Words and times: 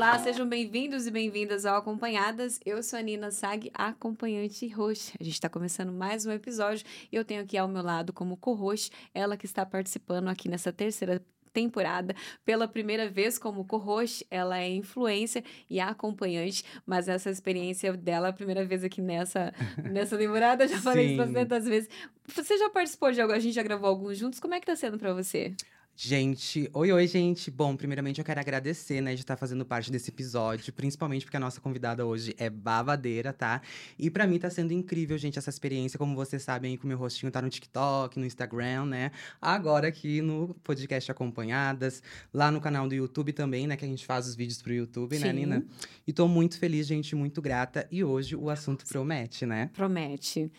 Olá, 0.00 0.18
sejam 0.18 0.48
bem-vindos 0.48 1.06
e 1.06 1.10
bem-vindas 1.10 1.66
ao 1.66 1.76
Acompanhadas. 1.76 2.58
Eu 2.64 2.82
sou 2.82 2.98
a 2.98 3.02
Nina 3.02 3.30
Sag, 3.30 3.70
acompanhante 3.74 4.66
host. 4.68 5.12
A 5.20 5.22
gente 5.22 5.34
está 5.34 5.46
começando 5.46 5.92
mais 5.92 6.24
um 6.24 6.32
episódio 6.32 6.86
e 7.12 7.16
eu 7.16 7.22
tenho 7.22 7.42
aqui 7.42 7.58
ao 7.58 7.68
meu 7.68 7.82
lado 7.82 8.10
como 8.10 8.34
co-host 8.38 8.90
ela 9.12 9.36
que 9.36 9.44
está 9.44 9.66
participando 9.66 10.28
aqui 10.28 10.48
nessa 10.48 10.72
terceira 10.72 11.22
temporada 11.52 12.16
pela 12.46 12.66
primeira 12.66 13.10
vez 13.10 13.38
como 13.38 13.62
co-host. 13.66 14.26
Ela 14.30 14.58
é 14.58 14.70
influência 14.70 15.44
e 15.68 15.78
acompanhante, 15.78 16.64
mas 16.86 17.06
essa 17.06 17.28
experiência 17.28 17.92
dela 17.92 18.28
a 18.28 18.32
primeira 18.32 18.64
vez 18.64 18.82
aqui 18.82 19.02
nessa, 19.02 19.52
nessa 19.84 20.16
temporada. 20.16 20.66
Já 20.66 20.78
falei 20.78 21.14
isso 21.14 21.30
tantas 21.30 21.66
vezes. 21.66 21.90
Você 22.34 22.56
já 22.56 22.70
participou 22.70 23.12
de 23.12 23.20
algo? 23.20 23.34
A 23.34 23.38
gente 23.38 23.52
já 23.52 23.62
gravou 23.62 23.90
alguns 23.90 24.16
juntos. 24.16 24.40
Como 24.40 24.54
é 24.54 24.60
que 24.60 24.66
tá 24.66 24.74
sendo 24.74 24.98
para 24.98 25.12
você? 25.12 25.54
Gente, 26.02 26.66
oi, 26.72 26.90
oi, 26.90 27.06
gente. 27.06 27.50
Bom, 27.50 27.76
primeiramente 27.76 28.18
eu 28.18 28.24
quero 28.24 28.40
agradecer, 28.40 29.02
né, 29.02 29.14
de 29.14 29.20
estar 29.20 29.36
fazendo 29.36 29.66
parte 29.66 29.92
desse 29.92 30.08
episódio, 30.08 30.72
principalmente 30.72 31.26
porque 31.26 31.36
a 31.36 31.40
nossa 31.40 31.60
convidada 31.60 32.06
hoje 32.06 32.34
é 32.38 32.48
babadeira, 32.48 33.34
tá? 33.34 33.60
E 33.98 34.08
para 34.08 34.26
mim 34.26 34.38
tá 34.38 34.48
sendo 34.48 34.72
incrível, 34.72 35.18
gente, 35.18 35.38
essa 35.38 35.50
experiência. 35.50 35.98
Como 35.98 36.16
vocês 36.16 36.42
sabem, 36.42 36.74
que 36.78 36.86
o 36.86 36.88
meu 36.88 36.96
rostinho 36.96 37.30
tá 37.30 37.42
no 37.42 37.50
TikTok, 37.50 38.18
no 38.18 38.24
Instagram, 38.24 38.86
né? 38.86 39.10
Agora 39.42 39.88
aqui 39.88 40.22
no 40.22 40.56
podcast 40.64 41.10
Acompanhadas, 41.10 42.02
lá 42.32 42.50
no 42.50 42.62
canal 42.62 42.88
do 42.88 42.94
YouTube 42.94 43.34
também, 43.34 43.66
né, 43.66 43.76
que 43.76 43.84
a 43.84 43.88
gente 43.88 44.06
faz 44.06 44.26
os 44.26 44.34
vídeos 44.34 44.62
pro 44.62 44.72
YouTube, 44.72 45.18
né, 45.18 45.26
Sim. 45.26 45.26
né, 45.26 45.32
Nina? 45.34 45.66
E 46.06 46.14
tô 46.14 46.26
muito 46.26 46.58
feliz, 46.58 46.86
gente, 46.86 47.14
muito 47.14 47.42
grata. 47.42 47.86
E 47.90 48.02
hoje 48.02 48.34
o 48.34 48.48
assunto 48.48 48.86
promete, 48.86 49.44
né? 49.44 49.68
Promete. 49.74 50.50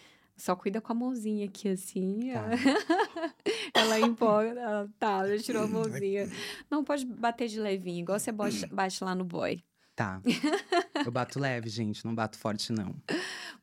Só 0.41 0.55
cuida 0.55 0.81
com 0.81 0.91
a 0.91 0.95
mãozinha 0.95 1.45
aqui, 1.45 1.69
assim. 1.69 2.31
Tá. 2.33 2.49
ela 3.75 3.99
empolga. 3.99 4.59
Ela, 4.59 4.89
tá, 4.97 5.27
já 5.27 5.37
tirou 5.37 5.65
a 5.65 5.67
mãozinha. 5.67 6.27
Não, 6.67 6.83
pode 6.83 7.05
bater 7.05 7.47
de 7.47 7.59
levinho, 7.59 7.99
igual 7.99 8.17
você 8.17 8.31
bate, 8.31 8.65
bate 8.65 9.03
lá 9.03 9.13
no 9.13 9.23
boy. 9.23 9.63
Tá. 9.95 10.19
Eu 11.05 11.11
bato 11.11 11.39
leve, 11.39 11.69
gente, 11.69 12.03
não 12.03 12.15
bato 12.15 12.39
forte, 12.39 12.73
não. 12.73 12.95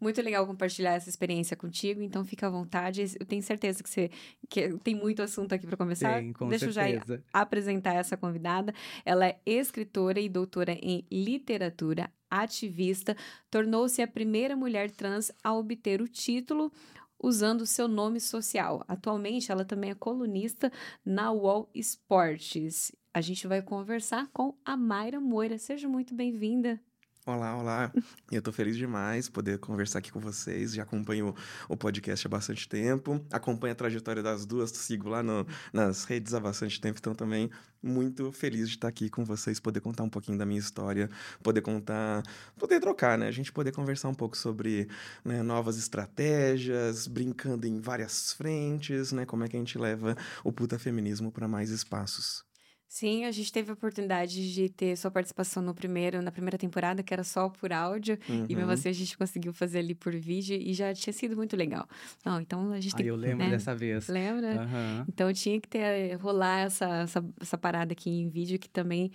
Muito 0.01 0.23
legal 0.23 0.47
compartilhar 0.47 0.93
essa 0.93 1.09
experiência 1.09 1.57
contigo, 1.57 2.01
então 2.01 2.25
fica 2.25 2.47
à 2.47 2.51
vontade. 2.51 3.03
Eu 3.19 3.27
tenho 3.27 3.43
certeza 3.43 3.83
que 3.83 3.91
você 3.91 4.09
que 4.49 4.79
tem 4.79 4.95
muito 4.95 5.21
assunto 5.21 5.53
aqui 5.53 5.67
para 5.67 5.77
conversar. 5.77 6.21
Tem, 6.21 6.33
com 6.33 6.47
Deixa 6.47 6.71
certeza. 6.71 7.15
eu 7.15 7.17
já 7.17 7.23
apresentar 7.33 7.95
essa 7.95 8.17
convidada. 8.17 8.73
Ela 9.05 9.27
é 9.27 9.41
escritora 9.45 10.21
e 10.21 10.29
doutora 10.29 10.79
em 10.81 11.05
literatura, 11.11 12.09
ativista, 12.31 13.17
tornou-se 13.51 14.01
a 14.03 14.09
primeira 14.09 14.57
mulher 14.57 14.91
trans 14.91 15.31
a 15.43 15.55
obter 15.55 16.01
o 16.01 16.09
título 16.09 16.73
usando 17.21 17.67
seu 17.67 17.89
nome 17.89 18.21
social. 18.21 18.85
Atualmente, 18.87 19.51
ela 19.51 19.65
também 19.65 19.91
é 19.91 19.95
colunista 19.95 20.73
na 21.05 21.33
Wall 21.33 21.69
Sports. 21.75 22.93
A 23.13 23.21
gente 23.21 23.47
vai 23.47 23.61
conversar 23.61 24.29
com 24.33 24.55
a 24.65 24.77
Mayra 24.77 25.21
Moira. 25.21 25.59
Seja 25.59 25.89
muito 25.89 26.15
bem-vinda. 26.15 26.81
Olá, 27.29 27.55
olá. 27.59 27.93
Eu 28.33 28.41
tô 28.41 28.51
feliz 28.51 28.75
demais 28.75 29.29
poder 29.29 29.59
conversar 29.59 29.99
aqui 29.99 30.11
com 30.11 30.19
vocês. 30.19 30.73
Já 30.73 30.83
acompanho 30.83 31.35
o 31.69 31.77
podcast 31.77 32.27
há 32.27 32.31
bastante 32.31 32.67
tempo. 32.67 33.23
Acompanho 33.31 33.73
a 33.73 33.75
trajetória 33.75 34.23
das 34.23 34.47
duas, 34.47 34.71
sigo 34.71 35.11
lá 35.11 35.23
no, 35.23 35.47
nas 35.71 36.05
redes 36.05 36.33
há 36.33 36.41
bastante 36.41 36.81
tempo. 36.81 36.99
Então, 36.99 37.15
também 37.15 37.51
muito 37.83 38.33
feliz 38.33 38.67
de 38.71 38.77
estar 38.77 38.89
aqui 38.89 39.11
com 39.11 39.27
vocês, 39.27 39.61
poder 39.61 39.81
contar 39.81 40.05
um 40.05 40.09
pouquinho 40.09 40.39
da 40.39 40.47
minha 40.47 40.59
história, 40.59 41.11
poder 41.43 41.61
contar, 41.61 42.23
poder 42.59 42.81
trocar, 42.81 43.19
né? 43.19 43.29
A 43.29 43.31
gente 43.31 43.53
poder 43.53 43.73
conversar 43.73 44.09
um 44.09 44.15
pouco 44.15 44.35
sobre 44.35 44.89
né, 45.23 45.43
novas 45.43 45.77
estratégias, 45.77 47.07
brincando 47.07 47.67
em 47.67 47.79
várias 47.79 48.33
frentes, 48.33 49.13
né? 49.13 49.27
Como 49.27 49.45
é 49.45 49.49
que 49.49 49.57
a 49.57 49.59
gente 49.59 49.77
leva 49.77 50.17
o 50.43 50.51
puta 50.51 50.79
feminismo 50.79 51.31
para 51.31 51.47
mais 51.47 51.69
espaços. 51.69 52.48
Sim, 52.89 53.27
a 53.27 53.31
gente 53.31 53.53
teve 53.53 53.71
a 53.71 53.75
oportunidade 53.75 54.55
de 54.55 54.71
ter 54.71 54.97
sua 54.97 55.11
participação 55.11 55.63
no 55.63 55.75
primeiro, 55.75 56.23
na 56.23 56.33
primeira 56.33 56.57
temporada, 56.57 57.03
que 57.03 57.13
era 57.13 57.23
só 57.23 57.51
por 57.51 57.71
áudio, 57.71 58.19
uhum. 58.27 58.47
e 58.49 58.57
mesmo 58.57 58.71
assim 58.71 58.89
a 58.89 58.93
gente 58.95 59.17
conseguiu 59.17 59.53
fazer 59.53 59.81
ali 59.81 59.95
por 59.95 60.17
vídeo 60.17 60.57
e 60.57 60.73
já 60.73 60.95
tinha 60.95 61.13
sido 61.13 61.37
muito 61.37 61.55
legal. 61.55 61.87
Não, 62.25 62.41
então 62.41 62.73
a 62.73 62.81
gente 62.81 62.97
tem 62.97 63.05
ah, 63.05 63.09
eu 63.11 63.17
lembro 63.17 63.45
né? 63.45 63.51
dessa 63.51 63.75
vez. 63.75 64.09
Lembra? 64.09 64.63
Uhum. 64.63 65.05
Então 65.07 65.31
tinha 65.35 65.61
que 65.61 65.69
ter 65.69 66.15
rolar 66.15 66.61
essa, 66.61 66.87
essa, 67.03 67.25
essa 67.39 67.59
parada 67.59 67.93
aqui 67.93 68.09
em 68.09 68.31
vídeo 68.31 68.59
que 68.59 68.71
também 68.71 69.13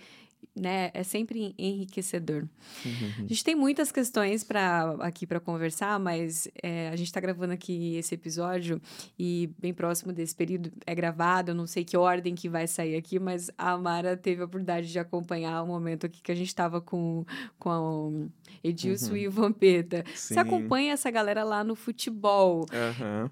né, 0.54 0.90
é 0.94 1.02
sempre 1.02 1.54
enriquecedor. 1.58 2.44
Uhum. 2.84 3.24
A 3.24 3.26
gente 3.26 3.44
tem 3.44 3.54
muitas 3.54 3.90
questões 3.90 4.44
para 4.44 4.96
aqui 5.00 5.26
para 5.26 5.40
conversar, 5.40 5.98
mas 5.98 6.48
é, 6.62 6.88
a 6.88 6.96
gente 6.96 7.08
está 7.08 7.20
gravando 7.20 7.52
aqui 7.52 7.96
esse 7.96 8.14
episódio 8.14 8.80
e 9.18 9.50
bem 9.58 9.72
próximo 9.72 10.12
desse 10.12 10.34
período 10.34 10.72
é 10.86 10.94
gravado. 10.94 11.50
Eu 11.50 11.54
não 11.54 11.66
sei 11.66 11.84
que 11.84 11.96
ordem 11.96 12.34
que 12.34 12.48
vai 12.48 12.66
sair 12.66 12.96
aqui, 12.96 13.18
mas 13.18 13.50
a 13.56 13.76
Mara 13.76 14.16
teve 14.16 14.42
a 14.42 14.44
oportunidade 14.44 14.90
de 14.90 14.98
acompanhar 14.98 15.62
o 15.62 15.66
momento 15.66 16.06
aqui 16.06 16.20
que 16.22 16.32
a 16.32 16.36
gente 16.36 16.48
estava 16.48 16.80
com 16.80 17.24
com 17.58 17.70
a 17.70 18.66
Edilson 18.66 19.10
uhum. 19.10 19.16
e 19.16 19.28
o 19.28 19.30
Vampeta. 19.30 20.04
Sim. 20.14 20.34
Você 20.34 20.40
acompanha 20.40 20.92
essa 20.92 21.10
galera 21.10 21.44
lá 21.44 21.64
no 21.64 21.74
futebol? 21.74 22.66
Uhum. 22.72 23.30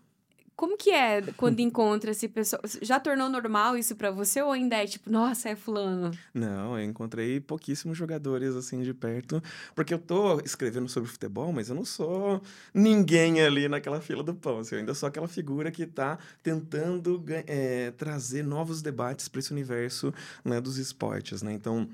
Como 0.62 0.76
que 0.76 0.90
é 0.90 1.20
quando 1.36 1.58
encontra 1.58 2.12
esse 2.12 2.28
pessoal? 2.28 2.62
Já 2.82 3.00
tornou 3.00 3.28
normal 3.28 3.76
isso 3.76 3.96
para 3.96 4.12
você 4.12 4.40
ou 4.40 4.52
ainda 4.52 4.76
é 4.76 4.86
tipo, 4.86 5.10
nossa, 5.10 5.48
é 5.48 5.56
fulano? 5.56 6.12
Não, 6.32 6.78
eu 6.78 6.84
encontrei 6.84 7.40
pouquíssimos 7.40 7.98
jogadores 7.98 8.54
assim 8.54 8.80
de 8.80 8.94
perto, 8.94 9.42
porque 9.74 9.92
eu 9.92 9.98
tô 9.98 10.38
escrevendo 10.38 10.88
sobre 10.88 11.10
futebol, 11.10 11.52
mas 11.52 11.68
eu 11.68 11.74
não 11.74 11.84
sou 11.84 12.40
ninguém 12.72 13.42
ali 13.42 13.68
naquela 13.68 14.00
fila 14.00 14.22
do 14.22 14.36
pão. 14.36 14.60
Assim, 14.60 14.76
eu 14.76 14.78
ainda 14.78 14.94
sou 14.94 15.08
aquela 15.08 15.26
figura 15.26 15.68
que 15.72 15.84
tá 15.84 16.16
tentando 16.44 17.20
é, 17.44 17.90
trazer 17.90 18.44
novos 18.44 18.80
debates 18.80 19.26
para 19.26 19.40
esse 19.40 19.50
universo 19.50 20.14
né, 20.44 20.60
dos 20.60 20.78
esportes, 20.78 21.42
né? 21.42 21.52
Então, 21.52 21.88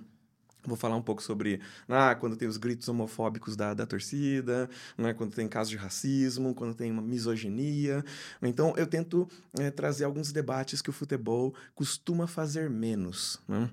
Vou 0.65 0.77
falar 0.77 0.97
um 0.97 1.03
pouco 1.03 1.23
sobre 1.23 1.61
ah, 1.89 2.15
quando 2.15 2.37
tem 2.37 2.49
os 2.49 2.57
gritos 2.57 2.89
homofóbicos 2.89 3.57
da, 3.57 3.75
da 3.75 3.87
torcida, 3.87 4.69
né, 4.97 5.15
quando 5.15 5.35
tem 5.35 5.49
casos 5.49 5.71
de 5.71 5.77
racismo, 5.77 6.55
quando 6.55 6.75
tem 6.75 6.91
uma 6.91 7.03
misoginia. 7.03 8.05
Então, 8.43 8.75
eu 8.77 8.87
tento 8.87 9.29
é, 9.59 9.71
trazer 9.71 10.05
alguns 10.05 10.33
debates 10.33 10.83
que 10.83 10.91
o 10.91 10.93
futebol 10.93 11.55
costuma 11.75 12.27
fazer 12.27 12.69
menos. 12.69 13.41
Né? 13.49 13.71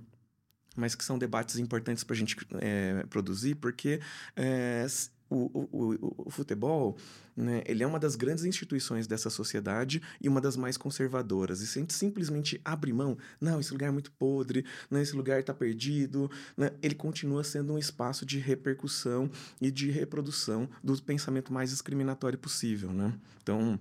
mas 0.75 0.93
que 0.93 1.05
são 1.05 1.17
debates 1.17 1.57
importantes 1.57 2.03
para 2.03 2.13
a 2.13 2.17
gente 2.17 2.35
é, 2.59 3.05
produzir, 3.09 3.55
porque 3.55 4.01
é, 4.35 4.85
o, 5.29 5.67
o, 5.71 6.25
o, 6.27 6.29
futebol, 6.29 6.97
né, 7.35 7.63
ele 7.65 7.83
é 7.83 7.87
uma 7.87 7.99
das 7.99 8.15
grandes 8.15 8.45
instituições 8.45 9.07
dessa 9.07 9.29
sociedade 9.29 10.01
e 10.21 10.29
uma 10.29 10.39
das 10.39 10.55
mais 10.55 10.77
conservadoras. 10.77 11.61
E 11.61 11.67
se 11.67 11.79
a 11.79 11.81
gente 11.81 11.93
simplesmente 11.93 12.61
abre 12.63 12.93
mão, 12.93 13.17
não, 13.39 13.59
esse 13.59 13.71
lugar 13.71 13.87
é 13.87 13.91
muito 13.91 14.11
podre, 14.11 14.65
não, 14.89 15.01
esse 15.01 15.15
lugar 15.15 15.39
está 15.39 15.53
perdido, 15.53 16.29
né, 16.55 16.71
ele 16.81 16.95
continua 16.95 17.43
sendo 17.43 17.73
um 17.73 17.77
espaço 17.77 18.25
de 18.25 18.39
repercussão 18.39 19.29
e 19.59 19.71
de 19.71 19.89
reprodução 19.89 20.69
do 20.83 21.01
pensamento 21.01 21.51
mais 21.51 21.71
discriminatório 21.71 22.37
possível. 22.37 22.91
Né? 22.93 23.13
Então, 23.41 23.79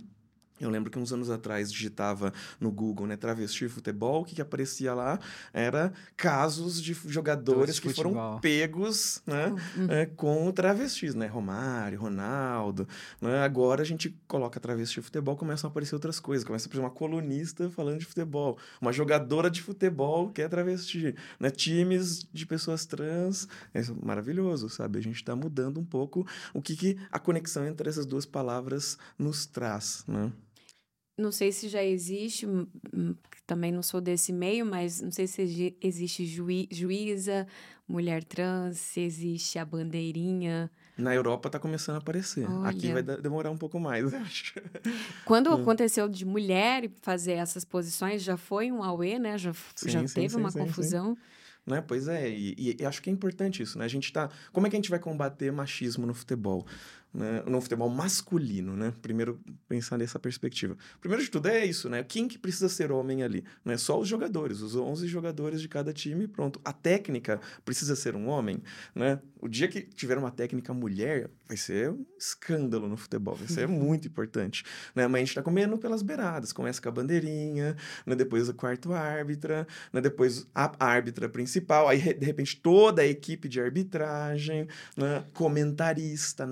eu 0.61 0.71
lembro 0.71 0.91
que 0.91 0.99
uns 0.99 1.13
anos 1.13 1.31
atrás 1.31 1.73
digitava 1.73 2.33
no 2.61 2.71
Google, 2.71 3.07
né, 3.07 3.17
travesti 3.17 3.69
futebol, 3.69 4.23
o 4.23 4.25
que, 4.25 4.37
que 4.37 4.43
aparecia 4.43 4.95
lá 4.95 5.19
era 5.53 5.93
casos 6.17 6.81
de 6.81 6.95
jogadores 7.07 7.81
que 7.81 7.93
foram 7.93 8.39
pegos, 8.41 9.21
né, 9.27 9.49
uhum. 9.77 9.91
é, 9.91 10.07
com 10.07 10.51
travestis, 10.53 11.15
né, 11.15 11.27
Romário, 11.27 12.01
Ronaldo, 12.01 12.87
né, 13.21 13.43
agora 13.43 13.83
a 13.83 13.85
gente 13.85 14.17
coloca 14.29 14.61
travesti 14.61 15.03
futebol, 15.03 15.37
começam 15.37 15.69
a 15.69 15.71
aparecer 15.71 15.97
outras 15.97 16.21
coisas, 16.21 16.45
começa 16.45 16.67
a 16.67 16.69
aparecer 16.69 16.85
uma 16.85 16.91
colunista 16.91 17.69
falando 17.71 17.99
de 17.99 18.07
futebol, 18.07 18.57
uma 18.81 18.93
jogadora 18.93 19.51
de 19.51 19.61
futebol 19.61 20.31
que 20.31 20.41
é 20.41 20.49
travesti, 20.49 21.17
né, 21.41 21.51
times 21.51 22.29
de 22.33 22.47
pessoas 22.47 22.87
trans, 22.87 23.49
é 23.75 23.83
maravilhoso, 24.03 24.69
sabe, 24.69 25.01
a 25.01 25.03
gente 25.03 25.17
está 25.17 25.35
mudando 25.35 25.81
um 25.81 25.85
pouco 25.85 26.25
o 26.53 26.63
que, 26.63 26.77
que 26.77 26.97
a 27.11 27.19
conexão 27.19 27.67
entre 27.67 27.89
essas 27.89 28.07
duas 28.07 28.25
palavras 28.25 28.97
nos 29.19 29.47
traz, 29.47 30.05
né. 30.07 30.31
Não 31.17 31.31
sei 31.31 31.53
se 31.53 31.69
já 31.69 31.83
existe, 31.83 32.45
hum, 32.47 32.67
hum, 32.93 33.15
também 33.47 33.71
não 33.71 33.83
sou 33.83 34.01
desse 34.01 34.33
meio, 34.33 34.67
mas 34.67 35.01
não 35.01 35.13
sei 35.13 35.27
se 35.27 35.77
existe 35.81 36.27
juí 36.27 36.69
juíza, 36.71 37.47
mulher 37.87 38.25
trans, 38.25 38.79
se 38.79 39.01
existe 39.01 39.59
a 39.59 39.65
bandeirinha. 39.65 40.71
Na 40.97 41.15
Europa 41.15 41.49
está 41.49 41.59
começando 41.59 41.97
a 41.97 41.99
aparecer. 41.99 42.49
Olha. 42.49 42.71
Aqui 42.71 42.93
vai 42.93 43.03
demorar 43.03 43.51
um 43.51 43.57
pouco 43.57 43.79
mais, 43.79 44.13
acho. 44.15 44.55
Quando 45.25 45.51
hum. 45.51 45.63
aconteceu 45.63 46.09
de 46.09 46.25
mulher 46.25 46.91
fazer 47.03 47.33
essas 47.33 47.65
posições, 47.65 48.23
já 48.23 48.37
foi 48.37 48.73
um 48.73 48.83
auê, 48.83 49.19
né? 49.19 49.39
Já, 49.39 49.53
sim, 49.75 49.91
já 49.91 50.07
sim, 50.07 50.15
teve 50.15 50.31
sim, 50.31 50.37
uma 50.37 50.53
confusão. 50.53 51.17
Né? 51.67 51.81
Pois 51.81 52.09
é, 52.09 52.29
e, 52.29 52.55
e, 52.59 52.77
e, 52.81 52.85
acho 52.85 53.01
que 53.01 53.09
é 53.09 53.13
importante 53.13 53.63
isso, 53.63 53.79
né? 53.79 53.87
A 53.87 53.89
gente 53.89 54.13
tá. 54.13 54.29
Como 54.53 54.67
é 54.67 54.71
que 54.71 54.77
a 54.77 54.79
gente 54.79 54.91
vai 54.91 54.99
combater 54.99 55.51
machismo 55.51 56.07
no 56.07 56.13
futebol? 56.13 56.67
Né, 57.15 57.45
no 57.47 57.61
futebol 57.61 57.89
masculino, 57.89 58.77
né? 58.77 58.93
Primeiro 59.01 59.41
pensar 59.69 59.97
nessa 59.97 60.19
perspectiva. 60.19 60.77
Primeiro 61.01 61.23
de 61.23 61.31
tudo 61.31 61.47
é 61.47 61.65
isso, 61.65 61.89
né? 61.89 62.03
Quem 62.03 62.27
que 62.27 62.37
precisa 62.37 62.69
ser 62.69 62.91
homem 62.91 63.23
ali? 63.23 63.45
Não 63.65 63.73
é 63.73 63.77
só 63.77 63.99
os 64.01 64.09
jogadores, 64.09 64.61
os 64.61 64.75
11 64.75 65.07
jogadores 65.07 65.61
de 65.61 65.69
cada 65.69 65.93
time, 65.93 66.27
pronto. 66.27 66.61
A 66.65 66.73
técnica 66.73 67.41
precisa 67.65 67.95
ser 67.95 68.17
um 68.17 68.27
homem, 68.27 68.61
né? 68.95 69.21
O 69.41 69.49
dia 69.49 69.69
que 69.69 69.83
tiver 69.83 70.19
uma 70.19 70.31
técnica 70.31 70.75
mulher, 70.75 71.31
vai 71.47 71.57
ser 71.57 71.91
um 71.91 72.05
escândalo 72.19 72.89
no 72.89 72.97
futebol, 72.97 73.35
vai 73.35 73.47
ser 73.49 73.69
muito 73.69 74.09
importante, 74.09 74.65
né? 74.95 75.07
Mas 75.07 75.15
a 75.15 75.25
gente 75.25 75.35
tá 75.35 75.43
comendo 75.43 75.79
pelas 75.79 76.03
beiradas, 76.03 76.53
começa 76.53 76.83
com 76.83 76.89
a 76.89 76.93
bandeirinha, 76.93 77.77
né? 78.05 78.15
depois 78.15 78.49
o 78.49 78.55
quarto 78.55 78.93
árbitra, 78.93 79.67
né? 79.93 80.01
depois 80.01 80.47
a 80.55 80.73
árbitra 80.85 81.29
principal, 81.29 81.89
aí 81.89 82.01
de 82.15 82.27
repente 82.27 82.57
toda 82.57 83.03
a 83.03 83.07
equipe 83.07 83.49
de 83.49 83.61
arbitragem, 83.61 84.67
né? 84.97 85.25
comentarista, 85.33 86.47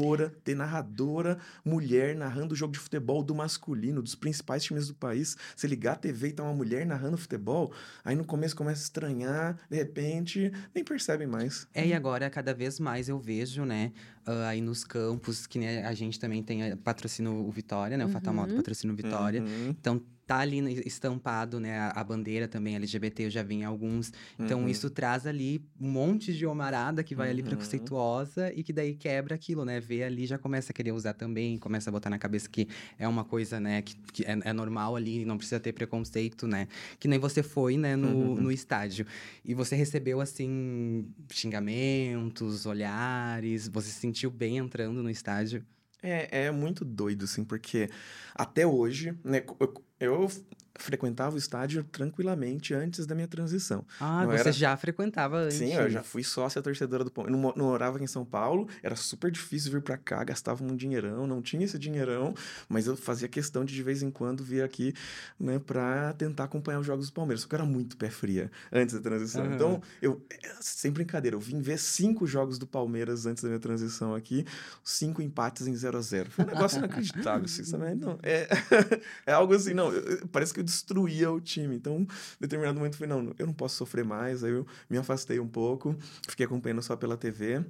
narradora, 0.00 0.32
ter 0.42 0.54
narradora 0.54 1.38
mulher 1.64 2.16
narrando 2.16 2.54
o 2.54 2.56
jogo 2.56 2.72
de 2.72 2.78
futebol 2.78 3.22
do 3.22 3.34
masculino, 3.34 4.02
dos 4.02 4.14
principais 4.14 4.64
times 4.64 4.88
do 4.88 4.94
país. 4.94 5.36
Se 5.54 5.66
ligar 5.66 5.92
a 5.92 5.96
TV 5.96 6.28
e 6.28 6.32
tá 6.32 6.42
uma 6.42 6.54
mulher 6.54 6.86
narrando 6.86 7.16
futebol, 7.16 7.72
aí 8.04 8.16
no 8.16 8.24
começo 8.24 8.56
começa 8.56 8.80
a 8.80 8.84
estranhar, 8.84 9.58
de 9.68 9.76
repente 9.76 10.52
nem 10.74 10.82
percebe 10.82 11.26
mais. 11.26 11.68
É, 11.74 11.86
e 11.86 11.92
agora 11.92 12.30
cada 12.30 12.54
vez 12.54 12.80
mais 12.80 13.08
eu 13.08 13.18
vejo, 13.18 13.64
né, 13.64 13.92
uh, 14.30 14.44
aí 14.48 14.60
nos 14.60 14.84
campos, 14.84 15.46
que 15.46 15.58
né, 15.58 15.84
a 15.84 15.92
gente 15.94 16.18
também 16.18 16.42
tem 16.42 16.62
eh, 16.62 16.76
patrocínio 16.76 17.32
o 17.32 17.50
Vitória, 17.50 17.96
né, 17.96 18.04
o 18.04 18.08
Fatal 18.08 18.32
Moto 18.34 18.50
Uhum. 18.50 18.56
patrocina 18.56 18.92
o 18.92 18.96
Vitória. 18.96 19.42
Uhum, 19.42 19.70
Então 19.70 20.00
tá 20.26 20.38
ali 20.38 20.60
estampado, 20.86 21.58
né, 21.58 21.90
a, 21.92 22.04
bandeira 22.04 22.46
também 22.46 22.76
LGBT, 22.76 23.24
eu 23.24 23.30
já 23.30 23.42
vi 23.42 23.56
em 23.56 23.64
alguns. 23.64 24.12
Então 24.38 24.60
uhum. 24.60 24.68
isso 24.68 24.88
traz 24.88 25.26
ali 25.26 25.60
um 25.80 25.90
monte 25.90 26.32
de 26.32 26.46
homarada 26.46 27.02
que 27.02 27.16
vai 27.16 27.30
ali 27.30 27.42
Uhum. 27.42 27.48
preconceituosa 27.48 28.52
e 28.54 28.62
que 28.62 28.72
daí 28.72 28.94
quebra 28.94 29.34
aquilo, 29.34 29.64
né? 29.64 29.80
Vê 29.80 30.04
ali 30.04 30.26
já 30.26 30.38
começa 30.38 30.70
a 30.70 30.72
querer 30.72 30.92
usar 30.92 31.14
também, 31.14 31.58
começa 31.58 31.90
a 31.90 31.92
botar 31.92 32.10
na 32.10 32.16
cabeça 32.18 32.48
que 32.48 32.68
é 32.96 33.08
uma 33.08 33.24
coisa, 33.24 33.58
né, 33.58 33.82
que, 33.82 33.96
que 34.12 34.22
é, 34.24 34.38
é 34.44 34.52
normal 34.52 34.94
ali, 34.94 35.24
não 35.24 35.36
precisa 35.36 35.58
ter 35.58 35.72
preconceito, 35.72 36.46
né? 36.46 36.68
Que 37.00 37.08
nem 37.08 37.18
você 37.18 37.42
foi, 37.42 37.76
né, 37.76 37.96
no, 37.96 38.06
Uhum. 38.08 38.34
no 38.42 38.52
estádio. 38.52 39.04
E 39.44 39.52
você 39.52 39.74
recebeu, 39.74 40.20
assim, 40.20 41.08
xingamentos, 41.32 42.66
olhares, 42.66 43.68
você 43.68 43.88
se 43.88 43.98
sentiu 44.00 44.19
bem 44.28 44.58
entrando 44.58 45.02
no 45.02 45.08
estádio? 45.08 45.64
É, 46.02 46.46
é 46.46 46.50
muito 46.50 46.84
doido, 46.84 47.24
assim, 47.24 47.44
porque 47.44 47.88
até 48.34 48.66
hoje, 48.66 49.16
né, 49.22 49.44
eu, 49.60 49.84
eu 50.00 50.30
frequentava 50.76 51.34
o 51.34 51.38
estádio 51.38 51.84
tranquilamente 51.84 52.72
antes 52.74 53.06
da 53.06 53.14
minha 53.14 53.26
transição. 53.28 53.84
Ah, 53.98 54.22
Não 54.24 54.30
você 54.30 54.40
era- 54.40 54.52
já 54.52 54.76
frequentava 54.76 55.36
antes. 55.38 55.56
Sim, 55.58 55.74
eu 55.74 55.90
já 55.90 56.02
fui 56.02 56.22
sócia 56.24 56.62
torcedora 56.62 57.04
do 57.04 57.10
Palmeiras. 57.10 57.40
Não, 57.40 57.52
não 57.56 57.66
morava 57.66 57.96
aqui 57.96 58.04
em 58.04 58.08
São 58.08 58.24
Paulo, 58.24 58.68
era 58.82 58.94
super 58.96 59.30
difícil 59.30 59.72
vir 59.72 59.82
pra 59.82 59.96
cá, 59.96 60.22
gastava 60.24 60.62
um 60.64 60.76
dinheirão, 60.76 61.26
não 61.26 61.42
tinha 61.42 61.64
esse 61.64 61.78
dinheirão, 61.78 62.34
mas 62.68 62.86
eu 62.86 62.96
fazia 62.96 63.28
questão 63.28 63.64
de 63.64 63.74
de 63.74 63.82
vez 63.82 64.02
em 64.02 64.10
quando 64.10 64.44
vir 64.44 64.62
aqui, 64.62 64.92
né, 65.38 65.58
pra 65.58 66.12
tentar 66.14 66.44
acompanhar 66.44 66.80
os 66.80 66.86
jogos 66.86 67.06
do 67.08 67.12
Palmeiras. 67.14 67.40
Só 67.42 67.48
que 67.48 67.54
eu 67.54 67.58
era 67.60 67.66
muito 67.66 67.96
pé 67.96 68.10
fria 68.10 68.50
antes 68.70 68.94
da 68.94 69.00
transição. 69.00 69.44
Aham. 69.44 69.54
Então, 69.54 69.82
eu, 70.02 70.22
sem 70.60 70.90
brincadeira, 70.90 71.34
eu 71.36 71.40
vim 71.40 71.60
ver 71.62 71.78
cinco 71.78 72.26
jogos 72.26 72.58
do 72.58 72.66
Palmeiras 72.66 73.24
antes 73.26 73.42
da 73.42 73.48
minha 73.48 73.58
transição 73.60 74.14
aqui, 74.14 74.44
cinco 74.84 75.22
empates 75.22 75.66
em 75.66 75.74
0 75.74 75.96
a 75.98 76.00
0 76.02 76.30
Foi 76.30 76.44
um 76.44 76.48
negócio 76.48 76.78
inacreditável, 76.78 77.44
assim, 77.46 77.64
sabe? 77.64 77.94
Não, 77.94 78.18
é, 78.22 78.48
é 79.26 79.32
algo 79.32 79.54
assim, 79.54 79.72
não, 79.72 79.90
parece 80.30 80.52
que 80.52 80.59
eu 80.60 80.64
destruía 80.64 81.30
o 81.30 81.40
time. 81.40 81.76
Então, 81.76 81.98
em 82.00 82.06
determinado 82.40 82.78
momento, 82.78 82.94
eu 82.94 82.98
falei, 82.98 83.22
não, 83.22 83.34
eu 83.38 83.46
não 83.46 83.54
posso 83.54 83.76
sofrer 83.76 84.04
mais. 84.04 84.44
Aí 84.44 84.52
eu 84.52 84.66
me 84.88 84.98
afastei 84.98 85.40
um 85.40 85.48
pouco, 85.48 85.96
fiquei 86.28 86.46
acompanhando 86.46 86.82
só 86.82 86.96
pela 86.96 87.16
TV. 87.16 87.64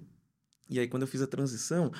E 0.68 0.78
aí, 0.78 0.88
quando 0.88 1.02
eu 1.02 1.08
fiz 1.08 1.20
a 1.20 1.26
transição, 1.26 1.90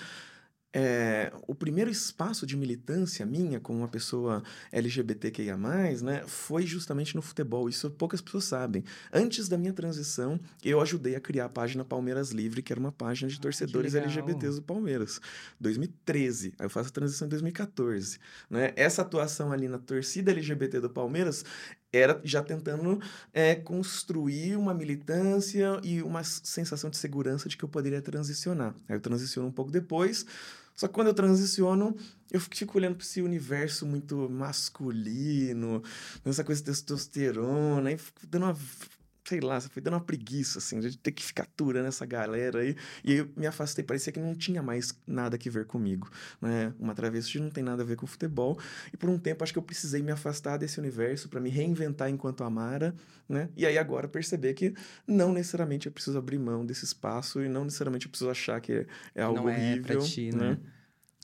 é, 0.72 1.32
o 1.46 1.55
primeiro 1.55 1.90
espaço 1.90 2.46
de 2.46 2.56
militância 2.56 3.26
minha 3.26 3.58
como 3.58 3.81
uma 3.81 3.88
pessoa 3.88 4.43
LGBTQIA+, 4.70 5.56
né, 5.56 6.22
foi 6.26 6.64
justamente 6.64 7.17
no 7.17 7.22
futebol. 7.22 7.69
Isso 7.69 7.90
poucas 7.90 8.20
pessoas 8.20 8.44
sabem. 8.44 8.84
Antes 9.12 9.49
da 9.49 9.58
minha 9.58 9.72
transição, 9.72 10.38
eu 10.62 10.81
ajudei 10.81 11.17
a 11.17 11.20
criar 11.20 11.46
a 11.46 11.49
página 11.49 11.84
Palmeiras 11.84 12.31
Livre, 12.31 12.62
que 12.62 12.72
era 12.72 12.81
uma 12.81 12.93
página 12.93 13.28
de 13.28 13.37
Ah, 13.38 13.43
torcedores. 13.43 13.94
LGBTs 13.94 14.56
do 14.56 14.62
Palmeiras. 14.62 15.20
2013. 15.61 16.55
Aí 16.58 16.67
eu 16.67 16.70
faço 16.70 16.90
a 16.90 16.93
transição 16.93 17.26
em 17.26 17.31
2014. 17.31 18.19
Né? 18.49 18.72
Essa 18.76 19.02
atuação 19.02 19.52
ali 19.52 19.69
na 19.69 19.78
torcida 19.78 20.31
LGBT 20.31 20.81
do 20.81 20.90
Palmeiras 20.90 21.44
era 21.93 22.20
já 22.22 22.43
tentando 22.43 23.00
é, 23.32 23.55
construir 23.56 24.56
uma 24.56 24.72
militância 24.72 25.81
e 25.82 26.02
uma 26.02 26.22
sensação 26.22 26.88
de 26.88 26.96
segurança 26.96 27.49
de 27.49 27.56
que 27.56 27.64
eu 27.64 27.69
poderia 27.69 28.00
transicionar. 28.00 28.75
Aí 28.88 28.96
eu 28.96 29.00
transiciono 29.00 29.49
um 29.49 29.52
pouco 29.52 29.70
depois, 29.70 30.25
só 30.81 30.88
que 30.88 30.94
quando 30.94 31.09
eu 31.09 31.15
transiciono, 31.15 31.94
eu 32.32 32.41
fico 32.41 32.79
olhando 32.79 32.94
para 32.97 33.05
esse 33.05 33.21
universo 33.21 33.85
muito 33.85 34.31
masculino, 34.31 35.82
essa 36.25 36.43
coisa 36.43 36.62
de 36.62 36.71
testosterona, 36.71 37.91
aí 37.91 37.99
fico 37.99 38.27
dando 38.27 38.47
uma, 38.47 38.56
sei 39.25 39.40
lá, 39.40 39.61
foi 39.61 39.82
dando 39.82 39.94
uma 39.94 40.00
preguiça, 40.00 40.58
assim, 40.58 40.81
de 40.81 40.96
ter 40.96 41.12
que 41.12 41.22
ficar 41.22 41.44
aturando 41.44 41.88
essa 41.88 42.06
galera 42.06 42.61
aí. 42.61 42.76
E 43.05 43.14
eu 43.14 43.28
me 43.37 43.46
afastei, 43.46 43.84
parecia 43.84 44.12
que 44.12 44.20
não 44.20 44.34
tinha 44.34 44.62
mais 44.62 44.94
nada 45.06 45.37
que 45.38 45.50
ver 45.50 45.67
comigo, 45.67 46.11
né? 46.40 46.72
Uma 46.78 46.94
travesti 46.94 47.38
não 47.38 47.50
tem 47.50 47.62
nada 47.62 47.82
a 47.82 47.87
ver 47.87 47.96
com 47.96 48.06
futebol. 48.06 48.58
E 48.93 48.96
por 48.96 49.08
um 49.08 49.19
tempo 49.19 49.44
acho 49.44 49.52
que 49.52 49.58
eu 49.58 49.62
precisei 49.62 50.02
me 50.02 50.11
afastar 50.11 50.56
desse 50.56 50.78
universo 50.78 51.28
para 51.28 51.40
me 51.40 51.50
reinventar 51.50 52.08
enquanto 52.08 52.44
Amara, 52.44 52.94
né? 53.28 53.49
E 53.56 53.67
aí 53.67 53.78
agora 53.78 54.08
perceber 54.08 54.55
que 54.55 54.75
não 55.06 55.32
necessariamente 55.32 55.87
eu 55.87 55.93
preciso 55.93 56.19
abrir 56.19 56.38
mão 56.38 56.64
desse 56.64 56.84
espaço 56.84 57.43
e 57.43 57.49
não 57.49 57.64
necessariamente 57.64 58.06
eu 58.06 58.11
preciso 58.11 58.31
achar 58.31 58.61
que 58.61 58.72
é, 58.72 58.87
é 59.14 59.22
algo 59.22 59.43
Não 59.43 59.49
é 59.49 59.55
horrível, 59.55 60.00
ti, 60.00 60.34
né? 60.34 60.58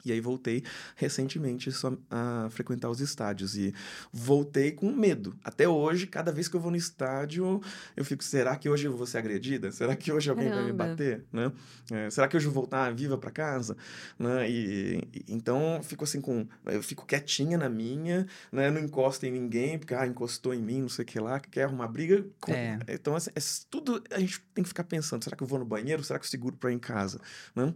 E 0.06 0.12
aí 0.12 0.20
voltei 0.20 0.62
recentemente 0.94 1.70
a 2.11 2.49
frequentar 2.50 2.88
os 2.91 3.00
estádios 3.00 3.56
e 3.56 3.75
voltei 4.12 4.73
com 4.73 4.91
medo. 4.93 5.37
Até 5.44 5.69
hoje, 5.69 6.06
cada 6.06 6.32
vez 6.32 6.49
que 6.49 6.56
eu 6.56 6.61
vou 6.61 6.70
no 6.70 6.76
estádio, 6.76 7.61
eu 7.97 8.05
fico, 8.05 8.23
será 8.25 8.56
que 8.56 8.69
hoje 8.69 8.87
eu 8.87 8.97
vou 8.97 9.06
ser 9.06 9.19
agredida? 9.19 9.70
Será 9.73 9.94
que 9.97 10.12
hoje 10.12 10.31
alguém 10.31 10.49
vai 10.49 10.58
me 10.58 10.73
Caramba. 10.73 10.87
bater, 10.88 11.25
né? 11.32 11.53
É, 11.91 12.11
será 12.11 12.29
que 12.29 12.37
hoje 12.37 12.47
eu 12.47 12.53
vou 12.53 12.62
voltar 12.62 12.93
viva 12.94 13.19
para 13.19 13.31
casa, 13.31 13.76
né? 14.19 14.49
E, 14.50 14.99
e- 15.12 15.25
então 15.29 15.81
fico 15.82 16.05
assim 16.05 16.20
com, 16.20 16.47
eu 16.67 16.82
fico 16.82 17.05
quietinha 17.06 17.58
na 17.58 17.69
minha, 17.69 18.26
né? 18.50 18.70
Não 18.70 18.81
encosto 18.81 19.26
em 19.26 19.31
ninguém, 19.31 19.79
porque 19.79 19.94
ah, 19.94 20.06
encostou 20.06 20.55
em 20.55 20.62
mim, 20.62 20.82
não 20.82 20.88
sei 20.88 21.03
o 21.05 21.06
que 21.06 21.19
lá, 21.20 21.38
quer 21.41 21.64
arrumar 21.64 21.88
briga. 21.88 22.25
Com- 22.41 22.53
É. 22.53 22.79
Então 22.88 23.14
assim, 23.14 23.31
é 23.35 23.41
tudo 23.70 24.03
a 24.11 24.19
gente 24.19 24.41
tem 24.55 24.62
que 24.62 24.69
ficar 24.69 24.85
pensando, 24.85 25.23
será 25.25 25.37
que 25.37 25.43
eu 25.43 25.47
vou 25.47 25.58
no 25.58 25.64
banheiro? 25.64 26.03
Será 26.05 26.19
que 26.19 26.25
eu 26.25 26.31
seguro 26.31 26.56
para 26.56 26.70
ir 26.70 26.75
em 26.75 26.79
casa, 26.79 27.20
né? 27.55 27.73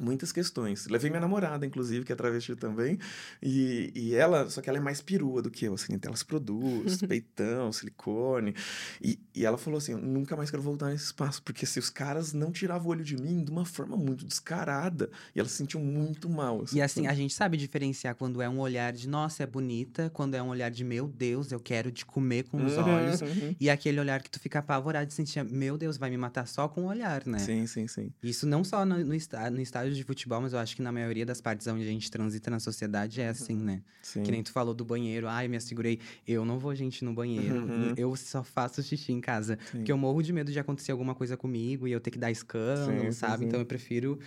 Muitas 0.00 0.32
questões. 0.32 0.86
Levei 0.88 1.10
minha 1.10 1.20
namorada, 1.20 1.64
inclusive, 1.66 2.04
que 2.04 2.12
é 2.12 2.16
travesti 2.16 2.56
também. 2.56 2.98
E, 3.42 3.92
e 3.94 4.14
ela, 4.14 4.48
só 4.48 4.60
que 4.62 4.68
ela 4.68 4.78
é 4.78 4.80
mais 4.80 5.00
perua 5.02 5.42
do 5.42 5.50
que 5.50 5.66
eu, 5.66 5.74
assim. 5.74 5.92
Então 5.94 6.08
ela 6.08 6.16
se 6.16 6.24
produz, 6.24 7.00
peitão, 7.06 7.70
silicone. 7.72 8.54
E, 9.02 9.18
e 9.34 9.44
ela 9.44 9.58
falou 9.58 9.78
assim: 9.78 9.94
nunca 9.94 10.34
mais 10.36 10.50
quero 10.50 10.62
voltar 10.62 10.88
nesse 10.90 11.04
espaço, 11.04 11.42
porque 11.42 11.66
se 11.66 11.78
os 11.78 11.90
caras 11.90 12.32
não 12.32 12.50
tiravam 12.50 12.88
o 12.88 12.90
olho 12.90 13.04
de 13.04 13.16
mim 13.16 13.44
de 13.44 13.50
uma 13.50 13.64
forma 13.64 13.96
muito 13.96 14.24
descarada. 14.24 15.10
E 15.34 15.40
ela 15.40 15.48
se 15.48 15.56
sentiu 15.56 15.78
muito 15.80 16.28
mal. 16.28 16.64
E 16.72 16.80
assim, 16.80 17.06
a 17.06 17.14
gente 17.14 17.34
sabe 17.34 17.56
diferenciar 17.56 18.14
quando 18.14 18.40
é 18.42 18.48
um 18.48 18.58
olhar 18.60 18.92
de, 18.92 19.08
nossa, 19.08 19.42
é 19.42 19.46
bonita, 19.46 20.10
quando 20.10 20.34
é 20.34 20.42
um 20.42 20.48
olhar 20.48 20.70
de, 20.70 20.84
meu 20.84 21.06
Deus, 21.06 21.52
eu 21.52 21.60
quero 21.60 21.90
te 21.90 22.04
comer 22.06 22.44
com 22.44 22.64
os 22.64 22.76
Uhum, 22.76 22.84
olhos. 22.88 23.20
uhum. 23.20 23.54
E 23.60 23.68
aquele 23.70 24.00
olhar 24.00 24.22
que 24.22 24.30
tu 24.30 24.40
fica 24.40 24.58
apavorado 24.60 25.06
de 25.06 25.12
sentir, 25.14 25.44
meu 25.44 25.76
Deus, 25.76 25.96
vai 25.96 26.10
me 26.10 26.16
matar 26.16 26.46
só 26.46 26.66
com 26.68 26.82
o 26.82 26.86
olhar, 26.86 27.26
né? 27.26 27.38
Sim, 27.38 27.66
sim, 27.66 27.86
sim. 27.86 28.10
Isso 28.22 28.46
não 28.46 28.64
só 28.64 28.84
no, 28.84 28.98
no, 29.04 29.14
está- 29.14 29.50
no 29.50 29.60
estádio 29.82 29.94
de 29.94 30.04
futebol, 30.04 30.40
mas 30.40 30.52
eu 30.52 30.58
acho 30.58 30.76
que 30.76 30.82
na 30.82 30.92
maioria 30.92 31.26
das 31.26 31.40
partes 31.40 31.66
onde 31.66 31.82
a 31.82 31.86
gente 31.86 32.10
transita 32.10 32.50
na 32.50 32.60
sociedade 32.60 33.20
é 33.20 33.28
assim, 33.28 33.56
né? 33.56 33.82
sim. 34.02 34.22
Que 34.22 34.30
nem 34.30 34.42
tu 34.42 34.52
falou 34.52 34.74
do 34.74 34.84
banheiro, 34.84 35.28
ai, 35.28 35.48
me 35.48 35.56
assegurei. 35.56 35.98
Eu 36.26 36.44
não 36.44 36.58
vou, 36.58 36.74
gente, 36.74 37.04
no 37.04 37.12
banheiro. 37.12 37.56
Uhum. 37.66 37.94
Eu 37.96 38.14
só 38.16 38.42
faço 38.42 38.82
xixi 38.82 39.12
em 39.12 39.20
casa. 39.20 39.58
Sim. 39.70 39.78
Porque 39.78 39.92
eu 39.92 39.98
morro 39.98 40.22
de 40.22 40.32
medo 40.32 40.52
de 40.52 40.58
acontecer 40.58 40.92
alguma 40.92 41.14
coisa 41.14 41.36
comigo 41.36 41.86
e 41.88 41.92
eu 41.92 42.00
ter 42.00 42.10
que 42.10 42.18
dar 42.18 42.30
escândalo, 42.30 43.00
Sim, 43.00 43.06
sim, 43.06 43.12
sabe? 43.12 43.38
sim. 43.38 43.44
Então 43.46 43.60
eu 43.60 43.66
prefiro. 43.66 44.18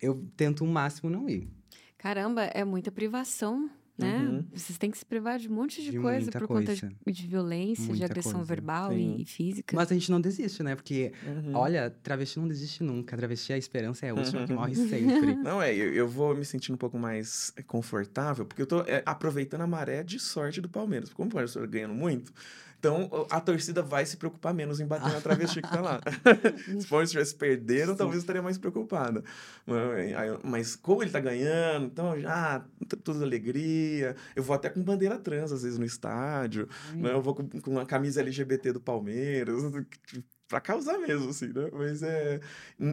Eu 0.00 0.24
tento 0.36 0.64
o 0.64 0.66
máximo 0.66 1.10
não 1.10 1.28
ir. 1.28 1.48
Caramba, 1.98 2.44
é 2.44 2.64
muita 2.64 2.90
privação, 2.90 3.68
né? 4.00 4.18
Uhum. 4.28 4.44
Vocês 4.54 4.78
têm 4.78 4.90
que 4.90 4.98
se 4.98 5.04
privar 5.04 5.38
de 5.38 5.48
um 5.48 5.52
monte 5.54 5.82
de, 5.82 5.90
De 5.92 5.98
coisa 5.98 6.20
muita 6.22 6.38
por 6.38 6.48
conta 6.48 6.74
de, 6.74 6.80
coisa. 6.80 6.96
de 7.06 7.26
violência, 7.26 7.84
de 7.84 7.90
Muita 7.90 8.04
agressão 8.06 8.32
coisa. 8.32 8.46
verbal 8.46 8.92
e, 8.92 9.22
e 9.22 9.24
física. 9.24 9.76
Mas 9.76 9.90
a 9.90 9.94
gente 9.94 10.10
não 10.10 10.20
desiste, 10.20 10.62
né? 10.62 10.74
Porque, 10.74 11.12
Uhum. 11.26 11.54
olha, 11.54 11.90
travesti 12.02 12.38
não 12.38 12.48
desiste 12.48 12.82
nunca. 12.82 13.16
Travesti, 13.16 13.52
a 13.52 13.58
esperança 13.58 14.06
é 14.06 14.10
a 14.10 14.14
última 14.14 14.44
que 14.46 14.52
Uhum. 14.52 14.58
morre 14.58 14.74
sempre. 14.74 15.34
Não, 15.42 15.60
é, 15.62 15.74
eu, 15.74 15.92
eu 15.94 16.08
vou 16.08 16.34
me 16.36 16.44
sentindo 16.44 16.74
um 16.74 16.78
pouco 16.78 16.98
mais 16.98 17.52
confortável, 17.66 18.44
porque 18.46 18.62
eu 18.62 18.66
tô 18.66 18.80
é, 18.82 19.02
aproveitando 19.06 19.62
a 19.62 19.66
maré 19.66 20.02
de 20.02 20.18
sorte 20.18 20.60
do 20.60 20.68
Palmeiras. 20.68 21.12
Como 21.12 21.28
o 21.28 21.32
Palmeiras 21.32 21.54
tá 21.54 21.64
ganhando 21.66 21.94
muito, 21.94 22.32
então 22.80 23.26
a 23.28 23.38
torcida 23.40 23.82
vai 23.82 24.06
se 24.06 24.16
preocupar 24.16 24.54
menos 24.54 24.80
em 24.80 24.86
bater 24.86 25.12
na 25.12 25.20
travesti 25.20 25.60
que 25.60 25.70
tá 25.70 25.80
lá. 25.82 26.00
se 26.80 26.86
o 26.92 27.02
estivesse 27.02 27.34
perdendo, 27.34 27.94
talvez 27.94 28.20
estaria 28.22 28.40
mais 28.42 28.56
preocupada. 28.58 29.22
Mas, 30.42 30.74
como 30.76 31.02
ele 31.02 31.10
tá 31.10 31.20
ganhando, 31.20 31.86
então 31.86 32.18
já 32.18 32.64
t- 32.88 32.96
tudo 32.96 33.22
alegria. 33.22 34.16
Eu 34.34 34.42
vou 34.42 34.56
até 34.56 34.68
com 34.70 34.82
bandeira 34.82 35.18
trans, 35.18 35.52
às 35.52 35.62
vezes, 35.62 35.78
no 35.78 35.84
estádio. 35.84 36.66
né? 36.94 37.12
Eu 37.12 37.20
vou 37.22 37.34
com, 37.34 37.46
com 37.48 37.70
uma 37.70 37.84
camisa 37.86 38.20
LGBT 38.20 38.72
do 38.72 38.80
Palmeiras. 38.80 39.62
Para 40.50 40.60
causar 40.60 40.98
mesmo, 40.98 41.30
assim, 41.30 41.46
né? 41.46 41.70
Mas 41.72 42.02
é, 42.02 42.40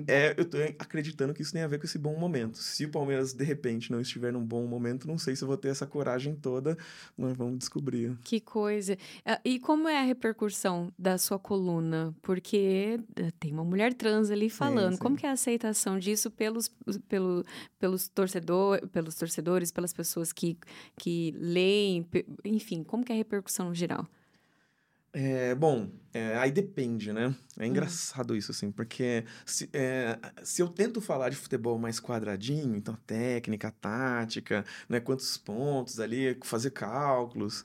é, 0.08 0.36
eu 0.38 0.46
tô 0.46 0.58
acreditando 0.78 1.34
que 1.34 1.42
isso 1.42 1.52
tem 1.52 1.64
a 1.64 1.68
ver 1.68 1.80
com 1.80 1.86
esse 1.86 1.98
bom 1.98 2.16
momento. 2.16 2.60
Se 2.60 2.86
o 2.86 2.90
Palmeiras, 2.90 3.34
de 3.34 3.44
repente, 3.44 3.92
não 3.92 4.00
estiver 4.00 4.32
num 4.32 4.46
bom 4.46 4.68
momento, 4.68 5.08
não 5.08 5.18
sei 5.18 5.36
se 5.36 5.44
eu 5.44 5.48
vou 5.48 5.58
ter 5.58 5.70
essa 5.70 5.88
coragem 5.88 6.36
toda, 6.36 6.78
mas 7.18 7.36
vamos 7.36 7.58
descobrir. 7.58 8.16
Que 8.24 8.40
coisa. 8.40 8.96
Ah, 9.26 9.42
e 9.44 9.60
como 9.60 9.90
é 9.90 9.98
a 9.98 10.04
repercussão 10.04 10.94
da 11.00 11.18
sua 11.18 11.40
coluna? 11.40 12.16
Porque 12.22 13.00
eh, 13.16 13.32
tem 13.40 13.52
uma 13.52 13.66
mulher 13.66 13.92
trans 13.96 14.30
ali 14.30 14.52
falando. 14.52 14.92
Sim, 14.92 14.98
sim. 14.98 15.02
Como 15.02 15.18
que 15.18 15.26
é 15.26 15.30
a 15.30 15.34
aceitação 15.34 15.98
disso 15.98 16.30
pelos, 16.30 16.70
pelo, 17.10 17.44
pelos, 17.80 18.08
torcedor, 18.08 18.88
pelos 18.90 19.16
torcedores, 19.16 19.72
pelas 19.72 19.94
pessoas 19.94 20.32
que, 20.32 20.56
que 20.96 21.34
leem, 21.36 22.08
enfim, 22.46 22.84
como 22.84 23.04
que 23.04 23.12
é 23.12 23.16
a 23.16 23.18
repercussão 23.18 23.74
geral? 23.74 24.08
É, 25.14 25.56
bom, 25.56 25.90
é, 26.14 26.38
aí 26.38 26.52
depende, 26.52 27.12
né? 27.12 27.36
É 27.58 27.64
hum. 27.64 27.68
engraçado 27.68 28.36
isso, 28.36 28.52
assim, 28.52 28.72
porque 28.72 29.26
se, 29.46 29.70
é, 29.74 30.20
se 30.44 30.62
eu 30.62 30.68
tento 30.68 31.02
falar 31.02 31.30
de 31.30 31.36
futebol 31.36 31.80
mais 31.80 32.00
quadradinho, 32.00 32.76
então 32.76 32.96
técnica, 33.06 33.72
tática, 33.72 34.66
né, 34.88 35.00
quantos 35.00 35.38
pontos 35.38 36.00
ali, 36.00 36.38
fazer 36.44 36.72
cálculos, 36.72 37.64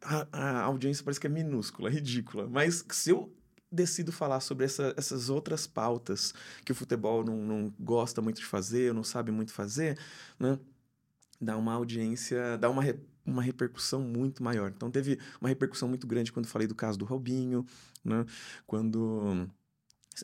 a, 0.00 0.26
a 0.32 0.62
audiência 0.62 1.04
parece 1.04 1.20
que 1.20 1.26
é 1.26 1.30
minúscula, 1.30 1.88
ridícula. 1.90 2.48
Mas 2.48 2.84
se 2.90 3.10
eu 3.10 3.32
decido 3.70 4.12
falar 4.12 4.40
sobre 4.40 4.66
essa, 4.66 4.94
essas 4.96 5.30
outras 5.30 5.66
pautas 5.66 6.34
que 6.64 6.72
o 6.72 6.74
futebol 6.74 7.24
não, 7.24 7.36
não 7.36 7.74
gosta 7.80 8.20
muito 8.20 8.40
de 8.40 8.46
fazer, 8.46 8.92
não 8.92 9.04
sabe 9.04 9.30
muito 9.32 9.52
fazer, 9.52 9.98
né? 10.38 10.58
Dá 11.40 11.56
uma 11.56 11.72
audiência, 11.74 12.56
dá 12.58 12.70
uma 12.70 12.82
uma 13.24 13.42
repercussão 13.42 14.00
muito 14.00 14.42
maior. 14.42 14.72
Então, 14.74 14.90
teve 14.90 15.18
uma 15.40 15.48
repercussão 15.48 15.88
muito 15.88 16.06
grande 16.06 16.32
quando 16.32 16.46
falei 16.46 16.66
do 16.66 16.74
caso 16.74 16.98
do 16.98 17.04
Robinho, 17.04 17.64
né? 18.04 18.24
Quando... 18.66 19.48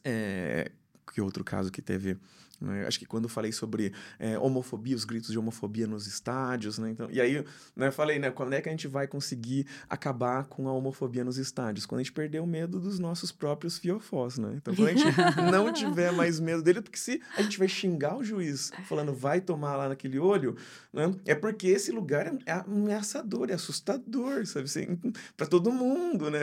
É, 0.05 0.71
que 1.13 1.21
outro 1.21 1.43
caso 1.43 1.73
que 1.73 1.81
teve 1.81 2.19
né? 2.61 2.87
Acho 2.87 2.99
que 2.99 3.07
quando 3.07 3.29
falei 3.29 3.53
sobre 3.53 3.93
é, 4.19 4.39
homofobia, 4.39 4.97
os 4.97 5.05
gritos 5.05 5.31
de 5.31 5.39
homofobia 5.39 5.87
nos 5.87 6.07
estádios, 6.07 6.79
né? 6.79 6.91
Então, 6.91 7.09
e 7.11 7.21
aí 7.21 7.45
né, 7.77 7.91
falei, 7.91 8.19
né, 8.19 8.31
quando 8.31 8.53
é 8.53 8.61
que 8.61 8.69
a 8.69 8.73
gente 8.73 8.89
vai 8.89 9.07
conseguir 9.07 9.67
acabar 9.89 10.45
com 10.47 10.69
a 10.69 10.73
homofobia 10.73 11.25
nos 11.25 11.39
estádios? 11.39 11.87
Quando 11.87 12.01
a 12.01 12.03
gente 12.03 12.13
perder 12.13 12.41
o 12.41 12.47
medo 12.47 12.81
dos 12.81 12.99
nossos 12.99 13.31
próprios 13.31 13.79
fiofós, 13.79 14.39
né? 14.39 14.55
Então, 14.57 14.75
quando 14.75 14.89
a 14.89 14.93
gente 14.93 15.05
não 15.51 15.73
tiver 15.73 16.13
mais 16.13 16.41
medo 16.41 16.63
dele, 16.63 16.83
porque 16.83 16.99
se 16.99 17.21
a 17.37 17.43
gente 17.43 17.59
vai 17.59 17.69
xingar 17.69 18.17
o 18.17 18.25
juiz 18.25 18.71
falando 18.85 19.13
vai 19.13 19.41
tomar 19.41 19.77
lá 19.77 19.89
naquele 19.89 20.19
olho, 20.19 20.57
né? 20.93 21.15
É 21.25 21.35
porque 21.35 21.69
esse 21.69 21.93
lugar 21.93 22.27
é, 22.27 22.39
é 22.47 22.53
ameaçador, 22.53 23.51
é 23.51 23.55
assustador, 23.55 24.47
sabe? 24.47 24.65
Assim, 24.65 24.99
para 25.37 25.47
todo 25.47 25.71
mundo, 25.71 26.31
né? 26.31 26.41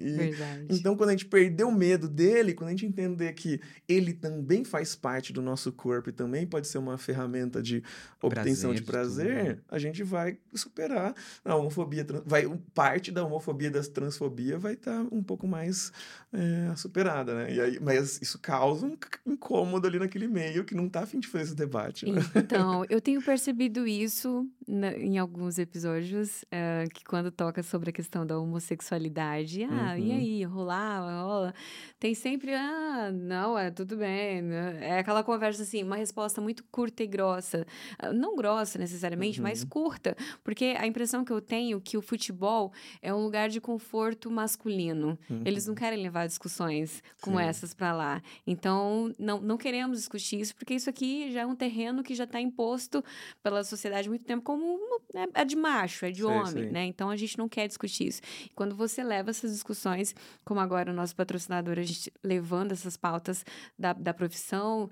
E, 0.00 0.12
Verdade. 0.12 0.66
Então, 0.70 0.96
quando 0.96 1.10
a 1.10 1.12
gente 1.12 1.26
perder 1.26 1.64
o 1.64 1.72
medo 1.72 2.08
dele, 2.08 2.52
quando 2.52 2.68
a 2.68 2.72
gente 2.72 2.86
entender 2.86 3.32
que 3.32 3.60
ele 3.88 4.12
também 4.12 4.64
faz 4.64 4.94
parte 4.94 5.32
do 5.32 5.40
nosso 5.40 5.53
nosso 5.54 5.72
corpo 5.72 6.10
e 6.10 6.12
também 6.12 6.46
pode 6.46 6.66
ser 6.66 6.78
uma 6.78 6.98
ferramenta 6.98 7.62
de 7.62 7.82
obtenção 8.20 8.70
prazer, 8.70 8.74
de 8.74 8.82
prazer, 8.82 9.54
de 9.54 9.60
a 9.68 9.78
gente 9.78 10.02
vai 10.02 10.36
superar 10.52 11.14
a 11.44 11.54
homofobia. 11.54 12.04
Vai, 12.26 12.46
parte 12.74 13.12
da 13.12 13.24
homofobia 13.24 13.70
da 13.70 13.82
transfobia 13.82 14.58
vai 14.58 14.74
estar 14.74 15.04
tá 15.04 15.08
um 15.12 15.22
pouco 15.22 15.46
mais 15.46 15.92
é, 16.32 16.74
superada, 16.76 17.34
né? 17.34 17.54
E 17.54 17.60
aí, 17.60 17.78
mas 17.80 18.20
isso 18.20 18.38
causa 18.38 18.86
um 18.86 18.96
incômodo 19.26 19.86
ali 19.86 19.98
naquele 19.98 20.26
meio 20.26 20.64
que 20.64 20.74
não 20.74 20.86
está 20.86 21.00
afim 21.00 21.20
de 21.20 21.28
fazer 21.28 21.44
esse 21.44 21.54
debate. 21.54 22.10
Né? 22.10 22.20
Então, 22.34 22.84
eu 22.90 23.00
tenho 23.00 23.22
percebido 23.22 23.86
isso 23.86 24.48
na, 24.66 24.92
em 24.92 25.18
alguns 25.18 25.58
episódios, 25.58 26.44
é, 26.50 26.84
que 26.92 27.04
quando 27.04 27.30
toca 27.30 27.62
sobre 27.62 27.90
a 27.90 27.92
questão 27.92 28.26
da 28.26 28.38
homossexualidade, 28.38 29.64
ah, 29.64 29.94
uhum. 29.96 29.98
e 29.98 30.12
aí, 30.12 30.44
rolar, 30.44 31.00
rola, 31.00 31.54
tem 32.00 32.14
sempre, 32.14 32.52
ah, 32.54 33.12
não, 33.12 33.56
é 33.56 33.70
tudo 33.70 33.96
bem, 33.96 34.42
né? 34.42 34.78
é 34.80 34.98
aquela 34.98 35.22
conversa 35.22 35.43
conversa 35.44 35.62
assim, 35.62 35.82
uma 35.82 35.96
resposta 35.96 36.40
muito 36.40 36.64
curta 36.64 37.02
e 37.02 37.06
grossa. 37.06 37.66
Ah, 37.98 38.12
não 38.12 38.34
grossa 38.34 38.78
necessariamente, 38.78 39.40
uhum. 39.40 39.44
mas 39.44 39.62
curta. 39.62 40.16
Porque 40.42 40.74
a 40.78 40.86
impressão 40.86 41.24
que 41.24 41.32
eu 41.32 41.40
tenho 41.40 41.78
é 41.78 41.80
que 41.80 41.98
o 41.98 42.02
futebol 42.02 42.72
é 43.02 43.12
um 43.12 43.22
lugar 43.22 43.50
de 43.50 43.60
conforto 43.60 44.30
masculino. 44.30 45.18
Uhum. 45.28 45.42
Eles 45.44 45.66
não 45.66 45.74
querem 45.74 46.02
levar 46.02 46.26
discussões 46.26 47.02
como 47.20 47.38
Sim. 47.38 47.44
essas 47.44 47.74
para 47.74 47.92
lá. 47.92 48.22
Então, 48.46 49.12
não, 49.18 49.40
não 49.40 49.58
queremos 49.58 49.98
discutir 49.98 50.40
isso, 50.40 50.54
porque 50.54 50.74
isso 50.74 50.88
aqui 50.88 51.30
já 51.30 51.42
é 51.42 51.46
um 51.46 51.54
terreno 51.54 52.02
que 52.02 52.14
já 52.14 52.24
está 52.24 52.40
imposto 52.40 53.04
pela 53.42 53.62
sociedade 53.64 54.08
há 54.08 54.10
muito 54.10 54.24
tempo 54.24 54.42
como 54.42 54.78
né, 55.12 55.26
é 55.34 55.44
de 55.44 55.56
macho, 55.56 56.06
é 56.06 56.10
de 56.10 56.24
homem, 56.24 56.70
né? 56.70 56.84
Então, 56.86 57.10
a 57.10 57.16
gente 57.16 57.36
não 57.36 57.48
quer 57.48 57.68
discutir 57.68 58.08
isso. 58.08 58.22
E 58.46 58.50
quando 58.54 58.74
você 58.74 59.02
leva 59.02 59.30
essas 59.30 59.52
discussões, 59.52 60.14
como 60.44 60.60
agora 60.60 60.90
o 60.90 60.94
nosso 60.94 61.14
patrocinador, 61.14 61.78
a 61.78 61.82
gente 61.82 62.10
levando 62.22 62.72
essas 62.72 62.96
pautas 62.96 63.44
da, 63.78 63.92
da 63.92 64.14
profissão, 64.14 64.88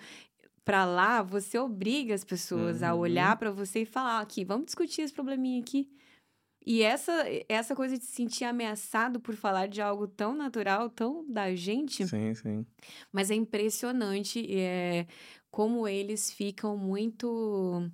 para 0.64 0.84
lá, 0.84 1.22
você 1.22 1.58
obriga 1.58 2.14
as 2.14 2.24
pessoas 2.24 2.82
uhum. 2.82 2.88
a 2.88 2.94
olhar 2.94 3.36
para 3.36 3.50
você 3.50 3.82
e 3.82 3.86
falar: 3.86 4.20
aqui, 4.20 4.44
vamos 4.44 4.66
discutir 4.66 5.02
esse 5.02 5.12
probleminha 5.12 5.60
aqui. 5.60 5.90
E 6.64 6.82
essa, 6.82 7.24
essa 7.48 7.74
coisa 7.74 7.98
de 7.98 8.04
se 8.04 8.12
sentir 8.12 8.44
ameaçado 8.44 9.18
por 9.18 9.34
falar 9.34 9.66
de 9.66 9.82
algo 9.82 10.06
tão 10.06 10.34
natural, 10.34 10.88
tão 10.88 11.28
da 11.28 11.54
gente. 11.54 12.06
Sim, 12.06 12.34
sim. 12.34 12.66
Mas 13.10 13.30
é 13.30 13.34
impressionante 13.34 14.46
é, 14.56 15.06
como 15.50 15.88
eles 15.88 16.32
ficam 16.32 16.76
muito. 16.76 17.90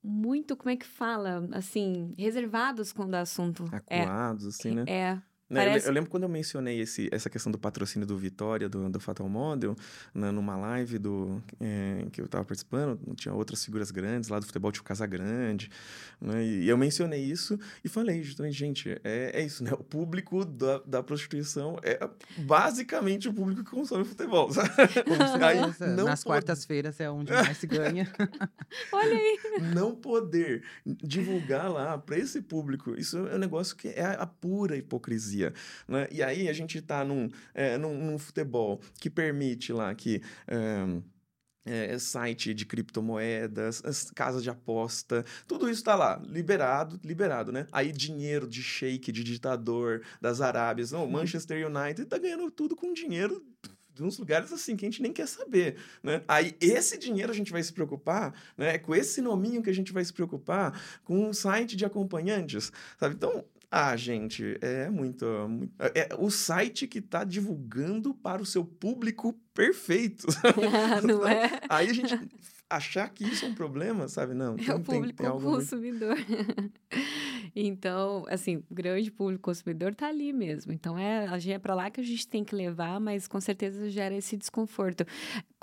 Muito, 0.00 0.56
como 0.56 0.70
é 0.70 0.76
que 0.76 0.86
fala? 0.86 1.48
Assim, 1.52 2.14
reservados 2.16 2.92
quando 2.92 3.14
o 3.14 3.16
assunto. 3.16 3.64
É 3.88 4.02
Acuados, 4.02 4.44
é, 4.44 4.48
assim, 4.48 4.74
né? 4.76 4.84
É. 4.86 5.22
Né, 5.48 5.64
Parece... 5.64 5.86
Eu, 5.86 5.90
eu, 5.90 5.94
lembro 5.94 6.10
quando 6.10 6.24
eu 6.24 6.28
mencionei 6.28 6.78
esse, 6.80 7.08
essa 7.10 7.30
questão 7.30 7.50
do 7.50 7.58
patrocínio 7.58 8.06
do 8.06 8.18
Vitória, 8.18 8.68
do, 8.68 8.90
do 8.90 9.00
Fatal 9.00 9.26
Model, 9.28 9.74
né, 10.12 10.30
numa 10.30 10.56
live 10.56 10.98
do, 10.98 11.42
é, 11.58 12.06
que 12.12 12.20
eu 12.20 12.26
estava 12.26 12.44
participando, 12.44 13.00
tinha 13.14 13.32
outras 13.32 13.64
figuras 13.64 13.90
grandes 13.90 14.28
lá 14.28 14.38
do 14.38 14.44
futebol, 14.44 14.70
tipo 14.70 14.84
Casagrande, 14.84 15.70
né, 16.20 16.44
e 16.44 16.68
eu 16.68 16.76
mencionei 16.76 17.24
isso 17.24 17.58
e 17.82 17.88
falei 17.88 18.22
justamente, 18.22 18.58
gente, 18.58 18.90
é, 19.02 19.40
é 19.40 19.42
isso, 19.42 19.64
né? 19.64 19.72
O 19.72 19.82
público 19.82 20.44
da, 20.44 20.78
da 20.80 21.02
prostituição 21.02 21.78
é 21.82 21.98
basicamente 22.38 23.28
o 23.28 23.32
público 23.32 23.64
que 23.64 23.70
consome 23.70 24.04
futebol, 24.04 24.52
sabe? 24.52 24.68
Aí, 25.42 25.60
não 25.96 26.04
Nas 26.04 26.24
pode... 26.24 26.44
quartas-feiras 26.44 27.00
é 27.00 27.10
onde 27.10 27.32
mais 27.32 27.56
se 27.56 27.66
ganha. 27.66 28.10
Olha 28.92 29.14
aí! 29.14 29.38
Não 29.74 29.94
poder 29.94 30.62
divulgar 30.84 31.70
lá 31.70 31.96
para 31.96 32.18
esse 32.18 32.42
público, 32.42 32.94
isso 32.98 33.16
é 33.16 33.36
um 33.36 33.38
negócio 33.38 33.74
que 33.76 33.88
é 33.88 34.16
a 34.18 34.26
pura 34.26 34.76
hipocrisia 34.76 35.37
né? 35.86 36.08
E 36.10 36.22
aí 36.22 36.48
a 36.48 36.52
gente 36.52 36.78
está 36.78 37.04
num, 37.04 37.28
é, 37.54 37.78
num, 37.78 37.94
num, 37.94 38.18
futebol 38.18 38.80
que 39.00 39.08
permite 39.10 39.72
lá 39.72 39.94
que. 39.94 40.22
É, 40.46 41.02
é, 41.68 41.98
site 41.98 42.54
de 42.54 42.64
criptomoedas, 42.64 43.82
casas 44.14 44.42
de 44.42 44.48
aposta, 44.48 45.24
tudo 45.46 45.68
isso 45.68 45.80
está 45.80 45.94
lá, 45.94 46.20
liberado, 46.24 46.98
liberado, 47.04 47.52
né? 47.52 47.66
Aí 47.70 47.92
dinheiro 47.92 48.48
de 48.48 48.62
shake, 48.62 49.12
de 49.12 49.22
ditador 49.22 50.02
das 50.20 50.40
Arábias, 50.40 50.92
não, 50.92 51.06
Manchester 51.06 51.66
United 51.66 52.02
está 52.02 52.18
ganhando 52.18 52.50
tudo 52.50 52.74
com 52.74 52.92
dinheiro 52.92 53.44
de 53.94 54.04
uns 54.04 54.16
lugares 54.16 54.52
assim 54.52 54.76
que 54.76 54.86
a 54.86 54.88
gente 54.88 55.02
nem 55.02 55.12
quer 55.12 55.26
saber, 55.26 55.76
né? 56.02 56.22
Aí 56.28 56.56
esse 56.60 56.96
dinheiro 56.96 57.32
a 57.32 57.34
gente 57.34 57.50
vai 57.50 57.62
se 57.62 57.72
preocupar, 57.72 58.32
né? 58.56 58.78
Com 58.78 58.94
esse 58.94 59.20
nominho 59.20 59.62
que 59.62 59.70
a 59.70 59.74
gente 59.74 59.92
vai 59.92 60.04
se 60.04 60.12
preocupar 60.12 60.80
com 61.04 61.28
um 61.28 61.32
site 61.32 61.76
de 61.76 61.84
acompanhantes, 61.84 62.72
sabe? 62.98 63.16
Então 63.16 63.44
ah, 63.70 63.94
gente, 63.96 64.56
é 64.62 64.88
muito. 64.88 65.26
muito 65.48 65.72
é, 65.78 66.08
é 66.10 66.16
o 66.18 66.30
site 66.30 66.86
que 66.86 67.00
está 67.00 67.22
divulgando 67.22 68.14
para 68.14 68.40
o 68.40 68.46
seu 68.46 68.64
público 68.64 69.34
perfeito. 69.52 70.26
não 71.06 71.26
é? 71.26 71.60
Aí 71.68 71.90
a 71.90 71.92
gente 71.92 72.18
achar 72.70 73.08
que 73.10 73.24
isso 73.24 73.44
é 73.44 73.48
um 73.48 73.54
problema, 73.54 74.08
sabe? 74.08 74.32
Não. 74.32 74.56
É 74.56 74.74
o 74.74 74.80
público 74.80 75.22
tem, 75.22 75.30
tem 75.30 75.40
consumidor. 75.40 76.16
Muito... 76.16 76.72
então, 77.66 78.24
assim, 78.28 78.62
o 78.70 78.74
grande 78.74 79.10
público 79.10 79.42
consumidor 79.42 79.92
está 79.92 80.08
ali 80.08 80.32
mesmo. 80.32 80.72
Então, 80.72 80.98
é, 80.98 81.26
é 81.48 81.58
para 81.58 81.74
lá 81.74 81.90
que 81.90 82.00
a 82.00 82.04
gente 82.04 82.26
tem 82.28 82.44
que 82.44 82.54
levar, 82.54 83.00
mas 83.00 83.26
com 83.26 83.40
certeza 83.40 83.90
gera 83.90 84.14
esse 84.14 84.36
desconforto. 84.36 85.04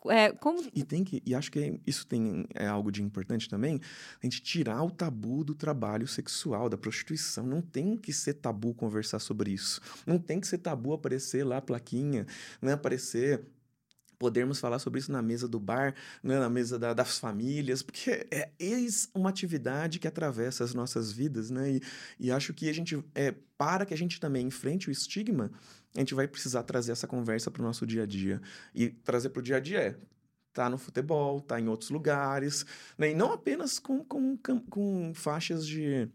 É, 0.08 0.32
como... 0.34 0.62
E 0.74 0.84
tem 0.84 1.04
que, 1.04 1.22
e 1.26 1.34
acho 1.34 1.52
que 1.52 1.60
é, 1.60 1.80
isso 1.88 2.06
tem 2.06 2.46
é 2.54 2.68
algo 2.68 2.92
de 2.92 3.02
importante 3.02 3.50
também, 3.50 3.80
a 4.22 4.26
gente 4.26 4.42
tirar 4.42 4.84
o 4.84 4.92
tabu 4.92 5.44
do 5.44 5.56
trabalho 5.56 6.08
sexual, 6.08 6.70
da 6.70 6.78
prostituição. 6.78 7.46
Não 7.46 7.62
tem 7.62 7.98
que 7.98 8.14
ser 8.14 8.36
tabu 8.36 8.74
conversar 8.74 9.20
sobre 9.20 9.52
isso. 9.52 9.82
Não 10.06 10.20
tem 10.20 10.40
que 10.40 10.48
ser 10.48 10.58
tabu 10.58 10.94
aparecer 10.94 11.44
lá 11.44 11.58
a 11.58 11.62
plaquinha, 11.62 12.26
né? 12.62 12.74
Aparecer 12.74 13.42
podermos 14.18 14.60
falar 14.60 14.80
sobre 14.80 15.00
isso 15.00 15.12
na 15.12 15.22
mesa 15.22 15.48
do 15.48 15.60
bar, 15.60 15.94
né, 16.24 16.40
na 16.40 16.50
mesa 16.50 16.80
da, 16.80 16.94
das 16.94 17.18
famílias, 17.18 17.82
porque 17.82 18.28
é 18.32 18.52
eis 18.60 19.10
uma 19.14 19.30
atividade 19.30 20.00
que 20.00 20.08
atravessa 20.08 20.64
as 20.64 20.74
nossas 20.74 21.12
vidas, 21.12 21.50
né? 21.50 21.72
E, 21.72 21.82
e 22.20 22.32
acho 22.32 22.54
que 22.54 22.70
a 22.70 22.74
gente, 22.74 23.04
é, 23.14 23.34
para 23.58 23.86
que 23.86 23.94
a 23.94 23.98
gente 23.98 24.20
também 24.20 24.48
enfrente 24.48 24.90
o 24.90 24.92
estigma, 24.92 25.52
a 25.96 26.00
gente 26.00 26.14
vai 26.14 26.28
precisar 26.28 26.64
trazer 26.64 26.92
essa 26.92 27.08
conversa 27.08 27.50
para 27.50 27.62
o 27.62 27.66
nosso 27.66 27.86
dia 27.86 28.04
a 28.04 28.06
dia. 28.06 28.42
E 28.74 28.90
trazer 28.90 29.30
para 29.30 29.40
o 29.40 29.44
dia 29.44 29.58
a 29.58 29.60
dia 29.60 29.80
é 29.80 29.96
tá 30.54 30.70
no 30.70 30.78
futebol, 30.78 31.42
tá 31.42 31.60
em 31.60 31.68
outros 31.68 31.90
lugares, 31.90 32.66
né? 32.98 33.12
E 33.12 33.14
não 33.14 33.34
apenas 33.34 33.78
com, 33.78 34.04
com, 34.06 34.38
com 34.38 35.14
faixas 35.14 35.68
de 35.68 36.10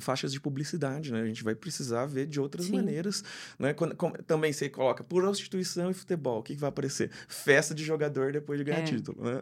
faixas 0.00 0.32
de 0.32 0.40
publicidade, 0.40 1.12
né? 1.12 1.22
A 1.22 1.26
gente 1.26 1.42
vai 1.42 1.54
precisar 1.54 2.06
ver 2.06 2.26
de 2.26 2.40
outras 2.40 2.66
Sim. 2.66 2.76
maneiras, 2.76 3.22
né? 3.58 3.72
Quando, 3.72 3.94
também 4.24 4.52
você 4.52 4.68
coloca 4.68 5.04
prostituição 5.04 5.90
e 5.90 5.94
futebol, 5.94 6.40
o 6.40 6.42
que, 6.42 6.54
que 6.54 6.60
vai 6.60 6.68
aparecer? 6.68 7.10
Festa 7.28 7.74
de 7.74 7.84
jogador 7.84 8.32
depois 8.32 8.58
de 8.58 8.64
ganhar 8.64 8.80
é. 8.80 8.84
título, 8.84 9.22
né? 9.22 9.40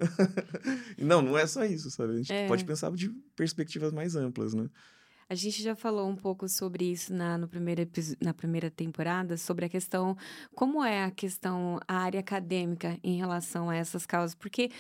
não, 0.99 1.23
não 1.23 1.39
é 1.39 1.47
só 1.47 1.65
isso, 1.65 1.91
sabe? 1.91 2.15
A 2.15 2.17
gente 2.17 2.33
é. 2.33 2.47
pode 2.47 2.65
pensar 2.65 2.91
de 2.93 3.11
perspectivas 3.35 3.93
mais 3.93 4.15
amplas, 4.17 4.55
né? 4.55 4.69
A 5.29 5.35
gente 5.35 5.63
já 5.63 5.75
falou 5.75 6.09
um 6.09 6.17
pouco 6.17 6.49
sobre 6.49 6.85
isso 6.85 7.13
na, 7.13 7.39
no 7.39 7.49
primeiro 7.49 7.89
na 8.21 8.35
primeira 8.35 8.71
temporada, 8.71 9.37
sobre 9.37 9.65
a 9.65 9.69
questão, 9.69 10.17
como 10.55 10.85
é 10.85 11.05
a 11.05 11.11
questão, 11.11 11.81
a 11.89 11.97
área 11.97 12.21
acadêmica 12.21 12.99
em 13.03 13.17
relação 13.17 13.71
a 13.71 13.77
essas 13.77 14.05
causas, 14.05 14.35
porque 14.35 14.71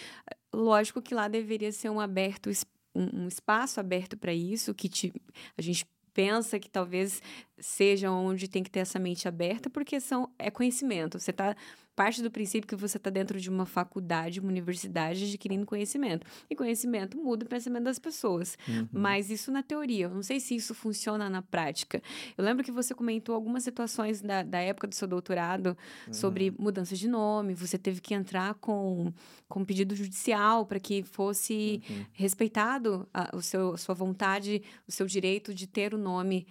lógico 0.52 1.00
que 1.00 1.14
lá 1.14 1.28
deveria 1.28 1.72
ser 1.72 1.88
um 1.88 1.98
aberto 1.98 2.50
um, 2.94 3.24
um 3.24 3.28
espaço 3.28 3.80
aberto 3.80 4.16
para 4.16 4.32
isso, 4.32 4.74
que 4.74 4.88
te, 4.88 5.12
a 5.56 5.62
gente 5.62 5.86
pensa 6.12 6.60
que 6.60 6.70
talvez 6.70 7.20
seja 7.58 8.10
onde 8.10 8.48
tem 8.48 8.62
que 8.62 8.70
ter 8.70 8.80
essa 8.80 8.98
mente 8.98 9.26
aberta, 9.26 9.68
porque 9.68 10.00
são, 10.00 10.30
é 10.38 10.50
conhecimento. 10.50 11.18
Você 11.18 11.32
está 11.32 11.56
parte 11.94 12.22
do 12.22 12.30
princípio 12.30 12.68
que 12.68 12.76
você 12.76 12.96
está 12.96 13.10
dentro 13.10 13.40
de 13.40 13.48
uma 13.48 13.66
faculdade, 13.66 14.40
uma 14.40 14.48
universidade, 14.48 15.24
adquirindo 15.24 15.64
conhecimento. 15.64 16.26
E 16.50 16.56
conhecimento 16.56 17.16
muda 17.16 17.44
o 17.44 17.48
pensamento 17.48 17.84
das 17.84 17.98
pessoas. 17.98 18.58
Uhum. 18.68 18.88
Mas 18.92 19.30
isso 19.30 19.52
na 19.52 19.62
teoria. 19.62 20.06
Eu 20.06 20.10
não 20.10 20.22
sei 20.22 20.40
se 20.40 20.54
isso 20.54 20.74
funciona 20.74 21.30
na 21.30 21.42
prática. 21.42 22.02
Eu 22.36 22.44
lembro 22.44 22.64
que 22.64 22.72
você 22.72 22.94
comentou 22.94 23.34
algumas 23.34 23.62
situações 23.62 24.20
da, 24.20 24.42
da 24.42 24.58
época 24.58 24.86
do 24.86 24.94
seu 24.94 25.06
doutorado 25.06 25.76
uhum. 26.06 26.14
sobre 26.14 26.50
mudança 26.58 26.96
de 26.96 27.08
nome. 27.08 27.54
Você 27.54 27.78
teve 27.78 28.00
que 28.00 28.14
entrar 28.14 28.54
com, 28.54 29.12
com 29.48 29.64
pedido 29.64 29.94
judicial 29.94 30.66
para 30.66 30.80
que 30.80 31.02
fosse 31.02 31.82
uhum. 31.88 32.04
respeitado 32.12 33.08
a, 33.14 33.36
o 33.36 33.42
seu, 33.42 33.74
a 33.74 33.78
sua 33.78 33.94
vontade, 33.94 34.62
o 34.86 34.92
seu 34.92 35.06
direito 35.06 35.54
de 35.54 35.66
ter 35.66 35.94
o 35.94 35.98
nome 35.98 36.46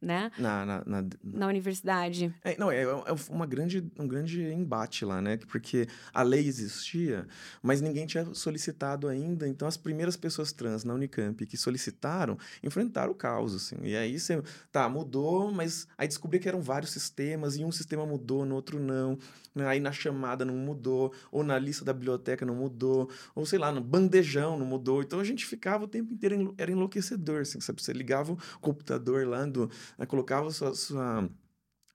né? 0.00 0.30
Na, 0.38 0.64
na, 0.64 0.82
na... 0.86 1.04
na 1.24 1.46
universidade. 1.46 2.32
É, 2.44 2.56
não, 2.56 2.70
é, 2.70 2.82
é, 2.82 3.14
uma 3.30 3.46
grande, 3.46 3.84
um 3.98 4.06
grande 4.06 4.42
embate 4.42 5.04
lá, 5.04 5.20
né? 5.20 5.36
Porque 5.48 5.86
a 6.14 6.22
lei 6.22 6.46
existia, 6.46 7.26
mas 7.62 7.80
ninguém 7.80 8.06
tinha 8.06 8.32
solicitado 8.34 9.08
ainda. 9.08 9.48
Então, 9.48 9.66
as 9.66 9.76
primeiras 9.76 10.16
pessoas 10.16 10.52
trans 10.52 10.84
na 10.84 10.94
Unicamp 10.94 11.44
que 11.46 11.56
solicitaram 11.56 12.38
enfrentaram 12.62 13.12
o 13.12 13.14
caos, 13.14 13.54
assim. 13.54 13.76
E 13.82 13.96
aí 13.96 14.18
você, 14.18 14.42
tá, 14.70 14.88
mudou, 14.88 15.50
mas 15.50 15.88
aí 15.96 16.06
descobri 16.06 16.38
que 16.38 16.48
eram 16.48 16.60
vários 16.60 16.92
sistemas 16.92 17.56
e 17.56 17.64
um 17.64 17.72
sistema 17.72 18.06
mudou, 18.06 18.44
no 18.44 18.54
outro 18.54 18.78
não. 18.78 19.18
Aí 19.66 19.80
na 19.80 19.90
chamada 19.90 20.44
não 20.44 20.54
mudou, 20.54 21.12
ou 21.32 21.42
na 21.42 21.58
lista 21.58 21.84
da 21.84 21.92
biblioteca 21.92 22.46
não 22.46 22.54
mudou, 22.54 23.10
ou 23.34 23.44
sei 23.44 23.58
lá, 23.58 23.72
no 23.72 23.80
bandejão 23.80 24.58
não 24.58 24.66
mudou. 24.66 25.02
Então 25.02 25.18
a 25.18 25.24
gente 25.24 25.44
ficava 25.44 25.84
o 25.84 25.88
tempo 25.88 26.12
inteiro, 26.12 26.54
era 26.56 26.70
enlouquecedor, 26.70 27.40
assim, 27.40 27.60
sabe? 27.60 27.82
Você 27.82 27.92
ligava 27.92 28.32
o 28.32 28.38
computador 28.60 29.26
lá, 29.26 29.44
do, 29.44 29.70
né? 29.96 30.06
colocava 30.06 30.50
sua, 30.50 30.74
sua 30.74 31.28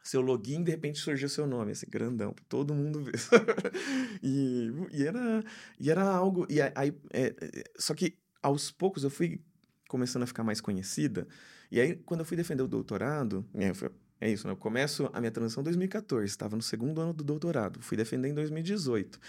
seu 0.03 0.21
login, 0.21 0.63
de 0.63 0.71
repente 0.71 0.99
surgiu 0.99 1.29
seu 1.29 1.47
nome, 1.47 1.71
assim, 1.71 1.85
grandão, 1.89 2.33
pra 2.33 2.43
todo 2.49 2.73
mundo 2.73 3.03
ver. 3.03 3.13
e, 4.21 4.71
e, 4.91 5.07
era, 5.07 5.43
e 5.79 5.89
era 5.89 6.03
algo. 6.03 6.45
E 6.49 6.61
aí, 6.61 6.93
é, 7.11 7.27
é, 7.39 7.63
só 7.77 7.93
que 7.93 8.17
aos 8.41 8.69
poucos 8.69 9.03
eu 9.03 9.09
fui 9.09 9.41
começando 9.87 10.23
a 10.23 10.27
ficar 10.27 10.43
mais 10.43 10.59
conhecida. 10.59 11.27
E 11.71 11.79
aí, 11.79 11.95
quando 11.95 12.19
eu 12.19 12.25
fui 12.25 12.35
defender 12.35 12.63
o 12.63 12.67
doutorado, 12.67 13.45
é, 13.53 13.73
foi 13.73 13.89
é 14.23 14.29
isso, 14.29 14.47
né? 14.47 14.53
Eu 14.53 14.57
começo 14.57 15.09
a 15.11 15.19
minha 15.19 15.31
transição 15.31 15.59
em 15.59 15.65
2014, 15.65 16.25
estava 16.25 16.55
no 16.55 16.61
segundo 16.61 17.01
ano 17.01 17.11
do 17.11 17.25
doutorado, 17.25 17.81
fui 17.81 17.97
defender 17.97 18.29
em 18.29 18.33
2018. 18.33 19.19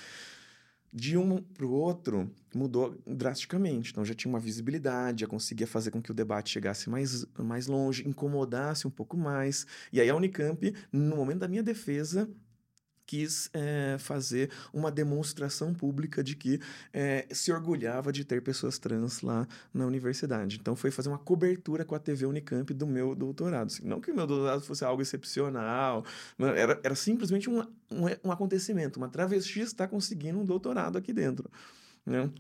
De 0.96 1.18
um 1.18 1.42
para 1.42 1.66
o 1.66 1.72
outro, 1.72 2.30
mudou 2.54 2.96
drasticamente. 3.04 3.90
Então, 3.90 4.04
já 4.04 4.14
tinha 4.14 4.32
uma 4.32 4.38
visibilidade, 4.38 5.22
já 5.22 5.26
conseguia 5.26 5.66
fazer 5.66 5.90
com 5.90 6.00
que 6.00 6.12
o 6.12 6.14
debate 6.14 6.50
chegasse 6.50 6.88
mais, 6.88 7.26
mais 7.36 7.66
longe, 7.66 8.06
incomodasse 8.08 8.86
um 8.86 8.90
pouco 8.90 9.16
mais. 9.16 9.66
E 9.92 10.00
aí, 10.00 10.08
a 10.08 10.14
Unicamp, 10.14 10.72
no 10.92 11.16
momento 11.16 11.40
da 11.40 11.48
minha 11.48 11.64
defesa, 11.64 12.30
quis 13.06 13.50
é, 13.52 13.96
fazer 13.99 14.50
uma 14.73 14.90
demonstração 14.90 15.73
pública 15.75 16.23
de 16.23 16.34
que 16.37 16.61
é, 16.92 17.26
se 17.30 17.52
orgulhava 17.52 18.12
de 18.12 18.25
ter 18.25 18.42
pessoas 18.42 18.78
trans 18.78 19.20
lá 19.23 19.46
na 19.73 19.87
universidade. 19.87 20.58
Então 20.61 20.75
foi 20.75 20.90
fazer 20.90 21.08
uma 21.08 21.18
cobertura 21.18 21.84
com 21.84 21.94
a 21.94 21.99
TV 21.99 22.26
Unicamp 22.26 22.73
do 22.73 22.87
meu 22.87 23.14
doutorado. 23.14 23.66
Assim, 23.66 23.87
não 23.87 24.00
que 24.00 24.11
o 24.11 24.14
meu 24.14 24.26
doutorado 24.26 24.62
fosse 24.62 24.84
algo 24.84 25.02
excepcional, 25.02 26.04
era, 26.38 26.80
era 26.82 26.94
simplesmente 26.94 27.49
um, 27.49 27.61
um, 27.90 28.06
um 28.25 28.32
acontecimento. 28.32 28.96
Uma 28.96 29.08
travesti 29.08 29.61
está 29.61 29.87
conseguindo 29.87 30.38
um 30.38 30.44
doutorado 30.44 30.99
aqui 30.99 31.12
dentro. 31.12 31.50
Né? 32.04 32.30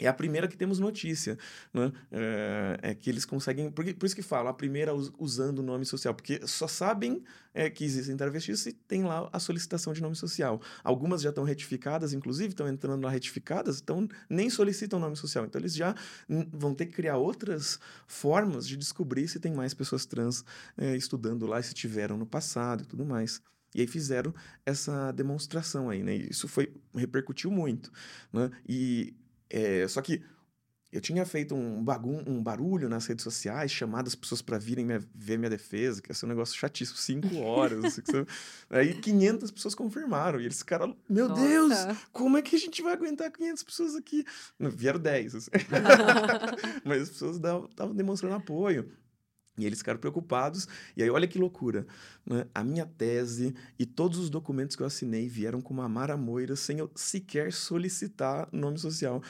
É 0.00 0.06
a 0.06 0.12
primeira 0.12 0.46
que 0.46 0.56
temos 0.56 0.78
notícia, 0.78 1.36
né? 1.74 1.92
É, 2.12 2.78
é 2.90 2.94
que 2.94 3.10
eles 3.10 3.24
conseguem. 3.24 3.70
Por, 3.70 3.84
por 3.94 4.06
isso 4.06 4.14
que 4.14 4.22
falo, 4.22 4.48
a 4.48 4.54
primeira 4.54 4.92
usando 5.18 5.58
o 5.58 5.62
nome 5.62 5.84
social, 5.84 6.14
porque 6.14 6.46
só 6.46 6.68
sabem 6.68 7.24
é, 7.52 7.68
que 7.68 7.84
existem 7.84 8.16
travestis 8.16 8.60
se 8.60 8.72
tem 8.72 9.02
lá 9.02 9.28
a 9.32 9.40
solicitação 9.40 9.92
de 9.92 10.00
nome 10.00 10.14
social. 10.14 10.60
Algumas 10.84 11.20
já 11.20 11.30
estão 11.30 11.42
retificadas, 11.42 12.12
inclusive, 12.12 12.50
estão 12.50 12.68
entrando 12.68 13.02
lá 13.04 13.10
retificadas, 13.10 13.80
então 13.80 14.06
nem 14.30 14.48
solicitam 14.48 15.00
nome 15.00 15.16
social. 15.16 15.44
Então 15.44 15.60
eles 15.60 15.74
já 15.74 15.94
vão 16.52 16.74
ter 16.74 16.86
que 16.86 16.92
criar 16.92 17.16
outras 17.16 17.80
formas 18.06 18.68
de 18.68 18.76
descobrir 18.76 19.26
se 19.26 19.40
tem 19.40 19.52
mais 19.52 19.74
pessoas 19.74 20.06
trans 20.06 20.44
é, 20.76 20.96
estudando 20.96 21.44
lá, 21.46 21.60
se 21.60 21.74
tiveram 21.74 22.16
no 22.16 22.26
passado 22.26 22.84
e 22.84 22.86
tudo 22.86 23.04
mais. 23.04 23.42
E 23.74 23.80
aí 23.80 23.86
fizeram 23.86 24.32
essa 24.64 25.12
demonstração 25.12 25.90
aí, 25.90 26.02
né? 26.02 26.14
Isso 26.14 26.48
foi 26.48 26.72
repercutiu 26.94 27.50
muito, 27.50 27.90
né? 28.32 28.50
E 28.66 29.14
é, 29.50 29.86
só 29.88 30.00
que 30.02 30.22
eu 30.90 31.02
tinha 31.02 31.26
feito 31.26 31.54
um, 31.54 31.84
bagum, 31.84 32.22
um 32.26 32.42
barulho 32.42 32.88
nas 32.88 33.06
redes 33.06 33.22
sociais, 33.22 33.70
chamado 33.70 34.06
as 34.06 34.14
pessoas 34.14 34.40
para 34.40 34.56
virem 34.56 34.86
minha, 34.86 35.02
ver 35.14 35.36
minha 35.36 35.50
defesa, 35.50 36.00
que 36.00 36.10
ia 36.10 36.14
ser 36.14 36.24
um 36.24 36.30
negócio 36.30 36.56
chatíssimo, 36.56 36.96
cinco 36.96 37.36
horas. 37.40 38.00
Aí 38.70 38.94
500 38.94 39.50
pessoas 39.50 39.74
confirmaram. 39.74 40.40
E 40.40 40.44
eles 40.44 40.58
ficaram, 40.58 40.96
meu 41.06 41.28
Nossa. 41.28 41.46
Deus, 41.46 41.98
como 42.10 42.38
é 42.38 42.42
que 42.42 42.56
a 42.56 42.58
gente 42.58 42.80
vai 42.80 42.94
aguentar 42.94 43.30
500 43.30 43.62
pessoas 43.64 43.96
aqui? 43.96 44.24
Não, 44.58 44.70
vieram 44.70 44.98
10. 44.98 45.34
Assim. 45.34 45.50
Mas 46.84 47.02
as 47.02 47.10
pessoas 47.10 47.36
estavam 47.36 47.94
demonstrando 47.94 48.36
apoio. 48.36 48.90
E 49.58 49.66
eles 49.66 49.78
ficaram 49.78 49.98
preocupados. 49.98 50.68
E 50.96 51.02
aí, 51.02 51.10
olha 51.10 51.26
que 51.26 51.38
loucura. 51.38 51.86
Né? 52.24 52.46
A 52.54 52.62
minha 52.62 52.86
tese 52.86 53.54
e 53.78 53.84
todos 53.84 54.18
os 54.18 54.30
documentos 54.30 54.76
que 54.76 54.82
eu 54.82 54.86
assinei 54.86 55.28
vieram 55.28 55.60
com 55.60 55.74
uma 55.74 55.88
Mara 55.88 56.16
Moira 56.16 56.56
sem 56.56 56.78
eu 56.78 56.90
sequer 56.94 57.52
solicitar 57.52 58.48
nome 58.52 58.78
social. 58.78 59.22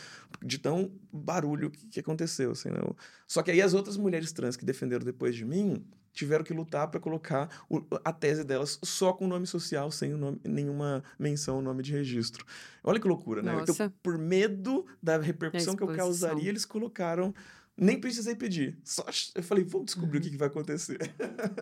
De 0.45 0.59
tão 0.59 0.93
barulho 1.13 1.71
que, 1.71 1.87
que 1.87 2.01
aconteceu. 2.01 2.53
Assim, 2.53 2.69
né? 2.71 2.79
Só 3.27 3.43
que 3.43 3.51
aí 3.51 3.63
as 3.63 3.75
outras 3.75 3.97
mulheres 3.97 4.33
trans 4.33 4.57
que 4.57 4.65
defenderam 4.65 5.05
depois 5.05 5.35
de 5.35 5.45
mim 5.45 5.85
tiveram 6.19 6.43
que 6.43 6.53
lutar 6.53 6.89
para 6.89 6.99
colocar 6.99 7.49
o, 7.71 7.81
a 8.05 8.13
tese 8.13 8.43
delas 8.43 8.79
só 8.83 9.13
com 9.13 9.29
nome 9.29 9.47
social, 9.47 9.89
sem 9.91 10.11
nome, 10.15 10.41
nenhuma 10.45 11.05
menção 11.17 11.57
ao 11.57 11.63
nome 11.63 11.81
de 11.81 11.93
registro. 11.93 12.45
Olha 12.83 12.99
que 12.99 13.07
loucura, 13.07 13.41
né? 13.41 13.57
Então, 13.63 13.93
por 14.03 14.19
medo 14.19 14.85
da 15.01 15.17
repercussão 15.19 15.77
que 15.77 15.83
eu 15.83 15.95
causaria, 15.95 16.49
eles 16.49 16.65
colocaram 16.65 17.33
nem 17.79 18.01
precisei 18.01 18.35
pedir. 18.35 18.77
Só 18.85 19.05
eu 19.35 19.43
falei, 19.43 19.63
vamos 19.63 19.87
descobrir 19.87 20.19
uhum. 20.19 20.21
o 20.21 20.25
que, 20.25 20.31
que, 20.31 20.37
vai 20.37 20.49
acontecer. 20.49 20.99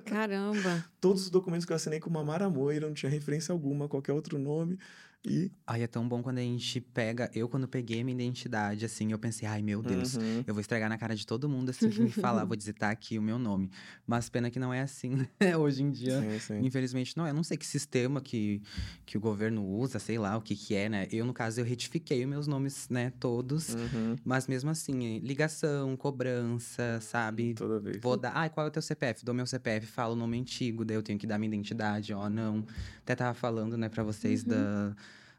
Caramba! 0.07 0.85
Todos 0.99 1.25
os 1.25 1.31
documentos 1.31 1.67
que 1.67 1.73
eu 1.73 1.77
assinei 1.77 2.01
com 2.01 2.09
uma 2.09 2.25
Mara 2.25 2.49
Moira, 2.49 2.87
não 2.87 2.95
tinha 2.95 3.11
referência 3.11 3.53
alguma 3.53 3.85
a 3.85 3.89
qualquer 3.89 4.13
outro 4.13 4.39
nome. 4.39 4.79
E... 5.27 5.51
Ai, 5.67 5.83
é 5.83 5.87
tão 5.89 6.09
bom 6.09 6.23
quando 6.23 6.39
a 6.39 6.43
gente 6.43 6.81
pega. 6.81 7.29
Eu, 7.35 7.49
quando 7.49 7.67
peguei 7.67 8.05
minha 8.05 8.15
identidade, 8.15 8.85
assim, 8.85 9.11
eu 9.11 9.19
pensei, 9.19 9.49
ai 9.49 9.61
meu 9.61 9.83
Deus, 9.83 10.15
uhum. 10.15 10.45
eu 10.47 10.55
vou 10.55 10.61
estragar 10.61 10.89
na 10.89 10.97
cara 10.97 11.17
de 11.17 11.27
todo 11.27 11.49
mundo, 11.49 11.71
assim, 11.71 11.91
que 11.91 12.01
me 12.01 12.11
falar, 12.13 12.45
vou 12.45 12.57
digitar 12.57 12.91
aqui 12.91 13.19
o 13.19 13.23
meu 13.23 13.39
nome. 13.39 13.69
Mas 14.07 14.29
pena 14.29 14.51
que 14.51 14.61
não 14.61 14.73
é 14.73 14.83
assim, 14.83 15.17
né? 15.17 15.29
Hoje 15.59 15.83
em 15.83 15.91
dia, 15.91 16.21
sim, 16.21 16.39
sim. 16.39 16.67
infelizmente, 16.67 17.17
não 17.17 17.27
é. 17.27 17.31
Eu 17.31 17.35
não 17.35 17.43
sei 17.43 17.57
que 17.57 17.67
sistema 17.67 18.21
que, 18.21 18.63
que 19.05 19.19
o 19.19 19.21
governo 19.21 19.67
usa, 19.67 19.99
sei 19.99 20.17
lá 20.17 20.37
o 20.37 20.41
que 20.41 20.55
que 20.55 20.77
é, 20.77 20.89
né? 20.89 21.09
Eu, 21.11 21.27
no 21.27 21.35
caso, 21.35 21.61
eu 21.61 21.65
retifiquei 21.65 22.23
os 22.23 22.29
meus 22.29 22.47
nomes, 22.47 22.89
né, 22.89 23.13
todos. 23.19 23.75
Uhum. 23.75 24.17
Mas 24.25 24.47
mesmo 24.47 24.71
assim, 24.71 25.19
ligação, 25.19 25.97
cobrança, 25.97 27.01
sabe? 27.01 27.53
Toda 27.55 27.81
vez. 27.81 27.99
Vou 28.01 28.17
dar. 28.17 28.31
Ai, 28.33 28.49
qual 28.49 28.67
é 28.67 28.69
o 28.69 28.73
teu 28.73 28.83
CPF? 28.83 29.25
Dou 29.25 29.35
meu 29.35 29.47
CPF, 29.47 29.87
falo 29.87 30.13
o 30.13 30.17
nome 30.17 30.39
antigo, 30.39 30.85
daí 30.85 30.97
eu 30.97 31.03
tenho 31.03 31.19
que 31.19 31.27
dar 31.27 31.37
minha 31.37 31.49
identidade, 31.49 32.15
ó, 32.15 32.31
não. 32.31 32.65
Até 33.01 33.17
tava 33.17 33.35
falando, 33.35 33.77
né, 33.77 33.89
pra 33.89 34.05
vocês 34.05 34.45
uhum. 34.45 34.49
da 34.51 34.97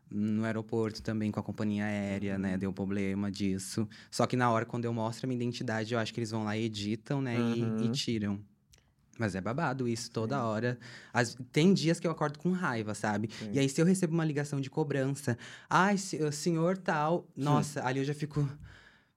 no 0.10 0.46
aeroporto 0.46 1.02
também 1.02 1.32
com 1.32 1.40
a 1.40 1.44
companhia 1.44 1.86
aérea, 1.86 2.38
né? 2.38 2.58
Deu 2.58 2.72
problema 2.72 3.32
disso. 3.32 3.88
Só 4.10 4.26
que 4.26 4.36
na 4.36 4.50
hora, 4.50 4.66
quando 4.66 4.86
eu 4.86 4.94
mostro 4.94 5.26
a 5.26 5.28
minha 5.28 5.38
identidade, 5.38 5.94
eu 5.94 6.00
acho 6.00 6.14
que 6.14 6.20
eles 6.20 6.32
vão 6.32 6.44
lá 6.44 6.56
e 6.56 6.64
editam, 6.64 7.22
né? 7.22 7.38
Uhum. 7.38 7.54
E, 7.54 7.60
e, 7.60 7.64
uhum. 7.64 7.92
tiram. 7.92 8.40
Mas 9.18 9.36
é 9.36 9.42
babado 9.42 9.88
isso 9.88 10.12
toda 10.12 10.44
hora. 10.44 10.78
As, 11.12 11.36
tem 11.52 11.74
dias 11.74 12.00
que 12.00 12.06
eu 12.06 12.12
acordo 12.12 12.38
com 12.38 12.52
raiva, 12.52 12.94
sabe? 12.94 13.30
Sim. 13.32 13.52
E 13.54 13.60
aí, 13.60 13.68
se 13.68 13.82
eu 13.82 13.86
recebo 13.86 14.14
uma 14.14 14.26
ligação 14.26 14.62
de 14.62 14.70
cobrança, 14.70 15.38
ai, 15.70 15.98
senhor 15.98 16.78
tal, 16.78 17.28
nossa, 17.36 17.86
ali 17.86 18.00
eu 18.00 18.06
já 18.06 18.14
fico. 18.14 18.48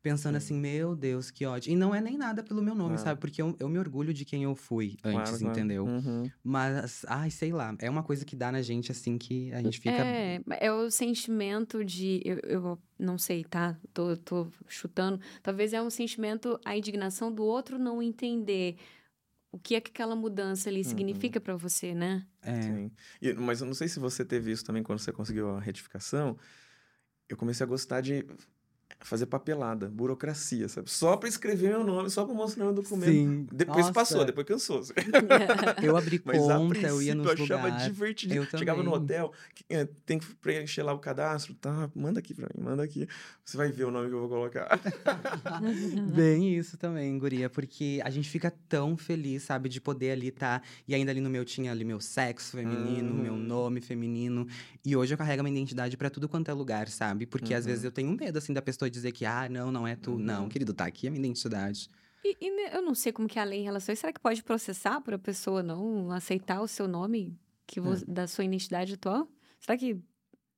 Pensando 0.02 0.32
Sim. 0.34 0.38
assim, 0.38 0.54
meu 0.54 0.96
Deus, 0.96 1.30
que 1.30 1.44
ódio. 1.44 1.72
E 1.72 1.76
não 1.76 1.94
é 1.94 2.00
nem 2.00 2.16
nada 2.16 2.42
pelo 2.42 2.62
meu 2.62 2.74
nome, 2.74 2.94
Claro. 2.94 3.02
sabe? 3.02 3.20
Porque 3.20 3.40
eu, 3.42 3.54
eu 3.58 3.68
me 3.68 3.78
orgulho 3.78 4.14
de 4.14 4.24
quem 4.24 4.44
eu 4.44 4.54
fui 4.54 4.96
antes, 5.04 5.30
Claro, 5.32 5.38
claro. 5.38 5.58
entendeu? 5.58 5.84
Uhum. 5.86 6.30
Mas, 6.42 7.04
ai, 7.08 7.30
sei 7.30 7.52
lá, 7.52 7.74
é 7.78 7.88
uma 7.90 8.02
coisa 8.02 8.24
que 8.24 8.34
dá 8.34 8.50
na 8.50 8.62
gente, 8.62 8.90
assim, 8.90 9.18
que 9.18 9.52
a 9.52 9.62
gente 9.62 9.78
fica. 9.78 10.02
É, 10.02 10.40
é 10.60 10.72
o 10.72 10.90
sentimento 10.90 11.84
de. 11.84 12.22
Eu, 12.24 12.38
eu 12.44 12.78
não 12.98 13.18
sei, 13.18 13.44
tá? 13.44 13.78
Tô, 13.92 14.16
tô 14.16 14.48
chutando. 14.68 15.20
Talvez 15.42 15.72
é 15.72 15.82
um 15.82 15.90
sentimento, 15.90 16.58
a 16.64 16.76
indignação 16.76 17.30
do 17.32 17.42
outro 17.44 17.78
não 17.78 18.02
entender 18.02 18.76
o 19.52 19.58
que 19.58 19.74
é 19.74 19.80
que 19.80 19.90
aquela 19.90 20.14
mudança 20.14 20.68
ali 20.70 20.84
significa 20.84 21.40
pra 21.40 21.56
você, 21.56 21.92
né? 21.94 22.24
É, 22.42 22.62
Sim. 22.62 22.90
E- 23.20 23.34
mas 23.34 23.60
eu 23.60 23.66
não 23.66 23.74
sei 23.74 23.88
se 23.88 23.98
você 23.98 24.24
teve 24.24 24.50
isso 24.52 24.64
também 24.64 24.82
quando 24.82 25.00
você 25.00 25.12
conseguiu 25.12 25.50
a 25.50 25.60
retificação. 25.60 26.38
Eu 27.28 27.36
comecei 27.36 27.64
a 27.64 27.68
gostar 27.68 28.00
de 28.00 28.24
fazer 29.00 29.26
papelada, 29.26 29.88
burocracia, 29.88 30.68
sabe? 30.68 30.90
Só 30.90 31.16
pra 31.16 31.29
escrever 31.29 31.68
meu 31.70 31.85
nome, 31.85 32.11
só 32.11 32.24
pra 32.24 32.35
mostrar 32.35 32.64
meu 32.64 32.74
documento. 32.74 33.11
Sim. 33.12 33.46
Depois 33.53 33.79
Nossa, 33.87 33.92
passou, 33.92 34.24
depois 34.24 34.46
cansou. 34.46 34.83
Eu 35.83 35.96
abri 35.96 36.20
Mas 36.24 36.38
conta, 36.38 36.79
eu 36.87 37.00
ia 37.03 37.14
nos 37.14 37.26
eu 37.26 37.33
achava 37.33 37.62
lugares. 37.68 37.85
divertido. 37.85 38.35
Eu 38.35 38.46
Chegava 38.59 38.83
no 38.83 38.92
hotel, 38.92 39.33
é, 39.68 39.87
tem 40.05 40.18
que 40.18 40.26
preencher 40.37 40.83
lá 40.83 40.92
o 40.92 40.98
cadastro, 40.98 41.55
tá? 41.55 41.90
Manda 41.94 42.18
aqui 42.20 42.35
pra 42.35 42.48
mim, 42.55 42.62
manda 42.62 42.83
aqui. 42.83 43.07
Você 43.44 43.57
vai 43.57 43.70
ver 43.72 43.85
o 43.85 43.90
nome 43.90 44.09
que 44.09 44.14
eu 44.14 44.20
vou 44.20 44.29
colocar. 44.29 44.68
Bem 46.14 46.57
isso 46.57 46.76
também, 46.76 47.18
guria, 47.18 47.48
porque 47.50 48.00
a 48.05 48.11
gente 48.11 48.29
fica 48.29 48.50
tão 48.68 48.96
feliz, 48.96 49.42
sabe, 49.42 49.68
de 49.68 49.81
poder 49.81 50.12
ali 50.12 50.29
estar. 50.29 50.62
E 50.87 50.94
ainda 50.94 51.11
ali 51.11 51.20
no 51.20 51.31
meu 51.31 51.44
tinha 51.44 51.70
ali 51.72 51.85
meu 51.85 52.00
sexo 52.00 52.53
feminino, 52.57 53.12
meu 53.14 53.35
Uhum. 53.35 53.38
nome 53.40 53.81
feminino. 53.81 54.46
E 54.85 54.96
hoje 54.96 55.14
eu 55.14 55.18
carrego 55.18 55.40
a 55.40 55.42
minha 55.44 55.55
identidade 55.57 55.96
pra 55.96 56.11
tudo 56.11 56.29
quanto 56.29 56.50
é 56.50 56.55
lugar, 56.55 56.88
sabe? 56.88 57.26
Porque 57.26 57.55
às 57.55 57.64
Uhum. 57.64 57.70
vezes 57.70 57.85
eu 57.85 57.92
tenho 57.92 58.11
medo, 58.12 58.38
assim, 58.38 58.53
da 58.53 58.62
pessoa 58.62 58.79
dizer 58.88 59.12
que, 59.12 59.26
ah, 59.26 59.48
não, 59.48 59.70
não 59.70 59.86
é 59.86 59.96
tu. 59.96 60.16
Não, 60.18 60.44
Uhum. 60.44 60.48
querido, 60.48 60.72
tá 60.72 60.86
aqui 60.86 61.06
a 61.08 61.10
minha 61.10 61.20
identidade. 61.20 61.88
E, 62.24 62.36
e 62.40 62.74
eu 62.74 62.82
não 62.82 62.94
sei 62.94 63.12
como 63.12 63.26
que 63.28 63.38
é 63.38 63.42
a 63.42 63.44
lei 63.44 63.60
em 63.60 63.64
relação 63.64 63.92
a 63.92 63.94
isso. 63.94 64.00
Será 64.02 64.12
que 64.12 64.20
pode 64.20 64.42
processar 64.42 65.00
por 65.00 65.12
a 65.14 65.18
pessoa 65.18 65.62
não 65.62 66.10
aceitar 66.12 66.60
o 66.62 66.68
seu 66.68 66.86
nome 66.86 67.36
que 67.66 67.80
vo- 67.80 68.04
da 68.06 68.26
sua 68.26 68.44
identidade 68.44 68.94
atual? 68.94 69.28
Será 69.58 69.76
que. 69.76 69.94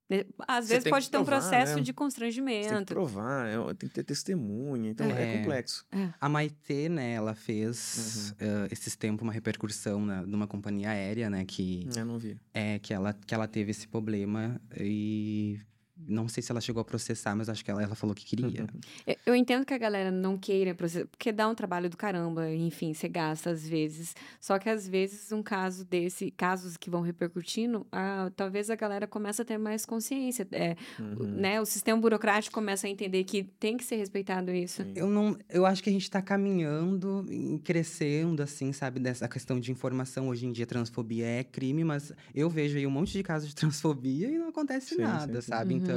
né, 0.09 0.25
Às 0.45 0.65
Você 0.65 0.73
vezes 0.75 0.89
pode 0.89 1.09
ter 1.09 1.17
um 1.17 1.23
provar, 1.23 1.39
processo 1.39 1.55
né? 1.55 1.63
de 1.65 1.71
Você 1.71 1.75
tem 1.77 1.85
que 1.85 1.93
constrangimento. 1.93 2.93
provar, 2.93 3.47
é- 3.47 3.73
tem 3.75 3.87
que 3.87 3.95
ter 3.95 4.03
testemunha, 4.03 4.89
então 4.91 5.07
é, 5.07 5.23
É. 5.35 5.37
complexo. 5.39 5.85
A 6.19 6.27
Maitê, 6.27 6.89
né, 6.89 7.13
ela 7.13 7.33
fez 7.33 8.35
eh, 8.39 8.67
esses 8.69 8.95
tempos 8.97 9.23
uma 9.23 9.31
repercussão 9.31 10.05
na, 10.05 10.21
numa 10.23 10.45
companhia 10.47 10.89
aérea, 10.89 11.29
né, 11.29 11.45
que, 11.45 11.87
Eu 11.95 12.03
não 12.05 12.19
vi. 12.19 12.37
é, 12.53 12.77
que, 12.79 12.93
ela, 12.93 13.13
que 13.13 13.33
ela 13.33 13.47
teve 13.47 13.71
esse 13.71 13.87
problema 13.87 14.59
e. 14.77 15.59
Não 16.07 16.27
sei 16.27 16.41
se 16.43 16.51
ela 16.51 16.61
chegou 16.61 16.81
a 16.81 16.85
processar, 16.85 17.35
mas 17.35 17.49
acho 17.49 17.63
que 17.63 17.71
ela, 17.71 17.81
ela 17.83 17.95
falou 17.95 18.15
que 18.15 18.25
queria. 18.25 18.65
Eu- 19.07 19.15
Eu 19.25 19.35
entendo 19.35 19.65
que 19.65 19.73
a 19.73 19.77
galera 19.77 20.11
não 20.11 20.37
queira 20.37 20.73
processar, 20.75 21.07
porque 21.07 21.31
dá 21.31 21.47
um 21.47 21.55
trabalho 21.55 21.89
do 21.89 21.97
caramba, 21.97 22.51
enfim, 22.53 22.93
você 22.93 23.07
gasta 23.07 23.49
às 23.49 23.67
vezes. 23.67 24.15
Só 24.39 24.59
que 24.59 24.69
às 24.69 24.87
vezes 24.87 25.31
um 25.31 25.41
caso 25.41 25.85
desse, 25.85 26.29
casos 26.31 26.77
que 26.77 26.89
vão 26.89 27.01
repercutindo, 27.01 27.85
ah, 27.91 28.31
talvez 28.35 28.69
a 28.69 28.75
galera 28.75 29.07
comece 29.07 29.41
a 29.41 29.45
ter 29.45 29.57
mais 29.57 29.85
consciência, 29.85 30.47
é, 30.51 30.75
o- 30.99 31.23
Uhum. 31.23 31.31
né? 31.31 31.61
O 31.61 31.65
sistema 31.65 31.99
burocrático 31.99 32.53
começa 32.53 32.87
a 32.87 32.89
entender 32.89 33.23
que 33.23 33.43
tem 33.43 33.77
que 33.77 33.83
ser 33.83 33.95
respeitado 33.95 34.51
isso. 34.51 34.83
Eu 34.95 35.07
não, 35.07 35.37
eu 35.49 35.65
acho 35.65 35.81
que 35.83 35.89
a 35.89 35.93
gente 35.93 36.09
tá 36.09 36.21
caminhando, 36.21 37.25
crescendo, 37.63 38.41
assim, 38.43 38.71
sabe, 38.71 38.99
dessa 38.99 39.27
questão 39.27 39.59
de 39.59 39.71
informação. 39.71 40.29
Hoje 40.29 40.45
em 40.45 40.51
dia, 40.51 40.65
transfobia 40.65 41.25
é 41.25 41.43
crime, 41.43 41.83
mas 41.83 42.11
eu 42.33 42.49
vejo 42.49 42.77
aí 42.77 42.85
um 42.85 42.91
monte 42.91 43.13
de 43.13 43.23
casos 43.23 43.49
de 43.49 43.55
transfobia 43.55 44.29
e 44.29 44.37
não 44.37 44.49
acontece 44.49 44.95
Sim, 44.95 45.01
nada, 45.01 45.35
sim, 45.35 45.41
sim. 45.41 45.47
sabe? 45.47 45.73
Uhum. 45.73 45.79
Então, 45.79 45.92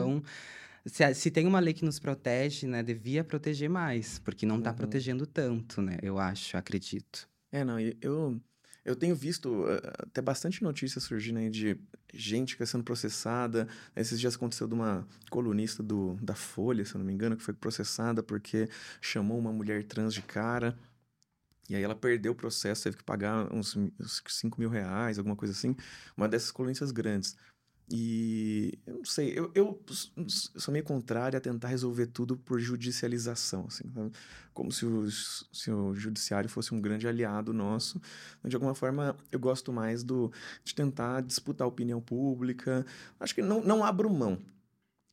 se, 0.85 1.03
a- 1.05 1.15
se 1.15 1.31
tem 1.31 1.47
uma 1.47 1.61
lei 1.61 1.75
que 1.75 1.85
nos 1.85 1.99
protege, 1.99 2.67
né, 2.67 2.83
devia 2.83 3.25
proteger 3.25 3.69
mais, 3.69 4.19
porque 4.21 4.47
não 4.47 4.61
tá 4.61 4.71
Uhum. 4.71 4.77
protegendo 4.77 5.27
tanto, 5.27 5.81
né? 5.83 5.99
Eu 6.03 6.19
acho, 6.19 6.57
acredito. 6.57 7.29
É, 7.51 7.65
não, 7.65 7.79
eu, 7.81 8.41
eu 8.85 8.95
tenho 8.97 9.15
visto 9.17 9.65
eh, 9.69 9.93
até 9.99 10.21
bastante 10.23 10.63
notícias 10.63 11.03
surgindo 11.05 11.39
aí 11.39 11.51
de 11.51 11.79
gente 12.15 12.57
que 12.57 12.63
está 12.63 12.73
sendo 12.73 12.85
processada. 12.85 13.67
Esses 13.97 14.19
dias 14.21 14.37
aconteceu 14.37 14.69
de 14.69 14.75
uma 14.75 15.07
colunista 15.31 15.83
do, 15.83 16.15
da 16.23 16.35
Folha, 16.35 16.85
se 16.85 16.95
eu 16.95 16.99
não 16.99 17.07
me 17.07 17.13
engano, 17.13 17.37
que 17.37 17.43
foi 17.43 17.55
processada 17.55 18.23
porque 18.23 18.69
chamou 19.01 19.39
uma 19.39 19.53
mulher 19.53 19.83
trans 19.85 20.15
de 20.15 20.23
cara. 20.23 20.77
E 21.69 21.75
aí 21.75 21.83
ela 21.83 21.97
perdeu 21.97 22.31
o 22.31 22.35
processo, 22.35 22.85
teve 22.85 22.97
que 22.97 23.03
pagar 23.03 23.53
uns, 23.53 23.75
uns 23.77 24.23
5 24.29 24.61
mil 24.61 24.69
reais, 24.71 25.19
alguma 25.19 25.35
coisa 25.35 25.53
assim. 25.53 25.75
Uma 26.17 26.29
dessas 26.29 26.53
colunistas 26.53 26.93
grandes. 26.93 27.37
E 27.89 28.77
eu 28.85 28.95
não 28.95 29.05
sei, 29.05 29.39
eu, 29.39 29.51
eu 29.55 29.81
sou 30.29 30.73
meio 30.73 30.85
contrário 30.85 31.37
a 31.37 31.41
tentar 31.41 31.69
resolver 31.69 32.07
tudo 32.07 32.37
por 32.37 32.59
judicialização, 32.59 33.67
assim, 33.69 33.85
como 34.53 34.73
se 34.73 34.85
o, 34.85 35.09
se 35.09 35.71
o 35.71 35.95
judiciário 35.95 36.51
fosse 36.51 36.75
um 36.75 36.81
grande 36.81 37.07
aliado 37.07 37.53
nosso. 37.53 38.01
De 38.45 38.57
alguma 38.57 38.75
forma, 38.75 39.17
eu 39.31 39.39
gosto 39.39 39.73
mais 39.73 40.03
do, 40.03 40.33
de 40.65 40.75
tentar 40.75 41.21
disputar 41.23 41.65
a 41.65 41.69
opinião 41.69 42.01
pública. 42.01 42.85
Acho 43.21 43.35
que 43.35 43.43
não, 43.43 43.63
não 43.63 43.85
abro 43.85 44.11
mão. 44.11 44.41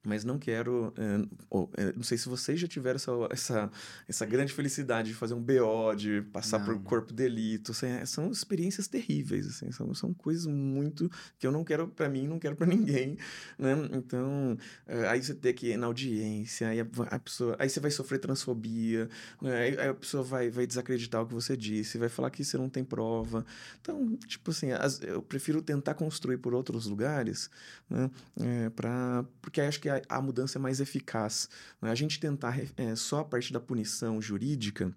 Mas 0.06 0.26
não 0.26 0.38
quero. 0.38 0.94
eh, 0.98 1.26
ou, 1.50 1.72
eh, 1.78 1.94
não 1.96 2.04
sei 2.04 2.18
se 2.18 2.28
vocês 2.28 2.60
já 2.60 2.68
tiveram 2.68 2.98
essa, 2.98 3.12
essa, 3.32 3.72
essa 4.08 4.26
grande 4.26 4.52
felicidade 4.52 5.08
de 5.10 5.16
fazer 5.16 5.34
um 5.34 5.42
BO, 5.42 5.96
de 5.96 6.22
passar 6.24 6.60
por 6.66 6.76
Não. 6.76 6.84
corpo 6.84 7.08
de 7.08 7.13
delito. 7.16 7.72
assim, 7.72 7.88
é- 7.88 8.06
são 8.06 8.30
experiências 8.30 8.88
terríveis. 8.88 9.48
Assim, 9.48 9.72
são, 9.72 9.94
são 9.94 10.13
coisas 10.13 10.46
muito. 10.46 11.10
que 11.39 11.48
eu 11.48 11.52
não 11.54 11.63
quero 11.63 11.88
para 11.88 12.10
mim, 12.10 12.28
não 12.28 12.38
quero 12.38 12.56
para 12.56 12.68
ninguém. 12.76 13.18
Né? 13.58 13.74
Então, 13.94 14.58
eh, 14.88 15.08
aí 15.08 15.24
você 15.24 15.34
tem 15.34 15.54
que 15.54 15.68
ir 15.72 15.78
na 15.78 15.88
audiência, 15.88 16.68
aí 16.68 16.82
a, 16.82 16.88
a 17.10 17.20
pessoa, 17.20 17.56
aí 17.58 17.70
você 17.70 17.80
vai 17.80 17.89
sofrer 17.92 18.20
transfobia, 18.20 19.10
né? 19.42 19.56
aí, 19.58 19.80
aí 19.80 19.88
a 19.88 19.94
pessoa 19.94 20.22
vai, 20.22 20.50
vai 20.50 20.68
desacreditar 20.68 21.22
o 21.22 21.28
que 21.28 21.34
você 21.34 21.56
disse, 21.56 21.98
vai 21.98 22.10
falar 22.10 22.30
que 22.30 22.44
você 22.44 22.58
não 22.58 22.68
tem 22.70 22.84
prova. 22.84 23.46
Então, 23.82 24.18
tipo 24.28 24.52
assim, 24.52 24.72
as- 24.72 25.02
eu 25.02 25.22
prefiro 25.22 25.62
tentar 25.62 25.94
construir 25.94 26.38
por 26.39 26.54
outros 26.54 26.88
lugares, 26.88 27.50
né? 27.89 28.12
É, 28.42 28.70
pra, 28.70 29.24
porque 29.42 29.62
acho 29.62 29.80
que 29.80 29.92
a, 30.10 30.17
a 30.17 30.21
mudança 30.21 30.58
é 30.58 30.62
mais 30.62 30.79
eficaz. 30.79 31.49
né? 31.82 31.89
A 31.89 31.95
gente 31.95 32.19
tentar 32.19 32.60
é, 32.77 32.95
só 32.95 33.19
a 33.19 33.25
partir 33.25 33.53
da 33.53 33.60
punição 33.60 34.21
jurídica. 34.21 34.95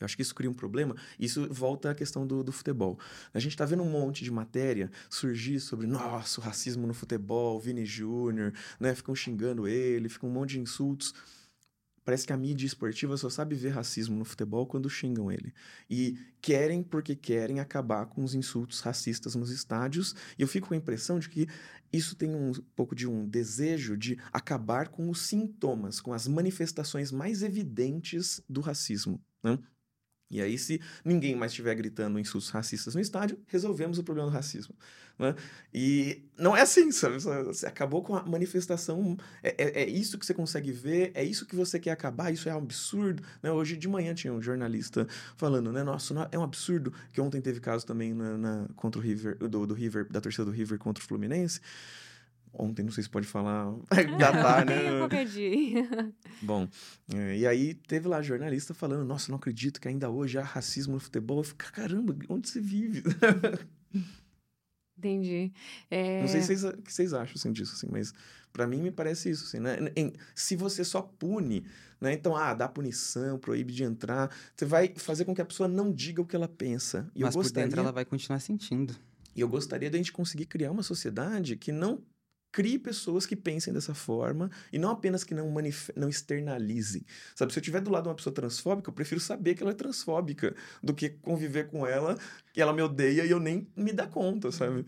Eu 0.00 0.06
acho 0.06 0.16
que 0.16 0.22
isso 0.22 0.34
cria 0.34 0.50
um 0.50 0.54
problema. 0.54 0.96
Isso 1.18 1.46
volta 1.52 1.90
à 1.90 1.94
questão 1.94 2.26
do, 2.26 2.42
do 2.42 2.50
futebol. 2.50 2.98
A 3.34 3.38
gente 3.38 3.52
está 3.52 3.66
vendo 3.66 3.82
um 3.82 3.90
monte 3.90 4.24
de 4.24 4.30
matéria 4.30 4.90
surgir 5.10 5.60
sobre, 5.60 5.86
nossa, 5.86 6.40
o 6.40 6.44
racismo 6.44 6.86
no 6.86 6.94
futebol, 6.94 7.60
Vini 7.60 7.84
Júnior, 7.84 8.54
né? 8.78 8.94
Ficam 8.94 9.14
xingando 9.14 9.68
ele, 9.68 10.08
ficam 10.08 10.30
um 10.30 10.32
monte 10.32 10.52
de 10.52 10.60
insultos. 10.60 11.14
Parece 12.04 12.26
que 12.26 12.32
a 12.32 12.36
mídia 12.36 12.66
esportiva 12.66 13.16
só 13.16 13.28
sabe 13.28 13.54
ver 13.54 13.70
racismo 13.70 14.16
no 14.16 14.24
futebol 14.24 14.66
quando 14.66 14.88
xingam 14.88 15.30
ele. 15.30 15.52
E 15.88 16.18
querem 16.40 16.82
porque 16.82 17.14
querem 17.14 17.60
acabar 17.60 18.06
com 18.06 18.24
os 18.24 18.34
insultos 18.34 18.80
racistas 18.80 19.34
nos 19.34 19.50
estádios. 19.50 20.14
E 20.38 20.42
eu 20.42 20.48
fico 20.48 20.68
com 20.68 20.74
a 20.74 20.76
impressão 20.76 21.18
de 21.18 21.28
que 21.28 21.46
isso 21.92 22.16
tem 22.16 22.34
um 22.34 22.52
pouco 22.74 22.94
de 22.94 23.06
um 23.06 23.26
desejo 23.26 23.96
de 23.96 24.18
acabar 24.32 24.88
com 24.88 25.10
os 25.10 25.22
sintomas, 25.22 26.00
com 26.00 26.12
as 26.12 26.26
manifestações 26.26 27.12
mais 27.12 27.42
evidentes 27.42 28.40
do 28.48 28.60
racismo. 28.60 29.20
Né? 29.42 29.58
E 30.30 30.40
aí, 30.40 30.56
se 30.56 30.80
ninguém 31.04 31.34
mais 31.34 31.50
estiver 31.50 31.74
gritando 31.74 32.18
insultos 32.18 32.50
racistas 32.50 32.94
no 32.94 33.00
estádio, 33.00 33.38
resolvemos 33.48 33.98
o 33.98 34.04
problema 34.04 34.30
do 34.30 34.34
racismo. 34.34 34.76
Né? 35.20 35.34
E 35.72 36.22
não 36.38 36.56
é 36.56 36.62
assim, 36.62 36.90
sabe? 36.90 37.18
Você 37.18 37.66
acabou 37.66 38.02
com 38.02 38.16
a 38.16 38.22
manifestação. 38.24 39.18
É, 39.42 39.54
é, 39.58 39.82
é 39.82 39.88
isso 39.88 40.18
que 40.18 40.24
você 40.24 40.32
consegue 40.32 40.72
ver, 40.72 41.12
é 41.14 41.22
isso 41.22 41.44
que 41.44 41.54
você 41.54 41.78
quer 41.78 41.90
acabar, 41.90 42.32
isso 42.32 42.48
é 42.48 42.54
um 42.54 42.58
absurdo. 42.58 43.22
Né? 43.42 43.52
Hoje 43.52 43.76
de 43.76 43.86
manhã 43.86 44.14
tinha 44.14 44.32
um 44.32 44.40
jornalista 44.40 45.06
falando, 45.36 45.70
né? 45.70 45.84
Nossa, 45.84 46.26
é 46.32 46.38
um 46.38 46.42
absurdo. 46.42 46.90
Que 47.12 47.20
ontem 47.20 47.40
teve 47.42 47.60
caso 47.60 47.84
também 47.84 48.14
na, 48.14 48.38
na- 48.38 48.68
contra 48.74 48.98
o 48.98 49.04
River, 49.04 49.36
do, 49.36 49.66
do 49.66 49.74
River, 49.74 50.08
da 50.10 50.22
torcida 50.22 50.46
do 50.46 50.50
River 50.50 50.78
contra 50.78 51.04
o 51.04 51.06
Fluminense. 51.06 51.60
Ontem, 52.52 52.82
não 52.82 52.90
sei 52.90 53.04
se 53.04 53.10
pode 53.10 53.26
falar. 53.26 53.72
Datar, 54.18 54.64
né? 54.64 54.98
Qualquer 55.00 55.26
dia. 55.26 55.86
Bom, 56.40 56.66
é, 57.14 57.36
e 57.36 57.46
aí 57.46 57.74
teve 57.74 58.08
lá 58.08 58.22
jornalista 58.22 58.72
falando, 58.72 59.04
nossa, 59.04 59.30
não 59.30 59.36
acredito 59.36 59.78
que 59.78 59.86
ainda 59.86 60.08
hoje 60.08 60.38
há 60.38 60.42
racismo 60.42 60.94
no 60.94 61.00
futebol. 61.00 61.40
Eu 61.40 61.44
fico, 61.44 61.70
caramba, 61.72 62.16
onde 62.28 62.48
você 62.48 62.58
vive? 62.60 63.02
Entendi. 65.00 65.50
É, 65.90 66.20
Não 66.20 66.28
sei 66.28 66.40
se 66.42 66.46
vocês, 66.48 66.64
o 66.64 66.76
que 66.82 66.92
vocês 66.92 67.14
acham 67.14 67.34
assim, 67.36 67.50
disso, 67.52 67.74
assim, 67.74 67.88
mas 67.90 68.12
pra 68.52 68.66
mim 68.66 68.82
me 68.82 68.90
parece 68.90 69.30
isso, 69.30 69.44
assim, 69.46 69.58
né? 69.58 69.78
Em- 69.96 70.12
se 70.34 70.54
você 70.56 70.84
só 70.84 71.00
pune, 71.00 71.64
né? 72.00 72.12
Então, 72.12 72.36
ah, 72.36 72.52
dá 72.52 72.68
punição, 72.68 73.38
proíbe 73.38 73.72
de 73.72 73.82
entrar, 73.84 74.30
você 74.54 74.64
vai 74.66 74.92
fazer 74.96 75.24
com 75.24 75.34
que 75.34 75.40
a 75.40 75.44
pessoa 75.44 75.68
não 75.68 75.90
diga 75.92 76.20
o 76.20 76.26
que 76.26 76.36
ela 76.36 76.48
pensa. 76.48 77.08
E 77.14 77.20
Mas 77.22 77.34
eu 77.34 77.38
por 77.38 77.42
gostaria, 77.44 77.66
dentro 77.66 77.80
ela 77.80 77.92
vai 77.92 78.04
continuar 78.04 78.40
sentindo. 78.40 78.94
e 79.34 79.40
eu 79.40 79.48
gostaria 79.48 79.88
de 79.88 79.96
a 79.96 79.98
gente 79.98 80.12
conseguir 80.12 80.44
criar 80.46 80.70
uma 80.70 80.82
sociedade 80.82 81.56
que 81.56 81.72
não 81.72 82.02
crie 82.52 82.78
pessoas 82.78 83.26
que 83.26 83.36
pensem 83.36 83.72
dessa 83.72 83.94
forma 83.94 84.50
e 84.72 84.78
não 84.78 84.90
apenas 84.90 85.24
que 85.24 85.34
não, 85.34 85.52
não 85.96 86.08
externalizem. 86.08 87.04
Sabe, 87.34 87.52
se 87.52 87.58
eu 87.58 87.60
estiver 87.60 87.80
do 87.80 87.90
lado 87.90 88.04
de 88.04 88.08
uma 88.08 88.14
pessoa 88.14 88.34
transfóbica, 88.34 88.90
eu 88.90 88.94
prefiro 88.94 89.20
saber 89.20 89.54
que 89.54 89.62
ela 89.62 89.72
é 89.72 89.74
transfóbica 89.74 90.54
do 90.82 90.94
que 90.94 91.10
conviver 91.10 91.68
com 91.68 91.86
ela, 91.86 92.18
que 92.52 92.60
ela 92.60 92.72
me 92.72 92.82
odeia 92.82 93.24
e 93.24 93.30
eu 93.30 93.40
nem 93.40 93.68
me 93.76 93.92
dar 93.92 94.08
conta, 94.08 94.50
sabe? 94.50 94.84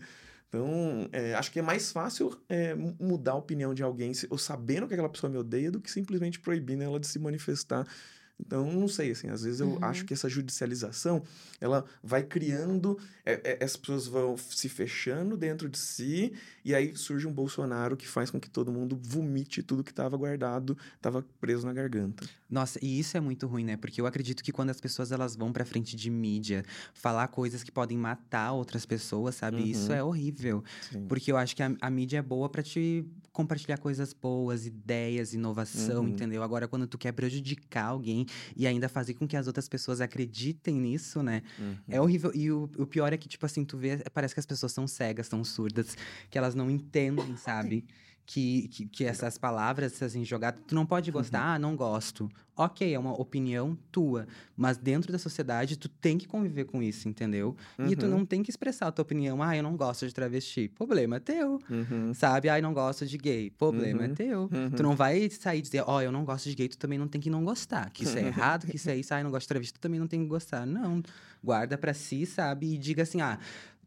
Então, 0.47 1.09
é, 1.11 1.33
acho 1.33 1.51
que 1.51 1.57
é 1.57 1.63
mais 1.63 1.91
fácil 1.91 2.39
é, 2.47 2.75
mudar 2.75 3.31
a 3.31 3.37
opinião 3.37 3.73
de 3.73 3.81
alguém 3.81 4.11
ou 4.29 4.37
sabendo 4.37 4.87
que 4.87 4.93
aquela 4.93 5.09
pessoa 5.09 5.27
me 5.27 5.37
odeia 5.37 5.71
do 5.71 5.81
que 5.81 5.89
simplesmente 5.89 6.39
proibindo 6.39 6.83
ela 6.83 6.99
de 6.99 7.07
se 7.07 7.17
manifestar 7.17 7.87
então, 8.39 8.69
não 8.71 8.87
sei, 8.87 9.11
assim, 9.11 9.29
às 9.29 9.43
vezes 9.43 9.59
eu 9.59 9.69
uhum. 9.69 9.77
acho 9.81 10.05
que 10.05 10.13
essa 10.13 10.27
judicialização, 10.27 11.23
ela 11.61 11.85
vai 12.03 12.23
criando, 12.23 12.97
é, 13.25 13.57
é, 13.61 13.63
as 13.63 13.75
pessoas 13.75 14.07
vão 14.07 14.35
se 14.37 14.67
fechando 14.67 15.37
dentro 15.37 15.69
de 15.69 15.77
si, 15.77 16.33
e 16.65 16.73
aí 16.73 16.95
surge 16.95 17.27
um 17.27 17.31
Bolsonaro 17.31 17.95
que 17.95 18.07
faz 18.07 18.29
com 18.29 18.39
que 18.39 18.49
todo 18.49 18.71
mundo 18.71 18.99
vomite 19.01 19.61
tudo 19.63 19.83
que 19.83 19.91
estava 19.91 20.17
guardado, 20.17 20.77
estava 20.95 21.25
preso 21.39 21.65
na 21.65 21.73
garganta. 21.73 22.27
Nossa, 22.49 22.79
e 22.81 22.99
isso 22.99 23.17
é 23.17 23.19
muito 23.19 23.47
ruim, 23.47 23.63
né? 23.63 23.77
Porque 23.77 23.99
eu 24.01 24.05
acredito 24.05 24.43
que 24.43 24.51
quando 24.51 24.69
as 24.69 24.79
pessoas 24.79 25.11
elas 25.11 25.35
vão 25.35 25.51
pra 25.51 25.65
frente 25.65 25.95
de 25.95 26.09
mídia, 26.09 26.63
falar 26.93 27.27
coisas 27.29 27.63
que 27.63 27.71
podem 27.71 27.97
matar 27.97 28.51
outras 28.51 28.85
pessoas, 28.85 29.35
sabe? 29.35 29.57
Uhum. 29.57 29.65
Isso 29.65 29.91
é 29.91 30.03
horrível. 30.03 30.63
Sim. 30.91 31.05
Porque 31.07 31.31
eu 31.31 31.37
acho 31.37 31.55
que 31.55 31.63
a, 31.63 31.75
a 31.81 31.89
mídia 31.89 32.17
é 32.17 32.21
boa 32.21 32.49
para 32.49 32.61
te 32.61 33.05
compartilhar 33.31 33.79
coisas 33.79 34.13
boas, 34.13 34.67
ideias, 34.67 35.33
inovação, 35.33 36.03
uhum. 36.03 36.09
entendeu? 36.09 36.43
Agora, 36.43 36.67
quando 36.67 36.85
tu 36.85 36.99
quer 36.99 37.11
prejudicar 37.11 37.85
alguém 37.85 38.22
e 38.55 38.67
ainda 38.67 38.89
fazer 38.89 39.13
com 39.13 39.27
que 39.27 39.35
as 39.35 39.47
outras 39.47 39.67
pessoas 39.67 40.01
acreditem 40.01 40.75
nisso, 40.75 41.21
né? 41.21 41.41
Uhum. 41.59 41.75
É 41.87 42.01
horrível. 42.01 42.31
E 42.33 42.51
o, 42.51 42.69
o, 42.77 42.85
pior 42.85 43.11
é 43.13 43.17
que, 43.17 43.27
tipo 43.27 43.45
assim, 43.45 43.63
tu 43.63 43.77
vê, 43.77 43.97
parece 44.13 44.33
que 44.33 44.39
as 44.39 44.45
pessoas 44.45 44.71
são 44.71 44.87
cegas, 44.87 45.27
são 45.27 45.43
surdas, 45.43 45.97
que 46.29 46.37
elas 46.37 46.55
não 46.55 46.69
entendem, 46.69 47.35
sabe? 47.37 47.85
Que, 48.25 48.67
que, 48.69 48.85
que, 48.85 49.05
essas 49.05 49.37
palavras, 49.37 50.01
assim, 50.01 50.23
jogadas, 50.23 50.61
tu 50.65 50.73
não 50.73 50.85
pode 50.85 51.11
gostar, 51.11 51.41
uhum. 51.41 51.53
ah, 51.55 51.59
não 51.59 51.75
gosto. 51.75 52.29
Ok, 52.55 52.93
é 52.93 52.99
uma 52.99 53.19
opinião 53.19 53.77
tua, 53.91 54.27
mas 54.55 54.77
dentro 54.77 55.11
da 55.11 55.17
sociedade 55.17 55.75
tu 55.75 55.89
tem 55.89 56.17
que 56.17 56.27
conviver 56.27 56.65
com 56.65 56.83
isso, 56.83 57.09
entendeu? 57.09 57.55
Uhum. 57.77 57.87
E 57.87 57.95
tu 57.95 58.05
uhum. 58.05 58.11
não 58.11 58.25
tem 58.25 58.43
que 58.43 58.51
expressar 58.51 58.87
a 58.87 58.91
tua 58.91 59.01
opinião, 59.01 59.41
ah, 59.41 59.57
eu 59.57 59.63
não 59.63 59.75
gosto 59.75 60.07
de 60.07 60.13
travesti, 60.13 60.69
problema 60.69 61.17
é 61.17 61.19
teu, 61.19 61.59
uhum. 61.69 62.13
sabe? 62.13 62.49
Ah, 62.49 62.59
eu 62.59 62.63
não 62.63 62.73
gosto 62.73 63.05
de 63.05 63.17
gay, 63.17 63.49
problema 63.49 64.05
é 64.05 64.07
uhum. 64.07 64.15
teu. 64.15 64.47
Tu 64.47 64.55
uhum. 64.55 64.89
não 64.89 64.95
vai 64.95 65.29
sair 65.29 65.59
e 65.59 65.61
dizer, 65.63 65.83
ó, 65.85 65.97
oh, 65.97 66.01
eu 66.01 66.11
não 66.11 66.23
gosto 66.23 66.47
de 66.47 66.55
gay, 66.55 66.69
tu 66.69 66.77
também 66.77 66.99
não 66.99 67.07
tem 67.07 67.19
que 67.19 67.29
não 67.29 67.43
gostar, 67.43 67.89
que 67.89 68.03
isso 68.03 68.17
é 68.17 68.21
errado, 68.27 68.67
que 68.67 68.75
isso 68.75 68.89
é 68.89 68.95
isso, 68.95 69.13
ah, 69.13 69.19
eu 69.19 69.23
não 69.23 69.31
gosto 69.31 69.43
de 69.43 69.49
travesti, 69.49 69.73
tu 69.73 69.79
também 69.79 69.99
não 69.99 70.07
tem 70.07 70.21
que 70.21 70.27
gostar. 70.27 70.65
Não, 70.65 71.01
guarda 71.43 71.77
para 71.77 71.93
si, 71.93 72.25
sabe? 72.25 72.73
E 72.73 72.77
diga 72.77 73.03
assim, 73.03 73.19
ah, 73.19 73.37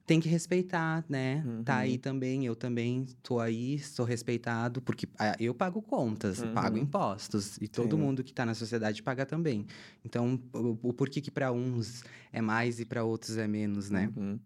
tem 0.06 0.20
que 0.20 0.28
respeitar, 0.28 1.04
né? 1.08 1.42
Uhum. 1.44 1.64
Tá 1.64 1.78
aí 1.78 1.94
uhum. 1.94 1.98
também, 1.98 2.46
eu 2.46 2.54
também 2.54 3.06
tô 3.22 3.40
aí, 3.40 3.78
sou 3.80 4.06
respeitado, 4.06 4.80
porque 4.80 5.08
ah, 5.18 5.34
eu 5.40 5.52
pago 5.52 5.82
contas, 5.82 6.38
uhum. 6.38 6.54
pago 6.54 6.78
impostos, 6.78 7.58
e 7.60 7.66
todo 7.66 7.96
Sim. 7.96 8.02
mundo 8.02 8.22
que 8.22 8.32
tá 8.32 8.46
na 8.46 8.54
sociedade 8.54 9.02
paga 9.02 9.26
também. 9.26 9.66
Então, 10.04 10.40
o, 10.52 10.78
o 10.90 10.92
porquê 10.92 11.20
que 11.20 11.30
para 11.30 11.50
uns 11.50 12.04
é 12.32 12.40
mais 12.40 12.78
e 12.78 12.84
para 12.84 13.02
outros 13.02 13.36
é 13.36 13.48
menos, 13.48 13.90
né? 13.90 14.12
Uhum. 14.16 14.38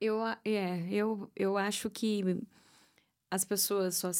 Eu, 0.00 0.20
é, 0.44 0.88
eu, 0.90 1.30
eu 1.36 1.58
acho 1.58 1.90
que 1.90 2.22
as 3.30 3.44
pessoas 3.44 3.96
só 3.96 4.10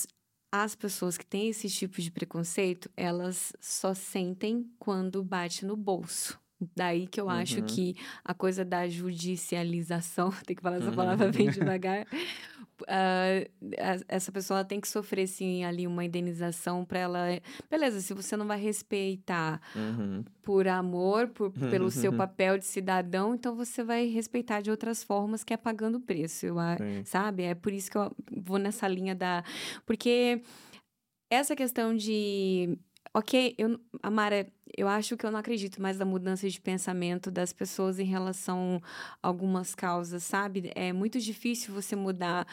as 0.50 0.74
pessoas 0.74 1.18
que 1.18 1.26
têm 1.26 1.48
esse 1.48 1.68
tipo 1.68 2.00
de 2.00 2.10
preconceito, 2.10 2.90
elas 2.96 3.52
só 3.60 3.92
sentem 3.92 4.70
quando 4.78 5.22
bate 5.22 5.66
no 5.66 5.76
bolso. 5.76 6.40
Daí 6.74 7.06
que 7.06 7.20
eu 7.20 7.26
uhum. 7.26 7.30
acho 7.30 7.62
que 7.62 7.94
a 8.24 8.34
coisa 8.34 8.64
da 8.64 8.88
judicialização, 8.88 10.30
tem 10.44 10.56
que 10.56 10.62
falar 10.62 10.78
essa 10.78 10.92
palavra 10.92 11.26
uhum. 11.26 11.32
bem 11.32 11.50
devagar, 11.50 12.04
uh, 12.82 13.50
essa 14.08 14.32
pessoa 14.32 14.64
tem 14.64 14.80
que 14.80 14.88
sofrer, 14.88 15.28
sim, 15.28 15.64
ali 15.64 15.86
uma 15.86 16.04
indenização 16.04 16.84
para 16.84 16.98
ela. 16.98 17.26
Beleza, 17.70 18.00
se 18.00 18.12
você 18.12 18.36
não 18.36 18.46
vai 18.46 18.58
respeitar 18.58 19.60
uhum. 19.74 20.24
por 20.42 20.66
amor, 20.66 21.28
por, 21.28 21.52
pelo 21.52 21.90
seu 21.90 22.12
papel 22.16 22.58
de 22.58 22.64
cidadão, 22.64 23.34
então 23.34 23.54
você 23.54 23.84
vai 23.84 24.06
respeitar 24.06 24.60
de 24.60 24.70
outras 24.70 25.04
formas, 25.04 25.44
que 25.44 25.54
é 25.54 25.56
pagando 25.56 25.98
o 25.98 26.00
preço, 26.00 26.44
eu, 26.46 26.56
sabe? 27.04 27.44
É 27.44 27.54
por 27.54 27.72
isso 27.72 27.90
que 27.90 27.98
eu 27.98 28.10
vou 28.32 28.58
nessa 28.58 28.88
linha 28.88 29.14
da. 29.14 29.44
Porque 29.86 30.42
essa 31.30 31.54
questão 31.54 31.94
de 31.94 32.78
Ok, 33.14 33.54
eu, 33.58 33.80
Amara, 34.02 34.46
eu 34.76 34.86
acho 34.88 35.16
que 35.16 35.24
eu 35.26 35.30
não 35.30 35.38
acredito 35.38 35.80
mais 35.80 35.98
na 35.98 36.04
mudança 36.04 36.48
de 36.48 36.60
pensamento 36.60 37.30
das 37.30 37.52
pessoas 37.52 37.98
em 37.98 38.04
relação 38.04 38.80
a 39.22 39.28
algumas 39.28 39.74
causas, 39.74 40.22
sabe? 40.22 40.70
É 40.74 40.92
muito 40.92 41.18
difícil 41.18 41.72
você 41.74 41.96
mudar. 41.96 42.46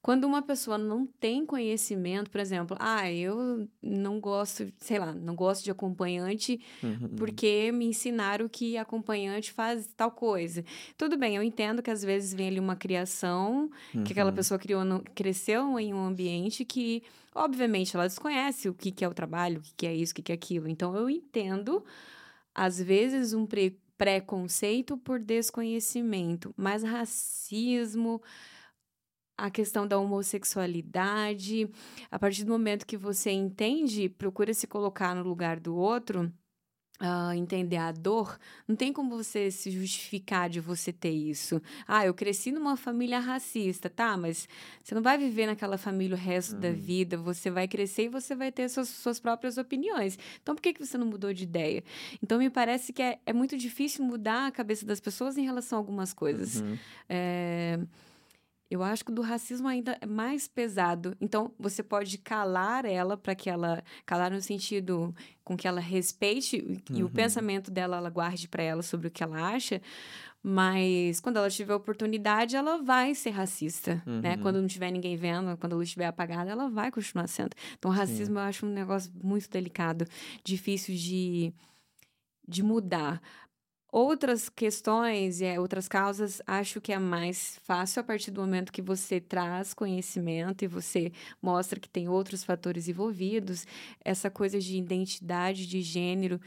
Quando 0.00 0.24
uma 0.24 0.40
pessoa 0.40 0.78
não 0.78 1.06
tem 1.06 1.44
conhecimento, 1.44 2.30
por 2.30 2.40
exemplo, 2.40 2.76
ah, 2.80 3.10
eu 3.10 3.68
não 3.82 4.20
gosto, 4.20 4.72
sei 4.78 4.98
lá, 4.98 5.12
não 5.12 5.34
gosto 5.34 5.64
de 5.64 5.70
acompanhante 5.70 6.60
uhum. 6.82 7.16
porque 7.16 7.72
me 7.72 7.86
ensinaram 7.86 8.48
que 8.48 8.76
acompanhante 8.76 9.52
faz 9.52 9.88
tal 9.96 10.10
coisa. 10.10 10.64
Tudo 10.96 11.16
bem, 11.18 11.36
eu 11.36 11.42
entendo 11.42 11.82
que 11.82 11.90
às 11.90 12.02
vezes 12.02 12.32
vem 12.32 12.48
ali 12.48 12.60
uma 12.60 12.76
criação, 12.76 13.70
uhum. 13.92 14.04
que 14.04 14.12
aquela 14.12 14.30
uhum. 14.30 14.36
pessoa 14.36 14.58
criou, 14.58 14.82
cresceu 15.14 15.78
em 15.78 15.92
um 15.92 16.04
ambiente 16.04 16.64
que 16.64 17.02
Obviamente, 17.38 17.94
ela 17.94 18.08
desconhece 18.08 18.68
o 18.68 18.74
que, 18.74 18.90
que 18.90 19.04
é 19.04 19.08
o 19.08 19.14
trabalho, 19.14 19.60
o 19.60 19.62
que, 19.62 19.72
que 19.76 19.86
é 19.86 19.94
isso, 19.94 20.10
o 20.10 20.14
que, 20.16 20.22
que 20.22 20.32
é 20.32 20.34
aquilo. 20.34 20.68
Então, 20.68 20.96
eu 20.96 21.08
entendo, 21.08 21.84
às 22.52 22.80
vezes, 22.80 23.32
um 23.32 23.46
pre 23.46 23.78
preconceito 23.96 24.96
por 24.96 25.18
desconhecimento, 25.18 26.54
mas 26.56 26.84
racismo, 26.84 28.22
a 29.38 29.50
questão 29.50 29.86
da 29.86 29.96
homossexualidade, 29.98 31.70
a 32.10 32.18
partir 32.18 32.44
do 32.44 32.50
momento 32.50 32.84
que 32.84 32.96
você 32.96 33.30
entende, 33.30 34.08
procura 34.08 34.52
se 34.52 34.66
colocar 34.66 35.14
no 35.14 35.22
lugar 35.22 35.60
do 35.60 35.76
outro 35.76 36.32
Uh, 37.00 37.32
entender 37.32 37.76
a 37.76 37.92
dor, 37.92 38.36
não 38.66 38.74
tem 38.74 38.92
como 38.92 39.16
você 39.16 39.52
se 39.52 39.70
justificar 39.70 40.50
de 40.50 40.58
você 40.58 40.92
ter 40.92 41.12
isso. 41.12 41.62
Ah, 41.86 42.04
eu 42.04 42.12
cresci 42.12 42.50
numa 42.50 42.76
família 42.76 43.20
racista, 43.20 43.88
tá? 43.88 44.16
Mas 44.16 44.48
você 44.82 44.96
não 44.96 45.02
vai 45.02 45.16
viver 45.16 45.46
naquela 45.46 45.78
família 45.78 46.16
o 46.16 46.18
resto 46.18 46.54
uhum. 46.54 46.60
da 46.60 46.72
vida. 46.72 47.16
Você 47.16 47.52
vai 47.52 47.68
crescer 47.68 48.06
e 48.06 48.08
você 48.08 48.34
vai 48.34 48.50
ter 48.50 48.68
suas, 48.68 48.88
suas 48.88 49.20
próprias 49.20 49.58
opiniões. 49.58 50.18
Então, 50.42 50.56
por 50.56 50.60
que, 50.60 50.72
que 50.72 50.84
você 50.84 50.98
não 50.98 51.06
mudou 51.06 51.32
de 51.32 51.44
ideia? 51.44 51.84
Então, 52.20 52.36
me 52.36 52.50
parece 52.50 52.92
que 52.92 53.00
é, 53.00 53.20
é 53.24 53.32
muito 53.32 53.56
difícil 53.56 54.04
mudar 54.04 54.48
a 54.48 54.50
cabeça 54.50 54.84
das 54.84 54.98
pessoas 54.98 55.38
em 55.38 55.44
relação 55.44 55.78
a 55.78 55.80
algumas 55.80 56.12
coisas. 56.12 56.60
Uhum. 56.60 56.76
É... 57.08 57.78
Eu 58.70 58.82
acho 58.82 59.04
que 59.04 59.10
o 59.10 59.14
do 59.14 59.22
racismo 59.22 59.66
ainda 59.66 59.96
é 60.00 60.06
mais 60.06 60.46
pesado. 60.46 61.16
Então, 61.20 61.52
você 61.58 61.82
pode 61.82 62.18
calar 62.18 62.84
ela 62.84 63.16
para 63.16 63.34
que 63.34 63.48
ela. 63.48 63.82
calar 64.04 64.30
no 64.30 64.40
sentido 64.42 65.14
com 65.42 65.56
que 65.56 65.66
ela 65.66 65.80
respeite 65.80 66.58
uhum. 66.90 66.98
e 66.98 67.02
o 67.02 67.08
pensamento 67.08 67.70
dela 67.70 67.96
ela 67.96 68.10
guarde 68.10 68.46
para 68.46 68.62
ela 68.62 68.82
sobre 68.82 69.08
o 69.08 69.10
que 69.10 69.22
ela 69.22 69.54
acha. 69.54 69.80
Mas 70.42 71.18
quando 71.18 71.38
ela 71.38 71.50
tiver 71.50 71.74
oportunidade, 71.74 72.54
ela 72.54 72.82
vai 72.82 73.14
ser 73.14 73.30
racista, 73.30 73.94
né? 73.94 74.02
uhum. 74.06 74.20
né? 74.20 74.36
Quando 74.36 74.60
não 74.60 74.68
tiver 74.68 74.90
ninguém 74.90 75.16
vendo, 75.16 75.56
quando 75.56 75.72
a 75.72 75.76
luz 75.76 75.88
estiver 75.88 76.06
apagada, 76.06 76.50
ela 76.50 76.68
vai 76.68 76.90
continuar 76.90 77.26
sendo. 77.26 77.50
Então, 77.78 77.90
o 77.90 77.94
racismo 77.94 78.34
Sim. 78.34 78.40
eu 78.40 78.46
acho 78.46 78.66
um 78.66 78.70
negócio 78.70 79.10
muito 79.22 79.48
delicado, 79.50 80.06
difícil 80.44 80.94
de, 80.94 81.52
de 82.46 82.62
mudar. 82.62 83.20
Outras 83.90 84.50
questões, 84.50 85.40
é, 85.40 85.58
outras 85.58 85.88
causas, 85.88 86.42
acho 86.46 86.78
que 86.78 86.92
é 86.92 86.98
mais 86.98 87.58
fácil 87.64 88.00
a 88.00 88.04
partir 88.04 88.30
do 88.30 88.40
momento 88.42 88.70
que 88.70 88.82
você 88.82 89.18
traz 89.18 89.72
conhecimento 89.72 90.62
e 90.62 90.68
você 90.68 91.10
mostra 91.40 91.80
que 91.80 91.88
tem 91.88 92.06
outros 92.06 92.44
fatores 92.44 92.86
envolvidos. 92.86 93.66
Essa 94.04 94.28
coisa 94.30 94.60
de 94.60 94.76
identidade 94.76 95.66
de 95.66 95.80
gênero 95.80 96.38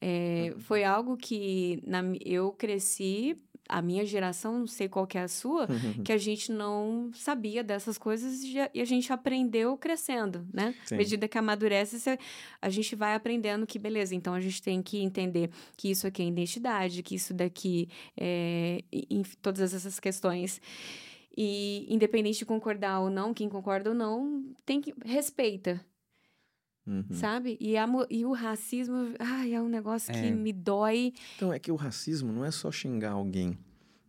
é, 0.00 0.54
foi 0.60 0.84
algo 0.84 1.16
que 1.16 1.82
na, 1.84 2.00
eu 2.24 2.52
cresci 2.52 3.36
a 3.68 3.80
minha 3.80 4.04
geração, 4.04 4.60
não 4.60 4.66
sei 4.66 4.88
qual 4.88 5.06
que 5.06 5.16
é 5.16 5.22
a 5.22 5.28
sua, 5.28 5.66
que 6.04 6.12
a 6.12 6.18
gente 6.18 6.52
não 6.52 7.10
sabia 7.14 7.64
dessas 7.64 7.96
coisas 7.96 8.42
e 8.42 8.80
a 8.80 8.84
gente 8.84 9.12
aprendeu 9.12 9.76
crescendo, 9.76 10.46
né? 10.52 10.74
Sim. 10.84 10.94
À 10.94 10.98
medida 10.98 11.28
que 11.28 11.38
amadurece, 11.38 12.18
a 12.60 12.68
gente 12.68 12.94
vai 12.94 13.14
aprendendo 13.14 13.66
que, 13.66 13.78
beleza, 13.78 14.14
então 14.14 14.34
a 14.34 14.40
gente 14.40 14.60
tem 14.62 14.82
que 14.82 14.98
entender 14.98 15.50
que 15.76 15.90
isso 15.90 16.06
aqui 16.06 16.22
é 16.22 16.26
identidade, 16.26 17.02
que 17.02 17.14
isso 17.14 17.32
daqui 17.32 17.88
é... 18.16 18.82
Em 18.92 19.22
todas 19.40 19.72
essas 19.72 19.98
questões. 19.98 20.60
E 21.36 21.86
independente 21.88 22.38
de 22.38 22.46
concordar 22.46 23.00
ou 23.00 23.10
não, 23.10 23.34
quem 23.34 23.48
concorda 23.48 23.90
ou 23.90 23.96
não, 23.96 24.44
tem 24.64 24.80
que... 24.80 24.94
Respeita, 25.04 25.84
Uhum. 26.86 27.04
Sabe? 27.12 27.56
E, 27.60 27.76
a, 27.76 27.86
e 28.10 28.24
o 28.24 28.32
racismo, 28.32 29.14
ai, 29.18 29.54
é 29.54 29.60
um 29.60 29.68
negócio 29.68 30.12
é. 30.12 30.20
que 30.20 30.30
me 30.30 30.52
dói. 30.52 31.14
Então, 31.36 31.52
é 31.52 31.58
que 31.58 31.72
o 31.72 31.76
racismo 31.76 32.32
não 32.32 32.44
é 32.44 32.50
só 32.50 32.70
xingar 32.70 33.12
alguém. 33.12 33.58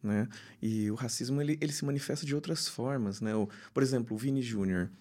Né? 0.04 0.28
E 0.62 0.92
o 0.92 0.96
racismo 0.96 1.42
ele, 1.42 1.58
ele 1.60 1.72
se 1.72 1.84
manifesta 1.84 2.26
de 2.26 2.36
outras 2.36 2.68
formas, 2.68 3.22
né? 3.22 3.34
O, 3.36 3.50
por 3.74 3.82
exemplo, 3.82 4.16
o 4.16 4.20
Vini 4.20 4.42
Júnior, 4.42 4.92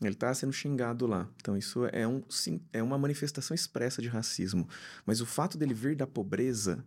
ele 0.00 0.14
está 0.14 0.32
sendo 0.32 0.52
xingado 0.52 1.06
lá. 1.06 1.28
Então 1.36 1.56
isso 1.56 1.84
é, 1.92 2.08
um, 2.08 2.22
sim, 2.30 2.60
é 2.72 2.82
uma 2.82 2.96
manifestação 2.96 3.54
expressa 3.54 4.00
de 4.00 4.08
racismo. 4.08 4.66
Mas 5.04 5.20
o 5.20 5.26
fato 5.26 5.58
dele 5.58 5.74
vir 5.74 5.94
da 5.94 6.06
pobreza 6.06 6.82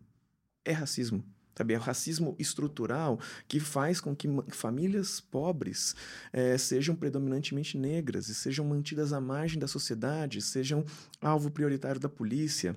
é 0.65 0.71
racismo. 0.71 1.23
Sabe? 1.57 1.73
É 1.73 1.77
o 1.77 1.81
racismo 1.81 2.35
estrutural 2.37 3.19
que 3.47 3.59
faz 3.59 3.99
com 3.99 4.15
que 4.15 4.27
famílias 4.49 5.19
pobres 5.19 5.95
é, 6.31 6.55
sejam 6.57 6.95
predominantemente 6.95 7.77
negras 7.77 8.29
e 8.29 8.35
sejam 8.35 8.63
mantidas 8.63 9.11
à 9.11 9.19
margem 9.19 9.57
da 9.57 9.67
sociedade, 9.67 10.39
sejam 10.41 10.85
alvo 11.19 11.49
prioritário 11.49 11.99
da 11.99 12.07
polícia. 12.07 12.75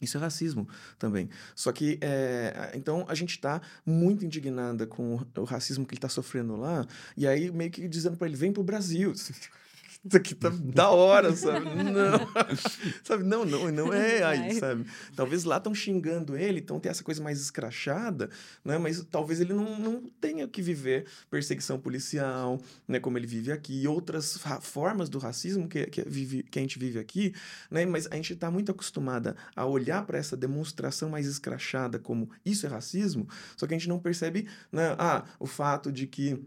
Isso 0.00 0.16
é 0.16 0.20
racismo 0.20 0.68
também. 0.98 1.28
Só 1.56 1.72
que, 1.72 1.98
é, 2.00 2.72
então, 2.74 3.04
a 3.08 3.14
gente 3.14 3.30
está 3.30 3.60
muito 3.84 4.24
indignada 4.24 4.86
com 4.86 5.16
o, 5.16 5.40
o 5.40 5.44
racismo 5.44 5.84
que 5.84 5.94
ele 5.94 5.98
está 5.98 6.08
sofrendo 6.08 6.56
lá, 6.56 6.86
e 7.16 7.26
aí 7.26 7.50
meio 7.50 7.70
que 7.70 7.88
dizendo 7.88 8.16
para 8.16 8.28
ele: 8.28 8.36
vem 8.36 8.52
pro 8.52 8.62
Brasil. 8.62 9.12
Isso 10.04 10.16
aqui 10.16 10.34
tá 10.34 10.50
da 10.62 10.90
hora, 10.90 11.34
sabe? 11.34 11.66
Não. 11.66 12.28
sabe? 13.02 13.24
Não, 13.24 13.44
não, 13.44 13.70
não 13.72 13.92
é 13.92 14.22
aí, 14.22 14.54
sabe? 14.58 14.84
Talvez 15.16 15.44
lá 15.44 15.56
estão 15.56 15.74
xingando 15.74 16.36
ele, 16.36 16.60
então 16.60 16.78
tem 16.78 16.90
essa 16.90 17.02
coisa 17.02 17.22
mais 17.22 17.40
escrachada, 17.40 18.28
né? 18.62 18.76
Mas 18.76 19.02
talvez 19.10 19.40
ele 19.40 19.54
não, 19.54 19.78
não 19.78 20.02
tenha 20.20 20.46
que 20.46 20.60
viver 20.60 21.06
perseguição 21.30 21.78
policial, 21.80 22.60
né? 22.86 23.00
Como 23.00 23.16
ele 23.16 23.26
vive 23.26 23.50
aqui, 23.50 23.82
e 23.82 23.88
outras 23.88 24.38
formas 24.60 25.08
do 25.08 25.18
racismo 25.18 25.66
que, 25.66 25.86
que, 25.86 26.02
vive, 26.02 26.42
que 26.42 26.58
a 26.58 26.62
gente 26.62 26.78
vive 26.78 26.98
aqui, 26.98 27.34
né? 27.70 27.86
Mas 27.86 28.06
a 28.10 28.16
gente 28.16 28.34
está 28.34 28.50
muito 28.50 28.70
acostumada 28.70 29.34
a 29.56 29.64
olhar 29.64 30.04
para 30.04 30.18
essa 30.18 30.36
demonstração 30.36 31.08
mais 31.08 31.26
escrachada 31.26 31.98
como 31.98 32.28
isso 32.44 32.66
é 32.66 32.68
racismo, 32.68 33.26
só 33.56 33.66
que 33.66 33.74
a 33.74 33.78
gente 33.78 33.88
não 33.88 33.98
percebe, 33.98 34.46
né? 34.70 34.94
Ah, 34.98 35.24
o 35.38 35.46
fato 35.46 35.90
de 35.90 36.06
que 36.06 36.38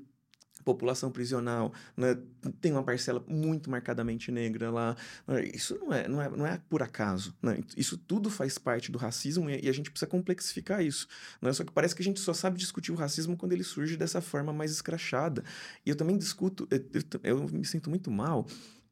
população 0.67 1.09
prisional, 1.09 1.71
né, 1.95 2.17
tem 2.59 2.73
uma 2.73 2.83
parcela 2.83 3.23
muito 3.25 3.69
marcadamente 3.69 4.29
negra 4.33 4.69
lá. 4.69 4.97
Né, 5.25 5.45
isso 5.53 5.77
não 5.79 5.93
é, 5.93 6.07
não 6.09 6.21
é, 6.21 6.29
não 6.29 6.45
é 6.45 6.61
por 6.69 6.83
acaso. 6.83 7.33
Né? 7.41 7.63
Isso 7.77 7.97
tudo 7.97 8.29
faz 8.29 8.57
parte 8.57 8.91
do 8.91 8.97
racismo 8.97 9.49
e, 9.49 9.69
a 9.69 9.71
gente 9.71 9.89
precisa 9.89 10.09
complexificar 10.09 10.83
isso. 10.83 11.07
Né? 11.41 11.53
Só 11.53 11.63
que 11.63 11.71
parece 11.71 11.95
que 11.95 12.01
a 12.01 12.05
gente 12.05 12.19
só 12.19 12.33
sabe 12.33 12.57
discutir 12.57 12.91
o 12.91 12.95
racismo 12.95 13.37
quando 13.37 13.53
ele 13.53 13.63
surge 13.63 13.95
dessa 13.95 14.19
forma 14.19 14.51
mais 14.51 14.71
escrachada. 14.71 15.41
E 15.85 15.89
eu 15.89 15.95
também 15.95 16.17
discuto, 16.17 16.67
eu, 16.69 16.83
eu, 17.23 17.39
eu 17.39 17.47
me 17.47 17.65
sinto 17.65 17.89
muito 17.89 18.11
mal 18.11 18.45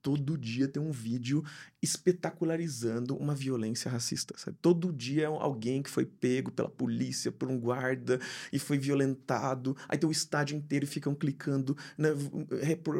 todo 0.05 0.37
dia 0.37 0.67
tem 0.67 0.79
um 0.79 0.91
vídeo 0.91 1.43
espetacularizando 1.81 3.17
uma 3.17 3.33
violência 3.33 3.89
racista, 3.89 4.35
sabe? 4.37 4.55
Todo 4.61 4.93
dia 4.93 5.23
é 5.23 5.25
alguém 5.25 5.81
que 5.81 5.89
foi 5.89 6.05
pego 6.05 6.51
pela 6.51 6.69
polícia, 6.69 7.31
por 7.31 7.49
um 7.49 7.59
guarda 7.59 8.19
e 8.53 8.59
foi 8.59 8.77
violentado. 8.77 9.75
Aí 9.89 9.97
tem 9.97 10.07
o 10.07 10.11
estádio 10.11 10.55
inteiro 10.55 10.85
e 10.85 10.87
ficam 10.87 11.15
clicando, 11.15 11.75
né? 11.97 12.09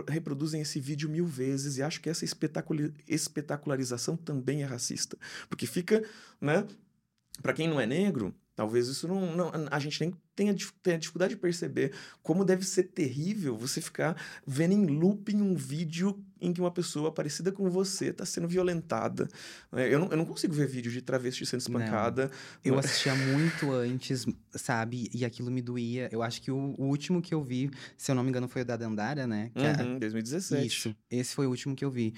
reproduzem 0.07 0.61
esse 0.61 0.79
vídeo 0.79 1.07
mil 1.07 1.27
vezes 1.27 1.77
e 1.77 1.83
acho 1.83 2.01
que 2.01 2.09
essa 2.09 2.25
espetacularização 3.07 4.17
também 4.17 4.63
é 4.63 4.65
racista, 4.65 5.15
porque 5.47 5.67
fica, 5.67 6.03
né? 6.41 6.65
Para 7.39 7.53
quem 7.53 7.67
não 7.67 7.79
é 7.79 7.85
negro, 7.85 8.33
Talvez 8.55 8.87
isso 8.87 9.07
não, 9.07 9.35
não, 9.35 9.51
A 9.69 9.79
gente 9.79 9.99
nem 9.99 10.13
tenha, 10.35 10.55
tenha 10.81 10.97
dificuldade 10.97 11.35
de 11.35 11.39
perceber 11.39 11.93
como 12.23 12.45
deve 12.45 12.65
ser 12.65 12.83
terrível 12.83 13.57
você 13.57 13.81
ficar 13.81 14.15
vendo 14.47 14.73
em 14.73 14.85
looping 14.85 15.41
um 15.41 15.55
vídeo 15.55 16.17
em 16.39 16.53
que 16.53 16.61
uma 16.61 16.71
pessoa 16.71 17.11
parecida 17.11 17.51
com 17.51 17.69
você 17.69 18.07
está 18.07 18.25
sendo 18.25 18.47
violentada. 18.47 19.27
Né? 19.71 19.93
Eu 19.93 19.99
não, 19.99 20.09
eu 20.09 20.17
não 20.17 20.25
consigo 20.25 20.53
ver 20.53 20.67
vídeo 20.67 20.91
de 20.91 21.01
travesti 21.01 21.45
sendo 21.45 21.61
espancada. 21.61 22.31
Eu 22.63 22.77
assistia 22.77 23.15
muito 23.15 23.71
antes, 23.71 24.25
sabe? 24.51 25.09
E 25.13 25.25
aquilo 25.25 25.51
me 25.51 25.61
doía. 25.61 26.07
Eu 26.11 26.21
acho 26.21 26.41
que 26.41 26.51
o, 26.51 26.75
o, 26.77 26.85
último 26.85 27.21
que 27.21 27.33
eu 27.33 27.43
vi, 27.43 27.71
se 27.97 28.11
eu 28.11 28.15
não 28.15 28.23
me 28.23 28.29
engano, 28.29 28.47
foi 28.47 28.61
o 28.61 28.65
da 28.65 28.77
Dandara, 28.77 29.25
né? 29.27 29.51
Que 29.53 29.65
é 29.65 29.83
uhum, 29.83 29.95
é... 29.95 29.99
2017. 29.99 30.65
Isso. 30.65 30.95
Esse 31.09 31.33
foi 31.33 31.47
o 31.47 31.49
último 31.49 31.75
que 31.75 31.83
eu 31.83 31.91
vi. 31.91 32.13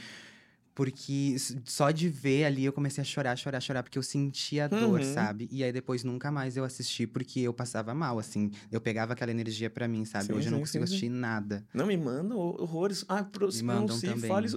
Porque 0.78 1.36
só 1.66 1.90
de 1.90 2.08
ver 2.08 2.44
ali 2.44 2.64
eu 2.64 2.72
comecei 2.72 3.02
a 3.02 3.04
chorar, 3.04 3.36
chorar, 3.36 3.60
chorar, 3.60 3.82
porque 3.82 3.98
eu 3.98 4.04
sentia 4.04 4.66
a 4.66 4.68
dor, 4.68 5.00
uhum. 5.00 5.14
sabe? 5.16 5.50
E 5.52 5.64
aí 5.64 5.74
depois 5.74 6.04
nunca 6.04 6.30
mais 6.30 6.56
eu 6.56 6.64
assisti, 6.64 7.08
porque 7.08 7.40
eu 7.40 7.52
passava 7.52 7.96
mal, 7.96 8.20
assim. 8.20 8.52
Eu 8.72 8.80
pegava 8.80 9.14
aquela 9.14 9.32
energia 9.32 9.72
para 9.72 9.88
mim, 9.88 10.06
sabe? 10.06 10.26
Sim, 10.26 10.34
Hoje 10.34 10.42
sim, 10.44 10.48
eu 10.50 10.52
não 10.52 10.60
consigo 10.60 10.86
sim, 10.86 10.94
assistir 10.94 11.10
nada. 11.10 11.66
não, 11.74 11.88
me 11.88 11.98
mandam 11.98 12.38
horrores. 12.38 13.04
Ah, 13.10 13.24
pro, 13.24 13.52
me 13.52 13.64
mandam 13.64 14.00
também. 14.00 14.30
Fale 14.30 14.50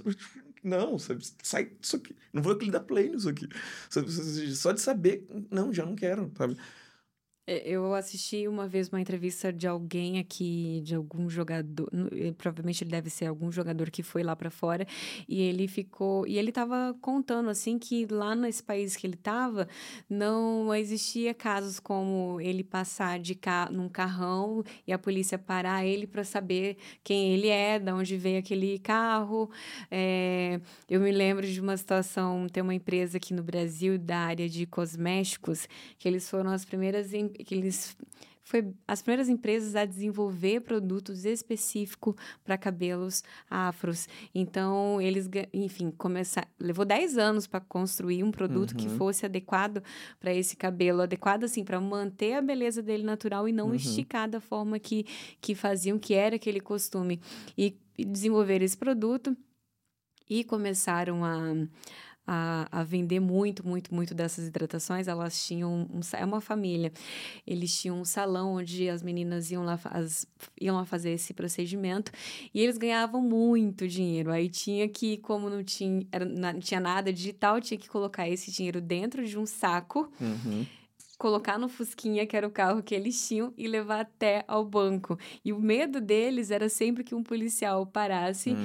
Não, 0.63 0.99
sabe? 0.99 1.25
Sai 1.41 1.71
disso 1.81 1.95
aqui. 1.95 2.15
Não 2.31 2.43
vou 2.43 2.55
dar 2.69 2.81
play 2.81 3.09
nisso 3.09 3.27
aqui. 3.27 3.49
Só 4.53 4.71
de 4.73 4.79
saber, 4.79 5.25
não, 5.49 5.73
já 5.73 5.83
não 5.83 5.95
quero, 5.95 6.31
sabe? 6.37 6.55
É, 7.47 7.67
eu 7.67 7.95
assisti 7.95 8.47
uma 8.47 8.67
vez 8.67 8.87
uma 8.89 9.01
entrevista 9.01 9.51
de 9.51 9.67
alguém 9.67 10.19
aqui, 10.19 10.79
de 10.83 10.93
algum 10.93 11.27
jogador, 11.27 11.89
provavelmente 12.37 12.83
ele 12.83 12.91
deve 12.91 13.09
ser 13.09 13.25
algum 13.25 13.51
jogador 13.51 13.89
que 13.89 14.03
foi 14.03 14.21
lá 14.21 14.35
para 14.35 14.51
fora, 14.51 14.85
e 15.27 15.41
ele 15.41 15.67
ficou, 15.67 16.27
e 16.27 16.37
ele 16.37 16.51
tava 16.51 16.95
contando 17.01 17.49
assim 17.49 17.79
que 17.79 18.05
lá 18.05 18.35
nesse 18.35 18.61
país 18.61 18.95
que 18.95 19.07
ele 19.07 19.15
tava, 19.15 19.67
não 20.07 20.73
existia 20.75 21.33
casos 21.33 21.79
como 21.79 22.39
ele 22.39 22.63
passar 22.63 23.19
de 23.19 23.33
ca 23.33 23.69
num 23.71 23.89
carrão 23.89 24.63
e 24.85 24.93
a 24.93 24.99
polícia 24.99 25.37
parar 25.39 25.83
ele 25.83 26.05
para 26.05 26.23
saber 26.23 26.77
quem 27.03 27.33
ele 27.33 27.47
é, 27.47 27.79
de 27.79 27.91
onde 27.91 28.17
veio 28.17 28.37
aquele 28.37 28.77
carro. 28.79 29.49
É, 29.89 30.61
eu 30.87 31.01
me 31.01 31.11
lembro 31.11 31.45
de 31.47 31.59
uma 31.59 31.75
situação, 31.75 32.47
tem 32.47 32.61
uma 32.61 32.75
empresa 32.75 33.17
aqui 33.17 33.33
no 33.33 33.41
Brasil 33.41 33.97
da 33.97 34.19
área 34.19 34.47
de 34.47 34.67
cosméticos, 34.67 35.67
que 35.97 36.07
eles 36.07 36.29
foram 36.29 36.51
as 36.51 36.63
primeiras 36.63 37.13
que 37.31 37.55
eles 37.55 37.95
foi 38.43 38.73
as 38.87 39.01
primeiras 39.01 39.29
empresas 39.29 39.75
a 39.75 39.85
desenvolver 39.85 40.61
produtos 40.61 41.25
específicos 41.25 42.15
para 42.43 42.57
cabelos 42.57 43.23
afros. 43.49 44.09
Então, 44.33 44.99
eles, 44.99 45.29
enfim, 45.53 45.91
começar, 45.91 46.47
levou 46.59 46.83
10 46.83 47.17
anos 47.17 47.47
para 47.47 47.61
construir 47.61 48.23
um 48.23 48.31
produto 48.31 48.71
uhum. 48.71 48.77
que 48.77 48.89
fosse 48.89 49.25
adequado 49.25 49.81
para 50.19 50.33
esse 50.33 50.57
cabelo, 50.57 51.01
adequado 51.01 51.45
assim 51.45 51.63
para 51.63 51.79
manter 51.79 52.33
a 52.33 52.41
beleza 52.41 52.81
dele 52.81 53.03
natural 53.03 53.47
e 53.47 53.53
não 53.53 53.67
uhum. 53.67 53.75
esticar 53.75 54.29
da 54.29 54.41
forma 54.41 54.77
que 54.79 55.05
que 55.39 55.55
faziam, 55.55 55.97
que 55.97 56.13
era 56.13 56.35
aquele 56.35 56.59
costume. 56.59 57.21
E, 57.57 57.77
e 57.97 58.03
desenvolver 58.03 58.61
esse 58.61 58.77
produto 58.77 59.35
e 60.29 60.43
começaram 60.43 61.23
a 61.25 61.53
a, 62.33 62.65
a 62.71 62.81
vender 62.81 63.19
muito, 63.19 63.67
muito, 63.67 63.93
muito 63.93 64.15
dessas 64.15 64.47
hidratações, 64.47 65.09
elas 65.09 65.45
tinham 65.45 65.89
um, 65.93 65.99
é 66.13 66.23
uma 66.23 66.39
família. 66.39 66.93
Eles 67.45 67.77
tinham 67.77 67.99
um 67.99 68.05
salão 68.05 68.53
onde 68.53 68.87
as 68.87 69.03
meninas 69.03 69.51
iam 69.51 69.65
lá, 69.65 69.77
as, 69.85 70.25
iam 70.59 70.77
lá 70.77 70.85
fazer 70.85 71.09
esse 71.09 71.33
procedimento 71.33 72.09
e 72.53 72.61
eles 72.61 72.77
ganhavam 72.77 73.21
muito 73.21 73.85
dinheiro. 73.85 74.31
Aí 74.31 74.47
tinha 74.47 74.87
que, 74.87 75.17
como 75.17 75.49
não 75.49 75.61
tinha, 75.61 76.07
era, 76.09 76.23
não 76.23 76.57
tinha 76.57 76.79
nada 76.79 77.11
digital, 77.11 77.59
tinha 77.59 77.77
que 77.77 77.89
colocar 77.89 78.29
esse 78.29 78.49
dinheiro 78.49 78.79
dentro 78.79 79.27
de 79.27 79.37
um 79.37 79.45
saco. 79.45 80.09
Uhum 80.21 80.65
colocar 81.21 81.59
no 81.59 81.69
Fusquinha, 81.69 82.25
que 82.25 82.35
era 82.35 82.47
o 82.47 82.49
carro 82.49 82.81
que 82.81 82.95
eles 82.95 83.27
tinham, 83.27 83.53
e 83.55 83.67
levar 83.67 83.99
até 83.99 84.43
ao 84.47 84.65
banco. 84.65 85.19
E 85.45 85.53
o 85.53 85.59
medo 85.59 86.01
deles 86.01 86.49
era 86.49 86.67
sempre 86.67 87.03
que 87.03 87.13
um 87.13 87.21
policial 87.21 87.85
parasse 87.85 88.55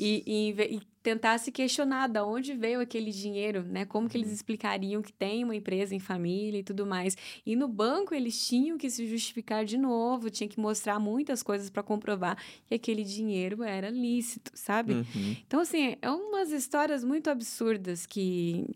e, 0.00 0.24
e, 0.26 0.76
e, 0.76 0.80
tentasse 1.08 1.50
questionar 1.50 2.06
de 2.06 2.20
onde 2.20 2.52
veio 2.52 2.80
aquele 2.80 3.10
dinheiro, 3.10 3.62
né? 3.62 3.86
Como 3.86 4.08
que 4.08 4.16
eles 4.18 4.28
uhum. 4.28 4.34
explicariam 4.34 5.00
que 5.00 5.12
tem 5.12 5.42
uma 5.42 5.56
empresa 5.56 5.94
em 5.94 5.98
família 5.98 6.58
e 6.58 6.62
tudo 6.62 6.84
mais. 6.84 7.16
E 7.46 7.56
no 7.56 7.66
banco 7.66 8.14
eles 8.14 8.46
tinham 8.46 8.76
que 8.76 8.90
se 8.90 9.06
justificar 9.06 9.64
de 9.64 9.78
novo, 9.78 10.28
tinha 10.28 10.46
que 10.46 10.60
mostrar 10.60 10.98
muitas 10.98 11.42
coisas 11.42 11.70
para 11.70 11.82
comprovar 11.82 12.36
que 12.66 12.74
aquele 12.74 13.02
dinheiro 13.02 13.62
era 13.62 13.88
lícito, 13.88 14.50
sabe? 14.54 14.92
Uhum. 14.92 15.36
Então, 15.46 15.60
assim, 15.60 15.96
é 16.02 16.10
umas 16.10 16.50
histórias 16.50 17.02
muito 17.02 17.30
absurdas 17.30 18.04
que 18.04 18.66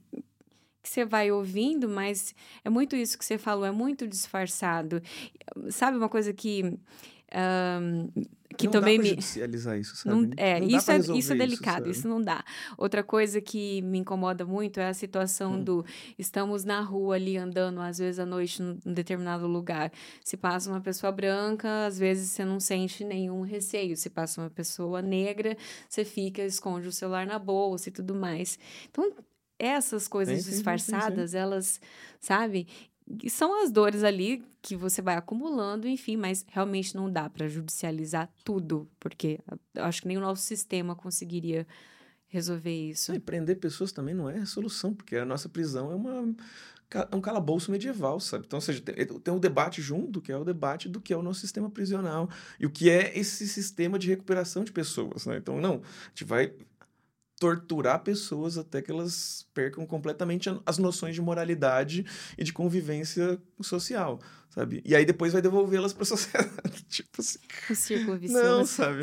que 0.82 0.88
você 0.88 1.04
vai 1.04 1.30
ouvindo, 1.30 1.88
mas 1.88 2.34
é 2.64 2.68
muito 2.68 2.96
isso 2.96 3.16
que 3.16 3.24
você 3.24 3.38
falou, 3.38 3.64
é 3.64 3.70
muito 3.70 4.08
disfarçado. 4.08 5.00
Sabe 5.68 5.96
uma 5.96 6.08
coisa 6.08 6.32
que. 6.32 6.76
Um, 7.34 8.08
que 8.52 8.66
não 8.66 8.72
também 8.72 8.96
dá 8.96 9.02
pra 9.02 9.10
me 9.10 9.16
judicializar 9.16 9.78
isso, 9.78 9.96
sabe? 9.96 10.14
Não, 10.14 10.30
é, 10.36 10.60
não 10.60 10.66
isso 10.66 10.90
é 10.90 10.98
isso 10.98 11.32
é 11.32 11.36
delicado, 11.36 11.90
isso, 11.90 12.00
isso, 12.00 12.08
não 12.08 12.20
dá. 12.20 12.44
Outra 12.76 13.02
coisa 13.02 13.40
que 13.40 13.82
me 13.82 13.98
incomoda 13.98 14.44
muito 14.44 14.80
é 14.80 14.88
a 14.88 14.94
situação 14.94 15.54
hum. 15.54 15.64
do 15.64 15.84
estamos 16.18 16.64
na 16.64 16.80
rua 16.80 17.16
ali 17.16 17.36
andando 17.36 17.80
às 17.80 17.98
vezes 17.98 18.18
à 18.18 18.26
noite 18.26 18.62
num 18.62 18.78
determinado 18.84 19.46
lugar. 19.46 19.92
Se 20.24 20.36
passa 20.36 20.70
uma 20.70 20.80
pessoa 20.80 21.12
branca, 21.12 21.86
às 21.86 21.98
vezes 21.98 22.30
você 22.30 22.44
não 22.44 22.60
sente 22.60 23.04
nenhum 23.04 23.42
receio. 23.42 23.96
Se 23.96 24.10
passa 24.10 24.40
uma 24.40 24.50
pessoa 24.50 25.02
negra, 25.02 25.56
você 25.88 26.04
fica 26.04 26.42
esconde 26.42 26.88
o 26.88 26.92
celular 26.92 27.26
na 27.26 27.38
bolsa 27.38 27.88
e 27.88 27.92
tudo 27.92 28.14
mais. 28.14 28.58
Então 28.90 29.12
essas 29.58 30.08
coisas 30.08 30.42
sim, 30.42 30.50
disfarçadas, 30.50 31.30
sim, 31.30 31.36
sim, 31.36 31.42
elas, 31.42 31.80
sabe? 32.18 32.66
São 33.28 33.62
as 33.62 33.70
dores 33.70 34.02
ali 34.02 34.44
que 34.60 34.76
você 34.76 35.02
vai 35.02 35.16
acumulando, 35.16 35.88
enfim, 35.88 36.16
mas 36.16 36.44
realmente 36.48 36.94
não 36.94 37.10
dá 37.10 37.28
para 37.28 37.48
judicializar 37.48 38.30
tudo, 38.44 38.88
porque 38.98 39.40
eu 39.74 39.84
acho 39.84 40.02
que 40.02 40.08
nem 40.08 40.16
o 40.16 40.20
nosso 40.20 40.42
sistema 40.42 40.94
conseguiria 40.94 41.66
resolver 42.28 42.74
isso. 42.74 43.12
E 43.14 43.18
prender 43.18 43.58
pessoas 43.58 43.92
também 43.92 44.14
não 44.14 44.28
é 44.28 44.38
a 44.38 44.46
solução, 44.46 44.94
porque 44.94 45.16
a 45.16 45.24
nossa 45.24 45.48
prisão 45.48 45.90
é 45.92 45.94
uma 45.94 46.34
é 47.10 47.16
um 47.16 47.20
calabouço 47.20 47.70
medieval, 47.70 48.20
sabe? 48.20 48.44
Então, 48.46 48.58
ou 48.58 48.60
seja, 48.60 48.80
tem, 48.82 48.94
tem 49.06 49.34
um 49.34 49.38
debate 49.38 49.80
junto, 49.80 50.20
que 50.20 50.30
é 50.30 50.36
o 50.36 50.44
debate 50.44 50.88
do 50.88 51.00
que 51.00 51.12
é 51.12 51.16
o 51.16 51.22
nosso 51.22 51.40
sistema 51.40 51.70
prisional 51.70 52.28
e 52.60 52.66
o 52.66 52.70
que 52.70 52.90
é 52.90 53.18
esse 53.18 53.48
sistema 53.48 53.98
de 53.98 54.08
recuperação 54.08 54.62
de 54.62 54.72
pessoas, 54.72 55.24
né? 55.24 55.38
Então, 55.38 55.60
não, 55.60 55.76
a 55.76 56.08
gente 56.08 56.24
vai 56.24 56.52
torturar 57.42 57.98
pessoas 58.05 58.57
até 58.57 58.81
que 58.81 58.88
elas 58.88 59.48
percam 59.52 59.85
completamente 59.85 60.48
as 60.64 60.78
noções 60.78 61.12
de 61.12 61.20
moralidade 61.20 62.07
e 62.38 62.44
de 62.44 62.52
convivência 62.52 63.37
social, 63.61 64.20
sabe? 64.48 64.81
E 64.85 64.94
aí 64.94 65.05
depois 65.05 65.33
vai 65.33 65.42
devolvê-las 65.42 65.92
para 65.92 66.05
a 66.05 66.07
sociedade, 66.14 66.85
tipo 66.88 67.20
assim. 67.20 67.40
O 67.68 67.74
círculo 67.74 68.16
vicioso. 68.16 68.44
Não, 68.44 68.64
sabe? 68.64 69.02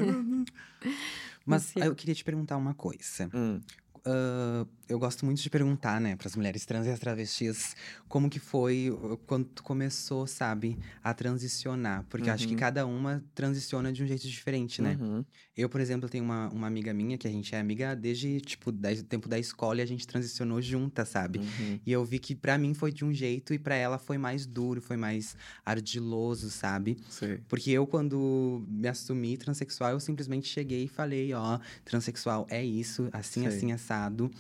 Mas 1.46 1.74
eu 1.76 1.94
queria 1.94 2.16
te 2.16 2.24
perguntar 2.24 2.56
uma 2.56 2.74
coisa. 2.74 3.30
Hum. 3.34 3.60
Uh, 4.06 4.68
eu 4.90 4.98
gosto 4.98 5.24
muito 5.24 5.40
de 5.40 5.50
perguntar, 5.50 6.02
né, 6.02 6.16
para 6.16 6.28
as 6.28 6.36
mulheres 6.36 6.66
trans 6.66 6.88
e 6.88 6.90
as 6.90 7.00
travestis, 7.00 7.76
como 8.08 8.28
que 8.28 8.40
foi 8.40 8.90
quando 9.28 9.46
tu 9.46 9.62
começou, 9.62 10.26
sabe, 10.26 10.80
a 11.04 11.14
transicionar. 11.14 12.04
Porque 12.10 12.28
uhum. 12.28 12.34
acho 12.34 12.48
que 12.48 12.54
uhum. 12.54 12.60
cada 12.60 12.86
uma 12.88 13.24
transiciona 13.36 13.94
de 13.94 14.04
um 14.04 14.08
jeito 14.08 14.28
diferente, 14.28 14.82
né? 14.82 14.98
Uhum. 15.00 15.24
Eu, 15.56 15.70
por 15.70 15.80
exemplo, 15.80 16.10
tenho 16.10 16.24
uma, 16.24 16.50
uma 16.50 16.66
amiga 16.66 16.92
minha 16.92 17.18
que 17.18 17.28
a 17.28 17.32
gente 17.32 17.54
é 17.54 17.60
amiga 17.60 17.96
desde, 17.96 18.42
tipo, 18.42 18.72
o 18.72 19.04
tempo 19.04 19.30
da 19.30 19.38
escola 19.38 19.80
e 19.80 19.82
a 19.82 19.86
gente 19.86 20.08
transicionou 20.08 20.60
junta, 20.60 21.06
sabe? 21.06 21.40
Uhum. 21.40 21.80
E 21.86 21.92
eu 21.92 22.04
vi 22.04 22.18
que 22.18 22.34
para 22.34 22.58
mim 22.58 22.74
foi 22.74 22.92
de 22.92 23.06
um 23.06 23.14
jeito 23.14 23.54
e 23.54 23.60
para 23.60 23.76
ela 23.76 24.00
foi 24.00 24.18
mais 24.18 24.48
duro, 24.48 24.82
foi 24.82 24.98
mais 24.98 25.38
ardiloso, 25.64 26.50
sabe? 26.50 26.98
Sim. 27.10 27.38
Porque 27.48 27.70
eu, 27.70 27.86
quando 27.86 28.66
me 28.68 28.88
assumi 28.88 29.38
transexual, 29.38 29.92
eu 29.92 30.00
simplesmente 30.00 30.48
cheguei 30.48 30.86
e 30.86 30.88
falei, 30.88 31.32
ó, 31.34 31.60
transexual 31.86 32.48
é 32.50 32.64
isso, 32.64 33.08
assim, 33.12 33.42
Sim. 33.42 33.48
assim, 33.48 33.72
assado. 33.90 34.32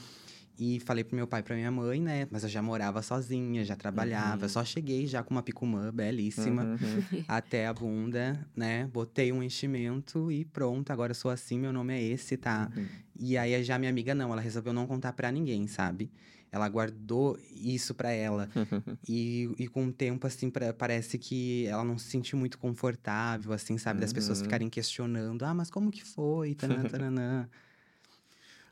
E 0.61 0.77
falei 0.81 1.05
pro 1.05 1.15
meu 1.15 1.25
pai 1.25 1.39
e 1.39 1.43
pra 1.43 1.55
minha 1.55 1.71
mãe, 1.71 2.01
né? 2.01 2.27
Mas 2.29 2.43
eu 2.43 2.49
já 2.49 2.61
morava 2.61 3.01
sozinha, 3.01 3.63
já 3.63 3.77
trabalhava. 3.77 4.43
Uhum. 4.43 4.49
Só 4.49 4.65
cheguei 4.65 5.07
já 5.07 5.23
com 5.23 5.33
uma 5.33 5.41
picumã 5.41 5.89
belíssima 5.89 6.63
uhum. 6.63 7.23
até 7.29 7.65
a 7.65 7.73
bunda, 7.73 8.45
né? 8.53 8.85
Botei 8.91 9.31
um 9.31 9.41
enchimento 9.41 10.29
e 10.29 10.43
pronto, 10.43 10.91
agora 10.91 11.13
sou 11.13 11.31
assim, 11.31 11.57
meu 11.57 11.71
nome 11.71 11.93
é 11.93 12.03
esse, 12.03 12.35
tá? 12.35 12.69
Uhum. 12.75 12.85
E 13.17 13.37
aí 13.37 13.63
já 13.63 13.79
minha 13.79 13.89
amiga 13.89 14.13
não, 14.13 14.33
ela 14.33 14.41
resolveu 14.41 14.73
não 14.73 14.85
contar 14.85 15.13
para 15.13 15.31
ninguém, 15.31 15.65
sabe? 15.65 16.11
Ela 16.51 16.67
guardou 16.67 17.39
isso 17.55 17.93
para 17.95 18.11
ela. 18.11 18.49
e, 19.07 19.49
e 19.57 19.65
com 19.65 19.85
o 19.85 19.93
tempo, 19.93 20.27
assim, 20.27 20.49
pra, 20.49 20.73
parece 20.73 21.17
que 21.17 21.67
ela 21.67 21.85
não 21.85 21.97
se 21.97 22.09
sentiu 22.09 22.37
muito 22.37 22.57
confortável, 22.57 23.53
assim, 23.53 23.77
sabe? 23.77 24.01
Das 24.01 24.11
pessoas 24.11 24.39
uhum. 24.39 24.45
ficarem 24.45 24.69
questionando. 24.69 25.43
Ah, 25.43 25.53
mas 25.53 25.69
como 25.69 25.89
que 25.89 26.03
foi? 26.03 26.55
Tanã, 26.55 26.83
tanã. 26.83 27.47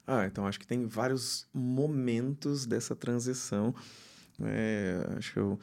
Ah, 0.07 0.25
então 0.25 0.47
acho 0.47 0.59
que 0.59 0.65
tem 0.65 0.87
vários 0.87 1.45
momentos 1.53 2.65
dessa 2.65 2.95
transição. 2.95 3.75
É, 4.41 5.05
acho 5.17 5.33
que 5.33 5.39
eu 5.39 5.59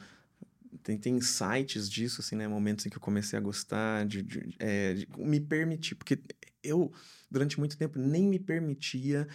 tem, 0.83 0.97
tem 0.97 1.17
insights 1.17 1.89
disso, 1.89 2.21
assim, 2.21 2.35
né? 2.35 2.47
Momentos 2.47 2.85
em 2.85 2.89
que 2.89 2.97
eu 2.97 3.01
comecei 3.01 3.37
a 3.37 3.41
gostar, 3.41 4.05
de, 4.05 4.21
de, 4.21 4.55
é, 4.59 4.93
de, 4.93 5.07
me 5.17 5.39
permitir, 5.39 5.95
porque 5.95 6.19
eu, 6.63 6.93
durante 7.29 7.57
muito 7.57 7.75
tempo, 7.75 7.97
nem 7.97 8.27
me 8.27 8.37
permitia 8.37 9.27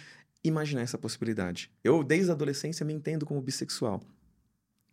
imaginar 0.43 0.81
essa 0.81 0.97
possibilidade. 0.97 1.69
Eu, 1.83 2.03
desde 2.03 2.31
a 2.31 2.33
adolescência, 2.33 2.85
me 2.85 2.93
entendo 2.93 3.25
como 3.25 3.41
bissexual. 3.41 4.01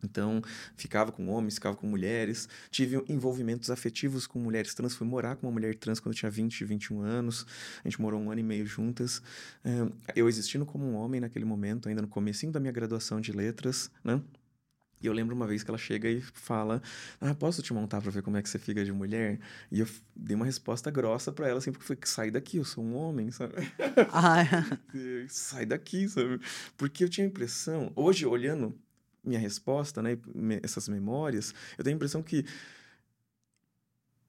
Então, 0.03 0.41
ficava 0.75 1.11
com 1.11 1.27
homens, 1.27 1.55
ficava 1.55 1.75
com 1.75 1.85
mulheres, 1.85 2.47
tive 2.71 3.03
envolvimentos 3.09 3.69
afetivos 3.69 4.25
com 4.25 4.39
mulheres 4.39 4.73
trans, 4.73 4.95
fui 4.95 5.05
morar 5.05 5.35
com 5.35 5.47
uma 5.47 5.53
mulher 5.53 5.75
trans 5.75 5.99
quando 5.99 6.13
eu 6.13 6.19
tinha 6.19 6.31
20, 6.31 6.63
21 6.63 7.01
anos, 7.01 7.45
a 7.83 7.87
gente 7.87 8.01
morou 8.01 8.19
um 8.19 8.31
ano 8.31 8.39
e 8.39 8.43
meio 8.43 8.65
juntas. 8.65 9.21
Eu 10.15 10.29
existindo 10.29 10.65
como 10.65 10.85
um 10.85 10.95
homem 10.95 11.19
naquele 11.19 11.45
momento, 11.45 11.89
ainda 11.89 12.01
no 12.01 12.07
comecinho 12.07 12.51
da 12.51 12.59
minha 12.59 12.71
graduação 12.71 13.19
de 13.19 13.31
letras, 13.31 13.91
né? 14.03 14.21
E 15.01 15.07
eu 15.07 15.13
lembro 15.13 15.33
uma 15.33 15.47
vez 15.47 15.63
que 15.63 15.71
ela 15.71 15.77
chega 15.77 16.09
e 16.09 16.21
fala: 16.21 16.81
Ah, 17.21 17.33
posso 17.33 17.61
te 17.61 17.73
montar 17.73 18.01
pra 18.01 18.11
ver 18.11 18.21
como 18.21 18.37
é 18.37 18.41
que 18.41 18.49
você 18.49 18.59
fica 18.59 18.83
de 18.83 18.91
mulher? 18.91 19.39
E 19.71 19.79
eu 19.79 19.87
dei 20.15 20.35
uma 20.35 20.45
resposta 20.45 20.91
grossa 20.91 21.31
para 21.31 21.47
ela, 21.47 21.59
assim, 21.59 21.71
porque 21.71 21.85
foi: 21.85 21.97
Sai 22.03 22.29
daqui, 22.29 22.57
eu 22.57 22.65
sou 22.65 22.83
um 22.83 22.95
homem, 22.95 23.31
sabe? 23.31 23.53
Ah, 24.11 24.41
é. 24.41 25.27
Sai 25.29 25.65
daqui, 25.65 26.07
sabe? 26.09 26.41
Porque 26.77 27.03
eu 27.03 27.09
tinha 27.09 27.25
a 27.25 27.29
impressão, 27.29 27.91
hoje 27.95 28.25
olhando 28.25 28.77
minha 29.29 29.39
resposta, 29.39 30.01
né, 30.01 30.17
essas 30.61 30.89
memórias, 30.89 31.53
eu 31.77 31.83
tenho 31.83 31.95
a 31.95 31.97
impressão 31.97 32.21
que 32.21 32.45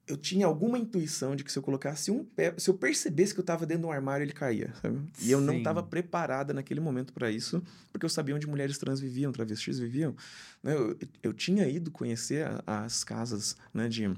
eu 0.07 0.17
tinha 0.17 0.45
alguma 0.45 0.77
intuição 0.77 1.35
de 1.35 1.43
que 1.43 1.51
se 1.51 1.57
eu 1.57 1.63
colocasse 1.63 2.11
um 2.11 2.23
pé, 2.23 2.53
se 2.57 2.69
eu 2.69 2.73
percebesse 2.73 3.33
que 3.33 3.39
eu 3.39 3.43
estava 3.43 3.65
dentro 3.65 3.83
de 3.83 3.87
um 3.87 3.91
armário, 3.91 4.23
ele 4.23 4.33
caía, 4.33 4.73
sabe? 4.81 4.99
E 5.19 5.25
Sim. 5.25 5.31
eu 5.31 5.41
não 5.41 5.57
estava 5.57 5.81
preparada 5.81 6.53
naquele 6.53 6.79
momento 6.79 7.13
para 7.13 7.31
isso, 7.31 7.63
porque 7.91 8.05
eu 8.05 8.09
sabia 8.09 8.35
onde 8.35 8.47
mulheres 8.47 8.77
trans 8.77 8.99
viviam, 8.99 9.31
travestis 9.31 9.79
viviam. 9.79 10.15
Né? 10.61 10.75
Eu, 10.75 10.97
eu 11.23 11.33
tinha 11.33 11.67
ido 11.67 11.91
conhecer 11.91 12.45
as 12.67 13.03
casas 13.03 13.55
né, 13.73 13.87
de 13.87 14.13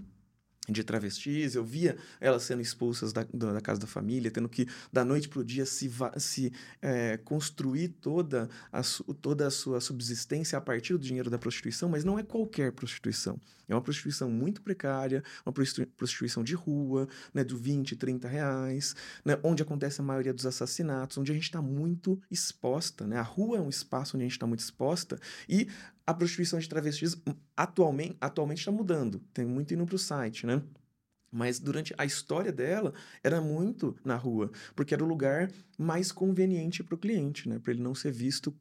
de 0.70 0.84
travestis, 0.84 1.55
eu 1.55 1.64
via 1.64 1.97
elas 2.22 2.43
sendo 2.43 2.61
expulsas 2.61 3.11
da, 3.11 3.26
da 3.34 3.59
casa 3.59 3.82
da 3.82 3.88
família, 3.88 4.32
tendo 4.32 4.47
que, 4.47 4.68
da 4.91 5.03
noite 5.03 5.28
para 5.28 5.39
o 5.39 5.43
dia, 5.43 5.66
se, 5.66 5.91
se 6.18 6.53
é, 6.82 7.18
construir 7.18 7.89
toda 7.89 8.49
a, 8.72 8.82
toda 9.22 9.47
a 9.47 9.51
sua 9.51 9.82
subsistência 9.82 10.57
a 10.57 10.61
partir 10.61 10.93
do 10.93 10.99
dinheiro 10.99 11.30
da 11.30 11.38
prostituição, 11.38 11.89
mas 11.89 12.05
não 12.05 12.18
é 12.18 12.24
qualquer 12.24 12.72
prostituição. 12.72 13.39
É 13.68 13.76
uma 13.76 13.82
prostituição 13.82 14.30
muito 14.30 14.61
precária, 14.61 15.24
uma 15.45 15.53
prostituição 15.53 16.43
de 16.43 16.53
rua, 16.53 17.07
né, 17.34 17.43
de 17.43 17.55
20, 17.55 17.95
30 17.95 18.28
reais, 18.28 18.95
né, 19.24 19.38
onde 19.43 19.64
acontece 19.64 20.01
a 20.01 20.03
maioria 20.03 20.34
dos 20.34 20.45
assassinatos, 20.45 21.18
onde 21.18 21.32
a 21.32 21.36
gente 21.36 21.45
está 21.45 21.61
muito 21.61 22.22
exposta. 22.30 23.07
Né? 23.07 23.18
A 23.18 23.22
rua 23.22 23.57
é 23.57 23.61
um 23.61 23.70
espaço 23.70 24.16
onde 24.16 24.24
a 24.24 24.28
gente 24.28 24.34
está 24.34 24.47
muito 24.47 24.59
exposta 24.59 25.20
e 25.47 25.68
a 26.06 26.14
prostituição 26.14 26.60
de 26.60 26.68
travestis 26.68 27.16
hum, 27.16 27.34
atualmente 27.56 28.18
atualmente 28.20 28.60
está 28.60 28.72
mudando. 28.72 29.20
Tem 29.34 29.45
muito 29.45 29.74
indo 29.74 29.86
para 29.86 29.95
o 29.95 29.99
site, 29.99 30.45
né? 30.45 30.62
Mas 31.32 31.60
durante 31.60 31.95
a 31.97 32.06
história 32.06 32.51
dela, 32.51 32.93
era 33.24 33.41
muito 33.41 33.95
na 34.06 34.16
rua, 34.16 34.51
porque 34.76 34.93
era 34.93 35.04
o 35.04 35.08
lugar 35.08 35.49
mais 35.78 36.12
conveniente 36.12 36.84
para 36.84 36.93
o 36.93 36.97
cliente, 36.97 37.49
né? 37.49 37.58
Para 37.58 37.74
ele 37.74 37.82
não 37.82 37.95
ser 37.95 38.12
visto 38.12 38.56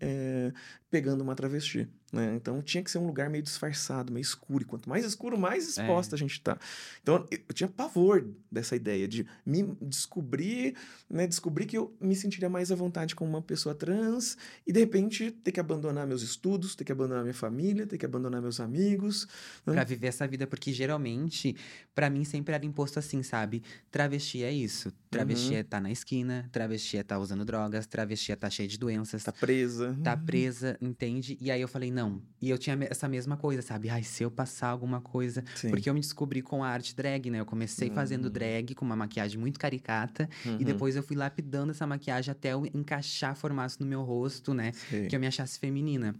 é, 0.00 0.52
pegando 0.90 1.22
uma 1.22 1.34
travesti. 1.34 1.88
Né? 2.14 2.36
Então 2.36 2.62
tinha 2.62 2.82
que 2.82 2.90
ser 2.90 2.98
um 2.98 3.06
lugar 3.06 3.28
meio 3.28 3.42
disfarçado, 3.42 4.12
meio 4.12 4.22
escuro. 4.22 4.62
E 4.62 4.64
quanto 4.64 4.88
mais 4.88 5.04
escuro, 5.04 5.36
mais 5.36 5.68
exposta 5.68 6.14
é. 6.14 6.16
a 6.16 6.18
gente 6.18 6.40
tá. 6.40 6.56
Então 7.02 7.26
eu 7.28 7.52
tinha 7.52 7.68
pavor 7.68 8.24
dessa 8.50 8.76
ideia 8.76 9.08
de 9.08 9.26
me 9.44 9.76
descobrir, 9.82 10.76
né? 11.10 11.26
Descobrir 11.26 11.66
que 11.66 11.76
eu 11.76 11.92
me 12.00 12.14
sentiria 12.14 12.48
mais 12.48 12.70
à 12.70 12.76
vontade 12.76 13.16
como 13.16 13.28
uma 13.28 13.42
pessoa 13.42 13.74
trans 13.74 14.38
e 14.64 14.72
de 14.72 14.78
repente 14.78 15.32
ter 15.32 15.50
que 15.50 15.58
abandonar 15.58 16.06
meus 16.06 16.22
estudos, 16.22 16.76
ter 16.76 16.84
que 16.84 16.92
abandonar 16.92 17.24
minha 17.24 17.34
família, 17.34 17.84
ter 17.84 17.98
que 17.98 18.06
abandonar 18.06 18.40
meus 18.40 18.60
amigos. 18.60 19.26
Né? 19.66 19.72
Pra 19.72 19.82
viver 19.82 20.06
essa 20.06 20.26
vida, 20.28 20.46
porque 20.46 20.72
geralmente, 20.72 21.56
para 21.96 22.08
mim 22.08 22.22
sempre 22.22 22.54
era 22.54 22.64
imposto 22.64 23.00
assim, 23.00 23.24
sabe? 23.24 23.60
Travesti 23.90 24.44
é 24.44 24.52
isso. 24.52 24.92
Travesti 25.10 25.50
uhum. 25.50 25.58
é 25.58 25.62
tá 25.64 25.80
na 25.80 25.90
esquina, 25.90 26.48
travesti 26.52 26.96
é 26.96 27.02
tá 27.02 27.18
usando 27.18 27.44
drogas, 27.44 27.88
travesti 27.88 28.30
é 28.30 28.36
tá 28.36 28.48
cheia 28.48 28.68
de 28.68 28.78
doenças. 28.78 29.24
Tá 29.24 29.32
presa. 29.32 29.98
Tá 30.04 30.16
presa, 30.16 30.78
entende? 30.80 31.36
E 31.40 31.50
aí 31.50 31.60
eu 31.60 31.68
falei, 31.68 31.90
não 31.90 32.03
não. 32.08 32.22
E 32.40 32.50
eu 32.50 32.58
tinha 32.58 32.78
essa 32.90 33.08
mesma 33.08 33.36
coisa, 33.36 33.62
sabe? 33.62 33.88
Ai, 33.88 34.02
se 34.02 34.22
eu 34.22 34.30
passar 34.30 34.68
alguma 34.68 35.00
coisa. 35.00 35.42
Sim. 35.54 35.70
Porque 35.70 35.88
eu 35.88 35.94
me 35.94 36.00
descobri 36.00 36.42
com 36.42 36.62
a 36.62 36.68
arte 36.68 36.94
drag, 36.94 37.30
né? 37.30 37.40
Eu 37.40 37.46
comecei 37.46 37.88
uhum. 37.88 37.94
fazendo 37.94 38.30
drag 38.30 38.74
com 38.74 38.84
uma 38.84 38.96
maquiagem 38.96 39.38
muito 39.38 39.58
caricata. 39.58 40.28
Uhum. 40.44 40.58
E 40.60 40.64
depois 40.64 40.96
eu 40.96 41.02
fui 41.02 41.16
lapidando 41.16 41.70
essa 41.70 41.86
maquiagem 41.86 42.30
até 42.30 42.52
eu 42.52 42.66
encaixar 42.74 43.34
formato 43.34 43.76
no 43.80 43.86
meu 43.86 44.02
rosto, 44.02 44.52
né? 44.52 44.72
Sim. 44.72 45.08
Que 45.08 45.16
eu 45.16 45.20
me 45.20 45.26
achasse 45.26 45.58
feminina. 45.58 46.14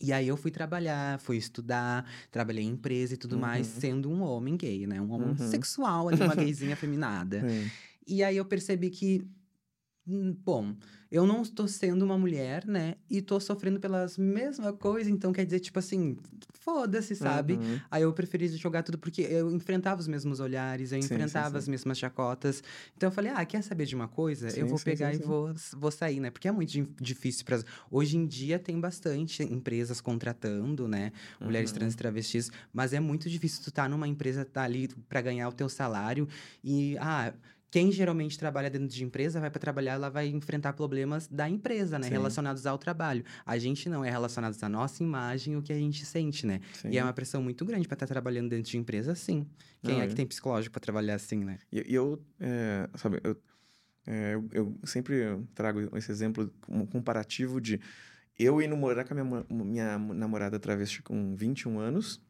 E 0.00 0.12
aí 0.12 0.28
eu 0.28 0.36
fui 0.36 0.50
trabalhar, 0.50 1.18
fui 1.18 1.36
estudar, 1.36 2.08
trabalhei 2.30 2.64
em 2.64 2.68
empresa 2.68 3.14
e 3.14 3.16
tudo 3.16 3.34
uhum. 3.34 3.40
mais, 3.40 3.66
sendo 3.66 4.08
um 4.08 4.22
homem 4.22 4.56
gay, 4.56 4.86
né? 4.86 5.00
Um 5.00 5.10
homem 5.10 5.30
uhum. 5.30 5.36
sexual 5.36 6.08
ali, 6.08 6.22
uma 6.22 6.34
gayzinha 6.34 6.76
feminada. 6.76 7.42
E 8.10 8.24
aí 8.24 8.38
eu 8.38 8.44
percebi 8.46 8.88
que, 8.88 9.22
hum, 9.22 9.28
bom, 10.08 10.74
eu 11.10 11.26
não 11.26 11.42
estou 11.42 11.68
sendo 11.68 12.04
uma 12.04 12.16
mulher, 12.16 12.66
né? 12.66 12.94
E 13.10 13.18
estou 13.18 13.38
sofrendo 13.40 13.78
pelas 13.78 14.16
mesmas 14.16 14.74
coisas, 14.78 15.12
então 15.12 15.32
quer 15.32 15.44
dizer, 15.44 15.60
tipo 15.60 15.78
assim, 15.78 16.16
foda-se, 16.60 17.14
sabe? 17.14 17.54
Uhum. 17.54 17.80
Aí 17.90 18.02
eu 18.02 18.12
preferi 18.12 18.48
jogar 18.48 18.82
tudo 18.82 18.98
porque 18.98 19.22
eu 19.22 19.50
enfrentava 19.50 20.00
os 20.00 20.08
mesmos 20.08 20.40
olhares, 20.40 20.92
eu 20.92 21.00
sim, 21.00 21.06
enfrentava 21.06 21.46
sim, 21.46 21.52
sim. 21.52 21.58
as 21.58 21.68
mesmas 21.68 21.98
chacotas. 21.98 22.62
Então 22.96 23.08
eu 23.08 23.12
falei, 23.12 23.32
ah, 23.34 23.44
quer 23.44 23.62
saber 23.62 23.86
de 23.86 23.94
uma 23.94 24.08
coisa? 24.08 24.48
eu 24.58 24.66
vou 24.66 24.78
pegar 24.78 25.14
e 25.14 25.18
vou, 25.18 25.52
vou 25.76 25.90
sair, 25.90 26.20
né? 26.20 26.30
Porque 26.30 26.48
é 26.48 26.52
muito 26.52 26.72
difícil 27.00 27.44
para 27.44 27.58
Hoje 27.90 28.16
em 28.16 28.26
dia 28.26 28.58
tem 28.58 28.78
bastante 28.78 29.42
empresas 29.42 30.00
contratando, 30.00 30.88
né? 30.88 31.12
Mulheres 31.40 31.70
uhum. 31.70 31.78
trans 31.78 31.94
e 31.94 31.96
travestis, 31.96 32.50
mas 32.72 32.92
é 32.92 33.00
muito 33.00 33.28
difícil 33.28 33.62
tu 33.62 33.70
estar 33.70 33.84
tá 33.84 33.88
numa 33.88 34.08
empresa, 34.08 34.44
tá 34.44 34.62
ali 34.62 34.88
para 35.08 35.20
ganhar 35.20 35.48
o 35.48 35.52
teu 35.52 35.68
salário 35.68 36.28
e, 36.62 36.96
ah 36.98 37.32
quem 37.70 37.92
geralmente 37.92 38.38
trabalha 38.38 38.70
dentro 38.70 38.88
de 38.88 39.04
empresa 39.04 39.40
vai 39.40 39.50
para 39.50 39.60
trabalhar, 39.60 39.92
ela 39.94 40.08
vai 40.08 40.28
enfrentar 40.28 40.72
problemas 40.72 41.26
da 41.26 41.48
empresa, 41.48 41.98
né? 41.98 42.06
Sim. 42.06 42.12
Relacionados 42.12 42.66
ao 42.66 42.78
trabalho. 42.78 43.24
A 43.44 43.58
gente 43.58 43.88
não 43.88 44.04
é 44.04 44.10
relacionado 44.10 44.56
à 44.60 44.68
nossa 44.68 45.02
imagem, 45.02 45.56
o 45.56 45.62
que 45.62 45.72
a 45.72 45.76
gente 45.76 46.04
sente, 46.06 46.46
né? 46.46 46.60
Sim. 46.72 46.88
E 46.90 46.98
é 46.98 47.02
uma 47.02 47.12
pressão 47.12 47.42
muito 47.42 47.64
grande 47.64 47.86
para 47.86 47.94
estar 47.94 48.06
tá 48.06 48.12
trabalhando 48.12 48.48
dentro 48.48 48.70
de 48.70 48.78
empresa, 48.78 49.14
sim. 49.14 49.46
Quem 49.82 49.96
não, 49.96 50.02
é 50.02 50.06
que 50.06 50.14
tem 50.14 50.26
psicológico 50.26 50.72
para 50.72 50.80
trabalhar 50.80 51.14
assim, 51.14 51.44
né? 51.44 51.58
E, 51.70 51.84
eu, 51.94 52.22
é, 52.40 52.88
sabe, 52.94 53.20
eu, 53.22 53.36
é, 54.06 54.34
eu, 54.34 54.48
eu, 54.52 54.78
sempre 54.84 55.38
trago 55.54 55.94
esse 55.96 56.10
exemplo 56.10 56.50
um 56.68 56.86
comparativo 56.86 57.60
de 57.60 57.78
eu 58.38 58.62
ir 58.62 58.68
morar 58.74 59.04
com 59.04 59.12
a 59.12 59.24
minha, 59.24 59.46
minha 59.50 59.98
namorada 59.98 60.58
travesti 60.58 61.02
com 61.02 61.36
21 61.36 61.78
anos 61.78 62.20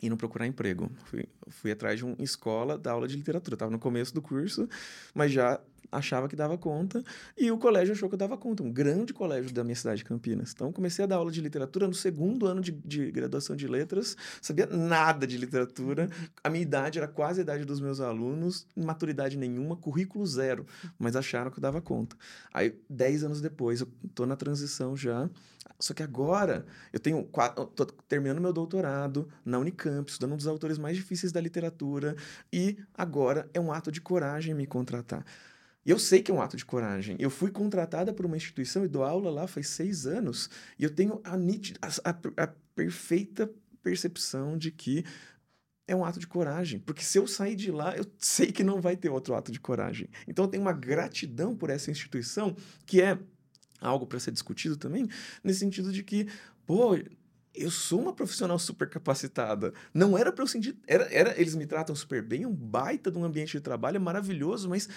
e 0.00 0.08
não 0.08 0.16
procurar 0.16 0.46
emprego. 0.46 0.90
Fui, 1.04 1.28
fui 1.48 1.70
atrás 1.70 1.98
de 1.98 2.04
uma 2.04 2.16
escola 2.20 2.78
da 2.78 2.92
aula 2.92 3.08
de 3.08 3.16
literatura. 3.16 3.54
Estava 3.54 3.70
no 3.70 3.78
começo 3.78 4.14
do 4.14 4.22
curso, 4.22 4.68
mas 5.14 5.32
já 5.32 5.60
achava 5.90 6.28
que 6.28 6.36
dava 6.36 6.56
conta, 6.58 7.02
e 7.36 7.50
o 7.50 7.58
colégio 7.58 7.92
achou 7.92 8.08
que 8.08 8.14
eu 8.14 8.18
dava 8.18 8.36
conta, 8.36 8.62
um 8.62 8.72
grande 8.72 9.12
colégio 9.12 9.52
da 9.52 9.62
minha 9.62 9.76
cidade 9.76 9.98
de 9.98 10.04
Campinas. 10.04 10.52
Então, 10.52 10.72
comecei 10.72 11.04
a 11.04 11.08
dar 11.08 11.16
aula 11.16 11.30
de 11.30 11.40
literatura 11.40 11.86
no 11.86 11.94
segundo 11.94 12.46
ano 12.46 12.60
de, 12.60 12.72
de 12.72 13.10
graduação 13.10 13.56
de 13.56 13.66
letras, 13.66 14.16
sabia 14.40 14.66
nada 14.66 15.26
de 15.26 15.36
literatura, 15.36 16.10
a 16.42 16.50
minha 16.50 16.62
idade 16.62 16.98
era 16.98 17.08
quase 17.08 17.40
a 17.40 17.42
idade 17.42 17.64
dos 17.64 17.80
meus 17.80 18.00
alunos, 18.00 18.66
maturidade 18.76 19.36
nenhuma, 19.36 19.76
currículo 19.76 20.26
zero, 20.26 20.66
mas 20.98 21.16
acharam 21.16 21.50
que 21.50 21.58
eu 21.58 21.62
dava 21.62 21.80
conta. 21.80 22.16
Aí, 22.52 22.74
dez 22.88 23.24
anos 23.24 23.40
depois, 23.40 23.80
eu 23.80 23.88
tô 24.14 24.26
na 24.26 24.36
transição 24.36 24.96
já, 24.96 25.28
só 25.78 25.92
que 25.92 26.02
agora 26.02 26.64
eu 26.92 26.98
tenho 26.98 27.28
tô 27.74 27.84
terminando 28.08 28.40
meu 28.40 28.52
doutorado 28.52 29.28
na 29.44 29.58
Unicamp, 29.58 30.08
estudando 30.08 30.32
um 30.32 30.36
dos 30.36 30.46
autores 30.46 30.78
mais 30.78 30.96
difíceis 30.96 31.32
da 31.36 31.40
literatura, 31.40 32.16
e 32.52 32.78
agora 32.94 33.48
é 33.52 33.60
um 33.60 33.70
ato 33.70 33.92
de 33.92 34.00
coragem 34.00 34.54
me 34.54 34.66
contratar. 34.66 35.24
Eu 35.84 35.98
sei 36.00 36.20
que 36.20 36.32
é 36.32 36.34
um 36.34 36.42
ato 36.42 36.56
de 36.56 36.64
coragem. 36.64 37.16
Eu 37.20 37.30
fui 37.30 37.50
contratada 37.50 38.12
por 38.12 38.26
uma 38.26 38.36
instituição 38.36 38.84
e 38.84 38.88
dou 38.88 39.04
aula 39.04 39.30
lá 39.30 39.46
faz 39.46 39.68
seis 39.68 40.04
anos. 40.04 40.50
E 40.76 40.82
eu 40.82 40.90
tenho 40.90 41.20
a, 41.22 41.36
nítida, 41.36 41.78
a, 41.80 42.10
a, 42.10 42.44
a 42.44 42.46
perfeita 42.74 43.48
percepção 43.84 44.58
de 44.58 44.72
que 44.72 45.04
é 45.86 45.94
um 45.94 46.04
ato 46.04 46.18
de 46.18 46.26
coragem. 46.26 46.80
Porque 46.80 47.04
se 47.04 47.18
eu 47.18 47.26
sair 47.28 47.54
de 47.54 47.70
lá, 47.70 47.96
eu 47.96 48.04
sei 48.18 48.50
que 48.50 48.64
não 48.64 48.80
vai 48.80 48.96
ter 48.96 49.10
outro 49.10 49.36
ato 49.36 49.52
de 49.52 49.60
coragem. 49.60 50.08
Então 50.26 50.46
eu 50.46 50.48
tenho 50.48 50.62
uma 50.62 50.72
gratidão 50.72 51.54
por 51.54 51.70
essa 51.70 51.88
instituição, 51.88 52.56
que 52.84 53.00
é 53.00 53.16
algo 53.80 54.06
para 54.06 54.18
ser 54.18 54.32
discutido 54.32 54.76
também, 54.76 55.08
nesse 55.44 55.60
sentido 55.60 55.92
de 55.92 56.02
que, 56.02 56.26
pô, 56.66 56.96
eu 57.56 57.70
sou 57.70 58.00
uma 58.00 58.12
profissional 58.12 58.58
super 58.58 58.88
capacitada. 58.88 59.72
Não 59.92 60.16
era 60.16 60.32
para 60.32 60.42
eu 60.42 60.48
sentir. 60.48 60.76
Era, 60.86 61.04
era, 61.12 61.40
eles 61.40 61.54
me 61.54 61.66
tratam 61.66 61.94
super 61.94 62.22
bem, 62.22 62.42
é 62.42 62.48
um 62.48 62.54
baita 62.54 63.10
de 63.10 63.18
um 63.18 63.24
ambiente 63.24 63.52
de 63.52 63.60
trabalho, 63.60 63.96
é 63.96 64.00
maravilhoso, 64.00 64.68
mas 64.68 64.88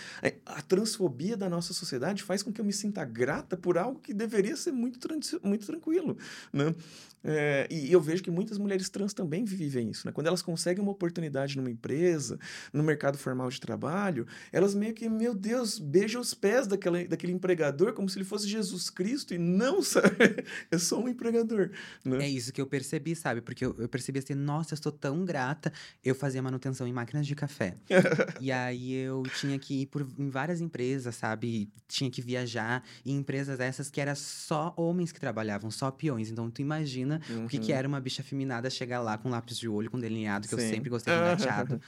a 0.45 0.61
transfobia 0.61 1.37
da 1.37 1.49
nossa 1.49 1.73
sociedade 1.73 2.23
faz 2.23 2.43
com 2.43 2.51
que 2.51 2.59
eu 2.61 2.65
me 2.65 2.73
sinta 2.73 3.03
grata 3.05 3.55
por 3.55 3.77
algo 3.77 3.99
que 3.99 4.13
deveria 4.13 4.55
ser 4.55 4.71
muito, 4.71 4.99
muito 5.43 5.65
tranquilo. 5.65 6.17
Né? 6.51 6.75
É, 7.23 7.67
e 7.69 7.91
eu 7.91 7.99
vejo 7.99 8.23
que 8.23 8.31
muitas 8.31 8.57
mulheres 8.57 8.89
trans 8.89 9.13
também 9.13 9.43
vivem 9.43 9.89
isso. 9.89 10.05
Né? 10.05 10.11
Quando 10.11 10.27
elas 10.27 10.41
conseguem 10.41 10.81
uma 10.81 10.91
oportunidade 10.91 11.57
numa 11.57 11.69
empresa, 11.69 12.39
no 12.71 12.83
mercado 12.83 13.17
formal 13.17 13.49
de 13.49 13.59
trabalho, 13.59 14.25
elas 14.51 14.73
meio 14.73 14.93
que, 14.93 15.09
meu 15.09 15.33
Deus, 15.33 15.79
beijam 15.79 16.21
os 16.21 16.33
pés 16.33 16.67
daquela, 16.67 17.03
daquele 17.05 17.33
empregador 17.33 17.93
como 17.93 18.07
se 18.07 18.17
ele 18.17 18.25
fosse 18.25 18.47
Jesus 18.47 18.89
Cristo 18.89 19.33
e 19.33 19.37
não, 19.37 19.81
sabe? 19.83 20.45
É 20.71 20.77
só 20.77 20.99
um 20.99 21.09
empregador. 21.09 21.71
Né? 22.05 22.25
É 22.25 22.29
isso 22.29 22.48
que 22.51 22.61
eu 22.61 22.67
percebi, 22.67 23.15
sabe? 23.15 23.41
Porque 23.41 23.65
eu, 23.65 23.75
eu 23.77 23.87
percebi 23.87 24.19
assim, 24.19 24.33
nossa, 24.33 24.73
eu 24.73 24.75
estou 24.75 24.91
tão 24.91 25.25
grata. 25.25 25.71
Eu 26.03 26.15
fazia 26.15 26.41
manutenção 26.41 26.87
em 26.87 26.93
máquinas 26.93 27.25
de 27.25 27.35
café. 27.35 27.75
e 28.39 28.51
aí 28.51 28.93
eu 28.93 29.23
tinha 29.39 29.57
que 29.57 29.81
ir 29.81 29.85
por, 29.87 30.07
em 30.17 30.29
várias 30.29 30.61
empresas, 30.61 31.15
sabe? 31.15 31.69
Tinha 31.87 32.09
que 32.09 32.21
viajar 32.21 32.83
em 33.05 33.17
empresas 33.17 33.59
essas 33.59 33.89
que 33.89 33.99
era 33.99 34.15
só 34.15 34.73
homens 34.77 35.11
que 35.11 35.19
trabalhavam, 35.19 35.71
só 35.71 35.91
peões. 35.91 36.29
Então 36.29 36.49
tu 36.49 36.61
imagina 36.61 37.21
uhum. 37.29 37.45
o 37.45 37.47
que, 37.47 37.57
que 37.57 37.71
uhum. 37.71 37.77
era 37.77 37.87
uma 37.87 37.99
bicha 37.99 38.23
feminada 38.23 38.69
chegar 38.69 39.01
lá 39.01 39.17
com 39.17 39.29
lápis 39.29 39.57
de 39.57 39.67
olho, 39.67 39.89
com 39.89 39.99
delineado, 39.99 40.47
que 40.47 40.55
Sim. 40.55 40.61
eu 40.61 40.69
sempre 40.69 40.89
gostei 40.89 41.13
de 41.13 41.19
engateado. 41.21 41.81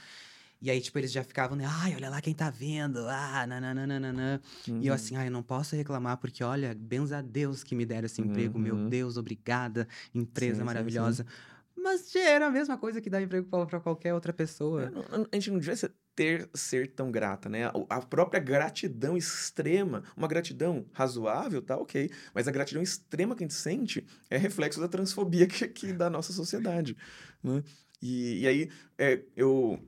E 0.62 0.70
aí, 0.70 0.80
tipo, 0.80 0.96
eles 0.96 1.10
já 1.10 1.24
ficavam, 1.24 1.56
né? 1.56 1.64
Ai, 1.66 1.96
olha 1.96 2.08
lá 2.08 2.20
quem 2.20 2.32
tá 2.32 2.48
vendo. 2.48 3.00
Ah, 3.08 3.44
nananana. 3.48 4.40
Uhum. 4.68 4.80
E 4.80 4.86
eu 4.86 4.92
uhum. 4.92 4.94
assim, 4.94 5.16
ai, 5.16 5.26
eu 5.26 5.32
não 5.32 5.42
posso 5.42 5.74
reclamar, 5.74 6.18
porque 6.18 6.44
olha, 6.44 6.72
benza 6.72 7.18
a 7.18 7.20
Deus 7.20 7.64
que 7.64 7.74
me 7.74 7.84
deram 7.84 8.06
esse 8.06 8.22
emprego. 8.22 8.56
Uhum. 8.56 8.62
Meu 8.62 8.88
Deus, 8.88 9.16
obrigada. 9.16 9.88
Empresa 10.14 10.60
sim, 10.60 10.64
maravilhosa. 10.64 11.24
Sim, 11.24 11.28
sim. 11.28 11.82
Mas 11.82 12.14
era 12.14 12.46
a 12.46 12.50
mesma 12.50 12.78
coisa 12.78 13.00
que 13.00 13.10
dar 13.10 13.20
emprego 13.20 13.48
para 13.66 13.80
qualquer 13.80 14.14
outra 14.14 14.32
pessoa. 14.32 14.84
É, 14.84 15.16
a 15.32 15.36
gente 15.36 15.50
não 15.50 15.58
devia 15.58 15.74
ter 16.14 16.48
ser 16.54 16.92
tão 16.92 17.10
grata, 17.10 17.48
né? 17.48 17.70
A 17.88 18.00
própria 18.00 18.38
gratidão 18.38 19.16
extrema, 19.16 20.04
uma 20.16 20.28
gratidão 20.28 20.86
razoável, 20.92 21.60
tá 21.60 21.76
ok, 21.76 22.08
mas 22.32 22.46
a 22.46 22.52
gratidão 22.52 22.82
extrema 22.82 23.34
que 23.34 23.42
a 23.42 23.46
gente 23.48 23.54
sente 23.54 24.06
é 24.30 24.36
reflexo 24.36 24.80
da 24.80 24.86
transfobia 24.86 25.46
que, 25.48 25.66
que 25.66 25.92
da 25.92 26.08
nossa 26.08 26.32
sociedade, 26.32 26.96
né? 27.42 27.64
E, 28.00 28.42
e 28.42 28.46
aí 28.46 28.70
é, 28.98 29.22
eu 29.34 29.80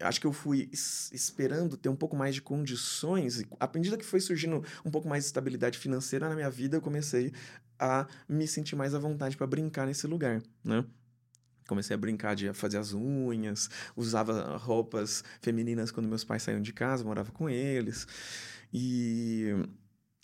acho 0.00 0.20
que 0.20 0.26
eu 0.26 0.32
fui 0.32 0.68
esperando 0.72 1.76
ter 1.76 1.88
um 1.88 1.96
pouco 1.96 2.16
mais 2.16 2.34
de 2.34 2.42
condições. 2.42 3.42
À 3.58 3.70
medida 3.74 3.96
que 3.96 4.04
foi 4.04 4.20
surgindo 4.20 4.64
um 4.84 4.90
pouco 4.90 5.08
mais 5.08 5.24
de 5.24 5.28
estabilidade 5.28 5.78
financeira 5.78 6.28
na 6.28 6.34
minha 6.34 6.50
vida, 6.50 6.76
eu 6.76 6.82
comecei 6.82 7.32
a 7.78 8.06
me 8.28 8.46
sentir 8.46 8.76
mais 8.76 8.94
à 8.94 8.98
vontade 8.98 9.36
para 9.36 9.46
brincar 9.46 9.86
nesse 9.86 10.06
lugar, 10.06 10.42
né? 10.64 10.84
Comecei 11.68 11.94
a 11.94 11.98
brincar 11.98 12.36
de 12.36 12.52
fazer 12.52 12.78
as 12.78 12.92
unhas, 12.92 13.68
usava 13.96 14.56
roupas 14.56 15.24
femininas 15.40 15.90
quando 15.90 16.08
meus 16.08 16.22
pais 16.22 16.42
saíam 16.42 16.62
de 16.62 16.72
casa, 16.72 17.02
morava 17.02 17.32
com 17.32 17.50
eles. 17.50 18.06
E 18.72 19.52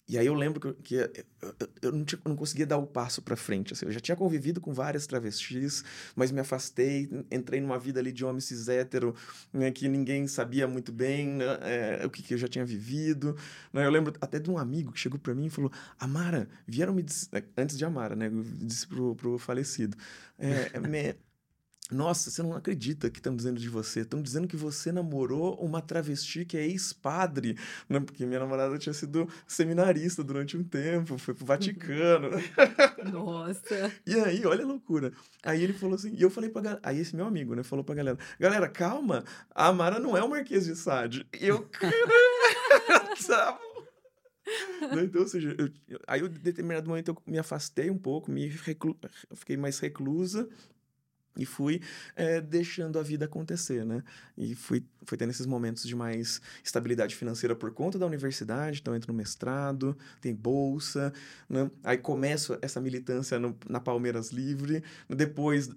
e 0.09 0.19
aí 0.19 0.27
eu 0.27 0.35
lembro 0.35 0.61
que, 0.61 0.83
que 0.83 0.95
eu, 0.97 1.55
eu, 1.81 1.93
não, 1.93 2.05
tinha, 2.05 2.21
não, 2.25 2.37
conseguia 2.37 2.67
dar 2.67 2.77
o 2.77 2.87
passo 2.87 3.23
para 3.23 3.37
frente. 3.37 3.73
Assim. 3.73 3.87
Eu 3.87 3.93
já 3.93 4.01
tinha 4.01 4.17
convivido 4.17 4.61
com 4.61 4.73
várias 4.73 5.07
travestis, 5.07 5.85
mas 6.15 6.31
me 6.31 6.41
afastei, 6.41 7.09
entrei 7.31 7.61
numa 7.61 7.79
vida 7.79 8.01
ali 8.01 8.13
de 8.13 8.25
homem 8.25 8.41
cis 8.41 8.69
hétero, 8.69 9.15
né, 9.53 9.71
que 9.71 9.89
ninguém 9.89 10.27
sabia 10.27 10.67
muito 10.67 10.93
bem 10.93 11.29
né, 11.29 11.45
é, 11.63 12.07
o 12.07 12.11
que, 12.11 12.23
que, 12.23 12.35
eu 12.35 12.39
já 12.39 12.49
tinha 12.49 12.65
vivido. 12.65 13.37
Né? 13.73 13.87
Eu 13.87 13.91
lembro 13.91 14.13
até 14.21 14.39
de 14.39 14.51
um 14.51 14.59
amigo 14.59 14.93
que 14.93 14.99
chegou 14.99 15.19
para 15.19 15.35
mim 15.35 15.47
e 15.47 15.51
falou: 15.51 15.71
Amara, 15.99 16.49
vieram 16.67 16.93
me 16.93 17.03
dizer, 17.03 17.29
antes 17.57 17.79
de 17.79 17.85
Amara, 17.85 18.17
né? 18.17 18.27
Eu 18.27 18.43
disse 18.43 18.87
pro, 18.87 19.15
pro 19.15 19.39
falecido. 19.39 19.97
É, 20.39 20.79
me, 20.81 21.15
nossa, 21.93 22.31
você 22.31 22.43
não 22.43 22.55
acredita 22.55 23.11
que 23.11 23.19
estão 23.19 23.35
dizendo 23.35 23.61
de 23.61 23.69
você. 23.69 24.01
Estão 24.01 24.21
dizendo 24.21 24.49
que 24.49 24.57
você 24.57 24.91
namorou 24.91 25.55
uma 25.57 25.81
travesti 25.81 26.45
que 26.45 26.57
é 26.57 26.67
ex-padre. 26.67 27.57
Né? 27.89 28.01
Porque 28.01 28.25
minha 28.27 28.41
namorada 28.41 28.79
tinha 28.79 28.93
sido 28.93 29.29
seminarista 29.47 30.25
durante 30.25 30.57
um 30.57 30.65
tempo, 30.65 31.19
foi 31.19 31.35
pro 31.35 31.45
Vaticano. 31.45 32.31
Nossa. 33.13 33.93
e 34.07 34.15
aí, 34.15 34.45
olha 34.47 34.65
a 34.65 34.67
loucura. 34.67 35.13
Aí 35.43 35.63
ele 35.63 35.73
falou 35.73 35.95
assim, 35.95 36.15
e 36.15 36.23
eu 36.23 36.31
falei 36.31 36.51
pra 36.51 36.63
galera. 36.63 36.81
Aí 36.83 36.99
esse 36.99 37.15
meu 37.15 37.27
amigo, 37.27 37.55
né, 37.55 37.63
falou 37.63 37.85
pra 37.85 37.95
galera: 37.95 38.19
Galera, 38.39 38.69
calma, 38.69 39.25
a 39.55 39.67
Amara 39.67 39.99
não 39.99 40.17
é 40.17 40.23
o 40.23 40.29
Marquês 40.29 40.65
de 40.65 40.77
Sade. 40.77 41.27
E 41.39 41.47
eu, 41.47 41.63
caramba, 41.63 42.13
então, 45.05 45.23
ou 45.23 45.29
seja, 45.29 45.55
eu, 45.57 45.71
aí 46.07 46.21
em 46.21 46.29
determinado 46.29 46.89
momento 46.89 47.11
eu 47.11 47.23
me 47.27 47.39
afastei 47.39 47.91
um 47.91 47.99
pouco, 47.99 48.31
me 48.31 48.49
reclu... 48.49 48.97
fiquei 49.35 49.57
mais 49.57 49.79
reclusa 49.79 50.49
e 51.37 51.47
fui 51.47 51.81
é, 52.15 52.41
deixando 52.41 52.99
a 52.99 53.03
vida 53.03 53.25
acontecer, 53.25 53.85
né? 53.85 54.03
E 54.37 54.55
fui, 54.55 54.85
fui 55.05 55.17
tendo 55.17 55.31
esses 55.31 55.47
momentos 55.47 55.85
de 55.85 55.95
mais 55.95 56.41
estabilidade 56.63 57.15
financeira 57.17 57.55
por 57.55 57.73
conta 57.73 57.99
da 57.99 58.07
universidade, 58.07 58.81
então 58.81 58.95
entro 58.95 59.13
no 59.13 59.17
mestrado, 59.17 59.97
tem 60.21 60.35
bolsa, 60.35 61.13
né? 61.49 61.71
Aí 61.83 61.99
começo 61.99 62.59
essa 62.61 62.81
militância 62.81 63.39
no, 63.39 63.57
na 63.69 63.81
Palmeiras 63.81 64.31
Livre, 64.31 64.83
depois 65.09 65.71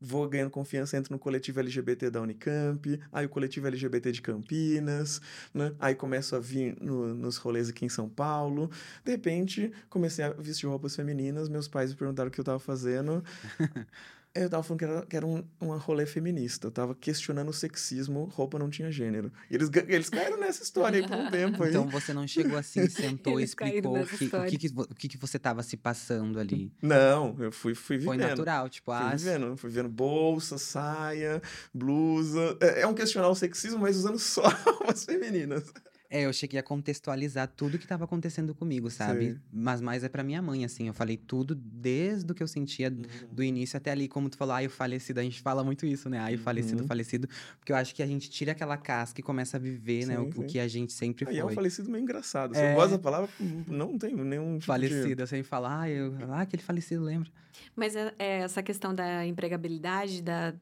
vou 0.00 0.26
ganhando 0.28 0.50
confiança, 0.50 0.96
entro 0.96 1.12
no 1.12 1.18
coletivo 1.18 1.60
LGBT 1.60 2.10
da 2.10 2.22
Unicamp, 2.22 2.98
aí 3.12 3.26
o 3.26 3.28
coletivo 3.28 3.66
LGBT 3.66 4.12
de 4.12 4.22
Campinas, 4.22 5.20
né? 5.52 5.74
Aí 5.78 5.94
começo 5.94 6.34
a 6.34 6.40
vir 6.40 6.76
no, 6.80 7.14
nos 7.14 7.36
rolês 7.36 7.68
aqui 7.68 7.84
em 7.84 7.88
São 7.88 8.08
Paulo. 8.08 8.70
De 9.04 9.10
repente, 9.10 9.70
comecei 9.90 10.24
a 10.24 10.30
vestir 10.30 10.66
roupas 10.66 10.96
femininas, 10.96 11.48
meus 11.48 11.68
pais 11.68 11.90
me 11.90 11.96
perguntaram 11.96 12.28
o 12.28 12.30
que 12.30 12.40
eu 12.40 12.42
estava 12.42 12.58
fazendo. 12.58 13.22
Eu 14.32 14.48
tava 14.48 14.62
falando 14.62 14.78
que 14.78 14.84
era, 14.84 15.06
que 15.06 15.16
era 15.16 15.26
um, 15.26 15.44
um 15.60 15.76
rolê 15.76 16.06
feminista. 16.06 16.68
Eu 16.68 16.70
tava 16.70 16.94
questionando 16.94 17.48
o 17.48 17.52
sexismo, 17.52 18.24
roupa 18.26 18.60
não 18.60 18.70
tinha 18.70 18.90
gênero. 18.90 19.32
E 19.50 19.56
eles, 19.56 19.68
eles 19.88 20.08
caíram 20.08 20.38
nessa 20.38 20.62
história 20.62 21.00
aí 21.00 21.08
por 21.08 21.16
um 21.16 21.30
tempo. 21.30 21.64
Aí. 21.64 21.70
Então 21.70 21.88
você 21.88 22.14
não 22.14 22.28
chegou 22.28 22.56
assim, 22.56 22.86
sentou 22.88 23.40
e 23.40 23.42
explicou 23.42 24.00
o 24.00 24.06
que, 24.06 24.24
o, 24.24 24.46
que, 24.46 24.58
que, 24.58 24.68
o 24.68 24.94
que, 24.94 25.08
que 25.08 25.16
você 25.16 25.36
tava 25.36 25.64
se 25.64 25.76
passando 25.76 26.38
ali? 26.38 26.72
Não, 26.80 27.36
eu 27.40 27.50
fui, 27.50 27.74
fui 27.74 27.96
vivendo. 27.96 28.18
Foi 28.20 28.28
natural, 28.28 28.68
tipo, 28.68 28.92
fui 28.92 29.02
ah. 29.02 29.16
vivendo, 29.16 29.56
fui 29.56 29.70
vendo 29.70 29.88
bolsa, 29.88 30.58
saia, 30.58 31.42
blusa. 31.74 32.56
É, 32.60 32.82
é 32.82 32.86
um 32.86 32.94
questionar 32.94 33.28
o 33.28 33.34
sexismo, 33.34 33.80
mas 33.80 33.96
usando 33.96 34.18
só 34.18 34.42
roupas 34.64 35.04
femininas. 35.04 35.72
É, 36.12 36.22
eu 36.22 36.32
cheguei 36.32 36.58
a 36.58 36.62
contextualizar 36.62 37.46
tudo 37.46 37.78
que 37.78 37.84
estava 37.84 38.02
acontecendo 38.02 38.52
comigo, 38.52 38.90
sabe? 38.90 39.34
Sim. 39.34 39.40
Mas 39.52 39.80
mais 39.80 40.02
é 40.02 40.08
para 40.08 40.24
minha 40.24 40.42
mãe, 40.42 40.64
assim. 40.64 40.88
Eu 40.88 40.92
falei 40.92 41.16
tudo 41.16 41.54
desde 41.54 42.32
o 42.32 42.34
que 42.34 42.42
eu 42.42 42.48
sentia 42.48 42.88
uhum. 42.88 43.28
do 43.30 43.44
início 43.44 43.76
até 43.76 43.92
ali, 43.92 44.08
como 44.08 44.28
tu 44.28 44.36
falou, 44.36 44.56
ai, 44.56 44.66
o 44.66 44.70
falecido. 44.70 45.20
A 45.20 45.22
gente 45.22 45.40
fala 45.40 45.62
muito 45.62 45.86
isso, 45.86 46.10
né? 46.10 46.18
Ai, 46.18 46.34
o 46.34 46.38
falecido, 46.38 46.82
uhum. 46.82 46.88
falecido. 46.88 47.28
Porque 47.60 47.70
eu 47.70 47.76
acho 47.76 47.94
que 47.94 48.02
a 48.02 48.06
gente 48.08 48.28
tira 48.28 48.50
aquela 48.50 48.76
casca 48.76 49.20
e 49.20 49.22
começa 49.22 49.56
a 49.56 49.60
viver, 49.60 50.02
sim, 50.02 50.08
né? 50.08 50.18
O, 50.18 50.28
o, 50.28 50.44
que 50.44 50.58
a 50.58 50.66
gente 50.66 50.92
sempre 50.92 51.24
foi. 51.24 51.34
Aí 51.34 51.40
é 51.40 51.44
um 51.44 51.50
falecido 51.50 51.88
meio 51.88 52.02
engraçado. 52.02 52.54
Você 52.54 52.60
é... 52.60 52.74
gosta 52.74 52.96
da 52.96 52.98
palavra, 52.98 53.30
não 53.68 53.96
tem 53.96 54.12
nenhum 54.16 54.54
tipo 54.54 54.66
Falecido, 54.66 55.14
de... 55.14 55.22
eu 55.22 55.26
sempre 55.28 55.46
falo, 55.46 55.66
ah, 55.66 55.88
eu... 55.88 56.12
ah, 56.30 56.40
aquele 56.40 56.62
falecido, 56.62 57.04
lembra? 57.04 57.30
Mas 57.76 57.94
é, 57.94 58.12
é 58.18 58.38
essa 58.40 58.64
questão 58.64 58.92
da 58.92 59.24
empregabilidade, 59.24 60.22
da 60.22 60.54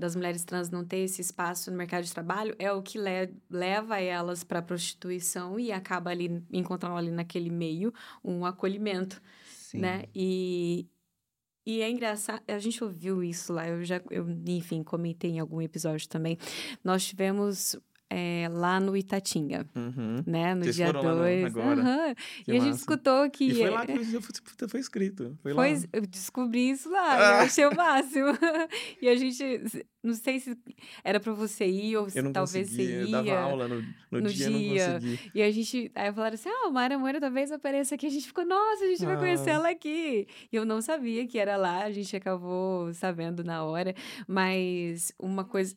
das 0.00 0.16
mulheres 0.16 0.42
trans 0.44 0.70
não 0.70 0.84
ter 0.84 0.98
esse 0.98 1.20
espaço 1.20 1.70
no 1.70 1.76
mercado 1.76 2.04
de 2.04 2.12
trabalho 2.12 2.54
é 2.58 2.72
o 2.72 2.82
que 2.82 2.98
le 2.98 3.32
leva 3.48 4.00
elas 4.00 4.42
para 4.42 4.58
a 4.58 4.62
prostituição 4.62 5.60
e 5.60 5.70
acaba 5.70 6.10
ali 6.10 6.42
encontrando 6.52 6.96
ali 6.96 7.10
naquele 7.10 7.50
meio 7.50 7.92
um 8.24 8.44
acolhimento, 8.44 9.20
Sim. 9.46 9.78
né? 9.78 10.04
E, 10.14 10.88
E 11.66 11.82
é 11.82 11.90
engraçado, 11.90 12.42
a 12.48 12.58
gente 12.58 12.82
ouviu 12.82 13.22
isso 13.22 13.52
lá, 13.52 13.68
eu 13.68 13.84
já, 13.84 14.00
eu, 14.10 14.26
enfim, 14.46 14.82
comentei 14.82 15.30
em 15.32 15.38
algum 15.40 15.60
episódio 15.60 16.08
também. 16.08 16.36
Nós 16.82 17.04
tivemos 17.06 17.76
é, 18.12 18.48
lá 18.50 18.80
no 18.80 18.96
Itatinga, 18.96 19.64
Uhum. 19.74 20.22
né? 20.26 20.54
No 20.54 20.64
Vocês 20.64 20.74
dia 20.76 20.86
foram 20.86 21.02
lá 21.02 21.10
no- 21.14 21.20
2. 21.20 21.44
agora? 21.44 22.14
Que 22.44 22.50
E 22.50 22.50
a 22.50 22.54
gente 22.58 22.66
massa. 22.70 22.78
escutou 22.80 23.30
que. 23.30 23.44
E 23.44 23.54
foi 23.54 23.70
lá 23.70 23.86
que 23.86 23.92
eu 23.92 24.68
foi 24.68 24.80
escrito. 24.80 25.38
Foi 25.42 25.52
lá. 25.52 25.62
Pois, 25.62 25.86
eu 25.92 26.02
descobri 26.06 26.70
isso 26.70 26.90
lá, 26.90 27.16
Ah. 27.16 27.36
eu 27.36 27.40
achei 27.46 27.64
o 27.66 27.74
máximo. 27.74 28.26
e 29.00 29.08
a 29.08 29.14
gente, 29.16 29.42
não 30.02 30.14
sei 30.14 30.40
se 30.40 30.56
era 31.04 31.20
pra 31.20 31.32
você 31.32 31.66
ir 31.66 31.96
ou 31.96 32.10
se 32.10 32.18
Eu 32.18 32.32
talvez 32.32 32.68
você 32.70 32.82
eu 32.82 33.06
ia. 33.06 33.10
dava 33.12 33.38
aula 33.38 33.68
no, 33.68 33.80
no, 34.10 34.20
no 34.22 34.28
dia, 34.28 34.98
dia. 34.98 35.18
E 35.34 35.40
a 35.42 35.50
gente, 35.52 35.90
aí 35.94 36.12
falaram 36.12 36.34
assim, 36.34 36.48
ah, 36.48 36.68
o 36.68 36.72
Mara 36.72 36.98
Moura 36.98 37.20
talvez 37.20 37.52
apareça 37.52 37.94
aqui. 37.94 38.06
A 38.06 38.10
gente 38.10 38.26
ficou, 38.26 38.44
nossa, 38.44 38.84
a 38.84 38.88
gente 38.88 39.04
vai 39.06 39.16
conhecer 39.16 39.50
Ah. 39.50 39.54
ela 39.54 39.70
aqui. 39.70 40.26
E 40.52 40.56
eu 40.56 40.64
não 40.64 40.80
sabia 40.82 41.26
que 41.28 41.38
era 41.38 41.56
lá, 41.56 41.84
a 41.84 41.90
gente 41.92 42.16
acabou 42.16 42.92
sabendo 42.92 43.44
na 43.44 43.62
hora. 43.62 43.94
Mas 44.26 45.12
uma 45.18 45.44
coisa... 45.44 45.76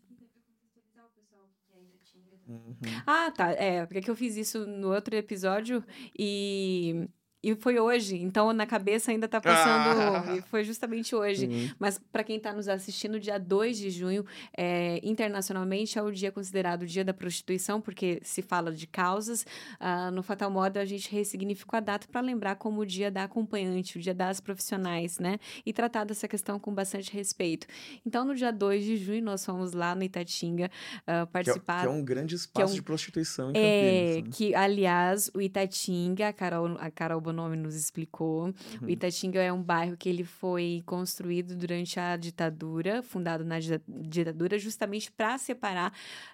Uhum. 2.48 2.76
Ah, 3.06 3.32
tá. 3.32 3.52
É, 3.52 3.86
porque 3.86 4.02
que 4.02 4.10
eu 4.12 4.16
fiz 4.16 4.36
isso 4.36 4.66
no 4.66 4.94
outro 4.94 5.16
episódio 5.16 5.84
e. 6.18 7.08
E 7.44 7.54
foi 7.56 7.78
hoje, 7.78 8.16
então 8.16 8.54
na 8.54 8.66
cabeça 8.66 9.12
ainda 9.12 9.28
tá 9.28 9.42
passando. 9.42 10.00
Ah. 10.00 10.36
e 10.38 10.42
foi 10.44 10.64
justamente 10.64 11.14
hoje. 11.14 11.46
Uhum. 11.48 11.70
Mas 11.78 12.00
para 12.12 12.24
quem 12.24 12.38
está 12.38 12.54
nos 12.54 12.70
assistindo, 12.70 13.20
dia 13.20 13.38
2 13.38 13.78
de 13.78 13.90
junho, 13.90 14.26
é, 14.56 15.00
internacionalmente, 15.04 16.00
é 16.00 16.02
o 16.02 16.10
dia 16.12 16.32
considerado 16.32 16.84
o 16.84 16.86
dia 16.86 17.04
da 17.04 17.14
prostituição, 17.14 17.82
porque 17.82 18.20
se 18.24 18.42
fala 18.42 18.72
de 18.72 18.88
causas. 18.88 19.46
Ah, 19.80 20.10
no 20.12 20.24
Fatal 20.24 20.50
Moda, 20.50 20.80
a 20.80 20.86
gente 20.86 21.12
ressignificou 21.12 21.78
a 21.78 21.80
data 21.82 22.08
para 22.10 22.22
lembrar 22.22 22.56
como 22.56 22.82
o 22.82 22.86
dia 22.86 23.12
da 23.12 23.24
acompanhante, 23.24 23.98
o 23.98 24.02
dia 24.02 24.14
das 24.14 24.40
profissionais, 24.40 25.20
né? 25.20 25.38
E 25.66 25.74
tratar 25.74 26.06
dessa 26.06 26.28
questão 26.28 26.58
com 26.58 26.74
bastante 26.74 27.12
respeito. 27.12 27.68
Então, 28.06 28.24
no 28.24 28.34
dia 28.36 28.52
2 28.52 28.84
de 28.86 28.96
junho, 28.96 29.22
nós 29.24 29.46
fomos 29.46 29.74
lá 29.74 29.94
no 29.96 30.04
Itatinga 30.04 30.72
ah, 31.06 31.12
Que, 31.12 31.12
é, 31.12 31.26
participar. 31.26 31.82
que 31.82 31.88
é 31.88 31.90
um 31.90 32.04
grande 32.04 32.36
espaço 32.36 32.72
um- 32.72 32.76
de 32.76 32.82
prostituição 32.82 33.52
em 33.52 33.58
É, 33.58 34.06
Campinas. 34.16 34.24
né? 34.26 34.32
que, 34.34 34.56
aliás, 34.56 35.30
o 35.34 35.42
Itatinga, 35.42 36.30
a 36.30 36.34
Carol, 36.34 36.78
a 36.80 36.90
Carol 36.90 37.20
Bonomi 37.34 37.58
nos 37.58 37.76
explicou. 37.76 38.46
Uhum. 38.46 38.54
O 38.84 38.90
Itatinga 38.90 39.42
é 39.42 39.52
um 39.52 39.62
bairro 39.62 39.98
que 39.98 40.08
ele 40.08 40.24
foi 40.24 40.84
construído 40.86 41.56
durante 41.56 42.00
a 42.00 42.16
ditadura, 42.16 43.02
fundado 43.02 43.44
na 43.44 43.60
dita- 43.60 43.82
ditadura, 43.88 44.58
justamente 44.60 45.12
para 45.12 45.38
separar 45.38 45.92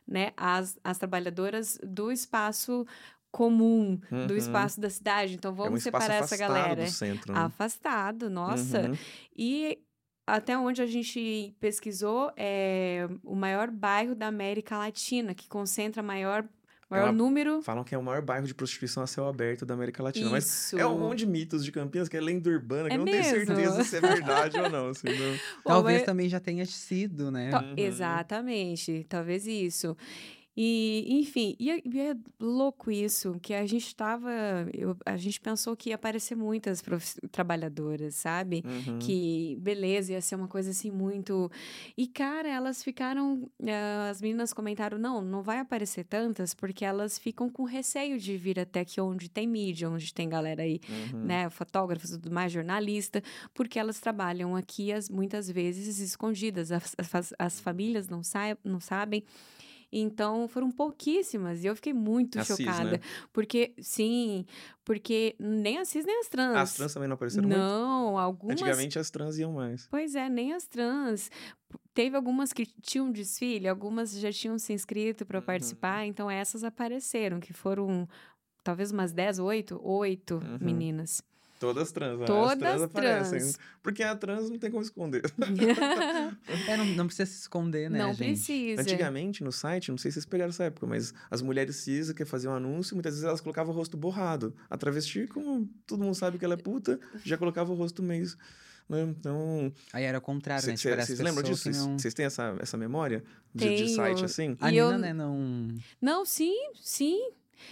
né, 0.08 0.32
as, 0.36 0.78
as 0.84 0.97
trabalhadoras 0.97 1.80
do 1.84 2.12
espaço 2.12 2.86
comum, 3.32 4.00
do 4.28 4.34
Uhum. 4.34 4.38
espaço 4.38 4.82
da 4.82 4.89
cidade. 4.89 5.36
Então, 5.36 5.52
é 5.52 5.54
um 5.54 5.58
vamos 5.58 5.84
separar 5.84 6.16
essa 6.16 6.36
galera. 6.36 6.84
do 6.86 6.89
centro. 6.91 7.32
né? 7.34 7.39
Afastado, 7.39 8.30
nossa. 8.30 8.89
Uhum. 8.89 8.97
E 9.38 9.78
até 10.28 10.58
onde 10.58 10.82
a 10.82 10.86
gente 10.86 11.56
pesquisou, 11.60 12.32
é 12.36 13.08
o 13.24 13.36
maior 13.36 13.70
bairro 13.72 14.14
da 14.16 14.28
América 14.28 14.78
Latina, 14.78 15.34
que 15.34 15.47
concentra 15.47 16.02
maior, 16.04 16.43
maior 16.90 17.06
uma- 17.06 17.12
número. 17.12 17.62
Falam 17.62 17.84
que 17.84 17.94
é 17.94 17.98
o 17.98 18.04
maior 18.04 18.22
bairro 18.22 18.48
de 18.48 18.54
prostituição 18.54 19.04
a 19.04 19.08
céu 19.08 19.28
aberto 19.28 19.66
da 19.66 19.74
América 19.74 20.02
Latina. 20.02 20.30
Mas 20.30 20.46
Isso. 20.46 20.80
é 20.80 20.86
um 20.86 20.98
monte 21.00 21.20
de 21.20 21.28
mitos 21.28 21.64
de 21.64 21.72
Campinas 21.72 22.10
que 22.10 22.18
é 22.18 22.22
lenda 22.22 22.50
urbana, 22.50 22.90
que 22.90 22.94
É 22.94 22.96
eu 22.96 23.00
não 23.00 23.06
tenho 23.06 23.18
mesmo? 23.24 23.46
certeza 23.46 23.84
se 23.84 23.96
é 23.98 24.02
verdade 24.02 24.60
ou 24.60 24.70
não. 24.70 24.90
Assim, 24.90 25.08
não. 25.20 25.40
Talvez 25.64 25.98
mas- 26.00 26.06
também 26.06 26.28
já 26.30 26.40
tenha 26.40 26.66
sido, 26.66 27.30
né? 27.32 27.52
Uhum. 27.54 27.74
Exatamente, 27.78 29.06
talvez 29.08 29.46
isso. 29.48 29.96
E, 30.62 31.05
enfim, 31.22 31.55
e 31.57 31.72
é, 31.72 31.82
e 31.86 31.99
é 32.01 32.18
louco 32.38 32.91
isso, 32.91 33.39
que 33.41 33.53
a 33.53 33.66
gente 33.66 33.88
estava. 33.88 34.30
A 35.05 35.16
gente 35.16 35.39
pensou 35.39 35.74
que 35.74 35.88
ia 35.88 35.95
aparecer 35.95 36.36
muitas 36.36 36.84
trabalhadoras, 37.32 38.16
sabe? 38.16 38.62
Uhum. 38.66 38.99
Que 38.99 39.57
beleza, 39.62 40.12
ia 40.12 40.20
ser 40.20 40.36
uma 40.36 40.49
coisa 40.49 40.72
assim 40.72 40.91
muito. 40.91 41.49
E, 41.95 42.05
cara, 42.07 42.49
elas 42.49 42.84
ficaram. 42.84 43.49
eh, 43.64 44.10
as 44.10 44.22
meninas 44.22 44.51
comentaram: 44.51 44.97
não, 44.97 45.22
não 45.22 45.41
vai 45.41 45.60
aparecer 45.60 46.03
tantas, 46.03 46.53
porque 46.53 46.84
elas 46.84 47.18
ficam 47.18 47.49
com 47.49 47.64
receio 47.64 48.20
de 48.20 48.36
vir 48.36 48.60
até 48.60 48.82
aqui 48.82 48.99
onde 48.99 49.30
tem 49.30 49.47
mídia, 49.47 49.89
onde 49.89 50.14
tem 50.14 50.28
galera 50.28 50.64
aí 50.64 50.82
Uhum. 51.14 51.24
né, 51.24 51.49
fotógrafos 51.49 52.10
tudo 52.10 52.32
mais, 52.32 52.51
jornalista, 52.51 53.24
porque 53.53 53.80
elas 53.80 54.01
trabalham 54.01 54.57
aqui 54.57 54.91
as, 54.91 55.10
muitas 55.10 55.49
vezes 55.49 55.99
escondidas. 55.99 56.70
As, 56.70 56.95
as, 57.14 57.34
as 57.39 57.60
famílias 57.62 58.10
não, 58.10 58.22
sa 58.24 58.57
não 58.62 58.82
sabem. 58.82 59.24
Então, 59.92 60.48
foram 60.48 60.70
pouquíssimas. 60.72 61.64
E 61.64 61.68
eu 61.68 61.76
fiquei 61.76 61.94
muito 61.94 62.38
cis, 62.44 62.58
chocada. 62.58 62.92
né? 62.92 63.00
Porque, 63.34 63.74
sim, 63.82 64.46
porque 64.86 65.36
nem 65.40 65.78
as 65.80 65.88
cis, 65.90 66.06
nem 66.06 66.20
as 66.20 66.28
trans. 66.28 66.56
As 66.56 66.74
trans 66.76 66.94
também 66.94 67.10
não 67.10 67.16
apareceram 67.16 67.48
muito? 67.50 67.60
Não, 67.60 68.18
algumas. 68.18 68.54
Antigamente 68.54 69.00
as 69.00 69.10
trans 69.10 69.38
iam 69.38 69.52
mais. 69.54 69.88
Pois 69.90 70.16
é, 70.16 70.30
nem 70.30 70.54
as 70.54 70.66
trans. 70.68 71.32
Teve 71.94 72.16
algumas 72.16 72.54
que 72.54 72.66
tinham 72.82 73.12
desfile, 73.12 73.68
algumas 73.68 74.18
já 74.18 74.32
tinham 74.32 74.58
se 74.58 74.74
inscrito 74.74 75.26
para 75.26 75.40
Uhum. 75.40 75.46
participar, 75.46 76.06
então 76.06 76.30
essas 76.30 76.64
apareceram, 76.64 77.40
que 77.40 77.52
foram 77.54 78.08
talvez 78.64 78.92
umas 78.92 79.12
10, 79.12 79.40
8, 79.40 79.80
8 79.84 80.36
Uhum. 80.36 80.58
meninas. 80.62 81.22
Todas 81.60 81.91
trans, 81.91 82.18
né? 82.20 82.26
Todas 82.26 82.53
As 82.53 82.57
trans 82.57 82.82
aparecem. 82.82 83.39
trans. 83.39 83.60
Porque 83.84 84.01
a 84.01 84.16
trans 84.16 84.49
não 84.49 84.57
tem 84.57 84.72
como 84.72 84.82
esconder. 84.82 85.22
É, 86.68 86.78
não, 86.78 86.86
não 86.86 87.05
precisa 87.05 87.30
se 87.30 87.41
esconder, 87.41 87.89
né, 87.89 87.99
não 87.99 88.14
gente? 88.14 88.28
precisa. 88.30 88.82
Antigamente, 88.82 89.43
no 89.43 89.51
site, 89.51 89.91
não 89.91 89.97
sei 89.97 90.10
se 90.12 90.16
vocês 90.16 90.26
pegaram 90.26 90.49
essa 90.49 90.64
época, 90.66 90.88
mas 90.88 91.14
as 91.30 91.41
mulheres 91.41 91.76
cis 91.78 92.12
que 92.14 92.24
faziam 92.26 92.53
anúncio, 92.55 92.95
muitas 92.95 93.14
vezes 93.14 93.26
elas 93.28 93.41
colocavam 93.41 93.74
o 93.74 93.78
rosto 93.78 93.97
borrado. 93.97 94.55
A 94.70 94.78
travesti, 94.78 95.28
como 95.28 95.70
todo 95.86 96.03
mundo 96.03 96.16
sabe 96.16 96.38
que 96.38 96.45
ela 96.45 96.53
é 96.53 96.57
puta, 96.57 96.99
já 97.24 97.38
colocava 97.38 97.72
o 97.72 97.76
rosto 97.76 98.01
meio... 98.01 98.26
Né? 98.88 99.03
Então, 99.03 99.72
Aí 99.93 100.03
era 100.03 100.18
o 100.18 100.22
contrário, 100.22 100.66
né? 100.66 100.76
vocês 100.76 101.05
Tipo, 101.07 101.24
lembram 101.24 101.43
disso? 101.43 101.64
Vocês 101.72 101.78
não... 101.78 101.97
têm 101.97 102.26
essa, 102.26 102.55
essa 102.60 102.76
memória 102.76 103.24
de, 103.53 103.76
de 103.76 103.89
site 103.89 104.26
assim? 104.26 104.57
A 104.60 104.70
E 104.70 104.72
Nina, 104.72 104.84
eu- 104.93 104.97
né, 104.97 105.14
não... 105.14 105.68
Não, 106.01 106.26
sim, 106.26 106.55
sim. 106.82 107.32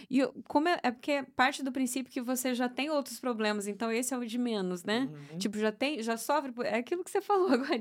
E 0.09 0.25
como 0.47 0.67
é, 0.67 0.79
é 0.83 0.91
porque 0.91 1.23
parte 1.35 1.63
do 1.63 1.71
princípio 1.71 2.11
que 2.11 2.21
você 2.21 2.53
já 2.53 2.69
tem 2.69 2.89
outros 2.89 3.19
problemas, 3.19 3.67
então 3.67 3.91
esse 3.91 4.13
é 4.13 4.17
o 4.17 4.25
de 4.25 4.37
menos, 4.37 4.83
né? 4.83 5.09
Uhum. 5.31 5.37
Tipo, 5.37 5.57
já 5.57 5.71
tem, 5.71 6.01
já 6.01 6.17
sofre, 6.17 6.53
é 6.63 6.77
aquilo 6.77 7.03
que 7.03 7.11
você 7.11 7.21
falou 7.21 7.49
agora. 7.49 7.77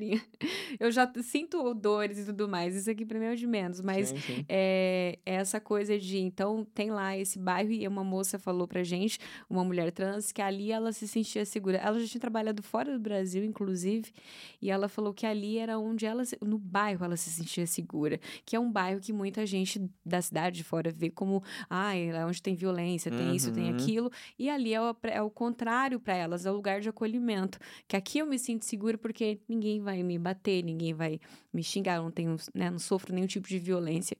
Eu 0.78 0.90
já 0.90 1.11
sinto 1.22 1.72
dores 1.74 2.18
e 2.18 2.24
tudo 2.26 2.48
mais, 2.48 2.74
isso 2.74 2.90
aqui 2.90 3.04
pra 3.04 3.18
mim 3.18 3.26
é 3.26 3.32
o 3.32 3.36
de 3.36 3.46
menos, 3.46 3.80
mas 3.80 4.09
Sim, 4.09 4.18
sim. 4.18 4.44
é, 4.48 5.18
é 5.24 5.34
essa 5.34 5.61
coisa 5.61 5.98
de, 5.98 6.18
então, 6.18 6.64
tem 6.74 6.90
lá 6.90 7.16
esse 7.16 7.38
bairro 7.38 7.70
e 7.70 7.86
uma 7.86 8.04
moça 8.04 8.38
falou 8.38 8.66
pra 8.66 8.82
gente, 8.82 9.18
uma 9.48 9.64
mulher 9.64 9.90
trans, 9.92 10.32
que 10.32 10.42
ali 10.42 10.72
ela 10.72 10.92
se 10.92 11.07
sentia 11.07 11.44
segura. 11.44 11.78
Ela 11.78 11.98
já 12.00 12.07
tinha 12.07 12.20
trabalhado 12.20 12.62
fora 12.62 12.92
do 12.92 12.98
Brasil, 12.98 13.44
inclusive, 13.44 14.12
e 14.61 14.70
ela 14.70 14.88
falou 14.88 15.14
que 15.14 15.26
ali 15.26 15.59
era 15.59 15.78
onde 15.78 16.04
ela, 16.04 16.22
no 16.42 16.59
bairro 16.59 17.04
ela 17.04 17.16
se 17.16 17.30
sentia 17.30 17.66
segura, 17.66 18.20
que 18.44 18.57
é 18.57 18.61
um 18.61 18.70
bairro 18.70 19.00
que 19.00 19.12
muita 19.12 19.46
gente 19.46 19.80
da 20.04 20.20
cidade 20.20 20.57
de 20.57 20.64
fora 20.64 20.90
vê 20.90 21.11
como, 21.11 21.42
ah, 21.68 21.95
é 21.97 22.24
onde 22.24 22.40
tem 22.42 22.55
violência, 22.55 23.11
tem 23.11 23.34
isso, 23.34 23.53
tem 23.53 23.70
Uhum. 23.70 23.76
aquilo, 23.76 24.11
e 24.38 24.49
ali 24.51 24.72
é 24.74 24.80
o, 24.80 24.97
é 25.05 25.22
o 25.22 25.30
contrário 25.30 25.99
para 25.99 26.14
elas, 26.14 26.47
é 26.47 26.51
o 26.51 26.55
lugar 26.55 26.80
de 26.80 26.88
acolhimento, 26.88 27.59
que 27.88 27.97
aqui 27.97 28.18
eu 28.18 28.26
me 28.26 28.38
sinto 28.38 28.64
segura 28.64 28.97
porque 28.99 29.40
ninguém 29.49 29.80
vai 29.80 30.03
me 30.03 30.18
bater, 30.18 30.62
ninguém 30.62 30.92
vai 30.94 31.20
me 31.53 31.62
xingar, 31.62 32.01
não 32.01 32.11
tenho, 32.11 32.36
né, 32.55 32.70
não 32.70 32.78
sofro 32.78 33.14
nenhum 33.14 33.26
tipo 33.26 33.49
de 33.49 33.59
violência. 33.59 34.16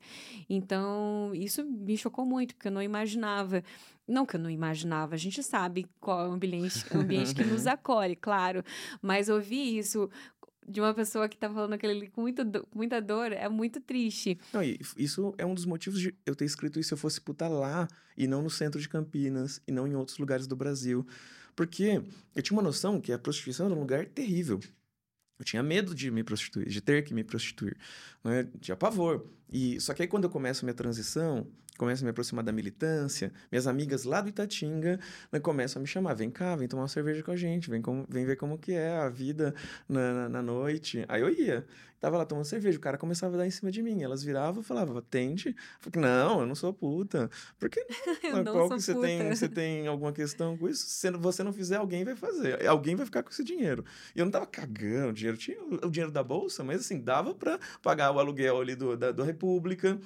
Então, 0.49 1.33
isso 1.35 1.64
me 1.64 1.97
chocou 1.97 2.24
muito, 2.24 2.55
porque 2.55 2.68
eu 2.68 2.72
não 2.72 2.83
imaginava. 2.83 3.62
Não 4.09 4.24
que 4.24 4.37
eu 4.37 4.41
não 4.41 4.49
imaginava, 4.49 5.16
a 5.16 5.18
gente 5.18 5.43
sabe 5.43 5.85
qual 6.01 6.27
é 6.27 6.29
o 6.29 6.33
ambiente, 6.33 6.85
ambiente 6.95 7.35
que 7.35 7.43
nos 7.43 7.66
acolhe, 7.66 8.14
claro. 8.14 8.62
Mas 9.03 9.29
ouvir 9.29 9.79
isso 9.79 10.09
de 10.69 10.81
uma 10.81 10.93
pessoa 10.95 11.29
que 11.29 11.37
tá 11.37 11.49
falando 11.49 11.75
ali 11.75 12.09
com 12.09 12.21
muita, 12.23 12.45
do- 12.45 12.67
muita 12.75 13.01
dor 13.01 13.33
é 13.33 13.49
muito 13.49 13.81
triste. 13.81 14.39
Não, 14.53 14.62
e 14.62 14.79
isso 14.97 15.35
é 15.39 15.47
um 15.47 15.55
dos 15.55 15.64
motivos 15.64 16.01
de 16.01 16.14
eu 16.25 16.35
ter 16.35 16.45
escrito 16.45 16.79
isso 16.81 16.89
se 16.89 16.95
eu 16.95 16.99
fosse 16.99 17.21
puta 17.21 17.49
lá 17.49 17.87
e 18.17 18.27
não 18.27 18.43
no 18.43 18.51
centro 18.51 18.81
de 18.81 18.89
Campinas 18.89 19.61
e 19.67 19.73
não 19.73 19.87
em 19.87 19.95
outros 19.95 20.19
lugares 20.19 20.47
do 20.47 20.57
Brasil. 20.57 21.07
Porque 21.55 22.03
eu 22.35 22.43
tinha 22.43 22.57
uma 22.57 22.62
noção 22.62 23.01
que 23.01 23.12
a 23.12 23.19
prostituição 23.19 23.67
era 23.67 23.75
um 23.75 23.81
lugar 23.81 24.07
terrível. 24.07 24.61
Eu 25.39 25.45
tinha 25.45 25.62
medo 25.62 25.95
de 25.95 26.11
me 26.11 26.23
prostituir, 26.25 26.69
de 26.69 26.81
ter 26.81 27.03
que 27.05 27.12
me 27.12 27.23
prostituir. 27.23 27.77
Né? 28.25 28.49
Tinha 28.61 28.77
pavor. 28.77 29.27
E, 29.53 29.79
só 29.81 29.93
que 29.95 30.03
aí 30.03 30.09
quando 30.09 30.25
eu 30.25 30.31
começo 30.31 30.64
a 30.64 30.67
minha 30.67 30.75
transição, 30.75 31.47
começo 31.79 32.03
a 32.03 32.05
me 32.05 32.11
aproximar 32.11 32.45
da 32.45 32.53
militância, 32.53 33.33
minhas 33.51 33.66
amigas 33.66 34.05
lá 34.05 34.20
do 34.20 34.29
Itatinga 34.29 34.99
né, 35.33 35.41
começam 35.41 35.81
a 35.81 35.83
me 35.83 35.87
chamar, 35.87 36.14
vem 36.14 36.31
cá, 36.31 36.57
vem 36.57 36.68
tomar 36.68 36.83
uma 36.83 36.89
cerveja 36.89 37.22
com 37.22 37.31
a 37.31 37.37
gente, 37.37 37.68
vem, 37.70 37.81
como- 37.83 38.07
vem 38.09 38.24
ver 38.24 38.37
como 38.37 38.59
que 38.59 38.72
é 38.72 38.97
a 38.97 39.09
vida 39.09 39.55
na, 39.89 40.12
na, 40.14 40.29
na 40.29 40.43
noite. 40.43 41.05
Aí 41.09 41.20
eu 41.22 41.31
ia. 41.31 41.66
Tava 41.99 42.18
lá 42.18 42.27
tomando 42.27 42.45
cerveja, 42.45 42.77
o 42.77 42.81
cara 42.81 42.99
começava 42.99 43.35
a 43.35 43.39
dar 43.39 43.47
em 43.47 43.51
cima 43.51 43.70
de 43.70 43.83
mim. 43.83 44.03
Elas 44.03 44.22
viravam 44.22 44.61
e 44.61 44.64
falavam, 44.64 44.99
atende. 44.99 45.49
Eu 45.49 45.91
falei, 45.91 46.09
não, 46.09 46.41
eu 46.41 46.47
não 46.47 46.55
sou 46.55 46.72
puta. 46.72 47.31
Por 47.59 47.70
que 47.70 47.81
Eu 48.22 48.37
mas 48.37 48.45
não 48.45 48.53
qual 48.53 48.68
que 48.68 48.81
você 48.81 48.93
puta. 48.95 49.07
tem, 49.07 49.35
você 49.35 49.49
tem 49.49 49.87
alguma 49.87 50.12
questão 50.12 50.59
com 50.59 50.68
isso? 50.68 50.85
Se 50.87 51.11
você 51.12 51.43
não 51.43 51.55
fizer, 51.55 51.77
alguém 51.77 52.05
vai 52.05 52.14
fazer. 52.14 52.64
Alguém 52.66 52.95
vai 52.97 53.07
ficar 53.07 53.22
com 53.22 53.31
esse 53.31 53.43
dinheiro. 53.43 53.83
E 54.14 54.18
eu 54.18 54.27
não 54.27 54.31
tava 54.31 54.47
cagando 54.47 55.14
dinheiro. 55.14 55.39
Tinha 55.39 55.59
o 55.62 55.87
o 55.87 55.91
dinheiro 55.91 56.12
da 56.12 56.22
bolsa, 56.22 56.62
mas 56.62 56.81
assim, 56.81 57.01
dava 57.01 57.35
pra 57.35 57.59
pagar 57.83 58.11
o 58.12 58.18
aluguel 58.18 58.61
ali 58.61 58.74
do, 58.77 58.95
da, 58.97 59.11
da 59.11 59.24
República, 59.24 59.99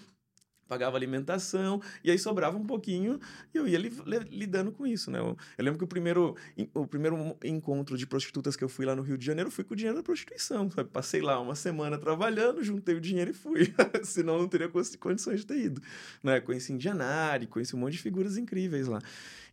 pagava 0.71 0.97
alimentação, 0.97 1.83
e 2.05 2.12
aí 2.12 2.18
sobrava 2.18 2.57
um 2.57 2.64
pouquinho 2.64 3.18
e 3.53 3.59
eu 3.59 3.66
ia 3.66 3.77
li, 3.77 3.91
li, 4.07 4.18
lidando 4.31 4.71
com 4.71 4.87
isso, 4.87 5.11
né? 5.11 5.18
Eu, 5.18 5.37
eu, 5.59 5.64
lembro 5.64 5.79
que 5.79 5.85
o 5.85 5.89
primeiro, 5.89 6.37
o 6.73 6.87
primeiro 6.87 7.37
encontro 7.45 7.99
de 7.99 8.07
prostitutas 8.07 8.55
que 8.55 8.62
eu 8.62 8.68
fui 8.68 8.87
lá 8.87 8.95
no 8.95 9.03
Rio 9.03 9.18
de 9.18 9.27
Janeiro 9.27 9.51
fui 9.51 9.64
com 9.64 9.75
o 9.75 9.77
dinheiro 9.77 9.97
da 9.97 10.03
prostituição, 10.05 10.71
sabe? 10.71 10.89
Passei 10.91 11.21
lá 11.21 11.41
uma 11.41 11.57
semana 11.57 11.99
trabalhando, 11.99 12.62
juntei 12.62 12.95
o 12.95 13.01
dinheiro 13.01 13.33
e 13.33 13.35
fui, 13.35 13.75
senão 14.05 14.39
não 14.39 14.47
teria 14.47 14.68
condições 14.68 15.41
de 15.41 15.47
ter 15.47 15.59
ido, 15.59 15.83
né? 16.23 16.41
Conheci 16.41 16.73
Indianari, 16.73 17.49
conheci 17.49 17.75
um 17.75 17.81
monte 17.81 17.95
de 17.95 18.03
figuras 18.03 18.37
incríveis 18.37 18.87
lá. 18.87 19.01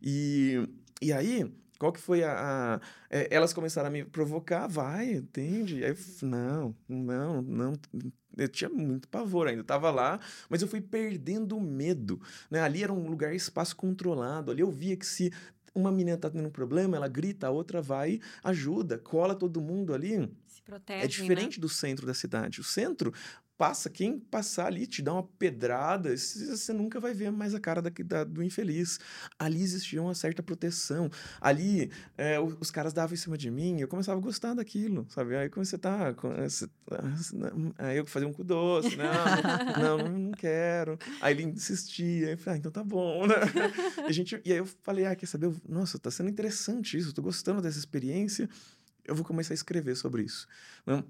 E, 0.00 0.68
e 1.02 1.12
aí, 1.12 1.50
qual 1.78 1.92
que 1.92 2.00
foi 2.00 2.24
a, 2.24 2.32
a, 2.32 2.80
é, 3.08 3.28
Elas 3.30 3.52
começaram 3.52 3.88
a 3.88 3.90
me 3.90 4.04
provocar, 4.04 4.66
vai, 4.66 5.12
entende? 5.12 5.84
Aí, 5.84 5.94
não, 6.22 6.74
não, 6.88 7.40
não. 7.40 7.72
Eu 8.36 8.48
tinha 8.48 8.68
muito 8.68 9.08
pavor 9.08 9.46
ainda. 9.46 9.60
Eu 9.60 9.64
tava 9.64 9.90
lá, 9.90 10.18
mas 10.48 10.60
eu 10.60 10.68
fui 10.68 10.80
perdendo 10.80 11.56
o 11.56 11.60
medo. 11.60 12.20
Né? 12.50 12.60
Ali 12.60 12.82
era 12.82 12.92
um 12.92 13.08
lugar, 13.08 13.34
espaço 13.34 13.76
controlado. 13.76 14.50
Ali 14.50 14.60
eu 14.60 14.70
via 14.70 14.96
que 14.96 15.06
se 15.06 15.32
uma 15.74 15.92
menina 15.92 16.16
tá 16.16 16.28
tendo 16.28 16.48
um 16.48 16.50
problema, 16.50 16.96
ela 16.96 17.08
grita, 17.08 17.46
a 17.46 17.50
outra 17.50 17.80
vai, 17.80 18.20
ajuda, 18.42 18.98
cola 18.98 19.34
todo 19.34 19.60
mundo 19.60 19.94
ali. 19.94 20.28
Se 20.46 20.62
protege. 20.62 21.04
É 21.04 21.06
diferente 21.06 21.58
né? 21.58 21.60
do 21.60 21.68
centro 21.68 22.06
da 22.06 22.14
cidade. 22.14 22.60
O 22.60 22.64
centro, 22.64 23.12
passa, 23.58 23.90
quem 23.90 24.20
passar 24.20 24.66
ali 24.66 24.86
te 24.86 25.02
dá 25.02 25.12
uma 25.12 25.24
pedrada, 25.24 26.16
você 26.16 26.72
nunca 26.72 27.00
vai 27.00 27.12
ver 27.12 27.32
mais 27.32 27.54
a 27.54 27.60
cara 27.60 27.82
da, 27.82 27.90
da 28.04 28.22
do 28.22 28.40
infeliz. 28.42 29.00
Ali 29.36 29.60
existia 29.60 30.00
uma 30.00 30.14
certa 30.14 30.42
proteção. 30.42 31.10
Ali, 31.40 31.90
é, 32.16 32.38
os 32.38 32.70
caras 32.70 32.92
davam 32.92 33.14
em 33.14 33.16
cima 33.16 33.36
de 33.36 33.50
mim, 33.50 33.80
eu 33.80 33.88
começava 33.88 34.18
a 34.18 34.22
gostar 34.22 34.54
daquilo, 34.54 35.06
sabe? 35.10 35.36
Aí 35.36 35.50
comecei 35.50 35.76
a 35.76 35.80
tá, 35.80 36.14
aí 37.78 37.96
eu 37.96 38.06
fazia 38.06 38.28
um 38.28 38.32
cu 38.32 38.44
doce, 38.44 38.96
não, 38.96 39.98
não, 39.98 40.08
não 40.08 40.30
quero. 40.30 40.96
Aí 41.20 41.34
ele 41.34 41.42
insistia, 41.42 42.38
falei, 42.38 42.56
ah, 42.56 42.60
então 42.60 42.70
tá 42.70 42.84
bom, 42.84 43.26
né? 43.26 43.34
E, 44.08 44.12
gente, 44.12 44.40
e 44.44 44.52
aí 44.52 44.58
eu 44.58 44.66
falei, 44.84 45.04
ah, 45.04 45.16
quer 45.16 45.26
saber? 45.26 45.52
Nossa, 45.68 45.98
tá 45.98 46.12
sendo 46.12 46.30
interessante 46.30 46.96
isso, 46.96 47.12
tô 47.12 47.22
gostando 47.22 47.60
dessa 47.60 47.78
experiência, 47.78 48.48
eu 49.04 49.16
vou 49.16 49.24
começar 49.24 49.52
a 49.52 49.56
escrever 49.56 49.96
sobre 49.96 50.22
isso. 50.22 50.46
Não? 50.86 51.04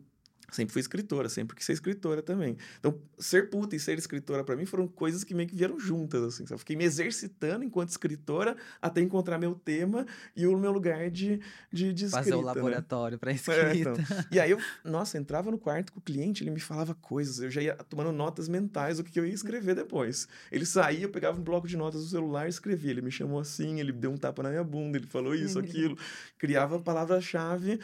Sempre 0.51 0.73
fui 0.73 0.81
escritora, 0.81 1.29
sempre 1.29 1.55
quis 1.55 1.67
ser 1.67 1.75
escritora 1.75 2.23
também. 2.23 2.57
Então, 2.79 2.99
ser 3.19 3.51
puta 3.51 3.77
e 3.77 3.81
ser 3.81 3.99
escritora 3.99 4.43
para 4.43 4.57
mim 4.57 4.65
foram 4.65 4.89
coisas 4.89 5.23
que 5.23 5.35
meio 5.35 5.47
que 5.47 5.55
vieram 5.55 5.79
juntas, 5.79 6.23
assim. 6.23 6.45
Eu 6.49 6.59
fiquei 6.59 6.75
me 6.75 6.85
exercitando 6.85 7.65
enquanto 7.65 7.91
escritora 7.91 8.57
até 8.81 9.03
encontrar 9.03 9.39
meu 9.39 9.55
tema 9.55 10.07
e 10.35 10.47
o 10.47 10.57
meu 10.57 10.73
lugar 10.73 11.11
de, 11.11 11.39
de, 11.71 11.93
de 11.93 12.09
Fazer 12.09 12.31
escrita, 12.31 12.37
o 12.39 12.41
né? 12.41 12.47
laboratório 12.47 13.17
né? 13.17 13.19
para 13.19 13.33
escrita. 13.33 13.69
É, 13.69 13.77
então. 13.77 13.95
E 14.33 14.41
aí 14.41 14.51
eu, 14.51 14.59
nossa, 14.83 15.19
entrava 15.19 15.51
no 15.51 15.59
quarto 15.59 15.93
com 15.93 15.99
o 15.99 16.03
cliente, 16.03 16.43
ele 16.43 16.51
me 16.51 16.61
falava 16.61 16.95
coisas, 16.95 17.41
eu 17.41 17.51
já 17.51 17.61
ia 17.61 17.75
tomando 17.75 18.11
notas 18.11 18.49
mentais 18.49 18.97
do 18.97 19.05
que 19.05 19.21
eu 19.21 19.27
ia 19.27 19.35
escrever 19.35 19.75
depois. 19.75 20.27
Ele 20.51 20.65
saía, 20.65 21.03
eu 21.03 21.11
pegava 21.11 21.39
um 21.39 21.43
bloco 21.43 21.69
de 21.69 21.77
notas 21.77 22.03
do 22.03 22.09
celular 22.09 22.47
e 22.47 22.49
escrevia. 22.49 22.91
Ele 22.91 23.03
me 23.03 23.11
chamou 23.11 23.39
assim, 23.39 23.81
ele 23.81 23.93
deu 23.93 24.11
um 24.11 24.17
tapa 24.17 24.43
na 24.43 24.49
minha 24.49 24.65
bunda, 24.65 24.97
ele 24.97 25.07
falou 25.07 25.35
isso, 25.35 25.59
aquilo, 25.59 25.99
criava 26.39 26.81
palavra-chave 26.81 27.81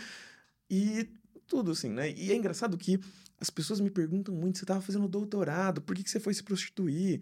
e 0.70 1.08
tudo, 1.46 1.72
assim, 1.72 1.90
né? 1.90 2.10
E 2.12 2.32
é 2.32 2.34
engraçado 2.34 2.76
que 2.76 2.98
as 3.40 3.50
pessoas 3.50 3.80
me 3.80 3.90
perguntam 3.90 4.34
muito: 4.34 4.58
você 4.58 4.64
estava 4.64 4.80
fazendo 4.80 5.08
doutorado, 5.08 5.80
por 5.82 5.94
que, 5.94 6.02
que 6.02 6.10
você 6.10 6.20
foi 6.20 6.34
se 6.34 6.42
prostituir? 6.42 7.20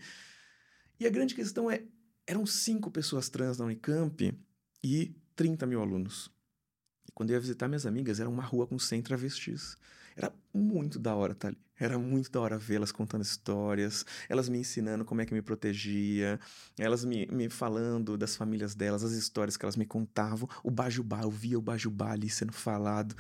E 0.99 1.07
a 1.07 1.11
grande 1.11 1.35
questão 1.35 1.71
é: 1.71 1.83
eram 2.27 2.47
cinco 2.47 2.91
pessoas 2.91 3.29
trans 3.29 3.59
na 3.59 3.65
Unicamp 3.65 4.33
e 4.83 5.15
30 5.35 5.67
mil 5.67 5.81
alunos. 5.81 6.31
E 7.09 7.13
quando 7.13 7.31
eu 7.31 7.35
ia 7.35 7.41
visitar 7.41 7.69
minhas 7.69 7.87
amigas, 7.87 8.21
era 8.21 8.29
uma 8.29 8.43
rua 8.43 8.67
com 8.67 8.79
100 8.79 9.03
travestis. 9.03 9.77
Era 10.15 10.33
muito 10.53 10.99
da 10.99 11.15
hora 11.15 11.33
estar 11.33 11.49
ali. 11.49 11.59
Era 11.79 11.99
muito 11.99 12.31
da 12.31 12.41
hora 12.41 12.59
vê-las 12.59 12.93
contando 12.93 13.23
histórias, 13.23 14.07
elas 14.29 14.49
me 14.49 14.59
ensinando 14.59 15.05
como 15.05 15.21
é 15.21 15.27
que 15.27 15.35
me 15.35 15.43
protegia, 15.43 16.39
elas 16.79 17.05
me, 17.05 17.27
me 17.27 17.49
falando 17.49 18.17
das 18.17 18.37
famílias 18.37 18.73
delas, 18.73 19.03
as 19.03 19.11
histórias 19.13 19.57
que 19.57 19.65
elas 19.65 19.75
me 19.75 19.85
contavam. 19.85 20.49
O 20.63 20.71
Bajubá, 20.71 21.23
eu 21.23 21.31
via 21.31 21.59
o 21.59 21.63
Bajubá 21.63 22.13
ali 22.13 22.31
sendo 22.31 22.53
falado. 22.53 23.17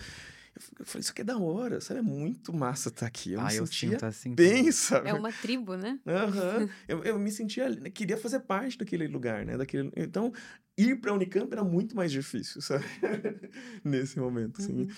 Eu 0.78 0.84
falei, 0.84 1.00
isso 1.00 1.12
aqui 1.12 1.22
é 1.22 1.24
da 1.24 1.38
hora, 1.38 1.80
sabe? 1.80 2.00
É 2.00 2.02
muito 2.02 2.52
massa 2.52 2.90
estar 2.90 3.00
tá 3.00 3.06
aqui. 3.06 3.32
Eu 3.32 3.40
ah, 3.40 3.46
me 3.46 3.56
eu 3.56 3.66
sentia 3.66 3.98
assim. 4.02 4.34
Bem, 4.34 4.70
sabe? 4.70 5.08
É 5.08 5.14
uma 5.14 5.32
tribo, 5.32 5.76
né? 5.76 5.98
Uhum. 6.04 6.68
eu, 6.86 7.04
eu 7.04 7.18
me 7.18 7.30
sentia, 7.30 7.74
queria 7.90 8.16
fazer 8.16 8.40
parte 8.40 8.76
daquele 8.76 9.06
lugar, 9.08 9.46
né? 9.46 9.56
Daquele, 9.56 9.90
então, 9.96 10.32
ir 10.76 11.00
para 11.00 11.10
a 11.10 11.14
Unicamp 11.14 11.50
era 11.50 11.64
muito 11.64 11.96
mais 11.96 12.12
difícil, 12.12 12.60
sabe? 12.60 12.84
Nesse 13.82 14.18
momento, 14.18 14.60
assim. 14.60 14.82
Uhum. 14.82 14.88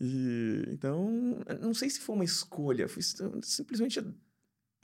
E, 0.00 0.64
então, 0.68 1.40
não 1.60 1.74
sei 1.74 1.90
se 1.90 2.00
foi 2.00 2.14
uma 2.14 2.24
escolha, 2.24 2.88
foi 2.88 3.02
simplesmente 3.42 4.02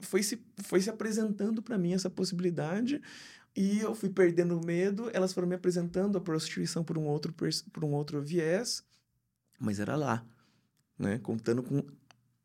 foi 0.01 0.21
se, 0.21 0.39
foi 0.63 0.79
se 0.79 0.89
apresentando 0.89 1.61
para 1.61 1.77
mim 1.77 1.93
essa 1.93 2.09
possibilidade 2.09 3.01
e 3.55 3.79
eu 3.79 3.95
fui 3.95 4.09
perdendo 4.09 4.63
medo, 4.63 5.09
elas 5.11 5.33
foram 5.33 5.47
me 5.47 5.55
apresentando 5.55 6.17
a 6.17 6.21
prostituição 6.21 6.83
por 6.83 6.97
um 6.99 7.05
outro, 7.05 7.33
por 7.73 7.83
um 7.83 7.93
outro 7.93 8.21
viés 8.21 8.85
mas 9.59 9.79
era 9.79 9.95
lá, 9.95 10.23
né? 10.97 11.19
Contando 11.19 11.63
com 11.63 11.83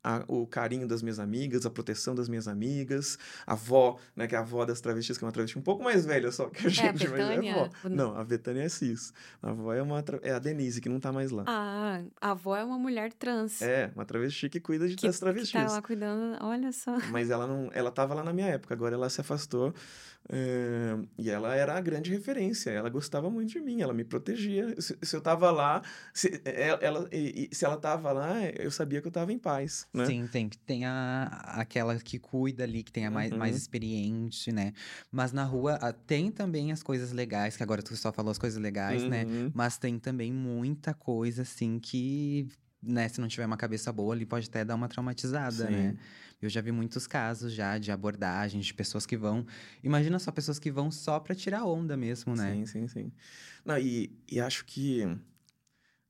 a, 0.03 0.25
o 0.27 0.47
carinho 0.47 0.87
das 0.87 1.03
minhas 1.03 1.19
amigas, 1.19 1.65
a 1.65 1.71
proteção 1.71 2.15
das 2.15 2.29
minhas 2.29 2.49
amigas, 2.49 3.19
a 3.47 3.53
avó, 3.53 3.99
né, 4.17 4.27
que 4.27 4.35
é 4.35 4.39
a 4.39 4.41
avó 4.41 4.65
das 4.65 4.81
travestis, 4.81 5.17
que 5.17 5.25
é 5.25 5.27
uma 5.27 5.33
travesti 5.33 5.59
um 5.59 5.63
pouco 5.63 5.83
mais 5.83 6.05
velha 6.05 6.33
só 6.33 6.49
que 6.49 6.67
a 6.67 6.71
gente, 6.71 7.05
é, 7.05 7.09
a 7.09 7.11
mas 7.11 7.45
é 7.45 7.51
avó. 7.51 7.71
Não, 7.89 8.17
a 8.17 8.25
Betânia 8.25 8.63
é 8.63 8.69
cis. 8.69 9.13
A 9.41 9.51
avó 9.51 9.73
é, 9.73 9.83
uma, 9.83 10.03
é 10.23 10.33
a 10.33 10.39
Denise, 10.39 10.81
que 10.81 10.89
não 10.89 10.99
tá 10.99 11.13
mais 11.13 11.31
lá. 11.31 11.45
Ah, 11.47 12.03
a 12.21 12.31
avó 12.33 12.57
é 12.57 12.65
uma 12.65 12.79
mulher 12.79 13.13
trans. 13.13 13.63
É, 13.63 13.91
uma 13.95 14.05
travesti 14.05 14.49
que 14.49 14.61
cuida 14.61 14.89
de 14.89 14.97
que, 14.97 15.07
das 15.07 15.19
travestis. 15.19 15.53
Que 15.53 15.67
tá 15.67 15.73
lá 15.73 15.83
cuidando, 15.83 16.43
olha 16.43 16.73
só. 16.73 16.99
Mas 17.11 17.31
ela 17.31 17.47
não, 17.47 17.71
ela 17.73 17.91
tava 17.91 18.15
lá 18.15 18.25
na 18.25 18.33
minha 18.33 18.49
época, 18.49 18.75
agora 18.75 18.95
ela 18.95 19.09
se 19.09 19.21
afastou 19.21 19.73
é, 20.29 20.99
e 21.19 21.31
ela 21.31 21.55
era 21.55 21.77
a 21.77 21.81
grande 21.81 22.11
referência, 22.11 22.71
ela 22.71 22.89
gostava 22.89 23.29
muito 23.31 23.51
de 23.51 23.61
mim, 23.61 23.83
ela 23.83 23.93
me 23.93 24.05
protegia. 24.05 24.75
Se, 24.81 24.97
se 25.03 25.17
eu 25.17 25.21
tava 25.21 25.51
lá, 25.51 25.83
se 26.15 26.41
é, 26.45 26.79
ela, 26.81 27.09
se 27.51 27.65
ela 27.65 27.77
tava 27.77 28.13
lá, 28.13 28.45
eu 28.59 28.71
sabia 28.71 29.01
que 29.01 29.09
eu 29.09 29.13
tava 29.13 29.33
em 29.33 29.39
paz, 29.39 29.87
né? 29.93 30.07
Sim, 30.07 30.27
tem, 30.27 30.49
tem 30.49 30.85
a, 30.85 31.25
aquela 31.57 31.97
que 31.99 32.19
cuida 32.19 32.65
ali, 32.65 32.83
que 32.83 32.93
tem 32.93 33.07
a 33.07 33.11
mais, 33.11 33.33
uhum. 33.33 33.39
mais 33.39 33.57
experiente, 33.57 34.53
né? 34.53 34.73
Mas 35.11 35.33
na 35.33 35.45
rua 35.45 35.79
tem 36.07 36.31
também 36.31 36.73
as 36.73 36.83
coisas 36.83 37.13
legais, 37.13 37.57
que 37.57 37.63
agora 37.63 37.83
tu 37.83 37.97
só 37.97 38.13
falou 38.13 38.31
as 38.31 38.39
coisas 38.39 38.61
legais, 38.61 39.03
né? 39.03 39.25
uhum. 39.25 39.45
né? 39.45 39.53
Mas 39.55 39.77
tem 39.79 39.99
também 39.99 40.33
muita 40.33 40.95
coisa, 40.95 41.43
assim, 41.43 41.79
que 41.79 42.49
né, 42.83 43.09
se 43.09 43.21
não 43.21 43.29
tiver 43.29 43.47
uma 43.47 43.57
cabeça 43.57 43.93
boa 43.93 44.15
ali, 44.15 44.27
pode 44.27 44.49
até 44.49 44.65
dar 44.65 44.75
uma 44.75 44.89
traumatizada, 44.89 45.71
né? 45.71 45.71
Sim. 45.71 45.87
né? 45.89 45.97
Eu 46.41 46.49
já 46.49 46.61
vi 46.61 46.73
muitos 46.73 47.07
casos 47.07 47.53
já 47.53 47.79
de 47.79 47.93
abordagens 47.93 48.67
de 48.67 48.75
pessoas 48.75 49.07
que 49.07 49.17
vão. 49.17 49.47
Imagina 49.83 50.19
só 50.19 50.33
pessoas 50.33 50.59
que 50.59 50.73
vão 50.73 50.91
só 50.91 51.21
para 51.21 51.37
tirar 51.37 51.65
onda 51.65 51.97
mesmo, 51.97 52.35
né? 52.35 52.53
Sim, 52.53 52.67
sim, 52.67 52.89
sim. 52.89 53.13
Não, 53.65 53.79
e, 53.79 54.11
e 54.29 54.41
acho 54.41 54.65
que 54.65 55.07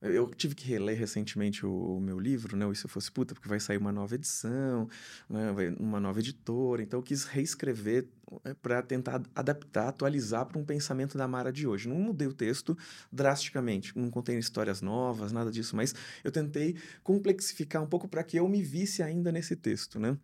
eu 0.02 0.28
tive 0.34 0.54
que 0.54 0.66
reler 0.66 0.98
recentemente 0.98 1.64
o, 1.64 1.96
o, 1.96 2.00
meu 2.00 2.18
livro, 2.18 2.56
né? 2.56 2.66
O 2.66 2.70
Eu 2.72 2.88
Fosse 2.88 3.10
Puta, 3.10 3.34
porque 3.34 3.48
vai 3.48 3.60
sair 3.60 3.76
uma 3.76 3.92
nova 3.92 4.16
edição, 4.16 4.88
né? 5.30 5.52
uma 5.78 6.00
nova 6.00 6.18
editora. 6.18 6.82
Então, 6.82 6.98
eu 6.98 7.02
quis 7.02 7.24
reescrever 7.24 8.08
é, 8.44 8.52
para 8.52 8.82
tentar 8.82 9.22
adaptar, 9.32 9.88
atualizar 9.88 10.44
para 10.46 10.58
um 10.58 10.64
pensamento 10.64 11.16
da 11.16 11.28
Mara 11.28 11.52
de 11.52 11.68
hoje. 11.68 11.88
Não 11.88 11.96
mudei 11.96 12.26
o 12.26 12.32
texto 12.32 12.76
drasticamente, 13.12 13.96
não 13.96 14.10
contei 14.10 14.36
histórias 14.38 14.82
novas, 14.82 15.30
nada 15.30 15.52
disso, 15.52 15.76
mas 15.76 15.94
eu 16.24 16.32
tentei 16.32 16.76
complexificar 17.04 17.80
um 17.80 17.86
pouco 17.86 18.08
para 18.08 18.24
que 18.24 18.36
eu 18.36 18.48
me 18.48 18.62
visse 18.62 19.04
ainda 19.04 19.30
nesse 19.30 19.54
texto, 19.54 20.00
né? 20.00 20.18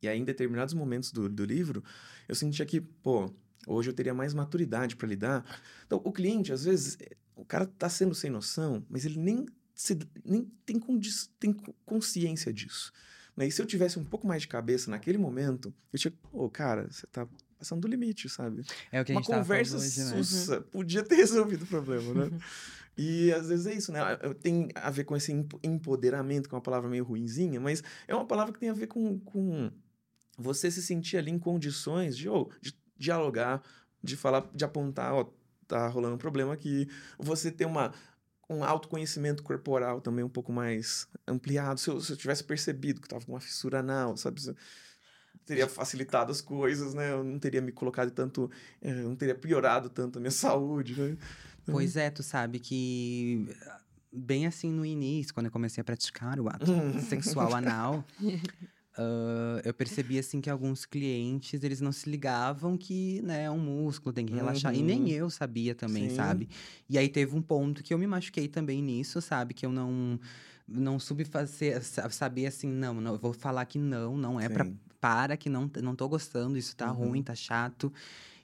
E 0.00 0.08
aí, 0.08 0.18
em 0.18 0.24
determinados 0.24 0.72
momentos 0.72 1.12
do, 1.12 1.28
do 1.28 1.44
livro, 1.44 1.84
eu 2.26 2.34
sentia 2.34 2.64
que, 2.64 2.80
pô, 2.80 3.30
hoje 3.66 3.90
eu 3.90 3.94
teria 3.94 4.14
mais 4.14 4.32
maturidade 4.32 4.96
para 4.96 5.08
lidar. 5.08 5.44
Então, 5.86 6.00
o 6.04 6.12
cliente, 6.12 6.52
às 6.52 6.64
vezes, 6.64 6.96
o 7.38 7.44
cara 7.44 7.66
tá 7.66 7.88
sendo 7.88 8.14
sem 8.14 8.30
noção, 8.30 8.84
mas 8.90 9.04
ele 9.04 9.18
nem, 9.18 9.46
se, 9.74 9.98
nem 10.24 10.44
tem, 10.66 10.80
tem 11.38 11.56
consciência 11.86 12.52
disso. 12.52 12.92
Né? 13.36 13.46
E 13.46 13.52
se 13.52 13.62
eu 13.62 13.66
tivesse 13.66 13.98
um 13.98 14.04
pouco 14.04 14.26
mais 14.26 14.42
de 14.42 14.48
cabeça 14.48 14.90
naquele 14.90 15.16
momento, 15.16 15.72
eu 15.92 15.98
tinha, 15.98 16.12
ô, 16.32 16.44
oh, 16.44 16.50
cara, 16.50 16.90
você 16.90 17.06
tá 17.06 17.28
passando 17.56 17.80
do 17.80 17.88
limite, 17.88 18.28
sabe? 18.28 18.64
É 18.90 19.00
o 19.00 19.04
que 19.04 19.12
a 19.12 19.14
Uma 19.14 19.22
gente 19.22 19.32
conversa 19.32 19.76
hoje, 19.76 20.00
né? 20.00 20.22
sussa 20.22 20.60
podia 20.60 21.02
ter 21.02 21.14
resolvido 21.16 21.62
o 21.62 21.66
problema, 21.66 22.12
né? 22.12 22.24
Uhum. 22.24 22.38
E 22.96 23.32
às 23.32 23.48
vezes 23.48 23.66
é 23.66 23.74
isso, 23.74 23.92
né? 23.92 24.00
Tem 24.42 24.68
a 24.74 24.90
ver 24.90 25.04
com 25.04 25.16
esse 25.16 25.32
empoderamento, 25.62 26.48
que 26.48 26.54
é 26.54 26.56
uma 26.56 26.62
palavra 26.62 26.90
meio 26.90 27.04
ruinzinha, 27.04 27.60
mas 27.60 27.80
é 28.08 28.14
uma 28.14 28.26
palavra 28.26 28.52
que 28.52 28.58
tem 28.58 28.70
a 28.70 28.74
ver 28.74 28.88
com, 28.88 29.20
com 29.20 29.70
você 30.36 30.68
se 30.68 30.82
sentir 30.82 31.16
ali 31.16 31.30
em 31.30 31.38
condições 31.38 32.16
de, 32.16 32.28
oh, 32.28 32.50
de 32.60 32.76
dialogar, 32.96 33.62
de 34.02 34.16
falar, 34.16 34.50
de 34.52 34.64
apontar, 34.64 35.14
ó, 35.14 35.30
tá 35.68 35.86
rolando 35.86 36.14
um 36.14 36.18
problema 36.18 36.52
aqui. 36.54 36.88
Você 37.18 37.52
ter 37.52 37.66
uma, 37.66 37.92
um 38.48 38.64
autoconhecimento 38.64 39.42
corporal 39.42 40.00
também 40.00 40.24
um 40.24 40.28
pouco 40.28 40.52
mais 40.52 41.06
ampliado. 41.26 41.78
Se 41.78 41.90
eu, 41.90 42.00
se 42.00 42.12
eu 42.12 42.16
tivesse 42.16 42.42
percebido 42.42 43.00
que 43.00 43.06
estava 43.06 43.24
com 43.24 43.32
uma 43.32 43.40
fissura 43.40 43.80
anal, 43.80 44.16
sabe? 44.16 44.40
Teria 45.44 45.68
facilitado 45.68 46.32
as 46.32 46.40
coisas, 46.40 46.94
né? 46.94 47.12
Eu 47.12 47.22
não 47.22 47.38
teria 47.38 47.60
me 47.60 47.70
colocado 47.70 48.10
tanto. 48.10 48.50
Eu 48.80 48.90
eh, 48.90 49.02
não 49.02 49.14
teria 49.14 49.34
piorado 49.34 49.88
tanto 49.88 50.18
a 50.18 50.20
minha 50.20 50.30
saúde, 50.32 51.00
né? 51.00 51.16
Pois 51.66 51.96
é, 51.96 52.10
tu 52.10 52.22
sabe 52.22 52.58
que. 52.58 53.46
Bem 54.10 54.46
assim 54.46 54.72
no 54.72 54.86
início, 54.86 55.34
quando 55.34 55.46
eu 55.46 55.52
comecei 55.52 55.82
a 55.82 55.84
praticar 55.84 56.40
o 56.40 56.48
ato 56.48 56.66
sexual 57.02 57.54
anal. 57.54 58.02
uh, 58.98 59.60
eu 59.64 59.72
percebi 59.72 60.18
assim 60.18 60.40
que 60.40 60.50
alguns 60.50 60.84
clientes 60.84 61.62
eles 61.62 61.80
não 61.80 61.92
se 61.92 62.10
ligavam 62.10 62.76
que 62.76 63.22
né 63.22 63.44
é 63.44 63.50
um 63.50 63.58
músculo 63.58 64.12
tem 64.12 64.26
que 64.26 64.34
relaxar 64.34 64.72
uhum. 64.72 64.80
e 64.80 64.82
nem 64.82 65.10
eu 65.10 65.30
sabia 65.30 65.74
também 65.74 66.10
Sim. 66.10 66.16
sabe 66.16 66.48
e 66.88 66.98
aí 66.98 67.08
teve 67.08 67.34
um 67.34 67.42
ponto 67.42 67.82
que 67.82 67.94
eu 67.94 67.98
me 67.98 68.06
machuquei 68.06 68.48
também 68.48 68.82
nisso 68.82 69.20
sabe 69.20 69.54
que 69.54 69.64
eu 69.64 69.72
não 69.72 70.18
não 70.66 70.98
soube 70.98 71.24
fazer 71.24 71.82
saber 71.82 72.46
assim 72.46 72.68
não, 72.68 72.94
não 72.94 73.12
eu 73.12 73.18
vou 73.18 73.32
falar 73.32 73.64
que 73.64 73.78
não 73.78 74.16
não 74.16 74.40
é 74.40 74.48
para 74.48 74.66
para 75.00 75.36
que 75.36 75.48
não 75.48 75.70
não 75.80 75.94
tô 75.94 76.08
gostando 76.08 76.58
isso 76.58 76.76
tá 76.76 76.92
uhum. 76.92 77.10
ruim 77.10 77.22
tá 77.22 77.34
chato 77.34 77.92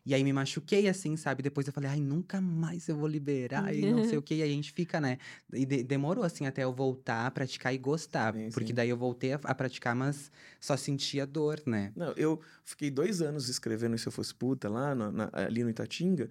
e 0.07 0.15
aí 0.15 0.23
me 0.23 0.33
machuquei, 0.35 0.87
assim, 0.87 1.17
sabe? 1.17 1.43
Depois 1.43 1.67
eu 1.67 1.73
falei, 1.73 1.89
ai, 1.89 2.01
nunca 2.01 2.39
mais 2.39 2.89
eu 2.89 2.97
vou 2.97 3.09
liberar, 3.09 3.75
e 3.75 3.91
não 3.91 4.05
sei 4.05 4.19
o 4.19 4.23
quê. 4.23 4.35
E 4.35 4.43
aí 4.43 4.51
a 4.51 4.55
gente 4.55 4.71
fica, 4.71 5.01
né? 5.01 5.17
E 5.53 5.65
de 5.65 5.83
demorou, 5.83 6.23
assim, 6.23 6.47
até 6.47 6.63
eu 6.63 6.73
voltar 6.75 7.27
a 7.27 7.31
praticar 7.31 7.73
e 7.73 7.79
gostar. 7.79 8.35
Sim, 8.35 8.51
porque 8.51 8.69
sim. 8.69 8.75
daí 8.75 8.91
eu 8.91 8.99
voltei 8.99 9.33
a, 9.33 9.41
a, 9.43 9.55
praticar, 9.55 9.95
mas 9.97 10.31
só 10.61 10.77
sentia 10.77 11.27
dor, 11.27 11.63
né? 11.65 11.91
Não, 11.97 12.13
eu 12.17 12.39
fiquei 12.65 12.91
dois 12.91 13.23
anos 13.23 13.49
escrevendo 13.49 13.97
Se 13.97 14.07
Eu 14.07 14.13
Fosse 14.13 14.35
Puta 14.35 14.69
lá 14.69 14.95
no, 14.95 15.11
na, 15.11 15.31
ali 15.33 15.65
no 15.65 15.71
Itatinga. 15.71 16.29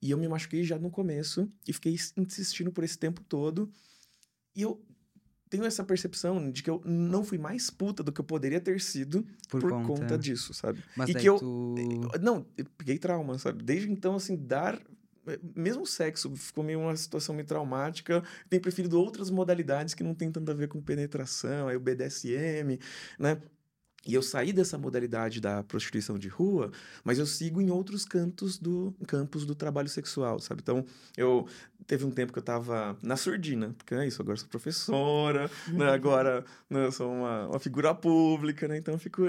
E 0.00 0.12
eu 0.12 0.18
me 0.18 0.28
machuquei 0.28 0.62
já 0.62 0.78
no 0.78 0.90
começo. 0.90 1.50
E 1.66 1.72
fiquei 1.72 1.96
insistindo 2.16 2.70
por 2.70 2.84
esse 2.84 2.96
tempo 2.96 3.22
todo. 3.22 3.68
E 4.54 4.62
eu 4.62 4.80
tenho 5.48 5.64
essa 5.64 5.84
percepção 5.84 6.50
de 6.50 6.62
que 6.62 6.70
eu 6.70 6.80
não 6.84 7.24
fui 7.24 7.38
mais 7.38 7.70
puta 7.70 8.02
do 8.02 8.12
que 8.12 8.20
eu 8.20 8.24
poderia 8.24 8.60
ter 8.60 8.80
sido 8.80 9.26
por, 9.48 9.60
por 9.60 9.70
conta. 9.70 9.86
conta. 9.86 10.18
disso, 10.18 10.52
sabe? 10.52 10.82
Mas 10.96 11.10
e 11.10 11.14
que 11.14 11.28
eu, 11.28 11.38
tu... 11.38 11.74
Não, 12.20 12.44
eu 12.56 12.66
peguei 12.76 12.98
trauma, 12.98 13.38
sabe? 13.38 13.62
Desde 13.62 13.90
então, 13.90 14.16
assim, 14.16 14.36
dar 14.36 14.80
eh, 15.26 15.38
mesmo 15.54 15.82
o 15.82 15.86
sexo 15.86 16.34
ficou 16.34 16.64
meio 16.64 16.80
uma 16.80 16.96
situação 16.96 17.34
meio 17.34 17.46
traumática. 17.46 18.22
Tenho 18.48 18.62
preferido 18.62 19.00
outras 19.00 19.30
modalidades 19.30 19.94
que 19.94 20.02
não 20.02 20.14
tem 20.14 20.30
tanto 20.30 20.50
a 20.50 20.54
ver 20.54 20.68
com 20.68 20.80
penetração, 20.80 21.68
aí 21.68 21.76
o 21.76 21.80
BDSM, 21.80 22.78
né? 23.18 23.40
E 24.06 24.14
eu 24.14 24.22
saí 24.22 24.52
dessa 24.52 24.78
modalidade 24.78 25.40
da 25.40 25.62
prostituição 25.62 26.18
de 26.18 26.28
rua, 26.28 26.70
mas 27.04 27.18
eu 27.18 27.26
sigo 27.26 27.60
em 27.60 27.70
outros 27.70 28.04
cantos 28.04 28.58
do 28.58 28.94
campos 29.06 29.44
do 29.44 29.54
trabalho 29.54 29.88
sexual, 29.88 30.38
sabe? 30.38 30.60
Então, 30.62 30.84
eu 31.16 31.46
teve 31.86 32.04
um 32.04 32.10
tempo 32.10 32.32
que 32.32 32.38
eu 32.38 32.40
estava 32.40 32.96
na 33.02 33.16
surdina, 33.16 33.74
porque 33.76 33.94
é 33.94 34.06
isso, 34.06 34.20
agora 34.20 34.36
sou 34.36 34.48
professora, 34.48 35.50
né? 35.68 35.88
agora 35.90 36.44
né, 36.68 36.90
sou 36.90 37.12
uma, 37.12 37.48
uma, 37.48 37.58
figura 37.60 37.94
pública, 37.94 38.66
né? 38.66 38.76
Então 38.76 38.94
eu 38.94 38.98
fico 38.98 39.24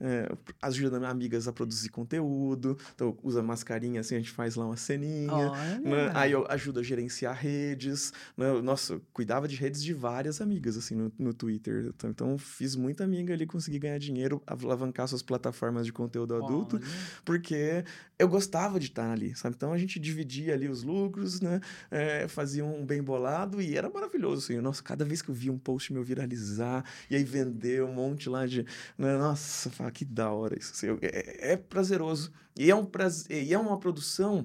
é, 0.00 0.30
ajudando 0.60 1.04
amigas 1.04 1.48
a 1.48 1.52
produzir 1.52 1.88
conteúdo, 1.88 2.76
então 2.94 3.16
usa 3.22 3.42
mascarinha 3.42 4.00
assim, 4.00 4.14
a 4.14 4.18
gente 4.18 4.30
faz 4.30 4.56
lá 4.56 4.66
uma 4.66 4.76
ceninha, 4.76 5.50
né? 5.82 6.10
aí 6.14 6.32
eu 6.32 6.46
ajudo 6.48 6.80
a 6.80 6.82
gerenciar 6.82 7.34
redes, 7.34 8.12
né? 8.36 8.60
Nossa, 8.60 8.94
eu 8.94 9.02
cuidava 9.12 9.48
de 9.48 9.56
redes 9.56 9.82
de 9.82 9.94
várias 9.94 10.40
amigas 10.40 10.76
assim 10.76 10.94
no, 10.94 11.12
no 11.18 11.32
Twitter, 11.32 11.92
então, 11.96 12.10
então 12.10 12.38
fiz 12.38 12.76
muita 12.76 13.04
amiga 13.04 13.32
ali, 13.32 13.46
consegui 13.46 13.78
ganhar 13.78 13.98
dinheiro, 13.98 14.21
alavancar 14.46 15.08
suas 15.08 15.22
plataformas 15.22 15.86
de 15.86 15.92
conteúdo 15.92 16.34
adulto, 16.34 16.76
Olha. 16.76 16.86
porque 17.24 17.84
eu 18.18 18.28
gostava 18.28 18.78
de 18.78 18.86
estar 18.86 19.10
ali, 19.10 19.34
sabe? 19.36 19.54
Então 19.56 19.72
a 19.72 19.78
gente 19.78 19.98
dividia 19.98 20.54
ali 20.54 20.68
os 20.68 20.82
lucros, 20.82 21.40
né? 21.40 21.60
É, 21.90 22.28
fazia 22.28 22.64
um 22.64 22.84
bem 22.84 23.02
bolado 23.02 23.60
e 23.60 23.76
era 23.76 23.90
maravilhoso, 23.90 24.44
assim. 24.44 24.60
Nossa, 24.60 24.82
cada 24.82 25.04
vez 25.04 25.22
que 25.22 25.30
eu 25.30 25.34
via 25.34 25.52
um 25.52 25.58
post 25.58 25.92
meu 25.92 26.02
viralizar 26.02 26.84
e 27.10 27.16
aí 27.16 27.24
vender 27.24 27.82
um 27.82 27.92
monte 27.92 28.28
lá 28.28 28.46
de. 28.46 28.64
Né? 28.96 29.16
Nossa, 29.16 29.70
fala, 29.70 29.90
que 29.90 30.04
da 30.04 30.30
hora 30.30 30.58
isso. 30.58 30.72
Assim, 30.72 30.98
é, 31.02 31.52
é 31.52 31.56
prazeroso. 31.56 32.32
E 32.56 32.70
é, 32.70 32.74
um 32.74 32.84
prazer, 32.84 33.42
e 33.42 33.52
é 33.52 33.58
uma 33.58 33.78
produção 33.78 34.44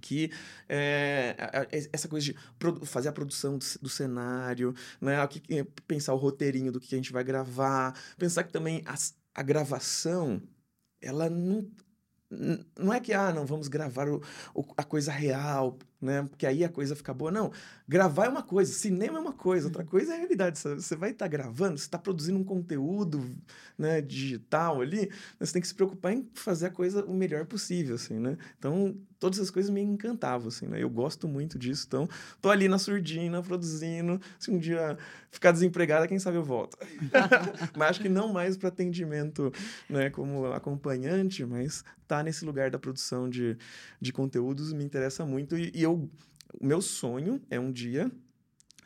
que 0.00 0.30
é, 0.68 1.36
essa 1.92 2.08
coisa 2.08 2.26
de 2.26 2.36
fazer 2.86 3.08
a 3.08 3.12
produção 3.12 3.58
do, 3.58 3.88
cenário, 3.88 4.74
né? 5.00 5.16
pensar 5.86 6.14
o 6.14 6.18
roteirinho 6.18 6.70
do 6.70 6.80
que 6.80 6.94
a 6.94 6.98
gente 6.98 7.12
vai 7.12 7.24
gravar, 7.24 7.98
pensar 8.18 8.44
que 8.44 8.52
também 8.52 8.82
as, 8.86 9.14
a 9.34 9.42
gravação 9.42 10.42
ela 11.00 11.30
não 11.30 11.68
não 12.78 12.92
é 12.92 13.00
que, 13.00 13.12
ah, 13.12 13.32
não, 13.32 13.44
vamos 13.44 13.66
gravar 13.66 14.08
o, 14.08 14.22
o, 14.54 14.64
a 14.76 14.84
coisa 14.84 15.10
real, 15.10 15.76
né? 16.00 16.26
Porque 16.30 16.46
aí 16.46 16.64
a 16.64 16.68
coisa 16.68 16.96
fica 16.96 17.12
boa. 17.12 17.30
Não, 17.30 17.52
gravar 17.86 18.26
é 18.26 18.28
uma 18.28 18.42
coisa, 18.42 18.72
cinema 18.72 19.18
é 19.18 19.20
uma 19.20 19.32
coisa, 19.32 19.66
outra 19.66 19.84
coisa 19.84 20.12
é 20.12 20.14
a 20.14 20.18
realidade. 20.18 20.58
Você 20.58 20.96
vai 20.96 21.10
estar 21.10 21.26
tá 21.26 21.28
gravando, 21.28 21.78
você 21.78 21.84
está 21.84 21.98
produzindo 21.98 22.38
um 22.38 22.44
conteúdo 22.44 23.24
né, 23.76 24.00
digital 24.00 24.80
ali, 24.80 25.10
você 25.38 25.52
tem 25.52 25.62
que 25.62 25.68
se 25.68 25.74
preocupar 25.74 26.12
em 26.12 26.28
fazer 26.34 26.66
a 26.66 26.70
coisa 26.70 27.04
o 27.04 27.14
melhor 27.14 27.44
possível, 27.46 27.96
assim, 27.96 28.18
né? 28.18 28.36
Então, 28.58 28.96
todas 29.18 29.38
essas 29.38 29.50
coisas 29.50 29.70
me 29.70 29.82
encantavam, 29.82 30.48
assim, 30.48 30.66
né? 30.66 30.82
Eu 30.82 30.88
gosto 30.88 31.28
muito 31.28 31.58
disso, 31.58 31.84
então, 31.86 32.08
tô 32.40 32.50
ali 32.50 32.68
na 32.68 32.78
surdina, 32.78 33.42
produzindo. 33.42 34.20
Se 34.38 34.50
um 34.50 34.58
dia 34.58 34.96
ficar 35.30 35.52
desempregada, 35.52 36.08
quem 36.08 36.18
sabe 36.18 36.36
eu 36.36 36.44
volto. 36.44 36.78
mas 37.76 37.90
acho 37.90 38.00
que 38.00 38.08
não 38.08 38.32
mais 38.32 38.56
para 38.56 38.68
atendimento, 38.68 39.52
né, 39.88 40.10
como 40.10 40.46
acompanhante, 40.46 41.44
mas 41.44 41.84
tá 42.06 42.22
nesse 42.22 42.44
lugar 42.44 42.70
da 42.70 42.78
produção 42.78 43.28
de, 43.28 43.56
de 44.00 44.12
conteúdos 44.12 44.72
me 44.72 44.82
interessa 44.82 45.24
muito 45.24 45.56
e, 45.56 45.70
e 45.72 45.82
eu 45.82 45.89
eu, 45.90 46.10
o 46.60 46.66
meu 46.66 46.80
sonho 46.80 47.40
é 47.50 47.58
um 47.58 47.70
dia 47.70 48.10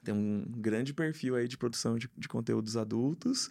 ter 0.05 0.12
um 0.12 0.44
grande 0.48 0.92
perfil 0.92 1.34
aí 1.34 1.48
de 1.48 1.57
produção 1.57 1.96
de, 1.98 2.11
de 2.16 2.28
conteúdos 2.28 2.76
adultos 2.76 3.48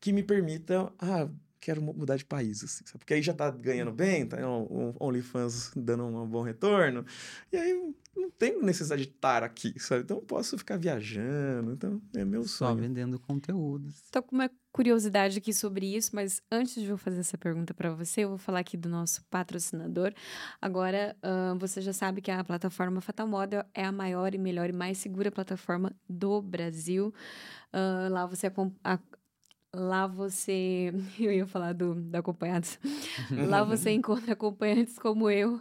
que 0.00 0.12
me 0.12 0.22
permita, 0.22 0.92
ah, 0.98 1.28
quero 1.60 1.82
mudar 1.82 2.16
de 2.16 2.24
país, 2.24 2.62
assim, 2.64 2.84
sabe? 2.86 2.98
Porque 2.98 3.14
aí 3.14 3.22
já 3.22 3.34
tá 3.34 3.50
ganhando 3.50 3.92
bem, 3.92 4.26
tá 4.26 4.36
um, 4.48 4.88
um 4.88 4.94
OnlyFans 5.00 5.72
dando 5.76 6.04
um 6.04 6.26
bom 6.26 6.42
retorno, 6.42 7.04
e 7.52 7.56
aí 7.56 7.94
não 8.16 8.30
tenho 8.30 8.62
necessidade 8.62 9.06
de 9.06 9.10
estar 9.10 9.42
aqui, 9.42 9.74
sabe? 9.78 10.02
Então 10.02 10.20
posso 10.20 10.58
ficar 10.58 10.76
viajando, 10.76 11.72
então 11.72 12.02
é 12.14 12.24
meu 12.24 12.44
sonho. 12.44 12.70
Só 12.70 12.74
vendendo 12.74 13.18
conteúdos. 13.18 14.02
Tô 14.10 14.22
com 14.22 14.34
uma 14.34 14.50
curiosidade 14.72 15.38
aqui 15.38 15.52
sobre 15.52 15.96
isso, 15.96 16.14
mas 16.14 16.42
antes 16.50 16.82
de 16.82 16.88
eu 16.88 16.98
fazer 16.98 17.20
essa 17.20 17.38
pergunta 17.38 17.72
para 17.74 17.90
você, 17.90 18.22
eu 18.22 18.30
vou 18.30 18.38
falar 18.38 18.60
aqui 18.60 18.76
do 18.76 18.88
nosso 18.88 19.24
patrocinador. 19.24 20.12
Agora, 20.60 21.16
uh, 21.18 21.58
você 21.58 21.80
já 21.80 21.92
sabe 21.92 22.20
que 22.20 22.30
a 22.30 22.44
plataforma 22.44 23.00
Fatal 23.00 23.26
Model 23.26 23.64
é 23.74 23.84
a 23.84 23.92
maior 23.92 24.34
e 24.34 24.38
melhor 24.38 24.68
e 24.68 24.72
mais 24.72 24.98
segura 24.98 25.30
plataforma 25.30 25.94
do 26.08 26.40
Brasil. 26.42 27.12
Uh, 27.72 28.12
lá 28.12 28.26
você 28.26 28.46
Lá 29.74 30.06
você. 30.06 30.94
Eu 31.20 31.30
ia 31.30 31.46
falar 31.46 31.74
do, 31.74 31.94
do 31.94 32.16
acompanhados. 32.16 32.78
Lá 33.30 33.62
você 33.62 33.90
encontra 33.90 34.32
acompanhantes 34.32 34.98
como 34.98 35.28
eu 35.28 35.60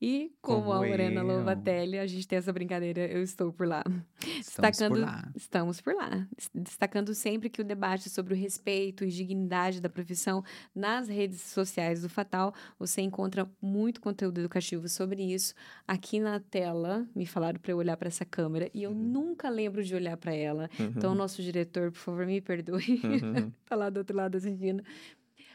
e 0.00 0.32
como, 0.40 0.62
como 0.62 0.72
a 0.72 0.76
Morena 0.76 1.22
Lovatelli. 1.22 1.98
A 1.98 2.06
gente 2.06 2.28
tem 2.28 2.38
essa 2.38 2.52
brincadeira, 2.52 3.00
eu 3.00 3.20
estou 3.20 3.52
por 3.52 3.66
lá. 3.66 3.82
Estamos 4.20 4.46
Destacando, 4.46 4.90
por 4.90 5.00
lá. 5.00 5.32
Estamos 5.34 5.80
por 5.80 5.94
lá. 5.94 6.28
Destacando 6.54 7.14
sempre 7.14 7.50
que 7.50 7.60
o 7.60 7.64
debate 7.64 8.08
sobre 8.08 8.34
o 8.34 8.36
respeito 8.36 9.04
e 9.04 9.08
dignidade 9.08 9.80
da 9.80 9.88
profissão 9.88 10.44
nas 10.74 11.08
redes 11.08 11.40
sociais 11.40 12.02
do 12.02 12.08
Fatal, 12.08 12.54
você 12.78 13.00
encontra 13.00 13.50
muito 13.60 14.00
conteúdo 14.00 14.38
educativo 14.40 14.88
sobre 14.88 15.22
isso. 15.22 15.54
Aqui 15.86 16.20
na 16.20 16.38
tela, 16.38 17.06
me 17.14 17.26
falaram 17.26 17.58
para 17.58 17.72
eu 17.72 17.78
olhar 17.78 17.96
para 17.96 18.08
essa 18.08 18.24
câmera 18.24 18.70
e 18.72 18.84
eu 18.84 18.90
uhum. 18.90 18.96
nunca 18.96 19.48
lembro 19.48 19.82
de 19.82 19.94
olhar 19.94 20.16
para 20.16 20.32
ela. 20.32 20.70
Uhum. 20.78 20.88
Então, 20.98 21.14
nosso 21.14 21.40
diretor, 21.40 21.92
por 21.92 21.98
favor, 21.98 22.26
me 22.26 22.40
perdoe. 22.40 23.00
Uhum. 23.04 23.47
Tá 23.66 23.76
lá 23.76 23.90
do 23.90 23.98
outro 23.98 24.16
lado 24.16 24.36
assistindo. 24.36 24.82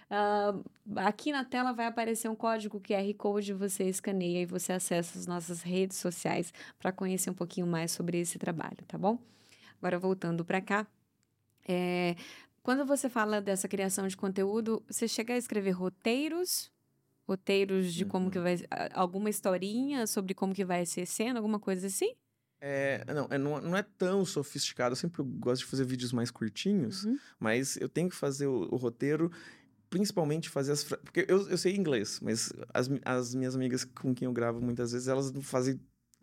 Uh, 0.10 0.64
aqui 0.98 1.32
na 1.32 1.44
tela 1.44 1.72
vai 1.72 1.88
aparecer 1.88 2.30
um 2.30 2.36
código 2.36 2.80
QR 2.80 3.12
Code, 3.18 3.54
você 3.54 3.86
escaneia 3.86 4.42
e 4.42 4.46
você 4.46 4.74
acessa 4.74 5.18
as 5.18 5.26
nossas 5.26 5.62
redes 5.62 5.98
sociais 5.98 6.54
para 6.78 6.92
conhecer 6.92 7.30
um 7.30 7.34
pouquinho 7.34 7.66
mais 7.66 7.92
sobre 7.92 8.20
esse 8.20 8.38
trabalho, 8.38 8.78
tá 8.88 8.98
bom? 8.98 9.18
Agora 9.80 9.98
voltando 9.98 10.46
para 10.46 10.62
cá, 10.62 10.86
é, 11.68 12.16
quando 12.62 12.86
você 12.86 13.10
fala 13.10 13.42
dessa 13.42 13.68
criação 13.68 14.08
de 14.08 14.16
conteúdo, 14.16 14.84
você 14.88 15.08
chega 15.08 15.34
a 15.34 15.38
escrever 15.38 15.72
roteiros, 15.72 16.72
roteiros 17.28 17.94
de 17.94 18.06
como 18.06 18.30
que 18.30 18.38
uhum. 18.38 18.44
vai, 18.44 18.58
alguma 18.94 19.30
historinha 19.30 20.06
sobre 20.06 20.34
como 20.34 20.54
que 20.54 20.64
vai 20.64 20.86
ser 20.86 21.06
cena, 21.06 21.40
alguma 21.40 21.60
coisa 21.60 21.88
assim? 21.88 22.16
É, 22.66 23.04
não, 23.14 23.28
é, 23.30 23.38
não, 23.38 23.76
é 23.76 23.84
tão 23.84 24.24
sofisticado. 24.24 24.94
Eu 24.94 24.96
sempre 24.96 25.22
gosto 25.22 25.64
de 25.64 25.70
fazer 25.70 25.84
vídeos 25.84 26.14
mais 26.14 26.32
curtinhos, 26.32 27.04
uhum. 27.04 27.20
mas 27.38 27.76
eu 27.76 27.90
tenho 27.90 28.08
que 28.10 28.16
fazer 28.16 28.48
o, 28.48 28.70
o 28.72 28.78
roteiro, 28.78 29.30
principalmente 29.90 30.48
fazer 30.48 30.72
as. 30.72 30.82
Porque 30.82 31.26
eu, 31.28 31.50
eu 31.50 31.58
sei 31.58 31.76
inglês, 31.76 32.22
mas 32.22 32.54
as, 32.74 32.90
as 33.04 33.36
minhas 33.36 33.54
amigas 33.54 33.84
com 33.84 34.16
quem 34.16 34.28
eu 34.28 34.32
gravo 34.32 34.62
muitas 34.62 34.94
vezes, 34.94 35.10
elas 35.10 35.34
fazem 35.42 35.78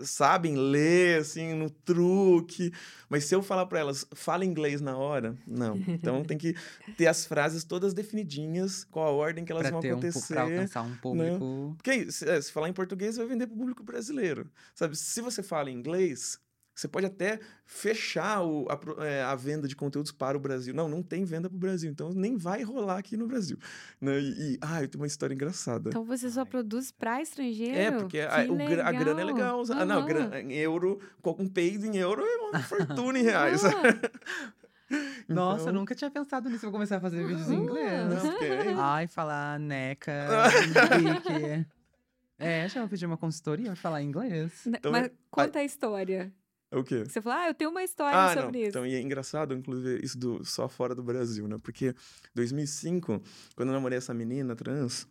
sabem 0.05 0.57
ler, 0.57 1.21
assim, 1.21 1.55
no 1.55 1.71
truque. 1.71 2.73
Mas 3.09 3.25
se 3.25 3.35
eu 3.35 3.43
falar 3.43 3.67
para 3.67 3.81
elas, 3.81 4.07
fala 4.15 4.45
inglês 4.45 4.81
na 4.81 4.97
hora, 4.97 5.37
não. 5.47 5.77
Então 5.89 6.23
tem 6.23 6.39
que 6.39 6.55
ter 6.97 7.07
as 7.07 7.27
frases 7.27 7.65
todas 7.65 7.93
definidinhas, 7.93 8.85
qual 8.85 9.07
a 9.07 9.11
ordem 9.11 9.45
que 9.45 9.53
elas 9.53 9.63
pra 9.63 9.71
vão 9.73 9.81
acontecer. 9.81 10.33
Um, 10.33 10.37
pra 10.37 10.43
alcançar 10.43 10.83
um 10.83 10.89
né? 10.89 10.99
público. 11.01 11.45
Né? 11.45 11.75
Porque 11.77 12.13
se, 12.13 12.29
é, 12.29 12.41
se 12.41 12.53
falar 12.53 12.69
em 12.69 12.73
português, 12.73 13.17
vai 13.17 13.27
vender 13.27 13.47
pro 13.47 13.57
público 13.57 13.83
brasileiro. 13.83 14.51
Sabe? 14.75 14.97
Se 14.97 15.21
você 15.21 15.43
fala 15.43 15.71
inglês, 15.71 16.39
você 16.81 16.89
pode 16.89 17.07
até 17.07 17.39
fechar 17.67 18.43
o, 18.43 18.67
a, 18.71 19.05
é, 19.05 19.23
a, 19.23 19.35
venda 19.35 19.69
de 19.69 19.77
conteúdos 19.77 20.11
para 20.11 20.37
o 20.37 20.41
Brasil. 20.41 20.73
Não, 20.75 20.89
não 20.89 21.03
tem 21.03 21.25
venda 21.25 21.49
para 21.49 21.57
o 21.57 21.59
Brasil, 21.59 21.91
então 21.91 22.11
nem 22.15 22.37
vai 22.37 22.63
rolar 22.63 22.99
aqui 22.99 23.17
no 23.17 23.27
Brasil. 23.27 23.59
Né? 24.01 24.19
E, 24.19 24.55
e 24.55 24.59
ah, 24.63 24.83
eu 24.83 24.89
tenho 24.89 25.03
uma 25.03 25.07
história 25.07 25.35
engraçada. 25.35 25.91
Então 25.91 26.05
você 26.05 26.31
só 26.31 26.45
produz 26.45 26.91
para 26.91 27.21
estrangeiro? 27.21 27.77
É, 27.77 27.91
porque 27.91 28.21
a, 28.21 28.47
o, 28.49 28.83
a, 28.83 28.93
grana 28.93 29.21
é 29.21 29.25
legal. 29.25 29.59
Uhum. 29.61 29.73
Ah, 29.73 29.85
não, 29.85 30.07
grana, 30.07 30.41
em 30.41 30.53
euro, 30.55 30.99
um 31.39 31.49
peido 31.49 31.87
em 31.87 31.97
euro 31.99 32.23
é 32.25 32.37
uma 32.37 32.61
fortuna 32.61 33.19
em 33.19 33.23
reais. 33.23 33.61
Nossa, 35.29 35.61
eu 35.61 35.63
Então- 35.65 35.73
nunca 35.75 35.95
tinha 35.95 36.11
pensado 36.11 36.49
nisso. 36.49 36.63
Vou 36.63 36.73
começar 36.73 36.97
a 36.97 37.01
fazer 37.01 37.25
vídeos 37.25 37.49
em 37.51 37.57
inglês. 37.57 38.09
Não, 38.09 38.31
porque 38.33 38.45
é 38.45 38.75
Ai, 38.77 39.07
falar 39.07 39.59
neca. 39.61 40.13
É, 42.43 42.67
já 42.71 42.81
vou 42.81 42.89
pedir 42.89 43.05
uma 43.05 43.19
consultoria 43.19 43.77
falar 43.77 44.01
inglês. 44.03 44.65
Né, 44.65 44.79
Então, 44.79 44.91
Mas 44.91 45.09
é- 45.09 45.13
conta 45.31 45.59
a 45.59 45.65
história. 45.65 46.33
O 46.79 46.85
quê? 46.85 47.05
Você 47.05 47.21
falou, 47.21 47.39
ah, 47.39 47.49
eu 47.49 47.55
tenho 47.55 47.71
uma 47.71 47.83
história 47.83 48.17
Ah, 48.17 48.35
não. 48.35 48.43
sobre 48.45 48.61
isso. 48.61 48.69
Então, 48.71 48.87
e 48.87 48.95
é 48.95 49.01
engraçado, 49.01 49.55
inclusive, 49.55 50.05
isso 50.05 50.17
do, 50.19 50.45
só 50.45 50.69
fora 50.69 50.95
do 50.95 51.03
Brasil, 51.03 51.49
né? 51.49 51.57
Porque 51.63 51.95
2005, 52.35 53.21
quando 53.57 53.69
eu 53.71 53.75
namorei 53.75 53.99
essa 53.99 54.15
menina 54.15 54.55
trans, 54.55 55.09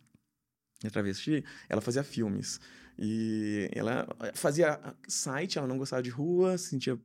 a 0.84 0.88
travesti, 0.90 1.44
ela 1.68 1.80
fazia 1.80 2.02
filmes. 2.02 2.58
E 2.98 3.68
ela 3.72 4.06
fazia 4.34 4.80
site, 5.06 5.58
ela 5.58 5.66
não 5.66 5.76
gostava 5.78 6.02
de 6.02 6.10
rua, 6.10 6.56
sentia 6.56 6.98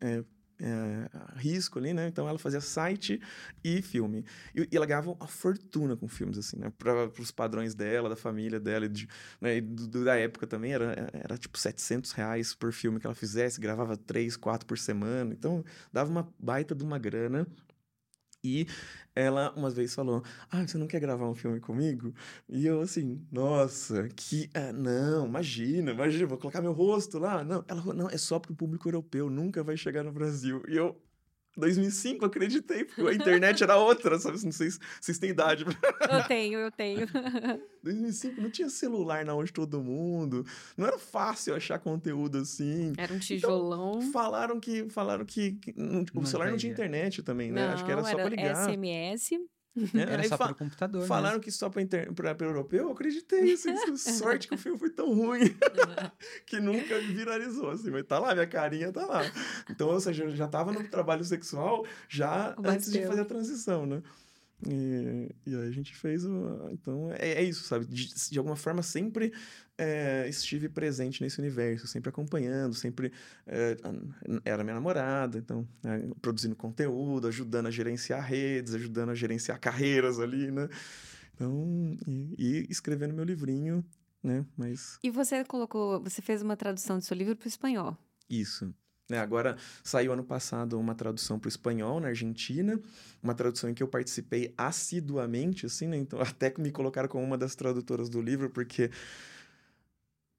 é, 0.00 0.22
é, 0.62 1.08
risco 1.36 1.78
ali, 1.78 1.92
né? 1.92 2.06
Então 2.08 2.28
ela 2.28 2.38
fazia 2.38 2.60
site 2.60 3.20
e 3.64 3.82
filme. 3.82 4.24
E, 4.54 4.68
e 4.72 4.76
ela 4.76 4.86
ganhava 4.86 5.10
uma 5.10 5.26
fortuna 5.26 5.96
com 5.96 6.08
filmes, 6.08 6.38
assim, 6.38 6.56
né? 6.58 6.72
Para 6.78 7.10
os 7.20 7.30
padrões 7.30 7.74
dela, 7.74 8.08
da 8.08 8.16
família 8.16 8.60
dela, 8.60 8.88
de, 8.88 9.08
né? 9.40 9.56
e 9.56 9.60
do- 9.60 10.04
da 10.04 10.16
época 10.16 10.46
também, 10.46 10.72
era, 10.72 11.10
era 11.12 11.36
tipo 11.38 11.58
700 11.58 12.12
reais 12.12 12.54
por 12.54 12.72
filme 12.72 13.00
que 13.00 13.06
ela 13.06 13.14
fizesse, 13.14 13.60
gravava 13.60 13.96
três, 13.96 14.36
quatro 14.36 14.66
por 14.66 14.78
semana. 14.78 15.32
Então 15.32 15.64
dava 15.92 16.10
uma 16.10 16.28
baita 16.38 16.74
de 16.74 16.84
uma 16.84 16.98
grana. 16.98 17.46
E 18.44 18.66
ela 19.14 19.52
uma 19.56 19.70
vez 19.70 19.94
falou: 19.94 20.22
Ah, 20.50 20.66
você 20.66 20.76
não 20.78 20.86
quer 20.86 21.00
gravar 21.00 21.28
um 21.28 21.34
filme 21.34 21.60
comigo? 21.60 22.14
E 22.48 22.66
eu 22.66 22.80
assim, 22.80 23.26
nossa, 23.30 24.08
que. 24.10 24.50
ah, 24.54 24.72
não, 24.72 25.26
imagina, 25.26 25.92
imagina, 25.92 26.26
vou 26.26 26.38
colocar 26.38 26.60
meu 26.60 26.72
rosto 26.72 27.18
lá. 27.18 27.44
Não, 27.44 27.64
ela 27.68 27.80
falou: 27.80 27.94
não, 27.94 28.08
é 28.08 28.18
só 28.18 28.38
pro 28.38 28.54
público 28.54 28.88
europeu, 28.88 29.30
nunca 29.30 29.62
vai 29.62 29.76
chegar 29.76 30.02
no 30.02 30.12
Brasil. 30.12 30.62
E 30.68 30.76
eu. 30.76 31.00
2005, 31.56 32.24
acreditei, 32.24 32.84
porque 32.84 33.00
a 33.02 33.12
internet 33.14 33.62
era 33.62 33.76
outra, 33.76 34.18
sabe? 34.18 34.42
Não 34.44 34.52
sei 34.52 34.70
se 34.70 34.78
vocês 35.00 35.18
têm 35.18 35.30
idade. 35.30 35.64
Eu 36.10 36.24
tenho, 36.26 36.58
eu 36.58 36.70
tenho. 36.70 37.06
2005 37.82 38.40
não 38.40 38.50
tinha 38.50 38.68
celular 38.68 39.24
na 39.24 39.34
onde 39.34 39.52
todo 39.52 39.82
mundo, 39.82 40.44
não 40.76 40.86
era 40.86 40.98
fácil 40.98 41.54
achar 41.54 41.78
conteúdo 41.78 42.38
assim. 42.38 42.92
Era 42.96 43.12
um 43.12 43.18
tijolão. 43.18 44.00
Falaram 44.12 44.60
que 44.60 44.88
falaram 44.88 45.24
que, 45.24 45.52
que 45.52 45.72
não- 45.76 46.02
o 46.02 46.06
Não 46.14 46.24
celular 46.26 46.50
não 46.50 46.56
tinha 46.56 46.72
internet 46.72 47.22
também, 47.22 47.50
né? 47.50 47.68
Acho 47.68 47.84
que 47.84 47.90
era 47.90 48.00
Não, 48.02 48.08
só 48.08 48.14
pra 48.16 48.28
ligar. 48.28 48.54
SMS. 48.70 49.30
Né? 49.74 50.02
Era 50.02 50.22
Aí 50.22 50.28
só 50.28 50.36
pro 50.36 50.54
computador. 50.54 51.06
Falaram 51.06 51.40
que 51.40 51.50
só 51.50 51.70
para 51.70 51.82
inter... 51.82 52.12
pra, 52.12 52.34
pra 52.34 52.46
europeu, 52.46 52.84
eu 52.84 52.92
acreditei. 52.92 53.52
Assim, 53.52 53.74
sorte 53.96 54.48
que 54.48 54.54
o 54.54 54.58
filme 54.58 54.78
foi 54.78 54.90
tão 54.90 55.14
ruim 55.14 55.54
que 56.46 56.60
nunca 56.60 56.98
viralizou. 57.00 57.70
Assim, 57.70 57.90
mas 57.90 58.04
tá 58.04 58.18
lá, 58.18 58.34
minha 58.34 58.46
carinha 58.46 58.92
tá 58.92 59.06
lá. 59.06 59.22
Então, 59.70 59.88
ou 59.88 60.00
seja, 60.00 60.24
eu 60.24 60.36
já 60.36 60.46
tava 60.46 60.72
no 60.72 60.86
trabalho 60.88 61.24
sexual 61.24 61.86
já 62.08 62.54
antes 62.62 62.90
de 62.90 63.06
fazer 63.06 63.22
a 63.22 63.26
transição, 63.26 63.86
né? 63.86 64.02
E, 64.68 65.34
e 65.44 65.56
aí 65.56 65.68
a 65.68 65.70
gente 65.70 65.94
fez 65.94 66.24
o. 66.24 66.68
Então 66.70 67.10
é, 67.12 67.32
é 67.32 67.42
isso, 67.42 67.64
sabe? 67.64 67.86
De, 67.86 68.30
de 68.30 68.38
alguma 68.38 68.56
forma 68.56 68.82
sempre 68.82 69.32
é, 69.76 70.28
estive 70.28 70.68
presente 70.68 71.22
nesse 71.22 71.40
universo, 71.40 71.86
sempre 71.86 72.10
acompanhando, 72.10 72.74
sempre 72.74 73.12
é, 73.46 73.76
era 74.44 74.62
minha 74.62 74.74
namorada, 74.74 75.38
então 75.38 75.66
né, 75.82 76.08
produzindo 76.20 76.54
conteúdo, 76.54 77.26
ajudando 77.26 77.66
a 77.66 77.70
gerenciar 77.70 78.24
redes, 78.24 78.74
ajudando 78.74 79.10
a 79.10 79.14
gerenciar 79.14 79.58
carreiras 79.58 80.20
ali, 80.20 80.50
né? 80.50 80.68
Então, 81.34 81.96
e, 82.06 82.34
e 82.38 82.66
escrevendo 82.70 83.14
meu 83.14 83.24
livrinho, 83.24 83.84
né? 84.22 84.46
Mas 84.56 84.98
E 85.02 85.10
você 85.10 85.44
colocou, 85.44 86.00
você 86.00 86.22
fez 86.22 86.40
uma 86.40 86.56
tradução 86.56 86.98
do 86.98 87.04
seu 87.04 87.16
livro 87.16 87.34
para 87.34 87.46
o 87.46 87.48
espanhol. 87.48 87.96
Isso. 88.30 88.72
Né, 89.12 89.18
agora 89.18 89.58
saiu 89.84 90.10
ano 90.14 90.24
passado 90.24 90.80
uma 90.80 90.94
tradução 90.94 91.38
para 91.38 91.46
o 91.46 91.50
espanhol 91.50 92.00
na 92.00 92.08
Argentina, 92.08 92.80
uma 93.22 93.34
tradução 93.34 93.68
em 93.68 93.74
que 93.74 93.82
eu 93.82 93.86
participei 93.88 94.54
assiduamente, 94.56 95.66
assim, 95.66 95.86
né? 95.86 95.98
Então 95.98 96.18
até 96.22 96.48
que 96.48 96.62
me 96.62 96.72
colocaram 96.72 97.10
como 97.10 97.22
uma 97.22 97.36
das 97.36 97.54
tradutoras 97.54 98.08
do 98.08 98.22
livro, 98.22 98.48
porque. 98.48 98.90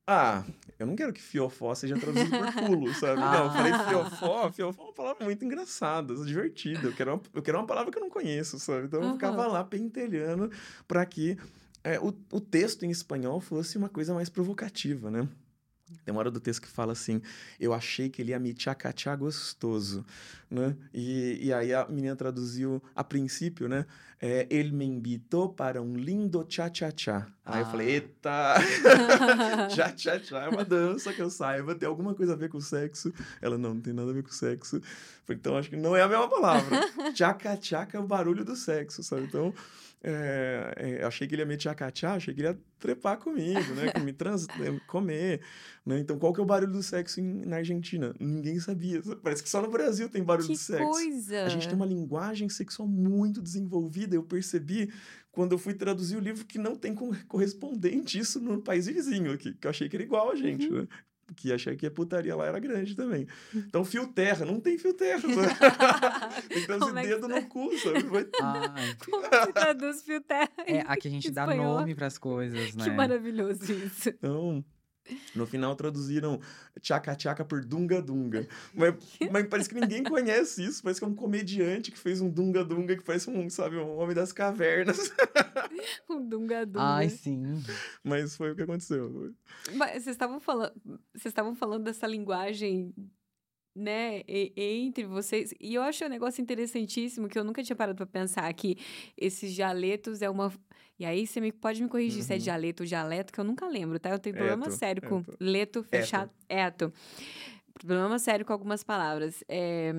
Ah, 0.06 0.44
eu 0.78 0.86
não 0.86 0.96
quero 0.98 1.14
que 1.14 1.22
fiofó 1.22 1.74
seja 1.76 1.96
traduzido 1.98 2.34
por 2.36 2.52
culo, 2.58 2.94
sabe? 2.94 3.22
Não, 3.30 3.46
eu 3.46 3.52
falei 3.52 3.74
fiofó, 3.74 4.52
fiofó 4.52 4.82
é 4.82 4.86
uma 4.88 4.94
palavra 4.94 5.24
muito 5.24 5.46
engraçada, 5.46 6.14
divertida. 6.26 6.88
Eu 6.88 6.94
quero 6.94 7.14
uma, 7.14 7.22
eu 7.34 7.42
quero 7.44 7.58
uma 7.60 7.66
palavra 7.68 7.92
que 7.92 7.98
eu 8.00 8.02
não 8.02 8.10
conheço, 8.10 8.60
sabe? 8.60 8.88
Então 8.88 9.00
eu 9.02 9.06
Uhum. 9.06 9.14
ficava 9.14 9.48
lá 9.48 9.64
pentelhando 9.64 10.50
para 10.88 11.06
que 11.06 11.38
é, 11.84 12.00
o, 12.00 12.14
o 12.32 12.42
texto 12.42 12.84
em 12.84 12.90
espanhol 12.90 13.40
fosse 13.40 13.78
uma 13.78 13.88
coisa 13.88 14.14
mais 14.14 14.30
provocativa, 14.30 15.10
né? 15.12 15.28
Tem 16.04 16.12
uma 16.12 16.20
hora 16.20 16.32
do 16.32 16.40
texto 16.40 16.62
que 16.62 16.68
fala 16.68 16.94
assim: 16.94 17.22
Eu 17.60 17.74
achei 17.74 18.10
que 18.10 18.22
ele 18.22 18.32
ia 18.32 18.40
me 18.40 18.54
tchacachá 18.54 19.16
gostoso, 19.16 20.06
né? 20.50 20.76
E, 20.94 21.40
e 21.42 21.54
aí 21.54 21.74
a 21.74 21.88
menina 21.88 22.16
traduziu 22.16 22.82
a 22.96 23.04
princípio, 23.04 23.68
né? 23.68 23.86
É, 24.22 24.48
ele 24.50 24.72
me 24.72 24.86
invitou 24.86 25.50
para 25.50 25.82
um 25.82 25.98
lindo 25.98 26.44
tchá-tchá-tchá. 26.46 27.28
Aí 27.46 27.62
eu 27.62 27.66
falei: 27.66 27.88
Ah. 27.88 27.92
Eita! 27.92 28.56
Tchá-tchá-tchá 29.70 30.44
é 30.44 30.50
uma 30.50 30.64
dança 30.64 31.12
que 31.12 31.22
eu 31.22 31.30
saiba, 31.30 31.76
tem 31.76 31.90
alguma 31.90 32.16
coisa 32.16 32.32
a 32.34 32.36
ver 32.36 32.50
com 32.50 32.62
sexo? 32.62 33.14
Ela 33.42 33.58
não, 33.58 33.74
não 33.74 33.82
tem 33.82 33.94
nada 33.94 34.12
a 34.12 34.14
ver 34.14 34.24
com 34.24 34.32
sexo. 34.32 34.82
Então 35.30 35.58
acho 35.58 35.70
que 35.70 35.76
não 35.76 35.96
é 35.96 36.02
a 36.02 36.08
mesma 36.08 36.30
palavra. 36.30 36.80
Tchaca-tchaca 37.14 37.98
é 37.98 38.00
o 38.00 38.08
barulho 38.08 38.46
do 38.46 38.56
sexo, 38.56 39.04
sabe? 39.04 39.24
Então. 39.24 39.54
É, 40.06 40.74
é, 41.00 41.04
achei 41.06 41.26
que 41.26 41.34
ele 41.34 41.42
ia 41.44 41.46
me 41.46 41.56
tchacachá, 41.56 42.16
achei 42.16 42.34
que 42.34 42.42
ele 42.42 42.50
ia 42.50 42.60
trepar 42.78 43.18
comigo, 43.18 43.74
né? 43.74 43.84
Me 44.04 44.12
trans, 44.14 44.46
eh, 44.50 44.80
comer, 44.86 45.40
né? 45.86 45.98
Então, 46.00 46.20
qual 46.20 46.34
que 46.34 46.42
é 46.42 46.44
o 46.44 46.46
barulho 46.46 46.74
do 46.74 46.84
sexo 46.84 47.22
em- 47.22 47.46
na 47.46 47.56
Argentina? 47.58 48.14
Ninguém 48.20 48.60
sabia. 48.60 49.02
Parece 49.24 49.42
que 49.42 49.50
só 49.50 49.62
no 49.62 49.72
Brasil 49.72 50.10
tem 50.10 50.22
barulho 50.22 50.48
que 50.48 50.54
do 50.56 50.60
sexo. 50.60 50.84
coisa! 50.92 51.46
A 51.46 51.50
gente 51.50 51.68
tem 51.70 51.76
uma 51.78 51.86
linguagem 51.86 52.50
sexual 52.50 52.86
muito 52.88 53.42
desenvolvida. 53.42 54.14
Eu 54.14 54.24
percebi 54.24 54.92
quando 55.32 55.54
eu 55.54 55.58
fui 55.58 55.74
traduzir 55.74 56.18
o 56.18 56.20
livro 56.20 56.46
que 56.46 56.60
não 56.60 56.76
tem 56.76 56.94
co- 56.94 57.16
correspondente 57.30 58.20
isso 58.20 58.42
no 58.42 58.62
país 58.62 58.88
vizinho 58.88 59.32
aqui, 59.32 59.54
que 59.54 59.66
eu 59.66 59.70
achei 59.72 59.88
que 59.88 59.96
era 59.96 60.04
igual 60.04 60.30
a 60.30 60.36
gente, 60.36 60.68
Uhum. 60.68 60.82
né? 60.82 60.88
Que 61.36 61.54
achei 61.54 61.76
que 61.76 61.86
a 61.86 61.92
putaria 61.92 62.36
lá 62.36 62.46
era 62.46 62.60
grande 62.60 62.96
também. 62.96 63.28
Então, 63.56 63.84
fio 63.86 64.08
terra, 64.08 64.46
não 64.46 64.60
tem 64.60 64.78
fio 64.78 64.94
terra. 64.94 65.22
sabe? 65.22 66.48
tem 66.50 66.62
que 66.66 66.78
Como 66.78 67.00
é 67.00 67.02
que 67.02 67.08
dedo 67.08 67.28
no 67.28 67.46
cu, 67.48 67.70
sabe? 67.80 68.04
Vai- 68.04 68.28
Ai, 68.42 68.96
Como 69.10 69.24
se 69.24 69.54
traduz 69.54 70.02
fio 70.04 70.22
terra? 70.22 70.50
é, 70.66 70.82
aqui 70.82 71.08
a 71.08 71.12
gente 71.12 71.32
dá 71.32 71.48
nome 71.48 71.96
pras 71.96 72.18
coisas, 72.18 72.76
né? 72.76 72.84
Que 72.84 72.90
maravilhoso 72.92 73.72
isso. 73.72 74.10
Então, 74.10 74.64
no 75.36 75.46
final 75.46 75.76
traduziram 75.76 76.40
tchaca-tchaca 76.82 77.44
por 77.44 77.64
dunga-dunga. 77.64 78.48
Mas, 78.74 78.96
mas 79.32 79.48
parece 79.48 79.70
que 79.70 79.76
ninguém 79.76 80.04
conhece 80.04 80.64
isso. 80.64 80.82
Parece 80.84 81.00
que 81.00 81.06
é 81.06 81.08
um 81.08 81.16
comediante 81.16 81.92
que 81.92 82.00
fez 82.00 82.22
um 82.22 82.30
dunga-dunga 82.30 82.96
que 82.96 83.04
parece 83.04 83.30
um, 83.30 83.50
sabe, 83.50 83.78
um 83.78 83.98
homem 83.98 84.16
das 84.16 84.32
cavernas. 84.32 85.12
O 86.08 86.20
dunga 86.20 86.66
dunga. 86.66 86.86
Ai, 86.86 87.10
sim. 87.10 87.62
Mas 88.04 88.36
foi 88.36 88.52
o 88.52 88.56
que 88.56 88.62
aconteceu. 88.62 89.34
Mas 89.74 90.04
vocês 90.04 90.08
estavam 90.08 90.40
falando, 90.40 90.74
vocês 91.14 91.26
estavam 91.26 91.56
falando 91.56 91.84
dessa 91.86 92.06
linguagem, 92.06 92.94
né, 93.76 94.22
e- 94.28 94.54
entre 94.56 95.06
vocês. 95.06 95.54
E 95.60 95.74
eu 95.76 95.82
acho 95.82 96.06
um 96.06 96.10
negócio 96.10 96.42
interessantíssimo 96.42 97.28
que 97.28 97.38
eu 97.40 97.44
nunca 97.44 97.64
tinha 97.64 97.76
parado 97.76 97.96
para 97.98 98.06
pensar 98.06 98.52
que 98.54 98.78
esses 99.18 99.54
dialetos 99.54 100.22
é 100.22 100.30
uma 100.30 100.52
e 101.00 101.06
aí 101.06 101.26
você 101.26 101.42
me, 101.42 101.52
pode 101.52 101.82
me 101.82 101.90
corrigir 101.90 102.24
se 102.24 102.32
é 102.32 102.36
Uhum. 102.36 102.42
dialeto 102.44 102.84
ou 102.84 102.88
dialeto, 102.88 103.34
que 103.34 103.40
eu 103.40 103.44
nunca 103.44 103.68
lembro, 103.68 104.00
tá? 104.00 104.12
Eu 104.12 104.20
tenho 104.20 104.36
problema 104.36 104.68
Eto, 104.68 104.76
sério 104.76 105.02
com 105.02 105.20
eto. 105.22 105.38
leto 105.40 105.84
fechado, 105.84 106.30
eto. 106.48 106.94
Problema 107.74 108.20
sério 108.20 108.46
com 108.46 108.54
algumas 108.54 108.84
palavras. 108.84 109.44
É, 109.50 109.92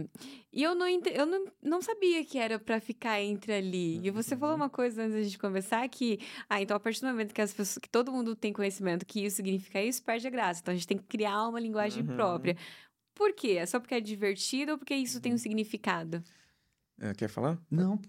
E 0.53 0.63
eu 0.63 0.77
não, 0.77 0.87
ente- 0.87 1.11
eu 1.13 1.27
não, 1.27 1.45
não 1.61 1.83
sabia 1.83 2.25
que 2.25 2.39
era 2.39 2.57
para 2.61 2.81
ficar 2.81 3.21
entre 3.21 3.53
ali. 3.53 3.99
E 4.07 4.11
você 4.13 4.37
falou 4.37 4.55
Uhum. 4.55 4.63
uma 4.63 4.71
coisa 4.71 5.03
antes 5.03 5.15
da 5.15 5.23
gente 5.25 5.37
conversar 5.39 5.87
que, 5.89 6.21
ah, 6.49 6.63
então 6.63 6.77
a 6.77 6.81
partir 6.81 7.01
do 7.01 7.09
momento 7.09 7.35
que 7.35 7.43
as 7.43 7.53
pessoas, 7.53 7.79
que 7.79 7.89
todo 7.91 8.13
mundo 8.13 8.37
tem 8.37 8.53
conhecimento 8.53 9.05
que 9.05 9.25
isso 9.25 9.35
significa 9.37 9.83
isso, 9.83 10.01
perde 10.05 10.29
a 10.29 10.31
graça. 10.31 10.61
Então 10.61 10.71
a 10.73 10.77
gente 10.77 10.87
tem 10.87 10.97
que 10.97 11.05
criar 11.05 11.49
uma 11.49 11.59
linguagem 11.59 12.05
Uhum. 12.05 12.15
própria. 12.15 12.57
Por 13.15 13.33
quê? 13.33 13.53
É 13.53 13.67
só 13.67 13.79
porque 13.79 13.95
é 13.95 14.01
divertido 14.01 14.73
ou 14.73 14.79
porque 14.79 14.95
isso 14.95 15.21
tem 15.21 15.33
Uhum. 15.33 15.37
um 15.37 15.39
significado? 15.39 16.23
É, 17.01 17.13
quer 17.15 17.29
falar? 17.29 17.59
Não, 17.71 18.01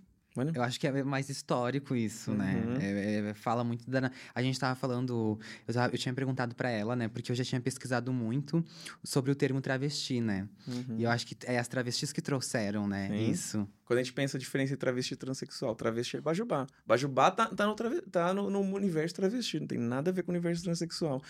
eu 0.54 0.62
acho 0.62 0.80
que 0.80 0.86
é 0.86 1.04
mais 1.04 1.30
histórico 1.30 1.96
isso, 1.96 2.32
né? 2.34 2.62
Uhum. 2.66 2.76
É- 2.78 3.30
é- 3.30 3.34
fala 3.34 3.64
muito 3.64 3.90
da. 3.90 4.12
A 4.34 4.42
gente 4.44 4.60
tava 4.60 4.76
falando. 4.76 5.40
Eu, 5.68 5.74
tava- 5.74 5.94
eu 5.94 5.98
tinha 5.98 6.14
perguntado 6.14 6.54
pra 6.56 6.70
ela, 6.70 6.96
né? 6.96 7.08
Porque 7.08 7.32
eu 7.32 7.36
já 7.36 7.44
tinha 7.44 7.62
pesquisado 7.62 8.12
muito 8.12 8.64
sobre 9.04 9.32
o 9.32 9.36
termo 9.36 9.62
travesti, 9.62 10.20
né? 10.20 10.48
Uhum. 10.68 10.98
E 11.00 11.04
eu 11.04 11.10
acho 11.10 11.26
que 11.26 11.36
é 11.46 11.58
as 11.58 11.68
travestis 11.68 12.12
que 12.12 12.22
trouxeram, 12.22 12.86
né? 12.88 13.08
Sim. 13.10 13.32
Isso. 13.32 13.68
Quando 13.86 14.00
a 14.00 14.04
gente 14.04 14.14
pensa 14.14 14.36
a 14.38 14.40
diferença 14.40 14.74
entre 14.74 14.82
travesti 14.82 15.14
e 15.14 15.18
transexual, 15.18 15.74
travesti 15.76 16.18
é 16.18 16.22
Bajubá. 16.22 16.68
Bajubá 16.86 17.32
tá, 17.32 17.46
tá, 17.48 17.66
no, 17.66 17.76
tá 18.12 18.34
no, 18.34 18.50
no 18.50 18.60
universo 18.76 19.16
travesti, 19.16 19.60
não 19.60 19.68
tem 19.68 19.78
nada 19.80 20.10
a 20.10 20.14
ver 20.14 20.24
com 20.24 20.32
o 20.32 20.36
universo 20.36 20.64
transexual. 20.64 21.22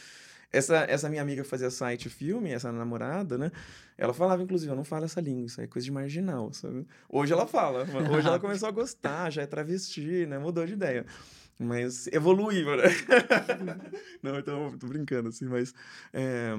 Essa, 0.52 0.86
essa 0.90 1.10
minha 1.10 1.22
amiga 1.22 1.44
fazia 1.44 1.70
site 1.70 2.10
filme, 2.10 2.52
essa 2.52 2.72
namorada, 2.72 3.38
né? 3.38 3.52
Ela 3.98 4.14
falava, 4.14 4.44
inclusive, 4.44 4.72
eu 4.72 4.76
não 4.76 4.84
falo 4.84 5.06
essa 5.06 5.22
língua, 5.22 5.46
isso 5.46 5.60
aí 5.60 5.66
é 5.66 5.70
coisa 5.70 5.86
de 5.86 5.92
marginal, 5.92 6.52
sabe? 6.54 6.86
Hoje 7.10 7.34
ela 7.34 7.46
fala, 7.46 7.86
hoje 8.12 8.28
ela 8.28 8.40
começou 8.40 8.68
a 8.68 8.72
gostar, 8.72 9.32
já 9.32 9.42
é 9.42 9.48
travesti, 9.48 10.26
né? 10.26 10.38
Mudou 10.38 10.66
de 10.66 10.74
ideia. 10.74 11.06
Mas 11.60 12.08
evoluiu, 12.08 12.76
né? 12.76 12.84
não, 14.22 14.38
então, 14.40 14.78
tô 14.78 14.88
brincando, 14.88 15.30
assim, 15.30 15.46
mas... 15.46 15.74
é, 16.14 16.56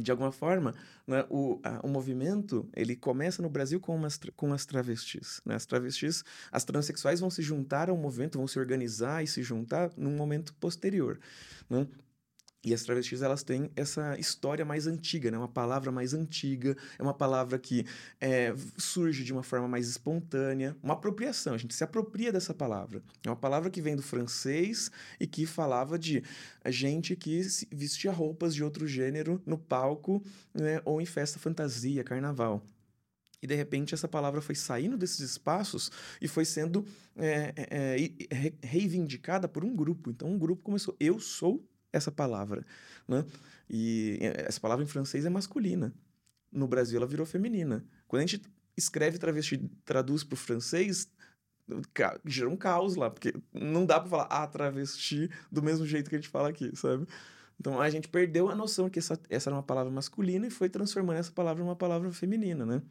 de 0.00 0.10
alguma 0.10 0.30
forma, 0.30 0.74
né, 1.06 1.24
o, 1.28 1.58
a, 1.64 1.84
o 1.84 1.88
movimento 1.88 2.68
ele 2.76 2.94
começa 2.94 3.42
no 3.42 3.48
Brasil 3.48 3.80
com, 3.80 3.96
umas, 3.96 4.20
com 4.36 4.52
as 4.52 4.64
travestis. 4.64 5.40
Né? 5.44 5.56
As 5.56 5.66
travestis, 5.66 6.22
as 6.52 6.64
transexuais 6.64 7.18
vão 7.18 7.30
se 7.30 7.42
juntar 7.42 7.90
ao 7.90 7.96
movimento, 7.96 8.38
vão 8.38 8.46
se 8.46 8.58
organizar 8.58 9.24
e 9.24 9.26
se 9.26 9.42
juntar 9.42 9.90
num 9.96 10.14
momento 10.14 10.54
posterior. 10.54 11.18
Né? 11.68 11.88
E 12.62 12.74
as 12.74 12.82
travestis, 12.82 13.22
elas 13.22 13.42
têm 13.42 13.70
essa 13.74 14.18
história 14.18 14.66
mais 14.66 14.86
antiga, 14.86 15.30
né? 15.30 15.38
Uma 15.38 15.48
palavra 15.48 15.90
mais 15.90 16.12
antiga, 16.12 16.76
é 16.98 17.02
uma 17.02 17.14
palavra 17.14 17.58
que 17.58 17.86
é, 18.20 18.54
surge 18.76 19.24
de 19.24 19.32
uma 19.32 19.42
forma 19.42 19.66
mais 19.66 19.88
espontânea, 19.88 20.76
uma 20.82 20.92
apropriação, 20.92 21.54
a 21.54 21.58
gente 21.58 21.74
se 21.74 21.82
apropria 21.82 22.30
dessa 22.30 22.52
palavra. 22.52 23.02
É 23.24 23.30
uma 23.30 23.36
palavra 23.36 23.70
que 23.70 23.80
vem 23.80 23.96
do 23.96 24.02
francês 24.02 24.90
e 25.18 25.26
que 25.26 25.46
falava 25.46 25.98
de 25.98 26.22
gente 26.66 27.16
que 27.16 27.40
vestia 27.72 28.12
roupas 28.12 28.54
de 28.54 28.62
outro 28.62 28.86
gênero 28.86 29.40
no 29.46 29.56
palco 29.56 30.22
né? 30.52 30.82
ou 30.84 31.00
em 31.00 31.06
festa 31.06 31.38
fantasia, 31.38 32.04
carnaval. 32.04 32.62
E 33.42 33.46
de 33.46 33.54
repente 33.54 33.94
essa 33.94 34.06
palavra 34.06 34.42
foi 34.42 34.54
saindo 34.54 34.98
desses 34.98 35.20
espaços 35.20 35.90
e 36.20 36.28
foi 36.28 36.44
sendo 36.44 36.84
é, 37.16 37.54
é, 37.56 38.52
reivindicada 38.62 39.48
por 39.48 39.64
um 39.64 39.74
grupo. 39.74 40.10
Então 40.10 40.28
um 40.28 40.38
grupo 40.38 40.62
começou, 40.62 40.94
eu 41.00 41.18
sou 41.18 41.64
essa 41.92 42.10
palavra, 42.10 42.64
né? 43.06 43.24
E 43.68 44.18
eh, 44.20 44.44
essa 44.46 44.60
palavra 44.60 44.84
em 44.84 44.88
francês 44.88 45.24
é 45.24 45.30
masculina. 45.30 45.92
No 46.52 46.66
Brasil 46.66 46.96
ela 46.98 47.06
virou 47.06 47.26
feminina. 47.26 47.84
Quando 48.08 48.22
a 48.22 48.26
gente 48.26 48.42
escreve 48.76 49.18
travesti, 49.18 49.58
traduz 49.84 50.24
para 50.24 50.34
o 50.34 50.36
francês, 50.36 51.08
gera 52.24 52.48
um 52.48 52.56
caos 52.56 52.96
lá, 52.96 53.10
porque 53.10 53.34
não 53.52 53.86
dá 53.86 54.00
para 54.00 54.08
falar 54.08 54.24
a 54.24 54.42
ah, 54.42 54.46
travesti 54.46 55.30
do 55.50 55.62
mesmo 55.62 55.86
jeito 55.86 56.08
que 56.08 56.16
a 56.16 56.18
gente 56.18 56.28
fala 56.28 56.48
aqui, 56.48 56.74
sabe? 56.74 57.06
Então 57.58 57.80
a 57.80 57.90
gente 57.90 58.08
perdeu 58.08 58.48
a 58.48 58.54
noção 58.54 58.88
que 58.88 58.98
essa, 58.98 59.20
essa 59.28 59.50
era 59.50 59.56
uma 59.56 59.62
palavra 59.62 59.92
masculina 59.92 60.46
e 60.46 60.50
foi 60.50 60.68
transformando 60.68 61.18
essa 61.18 61.30
palavra 61.30 61.62
em 61.62 61.66
uma 61.66 61.76
palavra 61.76 62.10
feminina, 62.10 62.64
né? 62.64 62.82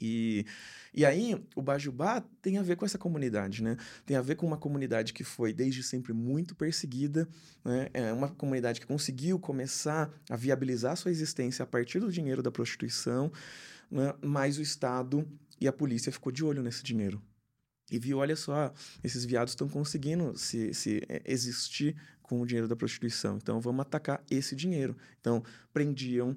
E, 0.00 0.44
e 0.92 1.04
aí, 1.04 1.40
o 1.54 1.62
Bajubá 1.62 2.20
tem 2.42 2.58
a 2.58 2.62
ver 2.62 2.76
com 2.76 2.84
essa 2.84 2.98
comunidade, 2.98 3.62
né? 3.62 3.76
Tem 4.04 4.16
a 4.16 4.22
ver 4.22 4.34
com 4.34 4.46
uma 4.46 4.58
comunidade 4.58 5.12
que 5.12 5.24
foi 5.24 5.52
desde 5.52 5.82
sempre 5.82 6.12
muito 6.12 6.54
perseguida, 6.54 7.28
né? 7.64 7.88
É 7.94 8.12
uma 8.12 8.28
comunidade 8.28 8.80
que 8.80 8.86
conseguiu 8.86 9.38
começar 9.38 10.10
a 10.28 10.36
viabilizar 10.36 10.96
sua 10.96 11.10
existência 11.10 11.62
a 11.62 11.66
partir 11.66 12.00
do 12.00 12.12
dinheiro 12.12 12.42
da 12.42 12.50
prostituição, 12.50 13.32
né? 13.90 14.14
mas 14.22 14.58
o 14.58 14.62
Estado 14.62 15.26
e 15.60 15.66
a 15.66 15.72
polícia 15.72 16.12
ficou 16.12 16.30
de 16.30 16.44
olho 16.44 16.62
nesse 16.62 16.82
dinheiro. 16.82 17.22
E 17.90 17.98
viu, 17.98 18.18
olha 18.18 18.34
só, 18.34 18.72
esses 19.02 19.24
viados 19.24 19.52
estão 19.52 19.68
conseguindo 19.68 20.36
se, 20.36 20.74
se 20.74 21.02
é, 21.08 21.22
existir 21.24 21.96
com 22.20 22.40
o 22.40 22.46
dinheiro 22.46 22.66
da 22.66 22.74
prostituição. 22.74 23.36
Então, 23.36 23.60
vamos 23.60 23.82
atacar 23.82 24.22
esse 24.28 24.56
dinheiro. 24.56 24.96
Então, 25.20 25.42
prendiam 25.72 26.36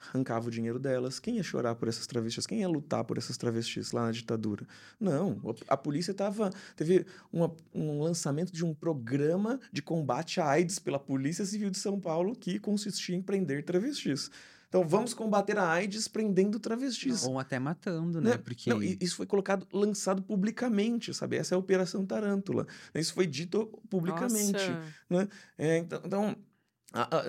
arrancava 0.00 0.48
o 0.48 0.50
dinheiro 0.50 0.78
delas. 0.78 1.18
Quem 1.18 1.36
ia 1.36 1.42
chorar 1.42 1.74
por 1.74 1.88
essas 1.88 2.06
travestis? 2.06 2.46
Quem 2.46 2.60
ia 2.60 2.68
lutar 2.68 3.04
por 3.04 3.18
essas 3.18 3.36
travestis 3.36 3.92
lá 3.92 4.06
na 4.06 4.12
ditadura? 4.12 4.66
Não, 4.98 5.40
a 5.66 5.76
polícia 5.76 6.14
tava, 6.14 6.50
teve 6.76 7.06
uma, 7.32 7.54
um 7.74 8.02
lançamento 8.02 8.52
de 8.52 8.64
um 8.64 8.74
programa 8.74 9.60
de 9.72 9.82
combate 9.82 10.40
à 10.40 10.46
AIDS 10.46 10.78
pela 10.78 10.98
Polícia 10.98 11.44
Civil 11.44 11.70
de 11.70 11.78
São 11.78 12.00
Paulo 12.00 12.34
que 12.34 12.58
consistia 12.58 13.16
em 13.16 13.22
prender 13.22 13.64
travestis. 13.64 14.30
Então 14.68 14.86
vamos 14.86 15.14
combater 15.14 15.56
a 15.56 15.66
AIDS 15.66 16.06
prendendo 16.08 16.60
travestis. 16.60 17.24
Ou 17.24 17.38
até 17.38 17.58
matando, 17.58 18.20
né? 18.20 18.32
Não, 18.32 18.38
Porque 18.38 18.68
não, 18.68 18.82
isso 18.82 19.16
foi 19.16 19.24
colocado, 19.24 19.66
lançado 19.72 20.22
publicamente, 20.22 21.14
sabe? 21.14 21.36
Essa 21.36 21.54
é 21.54 21.56
a 21.56 21.58
Operação 21.58 22.04
Tarântula. 22.04 22.66
Isso 22.94 23.14
foi 23.14 23.26
dito 23.26 23.66
publicamente, 23.88 24.52
Nossa. 24.52 24.82
né? 25.08 25.28
É, 25.56 25.78
então, 25.78 26.02
então 26.04 26.36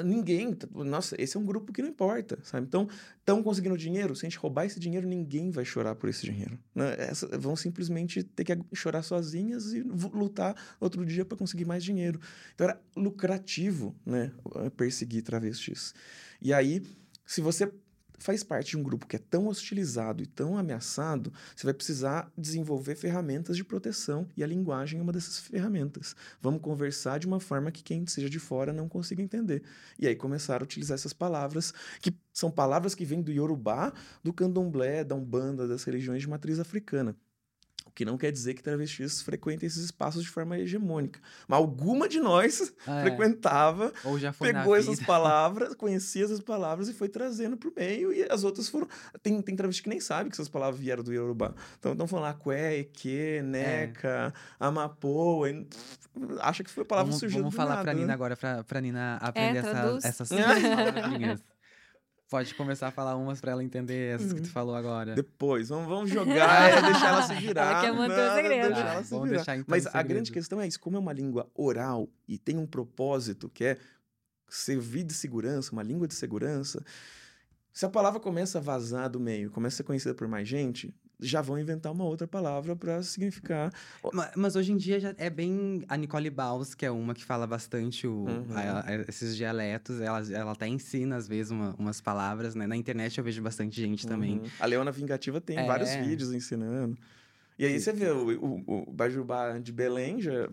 ninguém, 0.05 0.57
nossa, 0.73 1.21
esse 1.21 1.35
é 1.35 1.39
um 1.39 1.45
grupo 1.45 1.73
que 1.73 1.81
não 1.81 1.89
importa, 1.89 2.39
sabe? 2.43 2.65
Então, 2.65 2.87
estão 3.19 3.43
conseguindo 3.43 3.77
dinheiro, 3.77 4.15
se 4.15 4.25
a 4.25 4.29
gente 4.29 4.39
roubar 4.39 4.65
esse 4.65 4.79
dinheiro, 4.79 5.05
ninguém 5.07 5.51
vai 5.51 5.65
chorar 5.65 5.95
por 5.95 6.09
esse 6.09 6.25
dinheiro. 6.25 6.57
Né? 6.73 6.95
Essa, 6.97 7.27
vão 7.37 7.55
simplesmente 7.55 8.23
ter 8.23 8.45
que 8.45 8.57
chorar 8.73 9.03
sozinhas 9.03 9.73
e 9.73 9.81
lutar 9.81 10.55
outro 10.79 11.05
dia 11.05 11.25
para 11.25 11.37
conseguir 11.37 11.65
mais 11.65 11.83
dinheiro. 11.83 12.21
Então, 12.55 12.67
era 12.67 12.81
lucrativo, 12.95 13.95
né, 14.05 14.31
perseguir 14.77 15.23
travestis. 15.23 15.93
E 16.41 16.53
aí, 16.53 16.81
se 17.25 17.41
você 17.41 17.71
faz 18.19 18.43
parte 18.43 18.71
de 18.71 18.77
um 18.77 18.83
grupo 18.83 19.07
que 19.07 19.15
é 19.15 19.19
tão 19.19 19.47
hostilizado 19.47 20.21
e 20.21 20.25
tão 20.27 20.57
ameaçado, 20.57 21.31
você 21.55 21.65
vai 21.65 21.73
precisar 21.73 22.31
desenvolver 22.37 22.95
ferramentas 22.95 23.55
de 23.57 23.63
proteção 23.63 24.27
e 24.35 24.43
a 24.43 24.47
linguagem 24.47 24.99
é 24.99 25.03
uma 25.03 25.11
dessas 25.11 25.39
ferramentas. 25.39 26.15
Vamos 26.41 26.61
conversar 26.61 27.19
de 27.19 27.27
uma 27.27 27.39
forma 27.39 27.71
que 27.71 27.83
quem 27.83 28.05
seja 28.05 28.29
de 28.29 28.39
fora 28.39 28.73
não 28.73 28.87
consiga 28.87 29.21
entender. 29.21 29.63
E 29.97 30.07
aí 30.07 30.15
começaram 30.15 30.63
a 30.63 30.65
utilizar 30.65 30.95
essas 30.95 31.13
palavras, 31.13 31.73
que 32.01 32.13
são 32.33 32.51
palavras 32.51 32.93
que 32.93 33.05
vêm 33.05 33.21
do 33.21 33.31
Yorubá, 33.31 33.93
do 34.23 34.33
Candomblé, 34.33 35.03
da 35.03 35.15
Umbanda, 35.15 35.67
das 35.67 35.83
religiões 35.83 36.21
de 36.21 36.29
matriz 36.29 36.59
africana. 36.59 37.15
Que 37.99 38.05
não 38.05 38.17
quer 38.17 38.31
dizer 38.31 38.53
que 38.53 38.63
travestis 38.63 39.21
frequentem 39.21 39.67
esses 39.67 39.83
espaços 39.83 40.23
de 40.23 40.29
forma 40.29 40.57
hegemônica. 40.57 41.19
Mas 41.45 41.57
alguma 41.59 42.07
de 42.07 42.21
nós 42.21 42.73
ah, 42.87 43.01
é. 43.01 43.01
frequentava, 43.01 43.91
pegou 44.39 44.73
essas 44.73 45.01
palavras, 45.03 45.75
conhecia 45.75 46.23
essas 46.23 46.39
palavras 46.39 46.87
e 46.87 46.93
foi 46.93 47.09
trazendo 47.09 47.57
para 47.57 47.67
o 47.67 47.73
meio. 47.75 48.13
E 48.13 48.25
as 48.31 48.45
outras 48.45 48.69
foram. 48.69 48.87
Tem, 49.21 49.41
tem 49.41 49.53
travesti 49.53 49.83
que 49.83 49.89
nem 49.89 49.99
sabe 49.99 50.29
que 50.29 50.35
essas 50.37 50.47
palavras 50.47 50.79
vieram 50.79 51.03
do 51.03 51.11
Yorubá. 51.11 51.53
Então 51.77 51.91
estão 51.91 52.07
falando 52.07 52.27
Aqué, 52.27 52.77
Eke, 52.77 53.41
Neca, 53.43 54.33
é. 54.33 54.65
Amapô. 54.65 55.43
Acha 56.39 56.63
que 56.63 56.69
foi 56.69 56.83
a 56.83 56.85
palavra 56.85 57.11
surgindo 57.11 57.41
Vamos 57.41 57.55
falar 57.55 57.83
para 57.83 57.93
Nina 57.93 58.07
né? 58.07 58.13
agora, 58.13 58.37
para 58.37 58.79
Nina 58.79 59.17
aprender 59.17 59.57
é, 59.57 59.97
essa, 59.97 60.07
essas 60.07 60.29
palavrinhas. 60.95 61.43
Pode 62.29 62.53
começar 62.53 62.89
a 62.89 62.91
falar 62.91 63.15
umas 63.15 63.41
pra 63.41 63.51
ela 63.51 63.63
entender 63.63 64.15
essas 64.15 64.31
que 64.31 64.41
tu 64.41 64.45
uhum. 64.45 64.51
falou 64.51 64.75
agora. 64.75 65.15
Depois, 65.15 65.69
vamos, 65.69 65.87
vamos 65.87 66.09
jogar, 66.13 66.69
é 66.69 66.81
deixar 66.81 67.07
ela 67.09 67.21
se 67.23 67.33
virar. 67.33 67.71
Ela 67.71 67.81
quer 67.81 67.93
manter 67.93 68.31
o 68.31 68.35
segredo. 68.35 68.67
Deixar 68.67 68.93
ela 68.93 69.03
se 69.03 69.09
vamos 69.09 69.29
virar. 69.29 69.37
Deixar, 69.37 69.55
então, 69.55 69.65
Mas 69.67 69.87
a 69.87 70.03
grande 70.03 70.31
questão 70.31 70.61
é 70.61 70.67
isso, 70.67 70.79
como 70.79 70.95
é 70.95 70.99
uma 70.99 71.11
língua 71.11 71.49
oral 71.55 72.07
e 72.27 72.37
tem 72.37 72.57
um 72.57 72.67
propósito 72.67 73.49
que 73.49 73.65
é 73.65 73.77
servir 74.47 75.03
de 75.03 75.13
segurança, 75.13 75.71
uma 75.71 75.81
língua 75.81 76.07
de 76.07 76.13
segurança, 76.13 76.83
se 77.71 77.85
a 77.85 77.89
palavra 77.89 78.19
começa 78.19 78.57
a 78.57 78.61
vazar 78.61 79.09
do 79.09 79.19
meio, 79.19 79.51
começa 79.51 79.75
a 79.75 79.77
ser 79.77 79.83
conhecida 79.83 80.13
por 80.13 80.27
mais 80.27 80.47
gente, 80.47 80.93
já 81.19 81.41
vão 81.41 81.59
inventar 81.59 81.91
uma 81.91 82.03
outra 82.03 82.27
palavra 82.27 82.75
para 82.75 83.01
significar. 83.03 83.71
Mas, 84.13 84.31
mas, 84.35 84.55
hoje 84.55 84.71
em 84.71 84.77
dia 84.77 84.99
já 84.99 85.13
é 85.17 85.29
bem. 85.29 85.83
A 85.87 85.97
Nicole 85.97 86.29
Baus, 86.29 86.73
que 86.73 86.85
é 86.85 86.91
uma 86.91 87.13
que 87.13 87.23
fala 87.23 87.45
bastante 87.45 88.07
o, 88.07 88.25
uhum. 88.25 88.45
a, 88.55 88.87
a, 88.87 88.95
esses 89.07 89.35
dialetos, 89.35 89.99
ela, 89.99 90.21
ela 90.31 90.51
até 90.51 90.67
ensina, 90.67 91.17
às 91.17 91.27
vezes, 91.27 91.51
uma, 91.51 91.75
umas 91.77 91.99
palavras, 91.99 92.55
né? 92.55 92.65
Na 92.65 92.75
internet 92.75 93.17
eu 93.17 93.23
vejo 93.23 93.41
bastante 93.41 93.79
gente 93.79 94.05
uhum. 94.05 94.09
também. 94.09 94.41
A 94.59 94.65
Leona 94.65 94.91
Vingativa 94.91 95.41
tem 95.41 95.57
é... 95.57 95.65
vários 95.65 95.93
vídeos 95.95 96.31
ensinando. 96.33 96.97
E 97.59 97.65
aí 97.65 97.77
você 97.77 97.91
vê 97.91 98.09
o, 98.09 98.39
o, 98.39 98.83
o 98.87 98.91
Bajubá 98.93 99.59
de 99.59 99.73
Belém, 99.73 100.21
já, 100.21 100.49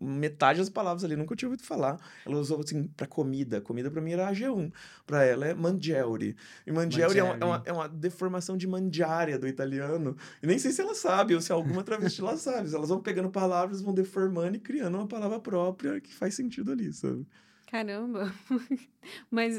metade 0.00 0.60
das 0.60 0.68
palavras 0.68 1.02
ali 1.02 1.16
nunca 1.16 1.34
tinha 1.34 1.48
ouvido 1.48 1.66
falar. 1.66 1.98
Ela 2.24 2.38
usou 2.38 2.60
assim 2.60 2.86
para 2.86 3.04
comida. 3.04 3.60
Comida 3.60 3.90
para 3.90 4.00
mim 4.00 4.12
era 4.12 4.30
AG1. 4.30 4.72
Para 5.04 5.24
ela 5.24 5.48
é 5.48 5.54
mangiare. 5.54 6.36
E 6.64 6.70
mangiare, 6.70 7.18
é, 7.18 7.24
uma, 7.24 7.34
é, 7.34 7.44
uma, 7.44 7.62
é, 7.66 7.72
uma, 7.72 7.88
deformação 7.88 8.56
de 8.56 8.68
mangiaria 8.68 9.36
do 9.40 9.48
italiano. 9.48 10.16
E 10.40 10.46
nem 10.46 10.56
sei 10.56 10.70
se 10.70 10.80
ela 10.80 10.94
sabe 10.94 11.34
ou 11.34 11.40
se 11.40 11.50
alguma 11.50 11.82
travesti 11.82 12.20
ela 12.20 12.36
sabe. 12.36 12.72
Elas 12.72 12.90
vão 12.90 13.00
pegando 13.00 13.28
palavras, 13.28 13.82
vão 13.82 13.92
deformando 13.92 14.56
e 14.56 14.60
criando 14.60 14.96
uma 14.96 15.08
palavra 15.08 15.40
própria 15.40 16.00
que 16.00 16.14
faz 16.14 16.32
sentido 16.32 16.70
ali, 16.70 16.92
sabe? 16.92 17.26
Caramba! 17.66 18.32
Mas 19.28 19.58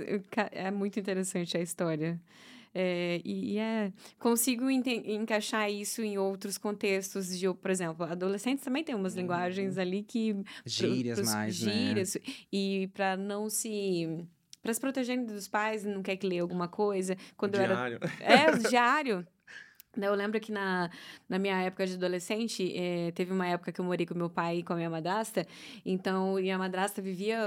é 0.54 0.72
muito 0.72 0.98
interessante 0.98 1.58
a 1.58 1.62
história. 1.62 2.18
É, 2.74 3.20
e, 3.26 3.54
e, 3.54 3.58
é, 3.58 3.92
consigo 4.20 4.70
encaixar 4.70 5.72
isso 5.72 6.02
em 6.02 6.18
outros 6.18 6.58
contextos 6.58 7.38
de, 7.38 7.52
por 7.54 7.72
exemplo, 7.72 8.06
adolescentes 8.06 8.64
também 8.64 8.84
tem 8.84 8.94
umas 8.94 9.16
uhum. 9.16 9.22
linguagens 9.22 9.78
ali 9.78 10.04
que 10.04 10.36
gírias 10.66 11.20
pro, 11.20 11.30
mais, 11.30 11.62
né? 11.62 11.72
gírias 11.72 12.16
né? 12.16 12.22
e 12.52 12.90
para 12.94 13.18
não 13.18 13.50
se 13.50 14.28
para 14.62 14.74
se 14.74 14.80
protegerem 14.80 15.26
dos 15.26 15.48
pais, 15.48 15.86
não 15.86 16.04
quer 16.04 16.18
que 16.18 16.28
leia 16.28 16.42
alguma 16.42 16.68
coisa. 16.68 17.16
Quando 17.38 17.54
diário. 17.54 17.98
eu 18.02 18.10
era 18.28 18.52
É, 18.52 18.58
diário. 18.70 19.26
Eu 19.98 20.14
lembro 20.14 20.40
que 20.40 20.52
na, 20.52 20.90
na 21.28 21.40
minha 21.40 21.62
época 21.62 21.88
de 21.88 21.96
adolescente, 21.96 22.72
é, 22.78 23.12
teve 23.12 23.32
uma 23.32 23.48
época 23.48 23.72
que 23.72 23.82
eu 23.82 23.86
morei 23.86 24.06
com 24.06 24.14
meu 24.14 24.30
pai 24.30 24.58
e 24.58 24.64
com 24.64 24.74
a 24.74 24.76
minha 24.76 24.90
madrasta, 24.90 25.48
então, 25.86 26.40
e 26.40 26.52
a 26.52 26.58
madrasta 26.58 27.02
vivia 27.02 27.40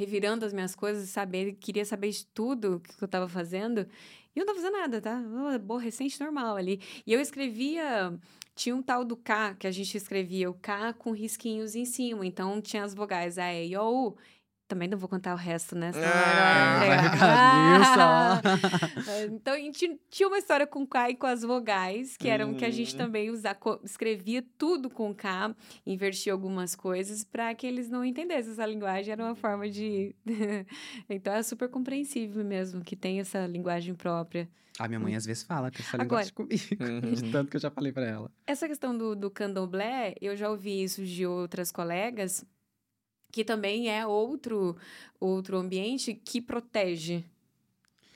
revirando 0.00 0.46
as 0.46 0.52
minhas 0.52 0.74
coisas, 0.74 1.10
saber, 1.10 1.52
queria 1.60 1.84
saber 1.84 2.10
de 2.10 2.24
tudo 2.26 2.80
que 2.80 3.02
eu 3.02 3.06
estava 3.06 3.28
fazendo. 3.28 3.86
E 4.34 4.38
eu 4.38 4.46
não 4.46 4.54
estava 4.54 4.58
fazendo 4.58 4.80
nada, 4.80 5.00
tá? 5.00 5.22
Aborrecente 5.54 6.18
normal 6.20 6.56
ali. 6.56 6.80
E 7.06 7.12
eu 7.12 7.20
escrevia. 7.20 8.18
Tinha 8.54 8.74
um 8.74 8.82
tal 8.82 9.04
do 9.04 9.16
K 9.16 9.54
que 9.54 9.66
a 9.66 9.70
gente 9.70 9.96
escrevia 9.96 10.50
o 10.50 10.54
K 10.54 10.92
com 10.94 11.12
risquinhos 11.12 11.74
em 11.74 11.84
cima. 11.84 12.26
Então 12.26 12.60
tinha 12.60 12.82
as 12.82 12.94
vogais 12.94 13.38
A, 13.38 13.52
E, 13.52 13.76
O, 13.76 14.08
U. 14.08 14.16
também 14.70 14.88
não 14.88 14.96
vou 14.96 15.08
contar 15.08 15.34
o 15.34 15.36
resto, 15.36 15.74
né? 15.76 15.92
Senão 15.92 16.06
Ah, 16.06 16.84
era- 16.84 17.02
vai 17.02 17.10
ficar 17.10 18.40
Ah! 18.40 18.42
então, 19.30 19.54
a 19.54 19.58
gente 19.58 20.00
tinha 20.08 20.28
uma 20.28 20.38
história 20.38 20.66
com 20.66 20.86
K 20.86 21.10
e 21.10 21.14
com 21.16 21.26
as 21.26 21.42
vogais, 21.42 22.16
que 22.16 22.28
eram 22.28 22.54
que 22.54 22.64
a 22.64 22.70
gente 22.70 22.94
Hum. 22.94 22.98
também 22.98 23.30
usa, 23.30 23.54
co- 23.54 23.80
escrevia 23.84 24.44
tudo 24.56 24.88
com 24.88 25.14
K, 25.14 25.54
invertia 25.84 26.32
algumas 26.32 26.74
coisas 26.76 27.24
para 27.24 27.54
que 27.54 27.66
eles 27.66 27.90
não 27.90 28.04
entendessem 28.04 28.52
essa 28.52 28.64
linguagem, 28.64 29.12
era 29.12 29.24
uma 29.24 29.34
forma 29.34 29.68
de. 29.68 30.14
então 31.08 31.32
é 31.34 31.42
super 31.42 31.68
compreensível 31.68 32.44
mesmo 32.44 32.82
que 32.82 32.94
tem 32.96 33.20
essa 33.20 33.46
linguagem 33.46 33.94
própria. 33.94 34.48
A 34.78 34.86
minha 34.88 35.00
mãe 35.00 35.14
às 35.14 35.26
vezes 35.26 35.42
fala 35.42 35.70
com 35.70 35.78
essa 35.78 35.96
Agora- 36.00 36.24
linguagem 36.24 36.32
comigo. 36.32 36.62
Uhum. 36.80 37.12
De 37.12 37.30
tanto 37.32 37.50
que 37.50 37.56
eu 37.56 37.60
já 37.60 37.70
falei 37.70 37.92
pra 37.92 38.06
ela. 38.06 38.30
Essa 38.46 38.66
questão 38.68 38.96
do, 38.96 39.14
do 39.14 39.30
candomblé, 39.30 40.14
eu 40.20 40.34
já 40.36 40.48
ouvi 40.48 40.82
isso 40.82 41.04
de 41.04 41.26
outras 41.26 41.70
colegas, 41.70 42.44
que 43.30 43.44
também 43.44 43.88
é 43.88 44.06
outro, 44.06 44.76
outro 45.18 45.56
ambiente 45.56 46.14
que 46.14 46.40
protege. 46.40 47.24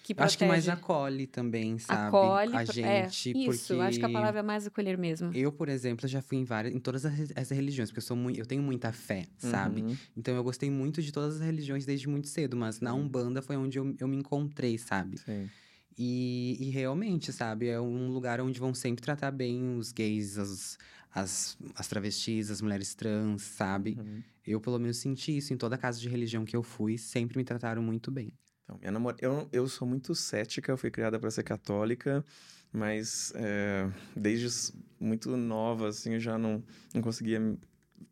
Que 0.02 0.14
Acho 0.18 0.36
que 0.36 0.44
mais 0.44 0.64
protege. 0.66 0.82
acolhe 0.82 1.26
também, 1.26 1.78
sabe? 1.78 2.08
acolhe. 2.08 2.54
a 2.54 2.62
pro- 2.64 2.74
gente, 2.74 2.86
é, 2.86 3.06
isso, 3.06 3.68
porque... 3.68 3.82
acho 3.82 3.98
que 3.98 4.04
a 4.04 4.10
palavra 4.10 4.40
é 4.40 4.42
mais 4.42 4.66
acolher 4.66 4.98
mesmo. 4.98 5.30
Eu, 5.32 5.50
por 5.50 5.66
exemplo, 5.70 6.06
já 6.06 6.20
fui 6.20 6.36
em 6.36 6.44
várias, 6.44 6.74
em 6.74 6.78
todas 6.78 7.06
as, 7.06 7.32
essas 7.34 7.56
religiões, 7.56 7.88
porque 7.88 8.00
eu 8.00 8.02
sou 8.02 8.14
muito, 8.16 8.38
eu 8.38 8.44
tenho 8.44 8.62
muita 8.62 8.92
fé, 8.92 9.26
sabe? 9.38 9.80
Uhum. 9.80 9.96
Então 10.14 10.34
eu 10.36 10.44
gostei 10.44 10.70
muito 10.70 11.00
de 11.00 11.10
todas 11.10 11.36
as 11.36 11.40
religiões 11.40 11.86
desde 11.86 12.06
muito 12.06 12.28
cedo, 12.28 12.54
mas 12.54 12.80
na 12.80 12.92
Umbanda 12.92 13.40
foi 13.40 13.56
onde 13.56 13.78
eu, 13.78 13.94
eu 13.98 14.06
me 14.06 14.16
encontrei, 14.18 14.76
sabe? 14.76 15.16
Sim. 15.18 15.48
E, 15.96 16.58
e 16.60 16.70
realmente, 16.70 17.32
sabe, 17.32 17.68
é 17.68 17.80
um 17.80 18.08
lugar 18.08 18.40
onde 18.42 18.60
vão 18.60 18.74
sempre 18.74 19.02
tratar 19.02 19.30
bem 19.30 19.78
os 19.78 19.90
gays, 19.90 20.36
as, 20.36 20.76
as, 21.14 21.56
as 21.76 21.86
travestis, 21.86 22.50
as 22.50 22.60
mulheres 22.60 22.94
trans, 22.94 23.42
sabe? 23.42 23.96
Uhum. 23.98 24.22
Eu, 24.44 24.60
pelo 24.60 24.78
menos, 24.78 24.96
senti 24.96 25.36
isso 25.36 25.54
em 25.54 25.56
toda 25.56 25.78
casa 25.78 26.00
de 26.00 26.08
religião 26.08 26.44
que 26.44 26.56
eu 26.56 26.62
fui, 26.62 26.98
sempre 26.98 27.38
me 27.38 27.44
trataram 27.44 27.82
muito 27.82 28.10
bem. 28.10 28.32
Então, 28.64 28.76
minha 28.78 28.90
namorada, 28.90 29.24
eu, 29.24 29.48
eu 29.52 29.68
sou 29.68 29.86
muito 29.86 30.14
cética, 30.14 30.72
eu 30.72 30.76
fui 30.76 30.90
criada 30.90 31.18
para 31.18 31.30
ser 31.30 31.44
católica, 31.44 32.24
mas 32.72 33.32
é, 33.36 33.88
desde 34.16 34.74
muito 34.98 35.36
nova, 35.36 35.88
assim, 35.88 36.14
eu 36.14 36.20
já 36.20 36.36
não, 36.36 36.62
não 36.92 37.00
conseguia. 37.00 37.40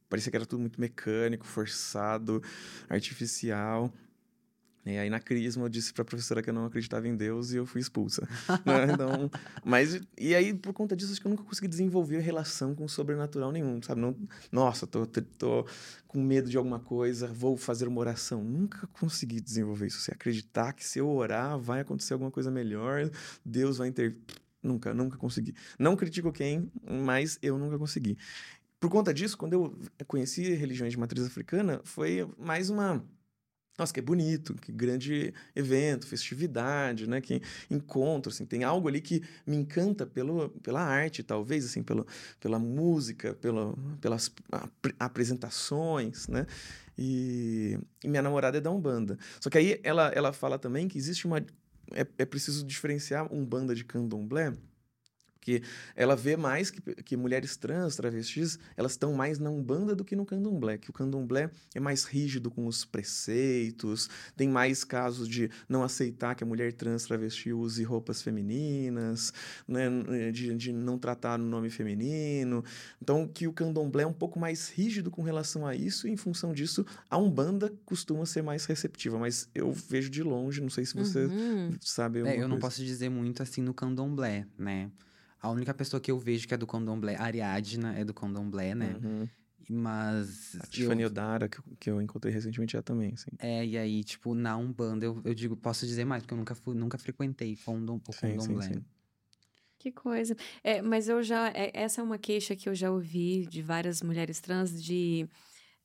Parecia 0.08 0.30
que 0.30 0.36
era 0.36 0.46
tudo 0.46 0.60
muito 0.60 0.80
mecânico, 0.80 1.44
forçado, 1.44 2.42
artificial. 2.88 3.92
E 4.84 4.98
aí, 4.98 5.08
na 5.08 5.20
crisma, 5.20 5.64
eu 5.64 5.68
disse 5.68 5.92
pra 5.92 6.04
professora 6.04 6.42
que 6.42 6.50
eu 6.50 6.54
não 6.54 6.66
acreditava 6.66 7.06
em 7.06 7.16
Deus 7.16 7.52
e 7.52 7.56
eu 7.56 7.64
fui 7.64 7.80
expulsa. 7.80 8.26
né? 8.66 8.92
Então, 8.92 9.30
mas, 9.64 10.00
e 10.18 10.34
aí, 10.34 10.52
por 10.52 10.72
conta 10.72 10.96
disso, 10.96 11.12
acho 11.12 11.20
que 11.20 11.26
eu 11.26 11.30
nunca 11.30 11.44
consegui 11.44 11.68
desenvolver 11.68 12.18
relação 12.18 12.74
com 12.74 12.84
o 12.84 12.88
sobrenatural 12.88 13.52
nenhum, 13.52 13.80
sabe? 13.80 14.00
Não, 14.00 14.16
nossa, 14.50 14.84
tô, 14.84 15.06
tô, 15.06 15.64
com 16.08 16.20
medo 16.20 16.50
de 16.50 16.56
alguma 16.56 16.80
coisa, 16.80 17.28
vou 17.28 17.56
fazer 17.56 17.86
uma 17.86 18.00
oração. 18.00 18.42
Nunca 18.42 18.88
consegui 18.88 19.40
desenvolver 19.40 19.86
isso. 19.86 20.00
Você 20.00 20.10
acreditar 20.10 20.72
que 20.72 20.84
se 20.84 20.98
eu 20.98 21.08
orar, 21.08 21.56
vai 21.58 21.80
acontecer 21.80 22.14
alguma 22.14 22.30
coisa 22.30 22.50
melhor, 22.50 23.08
Deus 23.44 23.78
vai 23.78 23.88
inter... 23.88 24.16
Nunca, 24.60 24.94
nunca 24.94 25.16
consegui. 25.16 25.54
Não 25.76 25.96
critico 25.96 26.32
quem, 26.32 26.70
mas 26.84 27.38
eu 27.42 27.58
nunca 27.58 27.76
consegui. 27.78 28.16
Por 28.82 28.90
conta 28.90 29.14
disso, 29.14 29.38
quando 29.38 29.52
eu 29.52 29.78
conheci 30.08 30.54
religiões 30.54 30.92
de 30.92 30.98
matriz 30.98 31.24
africana, 31.24 31.80
foi 31.84 32.28
mais 32.36 32.68
uma. 32.68 33.04
Nossa, 33.78 33.92
que 33.92 34.02
bonito, 34.02 34.54
que 34.54 34.70
grande 34.70 35.32
evento, 35.56 36.06
festividade, 36.06 37.08
né? 37.08 37.20
Que 37.20 37.40
encontro, 37.70 38.30
assim, 38.30 38.44
tem 38.44 38.64
algo 38.64 38.86
ali 38.86 39.00
que 39.00 39.22
me 39.46 39.56
encanta 39.56 40.06
pelo, 40.06 40.50
pela 40.62 40.82
arte, 40.82 41.22
talvez, 41.22 41.64
assim, 41.64 41.82
pelo, 41.82 42.06
pela 42.38 42.58
música, 42.58 43.34
pelo, 43.34 43.76
pelas 44.00 44.30
apre- 44.50 44.94
apresentações, 45.00 46.28
né? 46.28 46.46
E, 46.98 47.78
e 48.04 48.08
minha 48.08 48.22
namorada 48.22 48.58
é 48.58 48.60
da 48.60 48.70
Umbanda. 48.70 49.18
Só 49.40 49.48
que 49.48 49.56
aí 49.56 49.80
ela, 49.82 50.08
ela 50.14 50.32
fala 50.32 50.58
também 50.58 50.86
que 50.86 50.98
existe 50.98 51.26
uma... 51.26 51.38
É, 51.94 52.06
é 52.18 52.24
preciso 52.26 52.64
diferenciar 52.64 53.32
Umbanda 53.32 53.74
de 53.74 53.84
Candomblé, 53.84 54.52
porque 55.42 55.60
ela 55.96 56.14
vê 56.14 56.36
mais 56.36 56.70
que, 56.70 56.80
que 57.02 57.16
mulheres 57.16 57.56
trans, 57.56 57.96
travestis, 57.96 58.60
elas 58.76 58.92
estão 58.92 59.12
mais 59.12 59.40
na 59.40 59.50
Umbanda 59.50 59.92
do 59.92 60.04
que 60.04 60.14
no 60.14 60.24
Candomblé, 60.24 60.78
que 60.78 60.88
o 60.88 60.92
Candomblé 60.92 61.50
é 61.74 61.80
mais 61.80 62.04
rígido 62.04 62.48
com 62.48 62.64
os 62.64 62.84
preceitos, 62.84 64.08
tem 64.36 64.48
mais 64.48 64.84
casos 64.84 65.26
de 65.28 65.50
não 65.68 65.82
aceitar 65.82 66.36
que 66.36 66.44
a 66.44 66.46
mulher 66.46 66.72
trans 66.72 67.02
travesti 67.04 67.52
use 67.52 67.82
roupas 67.82 68.22
femininas, 68.22 69.32
né, 69.66 69.88
de, 70.30 70.54
de 70.54 70.72
não 70.72 70.96
tratar 70.96 71.36
no 71.38 71.44
nome 71.46 71.70
feminino. 71.70 72.64
Então, 73.02 73.26
que 73.26 73.48
o 73.48 73.52
Candomblé 73.52 74.04
é 74.04 74.06
um 74.06 74.12
pouco 74.12 74.38
mais 74.38 74.68
rígido 74.70 75.10
com 75.10 75.22
relação 75.22 75.66
a 75.66 75.74
isso, 75.74 76.06
e 76.06 76.12
em 76.12 76.16
função 76.16 76.52
disso, 76.52 76.86
a 77.10 77.18
Umbanda 77.18 77.72
costuma 77.84 78.24
ser 78.26 78.42
mais 78.42 78.64
receptiva, 78.64 79.18
mas 79.18 79.48
eu 79.52 79.72
vejo 79.72 80.08
de 80.08 80.22
longe, 80.22 80.60
não 80.60 80.70
sei 80.70 80.84
se 80.86 80.94
você 80.94 81.24
Uhum. 81.24 81.76
sabe 81.80 82.20
É, 82.20 82.36
eu 82.36 82.42
não 82.42 82.50
coisa. 82.50 82.60
posso 82.60 82.84
dizer 82.84 83.08
muito 83.08 83.42
assim 83.42 83.60
no 83.60 83.74
candomblé, 83.74 84.46
né? 84.56 84.88
A 85.42 85.50
única 85.50 85.74
pessoa 85.74 86.00
que 86.00 86.10
eu 86.10 86.18
vejo 86.18 86.46
que 86.46 86.54
é 86.54 86.56
do 86.56 86.66
candomblé, 86.66 87.16
a 87.16 87.24
Ariadna 87.24 87.98
é 87.98 88.04
do 88.04 88.14
candomblé, 88.14 88.74
né? 88.74 88.96
Uhum. 89.02 89.28
Mas. 89.68 90.54
A 90.54 90.58
eu- 90.64 90.70
Tiffany 90.70 91.04
Odara, 91.04 91.48
que, 91.48 91.58
eu- 91.58 91.64
que 91.80 91.90
eu 91.90 92.00
encontrei 92.00 92.32
recentemente, 92.32 92.74
já 92.74 92.82
também, 92.82 93.12
assim. 93.14 93.30
É, 93.38 93.64
e 93.66 93.76
aí, 93.76 94.04
tipo, 94.04 94.34
na 94.34 94.56
Umbanda, 94.56 95.04
eu, 95.04 95.20
eu 95.24 95.34
digo, 95.34 95.56
posso 95.56 95.84
dizer 95.86 96.04
mais, 96.04 96.22
porque 96.22 96.34
eu 96.34 96.38
nunca, 96.38 96.54
fui, 96.54 96.74
nunca 96.76 96.96
frequentei 96.96 97.56
condom, 97.64 98.00
o 98.08 98.12
Sim, 98.12 98.38
sim, 98.38 98.60
sim. 98.60 98.84
Que 99.78 99.90
coisa. 99.90 100.36
É, 100.62 100.80
mas 100.80 101.08
eu 101.08 101.22
já. 101.24 101.48
é- 101.48 101.72
essa 101.74 102.00
é 102.00 102.04
uma 102.04 102.18
queixa 102.18 102.54
que 102.54 102.68
eu 102.68 102.74
já 102.74 102.88
ouvi 102.90 103.44
de 103.46 103.62
várias 103.62 104.00
mulheres 104.00 104.40
trans 104.40 104.80
de 104.80 105.28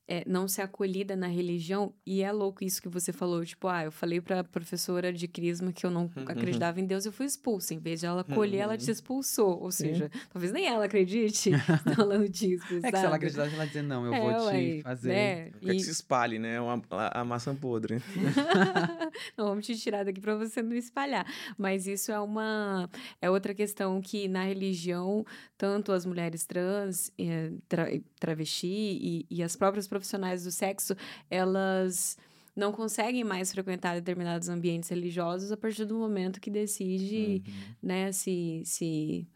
é, 0.08 0.24
não 0.28 0.48
ser 0.48 0.62
acolhida 0.62 1.16
na 1.16 1.28
religião. 1.28 1.94
E 2.06 2.22
é 2.22 2.32
louco 2.32 2.64
isso 2.64 2.82
que 2.82 2.88
você 2.88 3.12
falou. 3.12 3.44
Tipo, 3.46 3.68
ah, 3.68 3.84
eu 3.84 3.92
falei 3.92 4.22
pra 4.22 4.44
professora 4.44 5.12
de 5.12 5.28
crisma 5.28 5.72
que 5.74 5.86
eu 5.86 5.92
não 5.92 6.10
acreditava 6.28 6.80
em 6.80 6.86
Deus 6.86 7.06
e 7.06 7.10
eu 7.10 7.12
fui 7.12 7.26
expulsa. 7.26 7.74
Em 7.74 7.80
vez 7.80 8.00
de 8.00 8.06
ela 8.06 8.22
acolher, 8.22 8.58
ela 8.60 8.78
te 8.78 8.90
expulsou. 8.90 9.60
Ou 9.62 9.72
Sim. 9.72 9.86
seja, 9.90 10.12
talvez 10.32 10.52
nem 10.52 10.66
ela 10.68 10.86
acredite 10.86 11.52
falando 11.96 12.30
disso. 12.30 12.66
É 12.84 12.92
que 12.92 12.98
se 12.98 13.06
ela 13.06 13.16
acreditasse, 13.18 13.54
ela 13.54 13.66
dizer, 13.68 13.82
não, 13.84 14.06
eu 14.06 14.14
É, 14.14 14.20
vou 14.22 14.50
te 14.50 14.56
ué, 14.56 14.82
fazer. 14.82 15.10
né? 15.10 15.44
Quer 15.52 15.60
que 15.60 15.72
E- 15.76 15.80
se 15.84 15.92
espalhe, 15.92 16.40
né? 16.40 16.60
Uma- 16.62 16.82
a, 16.92 17.22
a 17.22 17.26
maçã 17.26 17.56
podre. 17.56 18.02
não, 19.38 19.46
vamos 19.48 19.66
te 19.66 19.76
tirar 19.78 20.04
daqui 20.06 20.22
para 20.22 20.36
você 20.36 20.62
não 20.62 20.74
espalhar. 20.76 21.26
Mas 21.58 21.88
isso 21.88 22.12
é 22.12 22.20
uma 22.20 22.90
é 23.22 23.30
outra 23.30 23.54
questão 23.54 24.02
que 24.02 24.28
na 24.28 24.44
religião 24.44 25.26
tanto 25.58 25.92
as 25.92 26.06
mulheres 26.06 26.46
trans, 26.46 27.12
eh, 27.18 27.52
tra, 27.68 27.88
travesti 28.20 28.68
e, 28.68 29.26
e 29.30 29.42
as 29.44 29.56
próprias 29.56 29.88
profissionais 29.98 30.44
do 30.44 30.52
sexo, 30.52 30.96
elas 31.30 32.18
não 32.56 32.72
conseguem 32.72 33.24
mais 33.24 33.52
frequentar 33.52 33.96
determinados 33.96 34.50
ambientes 34.50 34.90
religiosos 34.90 35.52
a 35.52 35.58
partir 35.58 35.86
do 35.86 35.96
momento 35.96 36.42
que 36.42 36.50
decide, 36.50 37.44
Uhum. 37.48 37.54
né, 37.84 38.12
se, 38.12 38.62
se 38.66 39.28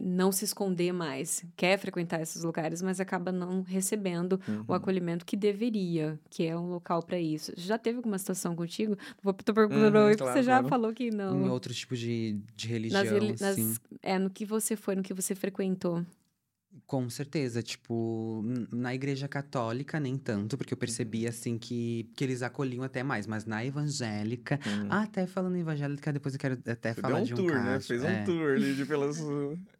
não 0.00 0.32
se 0.32 0.44
esconder 0.44 0.92
mais, 0.92 1.44
quer 1.56 1.78
frequentar 1.78 2.20
esses 2.22 2.42
lugares, 2.42 2.82
mas 2.82 2.98
acaba 3.00 3.30
não 3.30 3.62
recebendo 3.62 4.40
o 4.48 4.52
Uhum. 4.70 4.74
acolhimento 4.74 5.24
que 5.24 5.36
deveria, 5.36 6.18
que 6.30 6.44
é 6.44 6.56
um 6.56 6.68
local 6.70 7.02
para 7.02 7.18
isso. 7.20 7.52
Já 7.56 7.78
teve 7.78 7.98
alguma 7.98 8.18
situação 8.18 8.56
contigo? 8.56 8.96
Vou 9.22 9.32
tô 9.32 9.52
perguntando 9.54 9.98
Uhum, 9.98 10.04
porque 10.10 10.16
claro, 10.18 10.32
você 10.38 10.42
já 10.42 10.52
claro. 10.54 10.68
falou 10.68 10.92
que 10.92 11.04
Em 11.08 11.10
não. 11.12 11.50
outro 11.52 11.72
tipo 11.74 11.96
de, 11.96 12.36
de 12.56 12.66
religião, 12.68 13.28
Nas, 13.28 13.40
nas- 13.40 13.80
é 14.02 14.18
no 14.18 14.30
que 14.30 14.44
você 14.44 14.74
foi, 14.76 14.96
no 14.96 15.02
que 15.02 15.14
você 15.14 15.34
frequentou. 15.36 16.04
Com 16.86 17.08
certeza, 17.08 17.62
tipo, 17.62 18.42
na 18.70 18.94
igreja 18.94 19.26
católica 19.28 19.98
nem 20.00 20.16
tanto, 20.16 20.56
porque 20.58 20.72
eu 20.74 20.78
percebi, 20.78 21.26
assim, 21.26 21.56
que, 21.58 22.10
que 22.14 22.24
eles 22.24 22.42
acolhiam 22.42 22.82
até 22.82 23.02
mais, 23.02 23.26
mas 23.26 23.44
na 23.46 23.64
evangélica, 23.64 24.58
Uhum. 24.66 24.88
ah, 24.90 25.02
até 25.02 25.26
falando 25.26 25.56
em 25.56 25.60
evangélica, 25.60 26.12
depois 26.12 26.34
eu 26.34 26.40
quero 26.40 26.58
até 26.66 26.92
Você 26.92 27.00
falar 27.00 27.14
deu 27.16 27.22
um 27.22 27.26
de 27.26 27.34
um 27.34 27.36
tour, 27.36 27.52
né? 27.54 27.62
caso. 27.74 27.86
Fez 27.88 28.02
é. 28.04 28.20
um 28.20 28.24
tour 28.24 28.52
ali 28.52 28.74
de 28.74 28.84
pelas. 28.86 29.18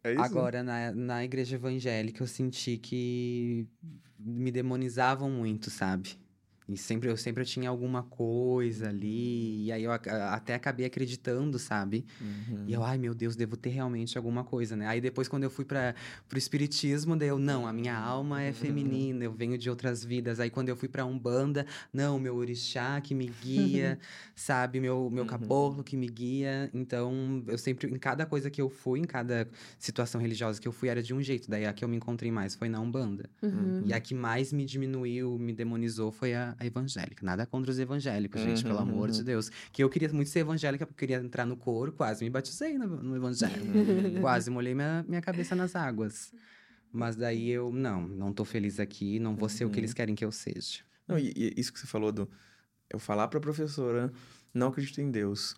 É 0.03 0.13
isso? 0.13 0.21
Agora, 0.21 0.63
na, 0.63 0.91
na 0.91 1.23
igreja 1.23 1.55
evangélica, 1.55 2.23
eu 2.23 2.27
senti 2.27 2.77
que 2.77 3.67
me 4.19 4.51
demonizavam 4.51 5.29
muito, 5.29 5.69
sabe? 5.69 6.17
E 6.67 6.77
sempre, 6.77 7.09
eu 7.09 7.17
sempre 7.17 7.43
tinha 7.45 7.69
alguma 7.69 8.03
coisa 8.03 8.89
ali, 8.89 9.65
e 9.65 9.71
aí 9.71 9.83
eu 9.83 9.91
ac- 9.91 10.07
até 10.09 10.53
acabei 10.55 10.85
acreditando, 10.85 11.59
sabe? 11.59 12.05
Uhum. 12.21 12.63
E 12.67 12.73
eu, 12.73 12.83
ai 12.83 12.97
meu 12.97 13.13
Deus, 13.13 13.35
devo 13.35 13.57
ter 13.57 13.69
realmente 13.71 14.17
alguma 14.17 14.43
coisa, 14.43 14.75
né? 14.75 14.87
Aí 14.87 15.01
depois, 15.01 15.27
quando 15.27 15.43
eu 15.43 15.49
fui 15.49 15.65
para 15.65 15.93
pro 16.29 16.37
espiritismo, 16.37 17.15
daí 17.17 17.27
eu, 17.27 17.37
não, 17.37 17.67
a 17.67 17.73
minha 17.73 17.95
alma 17.97 18.41
é 18.41 18.53
feminina, 18.53 19.25
eu 19.25 19.33
venho 19.33 19.57
de 19.57 19.69
outras 19.69 20.03
vidas. 20.05 20.39
Aí 20.39 20.49
quando 20.49 20.69
eu 20.69 20.75
fui 20.75 20.87
pra 20.87 21.05
Umbanda, 21.05 21.65
não, 21.91 22.17
meu 22.19 22.35
orixá 22.35 22.99
que 23.01 23.13
me 23.13 23.27
guia, 23.41 23.99
sabe? 24.35 24.79
Meu, 24.79 25.09
meu 25.09 25.23
Uhum. 25.23 25.27
caboclo 25.29 25.83
que 25.83 25.97
me 25.97 26.07
guia. 26.07 26.69
Então, 26.73 27.43
eu 27.47 27.57
sempre, 27.57 27.87
em 27.89 27.97
cada 27.99 28.25
coisa 28.25 28.49
que 28.49 28.61
eu 28.61 28.69
fui, 28.69 28.99
em 28.99 29.05
cada 29.05 29.47
situação 29.77 30.19
religiosa 30.21 30.59
que 30.61 30.67
eu 30.67 30.71
fui, 30.71 30.87
era 30.89 31.01
de 31.03 31.13
um 31.13 31.21
jeito. 31.21 31.49
Daí 31.49 31.65
a 31.65 31.73
que 31.73 31.83
eu 31.83 31.89
me 31.89 31.97
encontrei 31.97 32.31
mais 32.31 32.55
foi 32.55 32.69
na 32.69 32.79
Umbanda. 32.79 33.29
Uhum. 33.41 33.81
E 33.85 33.93
a 33.93 33.99
que 33.99 34.13
mais 34.15 34.53
me 34.53 34.65
diminuiu, 34.65 35.37
me 35.37 35.53
demonizou 35.53 36.11
foi 36.11 36.33
a, 36.33 36.52
a 36.59 36.65
evangélica. 36.65 37.25
Nada 37.25 37.45
contra 37.45 37.69
os 37.71 37.79
evangélicos, 37.79 38.41
gente, 38.41 38.63
pelo 38.63 38.75
Uhum, 38.75 38.81
amor 38.81 39.11
de 39.11 39.19
uhum. 39.19 39.25
Deus. 39.25 39.49
Que 39.71 39.83
eu 39.83 39.89
queria 39.89 40.09
muito 40.13 40.29
ser 40.29 40.39
evangélica, 40.39 40.85
porque 40.85 41.03
eu 41.03 41.07
queria 41.07 41.23
entrar 41.25 41.45
no 41.45 41.55
coro, 41.57 41.91
quase 41.91 42.23
me 42.23 42.29
batizei 42.29 42.77
no, 42.77 42.87
no 42.87 43.15
evangelho. 43.15 43.63
Uhum. 43.63 44.21
quase 44.21 44.49
molhei 44.49 44.73
minha, 44.75 45.03
minha 45.07 45.21
cabeça 45.21 45.55
nas 45.55 45.75
águas. 45.75 46.33
Mas 46.91 47.15
daí 47.15 47.49
eu, 47.49 47.71
não, 47.71 48.07
não 48.07 48.31
tô 48.31 48.45
feliz 48.45 48.79
aqui, 48.79 49.19
não 49.19 49.35
vou 49.35 49.49
ser 49.49 49.65
o 49.65 49.69
que 49.69 49.77
Uhum. 49.77 49.79
eles 49.81 49.93
querem 49.93 50.13
que 50.15 50.23
eu 50.23 50.31
seja. 50.31 50.81
Não, 51.07 51.17
e, 51.17 51.33
e 51.35 51.53
isso 51.57 51.73
que 51.73 51.79
você 51.79 51.87
falou 51.87 52.11
do. 52.11 52.29
eu 52.89 52.99
falar 52.99 53.27
para 53.27 53.39
a 53.39 53.41
professora, 53.41 54.11
não 54.53 54.67
acredito 54.67 55.01
em 55.01 55.09
Deus, 55.09 55.55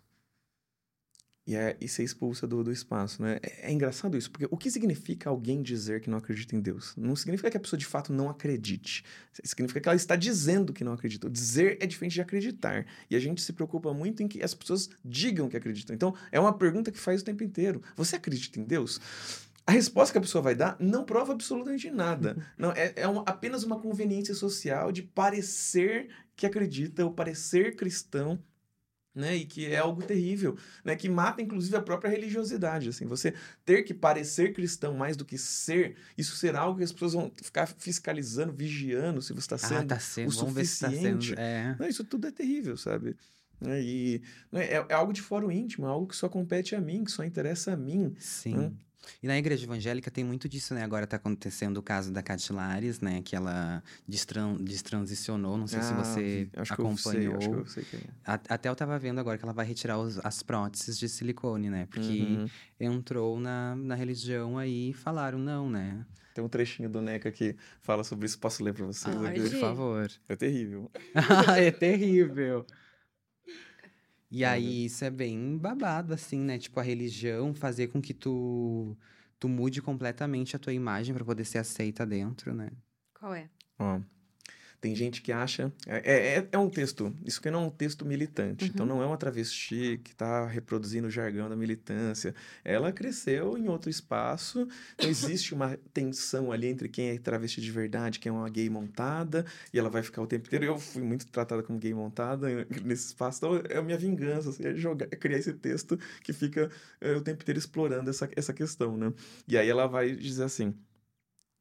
e, 1.47 1.55
é, 1.55 1.77
e 1.80 1.88
ser 1.88 2.03
expulsa 2.03 2.47
do, 2.47 2.63
do 2.63 2.72
espaço, 2.72 3.22
né? 3.22 3.39
É, 3.41 3.69
é, 3.69 3.72
engraçado 3.72 4.17
isso, 4.17 4.31
porque 4.31 4.47
o 4.49 4.57
que 4.57 4.72
significa 4.72 5.30
alguém 5.30 5.61
dizer 5.61 6.01
que 6.01 6.09
não 6.09 6.17
acredita 6.17 6.55
em 6.55 6.59
Deus? 6.59 6.93
Não 6.97 7.15
significa 7.15 7.51
que 7.51 7.57
a 7.57 7.59
pessoa 7.59 7.77
de 7.77 7.85
fato 7.85 8.11
não 8.11 8.30
acredite. 8.30 9.03
Significa 9.43 9.80
que 9.80 9.88
ela 9.88 9.95
está 9.95 10.15
dizendo 10.15 10.73
que 10.73 10.84
não 10.84 10.93
acredita. 10.93 11.30
dizer 11.30 11.77
é 11.80 11.85
diferente 11.85 12.13
de 12.13 12.22
acreditar. 12.22 12.85
E 13.09 13.15
a 13.15 13.19
gente 13.19 13.41
se 13.41 13.53
preocupa 13.53 13.93
muito 13.93 14.23
em 14.23 14.27
que 14.27 14.41
as 14.41 14.55
pessoas 14.55 14.89
digam 15.03 15.47
que 15.47 15.55
acreditam. 15.55 15.95
Então, 15.95 16.15
é 16.31 16.39
uma 16.39 16.57
pergunta 16.57 16.91
que 16.91 16.99
faz 16.99 17.22
o 17.22 17.26
tempo 17.26 17.43
inteiro. 17.43 17.81
Você 17.95 18.15
acredita 18.15 18.59
em 18.59 18.63
Deus? 18.63 18.99
A 19.67 19.72
resposta 19.72 20.13
que 20.13 20.17
a 20.17 20.22
pessoa 20.22 20.41
vai 20.41 20.55
dar 20.55 20.76
não 20.80 21.03
prova 21.03 21.34
absolutamente 21.34 21.89
nada. 21.89 22.38
Não, 22.57 22.72
é, 22.72 22.93
é 22.95 23.07
uma, 23.07 23.23
apenas 23.26 23.63
uma 23.63 23.80
conveniência 23.80 24.35
social 24.35 24.91
de 24.91 25.01
parecer 25.01 26.09
que 26.35 26.45
acredita 26.45 27.03
ou 27.03 27.11
parecer 27.11 27.76
cristão 27.76 28.39
né? 29.15 29.35
E 29.35 29.45
que 29.45 29.65
é 29.65 29.77
algo 29.77 30.03
terrível, 30.03 30.57
né? 30.83 30.95
Que 30.95 31.07
mata 31.07 31.41
inclusive 31.41 31.75
a 31.77 31.81
própria 31.81 32.09
religiosidade, 32.09 32.89
assim. 32.89 33.05
Você 33.05 33.33
ter 33.63 33.83
que 33.83 33.93
parecer 33.93 34.53
cristão 34.53 34.93
mais 34.93 35.15
do 35.15 35.23
que 35.23 35.37
ser, 35.37 35.95
isso 36.17 36.35
será 36.35 36.59
algo 36.59 36.77
que 36.77 36.83
as 36.83 36.91
pessoas 36.91 37.13
vão 37.13 37.31
ficar 37.41 37.65
fiscalizando, 37.65 38.51
vigiando 38.51 39.21
se 39.21 39.31
você 39.31 39.39
está 39.39 39.57
sendo, 39.57 39.83
ah, 39.83 39.95
tá 39.95 39.99
sendo, 39.99 40.27
o 40.27 40.31
suficiente. 40.31 41.29
Tá 41.29 41.35
sendo, 41.35 41.39
é. 41.39 41.75
Não, 41.79 41.87
isso 41.87 42.03
tudo 42.03 42.27
é 42.27 42.31
terrível, 42.31 42.75
sabe? 42.75 43.15
Né? 43.61 43.81
E 43.81 44.21
né? 44.51 44.65
é, 44.65 44.85
é, 44.89 44.93
algo 44.93 45.13
de 45.13 45.21
fora 45.21 45.45
o 45.45 45.51
íntimo, 45.51 45.85
é 45.85 45.89
algo 45.89 46.07
que 46.07 46.15
só 46.15 46.27
compete 46.27 46.75
a 46.75 46.81
mim, 46.81 47.03
que 47.03 47.11
só 47.11 47.23
interessa 47.23 47.73
a 47.73 47.77
mim. 47.77 48.13
Sim. 48.19 48.55
Né? 48.55 48.71
E 49.22 49.27
na 49.27 49.38
igreja 49.38 49.65
evangélica 49.65 50.10
tem 50.11 50.23
muito 50.23 50.48
disso, 50.48 50.73
né? 50.73 50.84
Agora 50.84 51.06
tá 51.07 51.18
acontecendo 51.18 51.77
o 51.77 51.82
caso 51.82 52.11
da 52.11 52.22
Catilares, 52.22 52.99
né? 52.99 53.22
Que 53.23 53.36
ela 53.36 53.84
destran 54.07 54.56
destransicionou, 54.56 55.57
não 55.57 55.68
sei 55.68 55.80
ah, 55.80 55.84
se 55.84 55.94
você 55.94 56.49
acho 56.56 56.73
acompanhou. 56.73 57.38
Que 57.38 57.45
eu 57.45 57.49
sei, 57.49 57.49
acho 57.49 57.49
que 57.49 57.56
eu 57.56 57.65
sei 57.65 57.84
quem 57.84 57.99
é. 57.99 58.40
Até 58.49 58.69
eu 58.69 58.76
tava 58.76 58.98
vendo 58.99 59.19
agora 59.19 59.38
que 59.38 59.44
ela 59.44 59.53
vai 59.53 59.65
retirar 59.65 59.98
os, 59.98 60.19
as 60.23 60.44
próteses 60.44 60.98
de 60.98 61.07
silicone, 61.10 61.69
né? 61.69 61.88
Porque 61.90 62.22
uhum. 62.22 62.48
entrou 62.80 63.40
na, 63.40 63.76
na 63.76 63.95
religião 63.95 64.57
aí 64.57 64.90
e 64.90 64.94
falaram 64.94 65.38
não, 65.40 65.69
né? 65.69 66.06
Tem 66.36 66.44
um 66.44 66.49
trechinho 66.49 66.90
do 66.90 67.02
Neca 67.02 67.32
que 67.32 67.56
fala 67.82 68.03
sobre 68.03 68.26
isso. 68.26 68.38
Posso 68.38 68.61
ler 68.61 68.73
pra 68.73 68.86
vocês? 68.86 69.15
Ai, 69.15 69.40
Por 69.40 69.52
favor. 69.52 70.11
É 70.27 70.36
terrível. 70.36 70.91
é 71.57 71.72
terrível. 71.72 72.65
E 74.30 74.43
aí, 74.43 74.85
isso 74.85 75.06
é 75.06 75.10
bem 75.10 75.57
babado, 75.57 76.14
assim, 76.14 76.39
né? 76.39 76.57
Tipo, 76.57 76.80
a 76.80 76.84
religião 76.84 77.53
fazer 77.53 77.88
com 77.88 78.02
que 78.02 78.14
tu, 78.14 78.97
tu 79.39 79.47
mude 79.47 79.81
completamente 79.81 80.56
a 80.56 80.60
tua 80.60 80.73
imagem 80.73 81.14
para 81.14 81.23
poder 81.23 81.45
ser 81.45 81.60
aceita 81.60 82.06
dentro, 82.06 82.53
né? 82.53 82.72
Qual 83.14 83.34
é? 83.34 83.49
Ó, 83.80 84.02
tem 84.86 84.95
gente 84.95 85.24
que 85.24 85.32
acha. 85.32 85.74
É, 85.88 86.38
é, 86.38 86.48
é 86.52 86.57
um 86.60 86.70
texto. 86.70 87.12
Isso 87.26 87.40
aqui 87.40 87.49
não 87.49 87.64
é 87.64 87.66
um 87.66 87.70
texto 87.72 88.06
militante. 88.06 88.66
Então, 88.66 88.86
uhum. 88.86 88.86
Então, 88.86 88.86
não 88.86 89.02
é 89.02 89.06
uma 89.07 89.18
travesti 89.18 89.99
que 90.03 90.12
está 90.12 90.45
reproduzindo 90.45 91.07
o 91.07 91.10
jargão 91.10 91.49
da 91.49 91.56
militância. 91.56 92.36
Ela 92.64 92.91
cresceu 92.91 93.57
em 93.57 93.68
outro 93.68 93.90
espaço. 93.90 94.68
Então, 94.94 95.10
existe 95.10 95.56
uma 95.56 95.76
tensão 95.91 96.52
ali 96.52 96.68
entre 96.68 96.88
quem 96.88 97.10
é 97.10 97.18
travesti 97.18 97.62
de 97.62 97.72
verdade, 97.72 98.20
quem 98.20 98.30
é 98.30 98.34
uma 98.34 98.48
gay 98.48 98.70
montada. 98.70 99.44
E 99.74 99.80
ela 99.80 99.90
vai 99.90 100.03
ficar 100.03 100.22
o 100.22 100.28
tempo 100.28 100.45
inteiro. 100.45 100.66
Eu 100.66 100.78
fui 100.78 101.02
muito 101.02 101.26
tratada 101.26 101.64
como 101.64 101.80
gay 101.80 101.95
montada 101.95 102.48
nesse 102.86 103.07
espaço. 103.07 103.40
Então, 103.40 103.64
é 103.68 103.78
a 103.78 103.82
minha 103.82 103.98
vingança. 103.98 104.52
Assim, 104.52 104.68
é, 104.68 104.76
jogar, 104.76 105.07
é 105.10 105.16
criar 105.16 105.40
esse 105.40 105.53
texto 105.53 105.98
que 106.22 106.32
fica 106.32 106.70
é, 107.02 107.14
o 107.14 107.22
tempo 107.22 107.41
inteiro 107.41 107.57
explorando 107.57 108.07
essa, 108.12 108.30
essa 108.36 108.53
questão, 108.53 108.95
né? 108.95 109.12
E 109.48 109.57
aí 109.57 109.68
ela 109.68 109.88
vai 109.88 110.16
dizer 110.16 110.44
assim. 110.44 110.76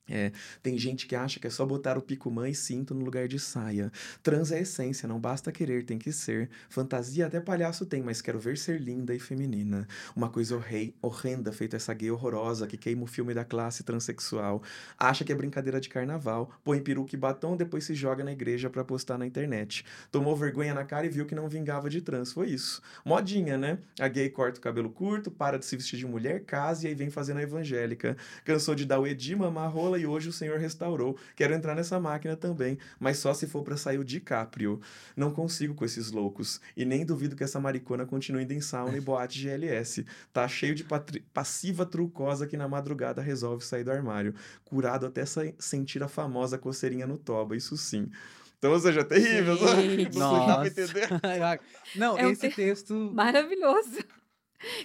É, 0.08 0.32
tem 0.62 0.76
gente 0.76 1.06
que 1.06 1.16
acha 1.16 1.40
que 1.40 1.46
é 1.46 1.50
só 1.50 1.64
botar 1.64 1.96
o 1.96 2.02
picumã 2.02 2.48
e 2.48 2.54
cinto 2.54 2.94
no 2.94 3.04
lugar 3.04 3.26
de 3.26 3.38
saia. 3.38 3.90
Trans 4.22 4.52
é 4.52 4.60
essência, 4.60 5.08
não 5.08 5.18
basta 5.18 5.50
querer, 5.50 5.84
tem 5.84 5.98
que 5.98 6.12
ser. 6.12 6.50
Fantasia 6.68 7.26
até 7.26 7.40
palhaço 7.40 7.86
tem, 7.86 8.02
mas 8.02 8.20
quero 8.20 8.38
ver 8.38 8.58
ser 8.58 8.78
linda 8.80 9.14
e 9.14 9.18
feminina. 9.18 9.88
Uma 10.14 10.28
coisa 10.28 10.56
horrei, 10.56 10.94
horrenda 11.00 11.52
feita 11.52 11.76
essa 11.76 11.94
gay 11.94 12.10
horrorosa 12.10 12.66
que 12.66 12.76
queima 12.76 13.04
o 13.04 13.06
filme 13.06 13.32
da 13.32 13.44
classe 13.44 13.82
transexual. 13.82 14.62
Acha 14.98 15.24
que 15.24 15.32
é 15.32 15.34
brincadeira 15.34 15.80
de 15.80 15.88
carnaval, 15.88 16.50
põe 16.62 16.80
peruca 16.80 17.14
e 17.14 17.18
batom, 17.18 17.56
depois 17.56 17.84
se 17.84 17.94
joga 17.94 18.22
na 18.22 18.32
igreja 18.32 18.68
para 18.68 18.84
postar 18.84 19.16
na 19.16 19.26
internet. 19.26 19.86
Tomou 20.12 20.36
vergonha 20.36 20.74
na 20.74 20.84
cara 20.84 21.06
e 21.06 21.08
viu 21.08 21.24
que 21.24 21.34
não 21.34 21.48
vingava 21.48 21.88
de 21.88 22.02
trans. 22.02 22.30
Foi 22.32 22.48
isso. 22.50 22.82
Modinha, 23.04 23.56
né? 23.56 23.78
A 23.98 24.08
gay 24.08 24.28
corta 24.28 24.58
o 24.58 24.62
cabelo 24.62 24.90
curto, 24.90 25.30
para 25.30 25.58
de 25.58 25.64
se 25.64 25.76
vestir 25.76 25.98
de 25.98 26.06
mulher, 26.06 26.44
casa 26.44 26.84
e 26.84 26.88
aí 26.88 26.94
vem 26.94 27.08
fazendo 27.08 27.38
a 27.38 27.42
evangélica. 27.42 28.16
Cansou 28.44 28.74
de 28.74 28.84
dar 28.84 29.00
o 29.00 29.06
edima, 29.06 29.48
amarrola 29.48 29.93
e 29.98 30.06
hoje 30.06 30.28
o 30.28 30.32
Senhor 30.32 30.58
restaurou. 30.58 31.16
Quero 31.36 31.54
entrar 31.54 31.74
nessa 31.74 31.98
máquina 32.00 32.36
também, 32.36 32.78
mas 32.98 33.18
só 33.18 33.32
se 33.34 33.46
for 33.46 33.62
para 33.62 33.76
sair 33.76 33.98
o 33.98 34.04
DiCaprio. 34.04 34.80
Não 35.16 35.30
consigo 35.30 35.74
com 35.74 35.84
esses 35.84 36.10
loucos. 36.10 36.60
E 36.76 36.84
nem 36.84 37.04
duvido 37.04 37.36
que 37.36 37.44
essa 37.44 37.60
maricona 37.60 38.06
continue 38.06 38.44
indo 38.44 38.52
em 38.52 38.60
sauna 38.60 38.96
e 38.96 39.00
boate 39.00 39.40
GLS. 39.40 40.04
Tá 40.32 40.46
cheio 40.48 40.74
de 40.74 40.84
passiva 41.32 41.86
trucosa 41.86 42.46
que 42.46 42.56
na 42.56 42.68
madrugada 42.68 43.22
resolve 43.22 43.64
sair 43.64 43.84
do 43.84 43.92
armário. 43.92 44.34
Curado 44.64 45.06
até 45.06 45.24
sentir 45.58 46.02
a 46.02 46.08
famosa 46.08 46.58
coceirinha 46.58 47.06
no 47.06 47.18
toba, 47.18 47.56
isso 47.56 47.76
sim. 47.76 48.10
Então, 48.58 48.72
ou 48.72 48.80
seja, 48.80 49.00
é 49.00 49.04
terrível. 49.04 49.56
Não 50.14 50.46
dá 50.46 50.56
pra 50.56 50.66
entender. 50.66 51.08
Não, 51.96 52.18
é 52.18 52.30
esse 52.30 52.46
um 52.46 52.50
texto. 52.50 53.10
Maravilhoso. 53.12 53.98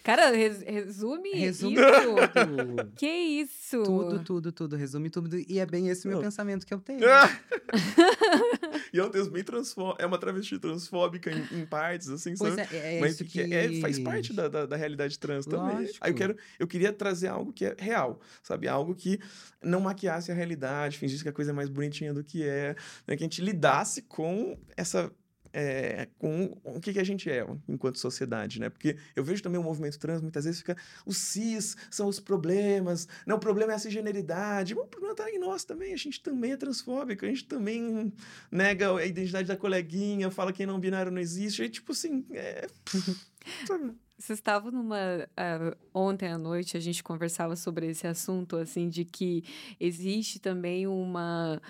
Cara, 0.03 0.29
res, 0.31 0.61
resume, 0.61 1.31
resume 1.31 1.75
isso. 1.75 1.83
tudo. 2.03 2.91
que 2.95 3.07
isso? 3.07 3.83
Tudo, 3.83 4.23
tudo, 4.23 4.51
tudo. 4.51 4.75
Resume 4.75 5.09
tudo. 5.09 5.37
E 5.37 5.59
é 5.59 5.65
bem 5.65 5.89
esse 5.89 6.05
o 6.07 6.09
meu 6.09 6.19
pensamento 6.19 6.65
que 6.65 6.73
eu 6.73 6.79
tenho. 6.79 6.99
e 8.93 8.99
é 8.99 9.03
um 9.03 9.09
texto 9.09 9.31
bem 9.31 9.43
transfóbico. 9.43 10.01
É 10.01 10.05
uma 10.05 10.17
travesti 10.17 10.59
transfóbica 10.59 11.31
em, 11.31 11.59
em 11.59 11.65
partes, 11.65 12.09
assim, 12.09 12.33
pois 12.37 12.55
sabe? 12.55 12.75
É, 12.75 12.97
é 12.97 12.99
Mas 12.99 13.13
isso 13.13 13.25
que... 13.25 13.41
É, 13.41 13.79
faz 13.79 13.99
parte 13.99 14.33
da, 14.33 14.47
da, 14.47 14.65
da, 14.65 14.75
realidade 14.75 15.17
trans 15.17 15.45
também. 15.45 15.77
Lógico. 15.77 15.97
Aí 16.01 16.11
eu, 16.11 16.15
quero, 16.15 16.37
eu 16.59 16.67
queria 16.67 16.91
trazer 16.91 17.27
algo 17.27 17.53
que 17.53 17.65
é 17.65 17.75
real, 17.77 18.19
sabe? 18.43 18.67
Algo 18.67 18.95
que 18.95 19.19
não 19.63 19.81
maquiasse 19.81 20.31
a 20.31 20.35
realidade, 20.35 20.97
fingisse 20.97 21.23
que 21.23 21.29
a 21.29 21.33
coisa 21.33 21.51
é 21.51 21.53
mais 21.53 21.69
bonitinha 21.69 22.13
do 22.13 22.23
que 22.23 22.43
é. 22.43 22.75
Né? 23.07 23.15
Que 23.15 23.23
a 23.23 23.27
gente 23.27 23.41
lidasse 23.41 24.01
com 24.01 24.57
essa 24.75 25.11
é, 25.53 26.07
com 26.17 26.57
o 26.63 26.79
que, 26.79 26.93
que 26.93 26.99
a 26.99 27.03
gente 27.03 27.29
é 27.29 27.45
enquanto 27.67 27.97
sociedade, 27.97 28.59
né? 28.59 28.69
Porque 28.69 28.97
eu 29.15 29.23
vejo 29.23 29.41
também 29.41 29.59
o 29.59 29.63
movimento 29.63 29.99
trans, 29.99 30.21
muitas 30.21 30.45
vezes 30.45 30.59
fica 30.59 30.77
os 31.05 31.17
cis 31.17 31.75
são 31.89 32.07
os 32.07 32.19
problemas, 32.19 33.07
não, 33.25 33.37
o 33.37 33.39
problema 33.39 33.73
é 33.73 33.75
a 33.75 33.79
cisgeneridade, 33.79 34.73
o 34.73 34.85
problema 34.85 35.13
está 35.13 35.29
em 35.29 35.39
nós 35.39 35.63
também, 35.63 35.93
a 35.93 35.97
gente 35.97 36.21
também 36.21 36.51
é 36.51 36.57
transfóbico, 36.57 37.25
a 37.25 37.27
gente 37.27 37.45
também 37.45 38.13
nega 38.51 38.95
a 38.95 39.05
identidade 39.05 39.47
da 39.47 39.57
coleguinha, 39.57 40.31
fala 40.31 40.53
que 40.53 40.65
não 40.65 40.79
binário 40.79 41.11
não 41.11 41.21
existe, 41.21 41.63
e 41.63 41.69
tipo 41.69 41.91
assim, 41.91 42.25
é... 42.31 42.67
Vocês 44.19 44.37
estavam 44.37 44.69
numa. 44.69 44.97
Uh, 45.29 45.77
ontem 45.93 46.27
à 46.27 46.37
noite 46.37 46.75
a 46.75 46.79
gente 46.79 47.01
conversava 47.01 47.55
sobre 47.55 47.87
esse 47.87 48.05
assunto, 48.05 48.57
assim, 48.57 48.89
de 48.89 49.05
que 49.05 49.45
existe 49.79 50.39
também 50.39 50.85
uma 50.85 51.61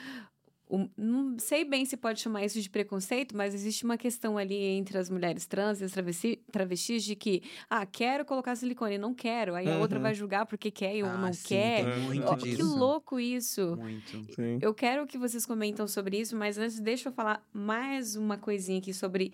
um, 0.69 0.87
não 0.95 1.39
sei 1.39 1.65
bem 1.65 1.83
se 1.83 1.97
pode 1.97 2.21
chamar 2.21 2.45
isso 2.45 2.61
de 2.61 2.69
preconceito, 2.69 3.35
mas 3.35 3.55
existe 3.55 3.83
uma 3.83 3.97
questão 3.97 4.37
ali 4.37 4.55
entre 4.55 4.97
as 4.97 5.09
mulheres 5.09 5.47
trans 5.47 5.81
e 5.81 5.83
as 5.83 5.91
travesti, 5.91 6.39
travestis 6.51 7.03
de 7.03 7.15
que, 7.15 7.41
ah, 7.67 7.85
quero 7.85 8.23
colocar 8.23 8.55
silicone, 8.55 8.97
não 8.97 9.13
quero. 9.13 9.55
Aí 9.55 9.67
uhum. 9.67 9.77
a 9.77 9.79
outra 9.79 9.97
uhum. 9.97 10.03
vai 10.03 10.13
julgar 10.13 10.45
porque 10.45 10.69
quer 10.69 10.95
e 10.95 11.01
ou 11.01 11.09
ah, 11.09 11.17
não 11.17 11.33
sim, 11.33 11.47
quer. 11.47 11.97
Muito 11.97 12.31
oh, 12.31 12.35
disso. 12.35 12.57
Que 12.57 12.63
louco 12.63 13.19
isso. 13.19 13.75
Muito. 13.77 14.33
Sim. 14.35 14.59
Eu 14.61 14.73
quero 14.73 15.07
que 15.07 15.17
vocês 15.17 15.45
comentam 15.45 15.87
sobre 15.87 16.19
isso, 16.19 16.35
mas 16.35 16.57
antes 16.57 16.79
deixa 16.79 17.09
eu 17.09 17.13
falar 17.13 17.43
mais 17.51 18.15
uma 18.15 18.37
coisinha 18.37 18.77
aqui 18.77 18.93
sobre 18.93 19.33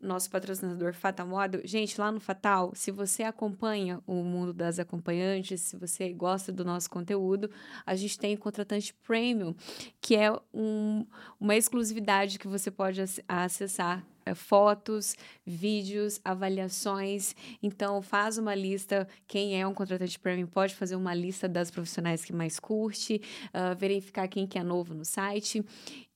nosso 0.00 0.30
patrocinador 0.30 0.92
Fatal 0.94 1.26
Model. 1.26 1.60
Gente, 1.64 2.00
lá 2.00 2.12
no 2.12 2.20
Fatal, 2.20 2.72
se 2.74 2.90
você 2.90 3.22
acompanha 3.22 4.00
o 4.06 4.22
mundo 4.22 4.52
das 4.52 4.78
acompanhantes, 4.78 5.60
se 5.60 5.76
você 5.76 6.12
gosta 6.12 6.52
do 6.52 6.64
nosso 6.64 6.88
conteúdo, 6.88 7.50
a 7.84 7.94
gente 7.96 8.18
tem 8.18 8.34
o 8.34 8.38
contratante 8.38 8.94
Premium, 8.94 9.54
que 10.00 10.16
é 10.16 10.32
um, 10.54 11.06
uma 11.40 11.56
exclusividade 11.56 12.38
que 12.38 12.46
você 12.46 12.70
pode 12.70 13.00
acessar 13.26 14.04
fotos, 14.34 15.14
vídeos, 15.44 16.20
avaliações. 16.24 17.34
Então, 17.62 18.02
faz 18.02 18.38
uma 18.38 18.54
lista. 18.54 19.06
Quem 19.26 19.60
é 19.60 19.66
um 19.66 19.74
contratante 19.74 20.18
premium 20.18 20.46
pode 20.46 20.74
fazer 20.74 20.96
uma 20.96 21.14
lista 21.14 21.48
das 21.48 21.70
profissionais 21.70 22.24
que 22.24 22.32
mais 22.32 22.58
curte, 22.58 23.20
uh, 23.48 23.76
verificar 23.76 24.28
quem 24.28 24.46
que 24.46 24.58
é 24.58 24.62
novo 24.62 24.94
no 24.94 25.04
site 25.04 25.64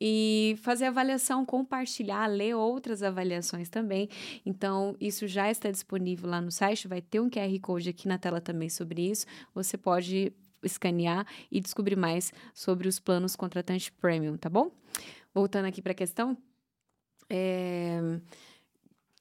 e 0.01 0.57
fazer 0.63 0.87
avaliação, 0.87 1.47
compartilhar, 1.47 2.27
ler 2.27 2.55
outras 2.55 3.03
avaliações 3.03 3.69
também. 3.69 4.09
Então, 4.45 4.97
isso 5.01 5.27
já 5.27 5.51
está 5.51 5.71
disponível 5.71 6.29
lá 6.29 6.41
no 6.41 6.51
site. 6.51 6.89
Vai 6.89 7.01
ter 7.01 7.21
um 7.21 7.31
QR 7.31 7.61
Code 7.61 7.91
aqui 7.91 8.09
na 8.09 8.19
tela 8.19 8.41
também 8.41 8.69
sobre 8.69 9.11
isso. 9.11 9.27
Você 9.55 9.79
pode 9.79 10.33
escanear 10.63 11.27
e 11.51 11.61
descobrir 11.61 11.97
mais 11.97 12.33
sobre 12.55 12.89
os 12.89 12.99
planos 12.99 13.37
contratante 13.37 13.93
premium, 13.93 14.37
tá 14.37 14.49
bom? 14.49 14.71
Voltando 15.35 15.67
aqui 15.67 15.81
para 15.81 15.93
a 15.93 15.95
questão, 15.95 16.37
é... 17.33 18.21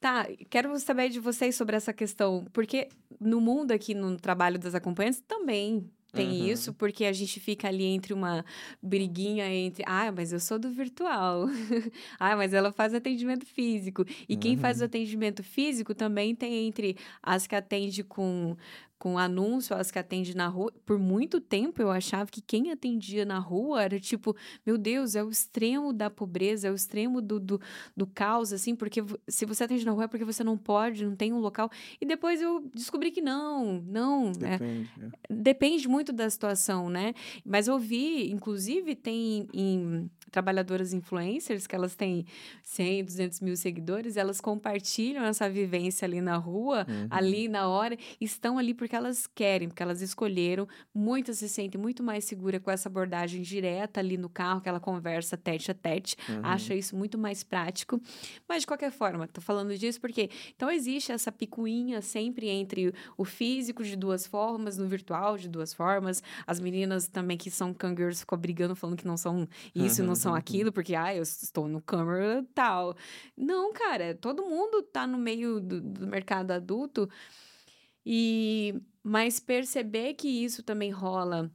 Tá, 0.00 0.26
quero 0.50 0.76
saber 0.80 1.10
de 1.10 1.20
vocês 1.20 1.54
sobre 1.54 1.76
essa 1.76 1.92
questão, 1.92 2.44
porque 2.52 2.88
no 3.20 3.40
mundo 3.40 3.70
aqui, 3.70 3.94
no 3.94 4.16
trabalho 4.16 4.58
das 4.58 4.74
acompanhantes, 4.74 5.20
também 5.28 5.88
tem 6.12 6.40
Uhum. 6.40 6.46
isso, 6.48 6.74
porque 6.74 7.04
a 7.04 7.12
gente 7.12 7.38
fica 7.40 7.68
ali 7.68 7.84
entre 7.84 8.12
uma 8.12 8.44
briguinha 8.82 9.46
entre, 9.48 9.82
ah, 9.86 10.12
mas 10.12 10.32
eu 10.32 10.40
sou 10.40 10.58
do 10.58 10.70
virtual. 10.70 11.46
ah, 12.18 12.36
mas 12.36 12.52
ela 12.52 12.72
faz 12.72 12.92
atendimento 12.92 13.46
físico. 13.46 14.04
E 14.28 14.36
quem 14.36 14.56
faz 14.58 14.78
o 14.78 14.80
Uhum. 14.80 14.86
atendimento 14.86 15.42
físico 15.42 15.94
também 15.94 16.34
tem 16.34 16.66
entre 16.66 16.96
as 17.22 17.46
que 17.46 17.54
atende 17.54 18.02
com 18.02 18.56
com 19.02 19.18
anúncio, 19.18 19.74
as 19.74 19.90
que 19.90 19.98
atende 19.98 20.32
na 20.32 20.46
rua. 20.46 20.72
Por 20.86 20.96
muito 20.96 21.40
tempo 21.40 21.82
eu 21.82 21.90
achava 21.90 22.30
que 22.30 22.40
quem 22.40 22.70
atendia 22.70 23.24
na 23.24 23.40
rua 23.40 23.82
era 23.82 23.98
tipo, 23.98 24.36
meu 24.64 24.78
Deus, 24.78 25.16
é 25.16 25.24
o 25.24 25.28
extremo 25.28 25.92
da 25.92 26.08
pobreza, 26.08 26.68
é 26.68 26.70
o 26.70 26.74
extremo 26.76 27.20
do, 27.20 27.40
do, 27.40 27.60
do 27.96 28.06
caos, 28.06 28.52
assim, 28.52 28.76
porque 28.76 29.02
se 29.26 29.44
você 29.44 29.64
atende 29.64 29.84
na 29.84 29.90
rua 29.90 30.04
é 30.04 30.06
porque 30.06 30.24
você 30.24 30.44
não 30.44 30.56
pode, 30.56 31.04
não 31.04 31.16
tem 31.16 31.32
um 31.32 31.40
local. 31.40 31.68
E 32.00 32.06
depois 32.06 32.40
eu 32.40 32.60
descobri 32.72 33.10
que 33.10 33.20
não, 33.20 33.82
não, 33.84 34.26
né? 34.38 34.58
Depende. 34.58 34.90
é. 35.28 35.34
Depende 35.34 35.88
muito 35.88 36.12
da 36.12 36.30
situação, 36.30 36.88
né? 36.88 37.12
Mas 37.44 37.66
eu 37.66 37.80
vi, 37.80 38.30
inclusive, 38.30 38.94
tem 38.94 39.48
em 39.52 40.08
trabalhadoras 40.32 40.92
influencers 40.92 41.66
que 41.66 41.74
elas 41.76 41.94
têm 41.94 42.24
100, 42.64 43.04
200 43.04 43.40
mil 43.40 43.56
seguidores, 43.56 44.16
elas 44.16 44.40
compartilham 44.40 45.24
essa 45.24 45.48
vivência 45.48 46.06
ali 46.06 46.20
na 46.20 46.36
rua, 46.36 46.84
Uhum. 46.88 47.06
ali 47.10 47.46
na 47.48 47.68
hora, 47.68 47.96
estão 48.20 48.58
ali 48.58 48.72
porque 48.74 48.96
elas 48.96 49.26
querem, 49.26 49.68
porque 49.68 49.82
elas 49.82 50.00
escolheram. 50.00 50.66
Muitas 50.94 51.38
se 51.38 51.48
sentem 51.48 51.80
muito 51.80 52.02
mais 52.02 52.24
seguras 52.24 52.60
com 52.62 52.70
essa 52.70 52.88
abordagem 52.88 53.42
direta 53.42 54.00
ali 54.00 54.16
no 54.16 54.28
carro, 54.28 54.58
aquela 54.58 54.80
conversa 54.80 55.36
tete 55.36 55.70
a 55.70 55.74
tete. 55.74 56.16
Uhum. 56.28 56.40
Acha 56.42 56.74
isso 56.74 56.96
muito 56.96 57.18
mais 57.18 57.42
prático. 57.44 58.00
Mas, 58.48 58.62
de 58.62 58.66
qualquer 58.66 58.90
forma, 58.90 59.28
tô 59.28 59.40
falando 59.40 59.76
disso 59.76 60.00
porque. 60.00 60.30
Então, 60.56 60.70
existe 60.70 61.12
essa 61.12 61.30
picuinha 61.30 62.00
sempre 62.00 62.48
entre 62.48 62.94
o 63.18 63.24
físico 63.24 63.84
de 63.84 63.94
duas 63.96 64.26
formas, 64.26 64.78
no 64.78 64.88
virtual 64.88 65.36
de 65.36 65.48
duas 65.48 65.74
formas. 65.74 66.22
As 66.46 66.58
meninas 66.58 67.06
também 67.06 67.36
que 67.36 67.50
são 67.50 67.74
cangirls 67.74 68.20
ficam 68.20 68.38
brigando, 68.38 68.74
falando 68.74 68.96
que 68.96 69.06
não 69.06 69.16
são 69.16 69.46
isso, 69.74 70.02
não 70.02 70.14
são 70.22 70.34
aquilo, 70.34 70.72
porque, 70.72 70.94
ah, 70.94 71.14
eu 71.14 71.22
estou 71.22 71.68
no 71.68 71.80
câmera 71.80 72.44
tal. 72.54 72.94
Não, 73.36 73.72
cara, 73.72 74.14
todo 74.14 74.44
mundo 74.44 74.82
tá 74.82 75.06
no 75.06 75.18
meio 75.18 75.60
do, 75.60 75.80
do 75.80 76.06
mercado 76.06 76.50
adulto. 76.52 77.08
E. 78.04 78.74
Mas 79.04 79.40
perceber 79.40 80.14
que 80.14 80.28
isso 80.28 80.62
também 80.62 80.90
rola 80.92 81.50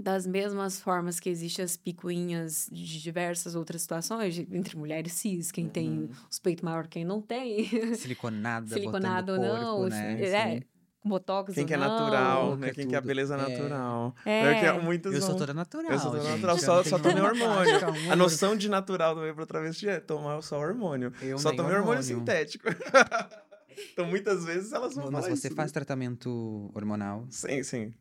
das 0.00 0.26
mesmas 0.26 0.80
formas 0.80 1.20
que 1.20 1.28
existem 1.28 1.64
as 1.64 1.76
picuinhas 1.76 2.68
de 2.72 3.00
diversas 3.00 3.54
outras 3.54 3.82
situações, 3.82 4.36
entre 4.38 4.76
mulheres 4.76 5.12
cis, 5.12 5.52
quem 5.52 5.68
tem 5.68 5.90
Uhum. 5.90 6.08
os 6.30 6.38
peitos 6.40 6.62
maior, 6.64 6.88
quem 6.88 7.04
não 7.04 7.20
tem, 7.20 7.68
Siliconada, 7.94 8.66
siliconado 8.68 9.32
ou 9.32 9.38
não, 9.38 9.76
corpo, 9.76 9.90
né? 9.90 10.22
é. 10.24 10.62
Botox 11.04 11.54
Quem 11.54 11.64
ou 11.64 11.68
que 11.68 11.74
é 11.74 11.76
não. 11.76 11.88
natural, 11.88 12.56
né? 12.56 12.70
Quem 12.70 12.86
que 12.88 12.94
é 12.94 12.98
a 12.98 13.00
beleza 13.00 13.34
É. 13.34 13.36
natural. 13.36 14.14
É. 14.24 14.60
que 14.72 14.84
muitos 14.84 15.12
Eu 15.14 15.20
sou 15.22 15.36
toda 15.36 15.52
natural, 15.52 15.90
Eu 15.92 15.98
sou 15.98 16.10
toda 16.12 16.22
gente. 16.22 16.32
natural, 16.32 16.56
Eu 16.56 16.62
só, 16.62 16.84
só 16.84 16.98
tomei 16.98 17.22
hormônio. 17.22 17.80
A 18.10 18.16
noção 18.16 18.56
de 18.56 18.68
natural 18.68 19.14
também 19.14 19.34
pra 19.34 19.46
travesti 19.46 19.88
é 19.88 20.00
tomar 20.00 20.40
só 20.42 20.58
hormônio. 20.58 21.12
Eu 21.20 21.38
só 21.38 21.50
tomei 21.50 21.72
hormônio 21.76 22.00
hormônio. 22.00 22.02
sintético. 22.02 22.68
então, 23.92 24.06
muitas 24.06 24.44
vezes 24.44 24.72
elas 24.72 24.94
vão 24.94 25.10
Mas 25.10 25.26
você 25.26 25.48
isso. 25.48 25.56
faz 25.56 25.72
tratamento 25.72 26.70
hormonal? 26.74 27.26
Sim, 27.30 27.62
sim. 27.62 27.92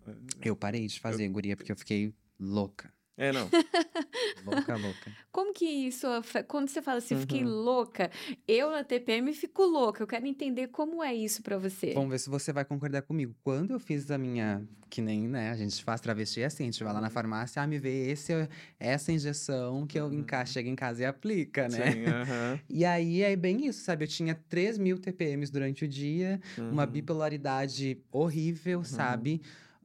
Eu 0.43 0.55
parei 0.55 0.87
de 0.87 0.99
fazer, 0.99 1.27
guria, 1.29 1.55
porque 1.55 1.71
eu 1.71 1.75
fiquei 1.77 2.13
louca. 2.39 2.91
É, 3.17 3.31
não. 3.31 3.49
Louca, 4.45 4.75
louca. 4.77 5.11
Como 5.31 5.53
que 5.53 5.65
isso, 5.65 6.07
quando 6.47 6.67
você 6.67 6.81
fala 6.81 6.97
assim, 6.97 7.15
fiquei 7.15 7.43
Uhum. 7.43 7.49
louca, 7.49 8.09
eu 8.47 8.71
na 8.71 8.83
TPM 8.83 9.31
fico 9.33 9.63
louca, 9.63 10.01
eu 10.01 10.07
quero 10.07 10.25
entender 10.25 10.67
como 10.69 11.03
é 11.03 11.13
isso 11.13 11.41
pra 11.43 11.57
você. 11.57 11.93
Vamos 11.93 12.09
ver 12.09 12.19
se 12.19 12.29
você 12.29 12.51
vai 12.51 12.65
concordar 12.65 13.01
comigo. 13.03 13.35
Quando 13.43 13.71
eu 13.71 13.79
fiz 13.79 14.09
a 14.11 14.17
minha, 14.17 14.67
que 14.89 15.01
nem, 15.01 15.27
né, 15.27 15.51
a 15.51 15.55
gente 15.55 15.83
faz 15.83 16.01
travesti 16.01 16.41
é 16.41 16.45
assim, 16.45 16.63
a 16.63 16.65
gente 16.67 16.83
vai 16.83 16.93
lá 16.93 16.99
na 17.01 17.09
farmácia, 17.09 17.61
ah, 17.61 17.67
me 17.67 17.77
vê 17.79 18.09
esse, 18.11 18.33
essa 18.79 19.11
injeção 19.11 19.85
que 19.85 19.99
eu 19.99 20.05
Uhum. 20.07 20.19
enca 20.19 20.45
chega 20.45 20.69
em 20.69 20.75
casa 20.75 21.03
e 21.03 21.05
aplica, 21.05 21.69
né? 21.69 21.91
Sim, 21.91 22.05
aham. 22.07 22.59
E 22.69 22.83
aí 22.85 23.21
é 23.21 23.35
bem 23.35 23.67
isso, 23.67 23.83
sabe? 23.83 24.05
Eu 24.05 24.09
tinha 24.09 24.33
3 24.49 24.77
mil 24.77 24.97
TPMs 24.97 25.51
durante 25.51 25.85
o 25.85 25.87
dia, 25.87 26.39
uma 26.71 26.83
Uhum. 26.85 26.91
bipolaridade 26.91 28.01
horrível, 28.11 28.83
sabe? 28.83 29.41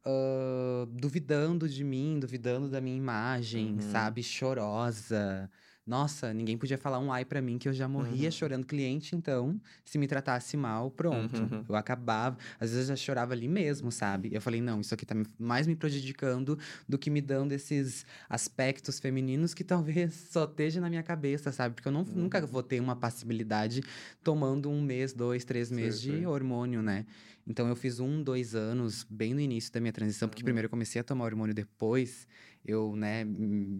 Ah, 0.08 0.86
duvidando 0.88 1.68
de 1.68 1.82
mim, 1.82 2.18
duvidando 2.20 2.68
da 2.68 2.80
minha 2.80 2.96
imagem, 2.96 3.74
Uhum. 3.74 3.80
sabe? 3.80 4.22
Chorosa. 4.22 5.50
Nossa, 5.84 6.34
ninguém 6.34 6.56
podia 6.58 6.76
falar 6.76 6.98
um 6.98 7.12
ai 7.12 7.24
pra 7.24 7.40
mim 7.40 7.58
que 7.58 7.68
eu 7.68 7.72
já 7.72 7.86
morria 7.88 8.26
Uhum. 8.26 8.30
chorando. 8.32 8.66
Cliente, 8.66 9.14
então, 9.14 9.60
se 9.84 9.98
me 9.98 10.08
tratasse 10.08 10.56
mal, 10.56 10.90
pronto. 10.90 11.40
Uhum. 11.42 11.64
Eu 11.68 11.76
acabava. 11.76 12.36
Às 12.58 12.70
vezes 12.70 12.88
eu 12.88 12.96
já 12.96 12.96
chorava 12.96 13.32
ali 13.32 13.46
mesmo, 13.46 13.92
sabe? 13.92 14.30
Eu 14.32 14.40
falei, 14.40 14.60
não, 14.60 14.80
isso 14.80 14.92
aqui 14.94 15.06
tá 15.06 15.14
mais 15.38 15.66
me 15.68 15.76
prejudicando 15.76 16.58
do 16.88 16.98
que 16.98 17.08
me 17.08 17.20
dando 17.20 17.52
esses 17.52 18.04
aspectos 18.28 18.98
femininos 18.98 19.54
que 19.54 19.62
talvez 19.62 20.12
só 20.30 20.44
esteja 20.44 20.80
na 20.80 20.88
minha 20.90 21.04
cabeça, 21.04 21.52
sabe? 21.52 21.76
Porque 21.76 21.86
eu 21.86 21.92
não, 21.92 22.02
nunca 22.04 22.40
Uhum. 22.40 22.46
vou 22.46 22.62
ter 22.64 22.80
uma 22.80 22.96
passibilidade 22.96 23.80
tomando 24.24 24.68
um 24.68 24.82
mês, 24.82 25.12
dois, 25.12 25.44
três 25.44 25.70
meses 25.70 26.00
de 26.00 26.10
sei. 26.10 26.26
hormônio, 26.26 26.82
né? 26.82 27.06
Então 27.46 27.68
eu 27.68 27.76
fiz 27.76 28.00
um, 28.00 28.22
dois 28.22 28.54
anos 28.54 29.04
bem 29.08 29.32
no 29.32 29.40
início 29.40 29.72
da 29.72 29.80
minha 29.80 29.92
transição, 29.92 30.28
porque 30.28 30.42
Uhum. 30.42 30.46
primeiro 30.46 30.66
eu 30.66 30.70
comecei 30.70 31.00
a 31.00 31.04
tomar 31.04 31.26
hormônio, 31.26 31.54
depois 31.54 32.26
eu, 32.64 32.96
né, 32.96 33.24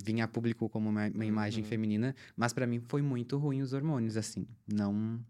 vim 0.05 0.21
a 0.21 0.29
público 0.29 0.69
como 0.69 0.89
uma, 0.89 1.09
uma 1.09 1.25
imagem 1.25 1.65
Uhum. 1.65 1.69
feminina, 1.69 2.15
mas 2.37 2.53
pra 2.53 2.67
mim 2.67 2.79
foi 2.79 3.03
muito 3.03 3.37
ruim 3.39 3.63
os 3.63 3.73
hormônios, 3.73 4.17
assim. 4.17 4.47
Não. 4.73 5.21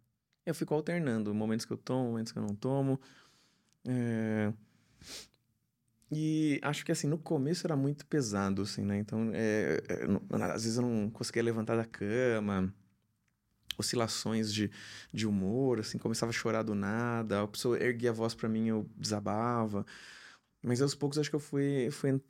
Eu 0.44 0.54
fico 0.54 0.74
alternando 0.74 1.34
momentos 1.34 1.64
que 1.64 1.72
eu 1.72 1.78
tomo, 1.78 2.10
momentos 2.10 2.30
que 2.32 2.38
eu 2.38 2.42
não 2.42 2.54
tomo. 2.54 3.00
É, 3.88 4.52
E 6.10 6.60
acho 6.62 6.84
que 6.84 6.92
assim, 6.92 7.08
no 7.08 7.18
começo 7.18 7.66
era 7.66 7.76
muito 7.76 8.06
pesado, 8.06 8.62
assim, 8.62 8.82
né? 8.84 8.98
Então, 8.98 9.30
é, 9.34 9.80
é, 9.88 10.44
às 10.52 10.62
vezes 10.62 10.76
eu 10.76 10.82
não 10.82 11.10
conseguia 11.10 11.42
levantar 11.42 11.76
da 11.76 11.84
cama, 11.84 12.72
oscilações 13.78 14.52
de, 14.52 14.70
de 15.12 15.26
humor, 15.26 15.80
assim, 15.80 15.98
começava 15.98 16.30
a 16.30 16.32
chorar 16.32 16.62
do 16.62 16.74
nada, 16.74 17.42
a 17.42 17.48
pessoa 17.48 17.78
erguia 17.82 18.10
a 18.10 18.12
voz 18.12 18.34
pra 18.34 18.48
mim, 18.48 18.68
eu 18.68 18.88
desabava. 18.96 19.84
Mas 20.62 20.82
aos 20.82 20.94
poucos 20.94 21.18
acho 21.18 21.30
que 21.30 21.36
eu 21.36 21.40
fui, 21.40 21.88
fui 21.92 22.20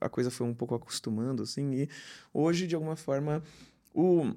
a 0.00 0.08
coisa 0.08 0.30
foi 0.30 0.46
um 0.46 0.54
pouco 0.54 0.74
acostumando, 0.74 1.42
assim, 1.42 1.72
e 1.74 1.88
hoje, 2.34 2.66
de 2.66 2.74
alguma 2.74 2.96
forma, 2.96 3.42
o 3.94 4.34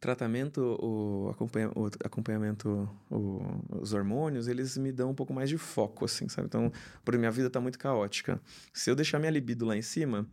tratamento, 0.00 0.60
o, 0.80 1.28
acompanha, 1.30 1.70
o 1.74 1.86
acompanhamento, 2.04 2.88
o- 3.10 3.42
os 3.80 3.92
hormônios, 3.92 4.46
eles 4.46 4.76
me 4.76 4.92
dão 4.92 5.10
um 5.10 5.14
pouco 5.14 5.32
mais 5.32 5.48
de 5.48 5.58
foco, 5.58 6.04
assim, 6.04 6.28
sabe? 6.28 6.46
Então, 6.46 6.70
por 7.04 7.16
minha 7.18 7.30
vida 7.30 7.50
tá 7.50 7.60
muito 7.60 7.78
caótica. 7.78 8.40
Se 8.72 8.90
eu 8.90 8.94
deixar 8.94 9.18
minha 9.18 9.30
libido 9.30 9.64
lá 9.66 9.76
em 9.76 9.82
cima, 9.82 10.26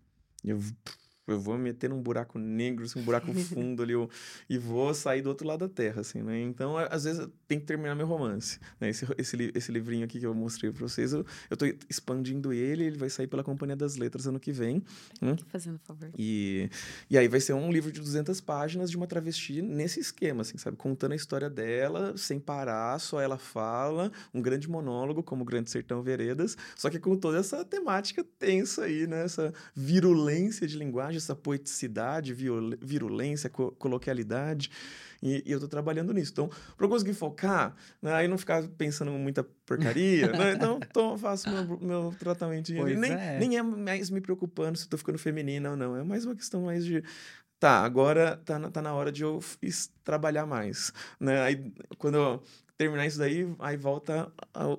eu, 0.44 0.60
eu 1.27 1.39
vou 1.39 1.57
me 1.57 1.64
meter 1.65 1.89
num 1.89 2.02
buraco 2.02 2.38
negro, 2.38 2.85
assim, 2.85 2.99
um 2.99 3.03
buraco 3.03 3.34
fundo 3.34 3.81
ali, 3.84 3.93
eu- 3.93 4.10
e 4.49 4.57
vou 4.57 4.93
sair 4.93 5.22
do 5.22 5.30
outro 5.30 5.47
lado 5.47 5.68
da 5.68 5.69
terra, 5.73 6.02
assim, 6.02 6.22
né? 6.22 6.39
Então, 6.41 6.77
às 6.77 7.03
vezes, 7.06 7.27
tenho 7.47 7.61
que 7.61 7.68
terminar 7.68 7.95
meu 7.95 8.06
romance. 8.07 8.60
Né? 8.80 8.89
Esse, 8.89 9.06
esse, 9.18 9.52
esse 9.56 9.72
livrinho 9.72 10.06
aqui 10.06 10.19
que 10.19 10.26
eu 10.26 10.34
mostrei 10.34 10.72
pra 10.72 10.81
vocês, 10.88 11.14
eu, 11.14 11.26
eu 11.49 11.57
tô 11.57 11.65
expandindo 11.89 12.53
ele, 12.53 12.84
ele 12.84 12.97
vai 12.97 13.10
sair 13.10 13.27
pela 13.27 13.43
Companhia 13.43 13.76
das 13.76 13.95
Letras 13.95 14.27
ano 14.27 14.39
que 14.39 14.52
vem. 14.52 14.84
Aqui 15.22 15.43
fazendo 15.45 15.80
favor. 15.80 16.10
E, 16.18 16.69
e 17.10 17.18
aí 17.18 17.27
vai 17.27 17.39
ser 17.39 17.53
um 17.53 17.72
livro 17.72 17.91
de 17.91 17.99
200 17.99 18.39
páginas 18.41 18.89
de 18.91 18.97
uma 18.97 19.07
travesti 19.07 19.61
nesse 19.61 19.99
esquema, 19.99 20.41
assim, 20.41 20.57
sabe? 20.57 20.77
Contando 20.77 21.14
a 21.14 21.15
história 21.15 21.49
dela, 21.49 22.15
sem 22.18 22.39
parar, 22.39 22.99
só 22.99 23.19
ela 23.19 23.38
fala, 23.38 24.11
um 24.34 24.41
grande 24.41 24.69
monólogo, 24.69 25.23
como 25.23 25.41
o 25.41 25.45
Grande 25.45 25.69
Sertão 25.72 26.02
Veredas, 26.03 26.57
só 26.76 26.89
que 26.89 26.99
com 26.99 27.15
toda 27.18 27.39
essa 27.39 27.64
temática 27.65 28.23
tensa 28.38 28.84
aí, 28.84 29.07
né? 29.07 29.23
Essa 29.26 29.53
virulência 29.76 30.68
de 30.68 30.77
linguagem, 30.77 31.15
essa 31.18 31.36
poeticidade, 31.36 32.34
virulência, 32.34 33.50
co- 33.50 33.72
coloquialidade. 33.74 34.70
E, 35.24 35.42
e 35.46 35.52
eu 35.52 35.60
tô 35.60 35.68
trabalhando 35.68 36.14
nisso. 36.14 36.32
Então, 36.32 36.50
para 36.78 36.86
eu 36.86 36.90
conseguir 36.90 37.14
focar, 37.14 37.76
né, 38.02 38.14
aí 38.14 38.28
não 38.28 38.38
ficar 38.38 38.68
pensando 38.78 39.12
muita 39.12 39.44
porcaria, 39.66 40.32
né? 40.32 40.54
Então, 40.54 40.80
tô, 40.94 41.18
faço 41.18 41.50
meu, 41.50 41.80
meu 41.80 42.16
tratamentinho 42.20 42.82
ali. 42.84 42.96
Pois 42.96 43.02
Nem, 43.10 43.18
é. 43.18 43.40
nem 43.40 43.58
é 43.58 43.64
mais 43.64 44.10
me 44.10 44.22
preocupando 44.22 44.78
se 44.78 44.88
tô 44.88 44.98
ficando 44.98 45.18
feminina 45.18 45.72
ou 45.72 45.76
não. 45.78 45.96
É 45.96 46.04
mais 46.04 46.26
uma 46.26 46.36
questão 46.36 46.64
mais 46.64 46.86
de. 46.86 47.04
Tá, 47.60 47.80
agora 47.80 48.38
tá 48.46 48.60
na, 48.60 48.70
tá 48.70 48.82
na 48.82 48.94
hora 48.94 49.12
de 49.12 49.24
eu 49.24 49.40
trabalhar 50.04 50.46
mais. 50.46 50.92
Né? 51.20 51.42
Aí, 51.42 51.74
quando 51.98 52.16
eu 52.16 52.44
terminar 52.77 53.06
isso 53.06 53.18
daí, 53.18 53.47
aí 53.60 53.77
volta 53.77 54.31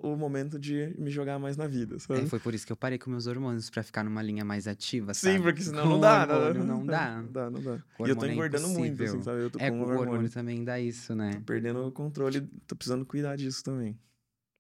o 0.03 0.17
momento 0.17 0.59
de 0.59 0.95
me 0.99 1.11
jogar 1.11 1.39
mais 1.39 1.57
na 1.57 1.67
vida, 1.67 1.99
sabe? 1.99 2.21
É, 2.23 2.27
foi 2.27 2.39
por 2.39 2.55
isso 2.55 2.67
que 2.67 2.73
eu 2.73 2.77
parei 2.77 2.99
com 2.99 3.11
meus 3.11 3.27
hormônios, 3.27 3.71
pra 3.71 3.83
ficar 3.83 4.05
numa 4.05 4.23
linha 4.23 4.45
mais 4.45 4.67
ativa, 4.69 5.15
Sim, 5.15 5.33
sabe? 5.33 5.43
porque 5.43 5.63
senão 5.63 5.85
Com 5.85 5.91
não 5.95 6.01
dá, 6.01 6.27
né? 6.27 6.35
hormônio 6.35 6.65
não 6.65 6.87
dá. 6.87 7.17
Não 7.23 7.33
dá, 7.33 7.51
não 7.51 7.63
dá. 7.63 7.79
E 8.05 8.09
eu 8.09 8.17
tô 8.17 8.27
é 8.27 8.33
engordando 8.33 8.69
muito, 8.69 9.03
assim, 9.03 9.23
sabe? 9.23 9.41
Eu 9.43 9.51
tô 9.51 9.59
É, 9.59 9.71
com 9.71 9.79
com 9.79 9.85
o 9.85 9.89
hormônio. 9.89 10.11
hormônio 10.11 10.31
também 10.31 10.65
dá 10.65 10.79
isso, 10.79 11.15
né? 11.15 11.33
Tô 11.33 11.41
perdendo 11.41 11.87
o 11.87 11.93
controle, 11.93 12.41
tô 12.67 12.77
precisando 12.77 13.05
cuidar 13.07 13.37
disso 13.37 13.63
também. 13.65 13.99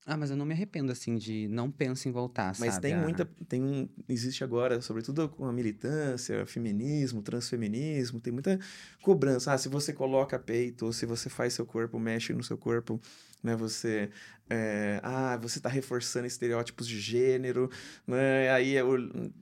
Ah, 0.08 0.16
mas 0.16 0.30
eu 0.30 0.36
não 0.36 0.46
me 0.46 0.54
arrependo, 0.54 0.92
assim, 0.92 1.16
de 1.16 1.48
não 1.48 1.68
penso 1.68 2.08
em 2.08 2.12
voltar, 2.12 2.54
Mas 2.60 2.74
sabe? 2.74 2.82
tem 2.82 2.94
Ah, 2.94 3.00
muita. 3.00 3.28
Tem, 3.48 3.90
existe 4.08 4.44
agora, 4.44 4.80
sobretudo 4.80 5.28
com 5.28 5.44
a 5.44 5.52
militância, 5.52 6.46
feminismo, 6.46 7.22
transfeminismo, 7.22 8.20
tem 8.20 8.32
muita 8.32 8.56
cobrança. 9.02 9.52
Ah, 9.52 9.58
se 9.58 9.68
você 9.68 9.92
coloca 9.92 10.38
peito, 10.38 10.86
ou 10.86 10.92
se 10.92 11.06
você 11.06 11.28
faz 11.28 11.54
seu 11.54 11.66
corpo, 11.66 11.98
mexe 11.98 12.32
no 12.32 12.44
seu 12.44 12.56
corpo, 12.56 13.00
né? 13.42 13.54
Você. 13.56 14.10
é, 14.48 15.00
ah, 15.02 15.36
você 15.38 15.60
tá 15.60 15.68
reforçando 15.68 16.26
estereótipos 16.26 16.86
de 16.86 16.98
gênero, 17.00 17.68
né? 18.06 18.50
Aí 18.50 18.76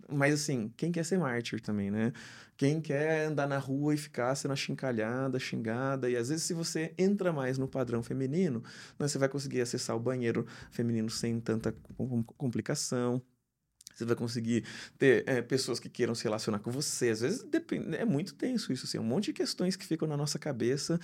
Mas 0.09 0.35
assim, 0.35 0.73
quem 0.77 0.93
quer 0.93 1.05
ser 1.05 1.19
mártir 1.19 1.61
também, 1.61 1.91
né? 1.91 2.13
Quem 2.57 2.81
quer 2.81 3.27
andar 3.27 3.49
na 3.49 3.59
rua 3.59 3.95
e 3.95 3.97
ficar 3.97 4.35
sendo 4.37 4.53
achincalhada, 4.53 5.39
xingada, 5.41 6.09
e 6.09 6.17
às 6.17 6.29
vezes, 6.29 6.45
se 6.45 6.55
você 6.55 6.95
entra 6.97 7.33
mais 7.33 7.59
no 7.59 7.67
padrão 7.67 8.03
feminino, 8.03 8.63
né, 8.99 9.09
você 9.09 9.19
vai 9.19 9.29
conseguir 9.29 9.61
acessar 9.61 9.97
o 9.97 10.01
banheiro 10.01 10.47
feminino 10.71 11.11
sem 11.11 11.41
tanta 11.41 11.73
com- 11.97 12.23
complicação. 12.23 13.21
Você 13.95 14.05
vai 14.05 14.17
conseguir 14.17 14.65
ter 14.99 15.25
é, 15.27 15.41
pessoas 15.41 15.79
que 15.79 15.89
queiram 15.89 16.15
se 16.15 16.25
relacionar 16.25 16.59
com 16.59 16.71
você. 16.71 17.11
Às 17.11 17.21
vezes 17.21 17.43
depende, 17.43 17.97
é 17.97 18.05
muito 18.05 18.35
tenso 18.35 18.73
isso, 18.73 18.87
assim. 18.87 18.99
Um 18.99 19.05
monte 19.05 19.27
de 19.27 19.33
questões 19.35 19.77
que 19.77 19.87
ficam 19.87 20.09
na 20.09 20.17
nossa 20.17 20.39
cabeça, 20.39 20.99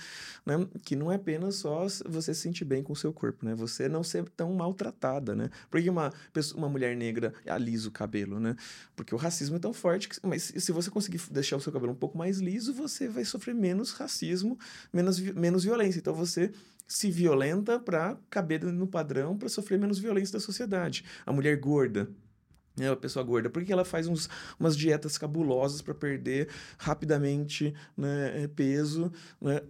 né? 0.45 0.55
Que 0.83 0.95
não 0.95 1.11
é 1.11 1.15
apenas 1.15 1.55
só 1.55 1.87
você 2.05 2.33
se 2.33 2.41
sentir 2.41 2.65
bem 2.65 2.83
com 2.83 2.93
o 2.93 2.95
seu 2.95 3.13
corpo, 3.13 3.45
né? 3.45 3.55
Você 3.55 3.87
não 3.87 4.03
ser 4.03 4.27
tão 4.29 4.53
maltratada, 4.53 5.35
né? 5.35 5.49
Por 5.69 5.81
que 5.81 5.89
uma, 5.89 6.11
uma 6.55 6.69
mulher 6.69 6.95
negra 6.95 7.33
alisa 7.47 7.87
o 7.87 7.91
cabelo, 7.91 8.39
né? 8.39 8.55
Porque 8.95 9.15
o 9.15 9.17
racismo 9.17 9.55
é 9.55 9.59
tão 9.59 9.73
forte 9.73 10.09
que... 10.09 10.15
Mas 10.23 10.53
se 10.55 10.71
você 10.71 10.89
conseguir 10.89 11.21
deixar 11.31 11.57
o 11.57 11.61
seu 11.61 11.71
cabelo 11.71 11.93
um 11.93 11.95
pouco 11.95 12.17
mais 12.17 12.39
liso, 12.39 12.73
você 12.73 13.07
vai 13.07 13.23
sofrer 13.23 13.55
menos 13.55 13.91
racismo, 13.91 14.59
menos, 14.91 15.19
menos 15.19 15.63
violência. 15.63 15.99
Então 15.99 16.13
você 16.13 16.51
se 16.87 17.09
violenta 17.09 17.79
para 17.79 18.17
caber 18.29 18.63
no 18.65 18.85
padrão, 18.85 19.37
para 19.37 19.47
sofrer 19.47 19.79
menos 19.79 19.97
violência 19.97 20.33
da 20.33 20.39
sociedade. 20.41 21.05
A 21.25 21.31
mulher 21.31 21.57
gorda, 21.57 22.09
né, 22.77 22.89
a 22.89 22.95
pessoa 22.95 23.23
gorda, 23.23 23.49
por 23.49 23.63
que 23.63 23.71
ela 23.71 23.85
faz 23.85 24.07
uns, 24.07 24.29
umas 24.59 24.77
dietas 24.77 25.17
cabulosas 25.17 25.81
para 25.81 25.93
perder 25.93 26.49
rapidamente 26.77 27.73
né, 27.95 28.47
peso, 28.55 29.11
né, 29.39 29.61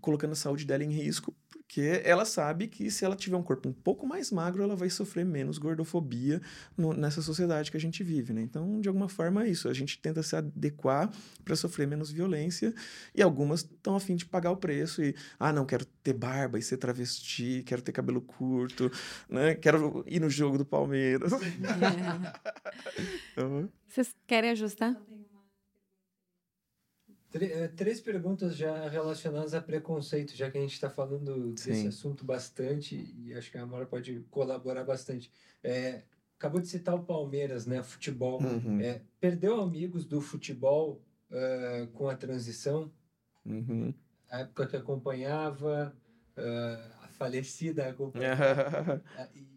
colocando 0.00 0.32
a 0.32 0.36
saúde 0.36 0.64
dela 0.64 0.84
em 0.84 0.90
risco? 0.90 1.34
Porque 1.66 2.00
ela 2.04 2.24
sabe 2.24 2.68
que 2.68 2.88
se 2.92 3.04
ela 3.04 3.16
tiver 3.16 3.36
um 3.36 3.42
corpo 3.42 3.68
um 3.68 3.72
pouco 3.72 4.06
mais 4.06 4.30
magro, 4.30 4.62
ela 4.62 4.76
vai 4.76 4.88
sofrer 4.88 5.24
menos 5.24 5.58
gordofobia 5.58 6.40
no- 6.76 6.92
nessa 6.92 7.20
sociedade 7.20 7.72
que 7.72 7.76
a 7.76 7.80
gente 7.80 8.04
vive, 8.04 8.32
né? 8.32 8.40
Então, 8.40 8.80
de 8.80 8.86
alguma 8.88 9.08
forma, 9.08 9.44
é 9.44 9.48
isso. 9.50 9.68
A 9.68 9.74
gente 9.74 9.98
tenta 9.98 10.22
se 10.22 10.36
adequar 10.36 11.10
para 11.44 11.56
sofrer 11.56 11.86
menos 11.88 12.10
violência 12.12 12.72
e 13.12 13.20
algumas 13.20 13.60
estão 13.62 13.96
a 13.96 14.00
fim 14.00 14.14
de 14.14 14.24
pagar 14.24 14.52
o 14.52 14.56
preço 14.56 15.02
e, 15.02 15.12
ah, 15.40 15.52
não, 15.52 15.66
quero 15.66 15.84
ter 16.04 16.12
barba 16.12 16.56
e 16.56 16.62
ser 16.62 16.76
travesti, 16.76 17.64
quero 17.66 17.82
ter 17.82 17.90
cabelo 17.90 18.20
curto, 18.22 18.88
né? 19.28 19.56
Quero 19.56 20.04
ir 20.06 20.20
no 20.20 20.30
jogo 20.30 20.56
do 20.56 20.64
Palmeiras. 20.64 21.32
Uhum. 23.36 23.68
Vocês 23.88 24.14
querem 24.26 24.50
ajustar? 24.50 24.96
Eh, 27.44 27.68
Três 27.68 28.00
perguntas 28.00 28.56
já 28.56 28.88
relacionadas 28.88 29.54
a 29.54 29.60
preconceito, 29.60 30.34
já 30.36 30.50
que 30.50 30.58
a 30.58 30.60
gente 30.60 30.72
está 30.72 30.88
falando 30.88 31.52
desse 31.52 31.74
Sim. 31.82 31.88
assunto 31.88 32.24
bastante 32.24 32.94
e 33.18 33.34
acho 33.34 33.50
que 33.50 33.58
a 33.58 33.62
Amora 33.62 33.86
pode 33.86 34.20
colaborar 34.30 34.84
bastante. 34.84 35.30
É, 35.62 36.02
acabou 36.38 36.60
de 36.60 36.68
citar 36.68 36.94
o 36.94 37.04
Palmeiras, 37.04 37.66
né? 37.66 37.82
Futebol. 37.82 38.40
Uhum. 38.42 38.80
É, 38.80 39.02
perdeu 39.20 39.60
amigos 39.60 40.04
do 40.06 40.20
futebol 40.20 41.02
eh, 41.30 41.88
com 41.92 42.08
a 42.08 42.14
transição, 42.14 42.92
Uhum. 43.44 43.92
a 44.30 44.40
época 44.40 44.66
que 44.66 44.76
acompanhava, 44.76 45.96
eh, 46.36 46.90
a 47.02 47.08
falecida 47.08 47.88
acompanhava. 47.88 49.02
Ah, 49.16 49.28
e 49.34 49.55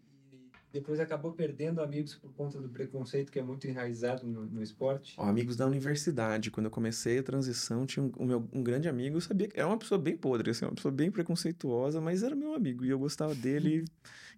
depois 0.71 0.99
acabou 0.99 1.33
perdendo 1.33 1.81
amigos 1.81 2.15
por 2.15 2.31
conta 2.33 2.59
do 2.61 2.69
preconceito 2.69 3.31
que 3.31 3.39
é 3.39 3.43
muito 3.43 3.67
enraizado 3.67 4.25
no, 4.25 4.45
no 4.45 4.61
esporte. 4.61 5.15
Ó, 5.17 5.25
amigos 5.25 5.55
da 5.55 5.65
universidade, 5.65 6.51
quando 6.51 6.67
eu 6.67 6.71
comecei 6.71 7.19
a 7.19 7.23
transição, 7.23 7.85
tinha 7.85 8.03
um, 8.03 8.11
um 8.19 8.25
meu, 8.25 8.49
um 8.53 8.61
grande 8.61 8.87
amigo, 8.87 9.17
eu 9.17 9.21
sabia 9.21 9.47
que 9.47 9.59
era 9.59 9.67
uma 9.67 9.77
pessoa 9.77 9.99
bem 9.99 10.15
podre, 10.15 10.51
assim, 10.51 10.65
uma 10.65 10.75
pessoa 10.75 10.91
bem 10.91 11.09
preconceituosa, 11.09 11.99
mas 11.99 12.21
era 12.21 12.35
meu 12.35 12.53
amigo, 12.53 12.85
e 12.85 12.89
eu 12.89 12.99
gostava 12.99 13.33
dele, 13.33 13.85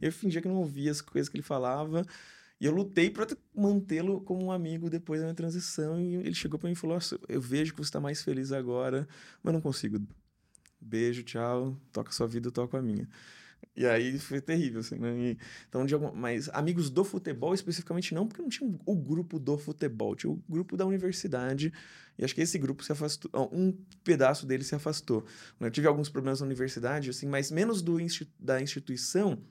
eu 0.01 0.11
fingia 0.11 0.41
que 0.41 0.47
não 0.47 0.55
ouvia 0.55 0.91
as 0.91 1.01
coisas 1.01 1.27
que 1.27 1.35
ele 1.35 1.43
falava, 1.43 2.05
e 2.59 2.65
eu 2.65 2.71
lutei 2.71 3.09
para 3.09 3.27
mantê-lo 3.53 4.21
como 4.21 4.45
um 4.45 4.51
amigo 4.51 4.89
depois 4.89 5.19
da 5.19 5.25
minha 5.25 5.35
transição, 5.35 5.99
e 5.99 6.15
ele 6.15 6.33
chegou 6.33 6.57
para 6.57 6.67
mim 6.67 6.73
e 6.73 6.75
falou, 6.75 6.95
Nossa, 6.95 7.19
eu 7.27 7.41
vejo 7.41 7.73
que 7.73 7.77
você 7.79 7.89
está 7.89 7.99
mais 7.99 8.21
feliz 8.21 8.51
agora, 8.51 9.07
mas 9.43 9.53
não 9.53 9.59
consigo. 9.59 9.99
Beijo, 10.79 11.23
tchau, 11.23 11.77
toca 11.91 12.09
a 12.09 12.13
sua 12.13 12.27
vida, 12.27 12.47
eu 12.47 12.51
toco 12.51 12.77
a 12.77 12.81
minha. 12.81 13.07
E 13.75 13.85
aí 13.85 14.19
foi 14.19 14.41
terrível, 14.41 14.81
assim, 14.81 14.95
né? 14.97 15.17
E- 15.17 15.37
então, 15.67 15.85
de 15.85 15.93
algum, 15.93 16.11
mas 16.13 16.49
amigos 16.49 16.89
do 16.89 17.03
futebol 17.03 17.53
especificamente 17.53 18.13
não, 18.13 18.27
porque 18.27 18.41
não 18.41 18.49
tinha 18.49 18.69
o 18.85 18.95
grupo 18.95 19.39
do 19.39 19.57
futebol, 19.57 20.15
tinha 20.15 20.31
o 20.31 20.43
grupo 20.49 20.75
da 20.77 20.85
universidade, 20.85 21.71
e 22.17 22.23
acho 22.25 22.35
que 22.35 22.41
esse 22.41 22.57
grupo 22.59 22.83
se 22.83 22.91
afastou, 22.91 23.31
um 23.51 23.71
pedaço 24.03 24.45
dele 24.45 24.63
se 24.63 24.75
afastou. 24.75 25.25
Eu 25.59 25.71
tive 25.71 25.87
alguns 25.87 26.09
problemas 26.09 26.41
na 26.41 26.45
universidade, 26.47 27.09
assim, 27.09 27.27
mas 27.27 27.49
menos 27.51 27.81
do 27.81 27.97
da 28.39 28.61
instituição 28.61 29.41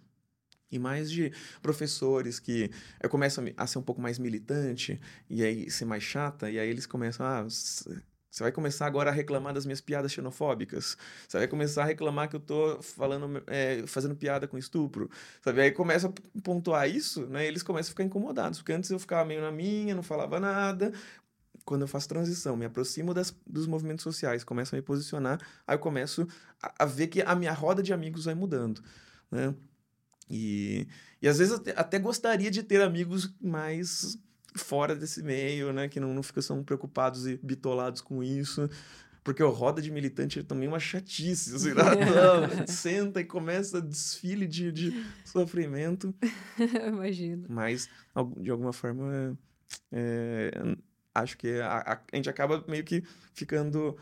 e 0.70 0.78
mais 0.78 1.11
de 1.11 1.32
professores 1.62 2.39
que 2.39 2.70
eu 3.03 3.09
começo 3.11 3.41
a 3.41 3.45
a 3.57 3.66
ser 3.66 3.78
um 3.78 3.82
pouco 3.82 4.01
mais 4.01 4.19
militante 4.19 5.01
e 5.28 5.43
aí 5.45 5.70
ser 5.70 5.85
mais 5.85 6.03
chata, 6.03 6.51
e 6.51 6.59
aí 6.59 6.69
eles 6.69 6.87
começam, 6.87 7.27
ah, 7.27 7.45
s- 7.47 7.85
você 8.31 8.44
vai 8.44 8.52
começar 8.52 8.86
agora 8.86 9.11
a 9.11 9.12
reclamar 9.12 9.52
das 9.52 9.66
minhas 9.66 9.81
piadas 9.81 10.12
xenofóbicas. 10.12 10.97
Você 11.27 11.39
vai 11.39 11.48
começar 11.48 11.82
a 11.82 11.86
reclamar 11.86 12.28
que 12.28 12.36
eu 12.36 12.40
tô 12.40 12.81
falando, 12.81 13.43
é, 13.48 13.85
fazendo 13.86 14.15
piada 14.15 14.47
com 14.47 14.57
estupro. 14.57 15.11
Sabe? 15.43 15.61
Aí 15.62 15.73
começa 15.73 16.09
a 16.09 16.40
pontuar 16.40 16.89
isso, 16.89 17.27
né? 17.27 17.44
Eles 17.44 17.62
começam 17.62 17.90
a 17.90 17.93
ficar 17.93 18.05
incomodados. 18.05 18.61
Porque 18.61 18.73
antes 18.73 18.89
eu 18.90 19.01
ficava 19.01 19.24
meio 19.24 19.40
na 19.40 19.51
minha, 19.51 19.97
não 19.97 20.02
falava 20.02 20.39
nada. 20.39 20.93
Quando 21.65 21.82
eu 21.82 21.89
faço 21.89 22.09
transição, 22.09 22.57
me 22.57 22.65
aproximo 22.65 23.12
das, 23.12 23.35
dos 23.47 23.66
movimentos 23.66 24.05
sociais, 24.05 24.44
começo 24.44 24.74
a 24.74 24.78
me 24.78 24.82
posicionar, 24.82 25.40
aí 25.66 25.74
eu 25.74 25.78
começo 25.78 26.27
a, 26.62 26.85
a 26.85 26.86
ver 26.86 27.09
que 27.09 27.23
a 27.23 27.35
minha 27.35 27.52
roda 27.52 27.82
de 27.82 27.93
amigos 27.93 28.24
vai 28.24 28.35
mudando, 28.35 28.82
né? 29.31 29.55
E, 30.28 30.86
e 31.20 31.28
às 31.28 31.39
vezes 31.39 31.55
até, 31.55 31.73
até 31.77 31.98
gostaria 31.98 32.51
de 32.51 32.62
ter 32.62 32.81
amigos 32.81 33.35
mais 33.40 34.19
fora 34.55 34.94
desse 34.97 35.22
meio, 35.22 35.72
né? 35.72 35.89
Que 35.89 36.01
não, 36.01 36.12
não 36.14 36.22
ficam 36.22 36.43
tão 36.43 36.62
preocupados 36.64 37.27
e 37.27 37.39
bitolados 37.43 38.01
com 38.01 38.22
isso. 38.22 38.68
Porque 39.22 39.43
o 39.43 39.51
roda 39.51 39.82
de 39.82 39.90
militante 39.90 40.39
é 40.39 40.43
também 40.43 40.66
uma 40.66 40.81
chatice. 40.81 41.55
Assim? 41.55 41.72
Não, 41.77 42.66
senta 42.66 43.20
e 43.20 43.24
começa 43.24 43.81
desfile 43.81 44.47
de, 44.47 44.72
de 44.72 45.05
sofrimento. 45.27 46.14
Imagino. 46.89 47.44
Mas, 47.51 47.86
de 48.39 48.51
alguma 48.51 48.72
forma, 48.72 49.39
é, 49.93 50.51
acho 51.14 51.36
que 51.36 51.60
a, 51.60 51.78
a- 51.81 52.01
a 52.12 52.16
gente 52.16 52.31
acaba 52.31 52.64
meio 52.66 52.82
que 52.82 53.05
ficando. 53.35 53.94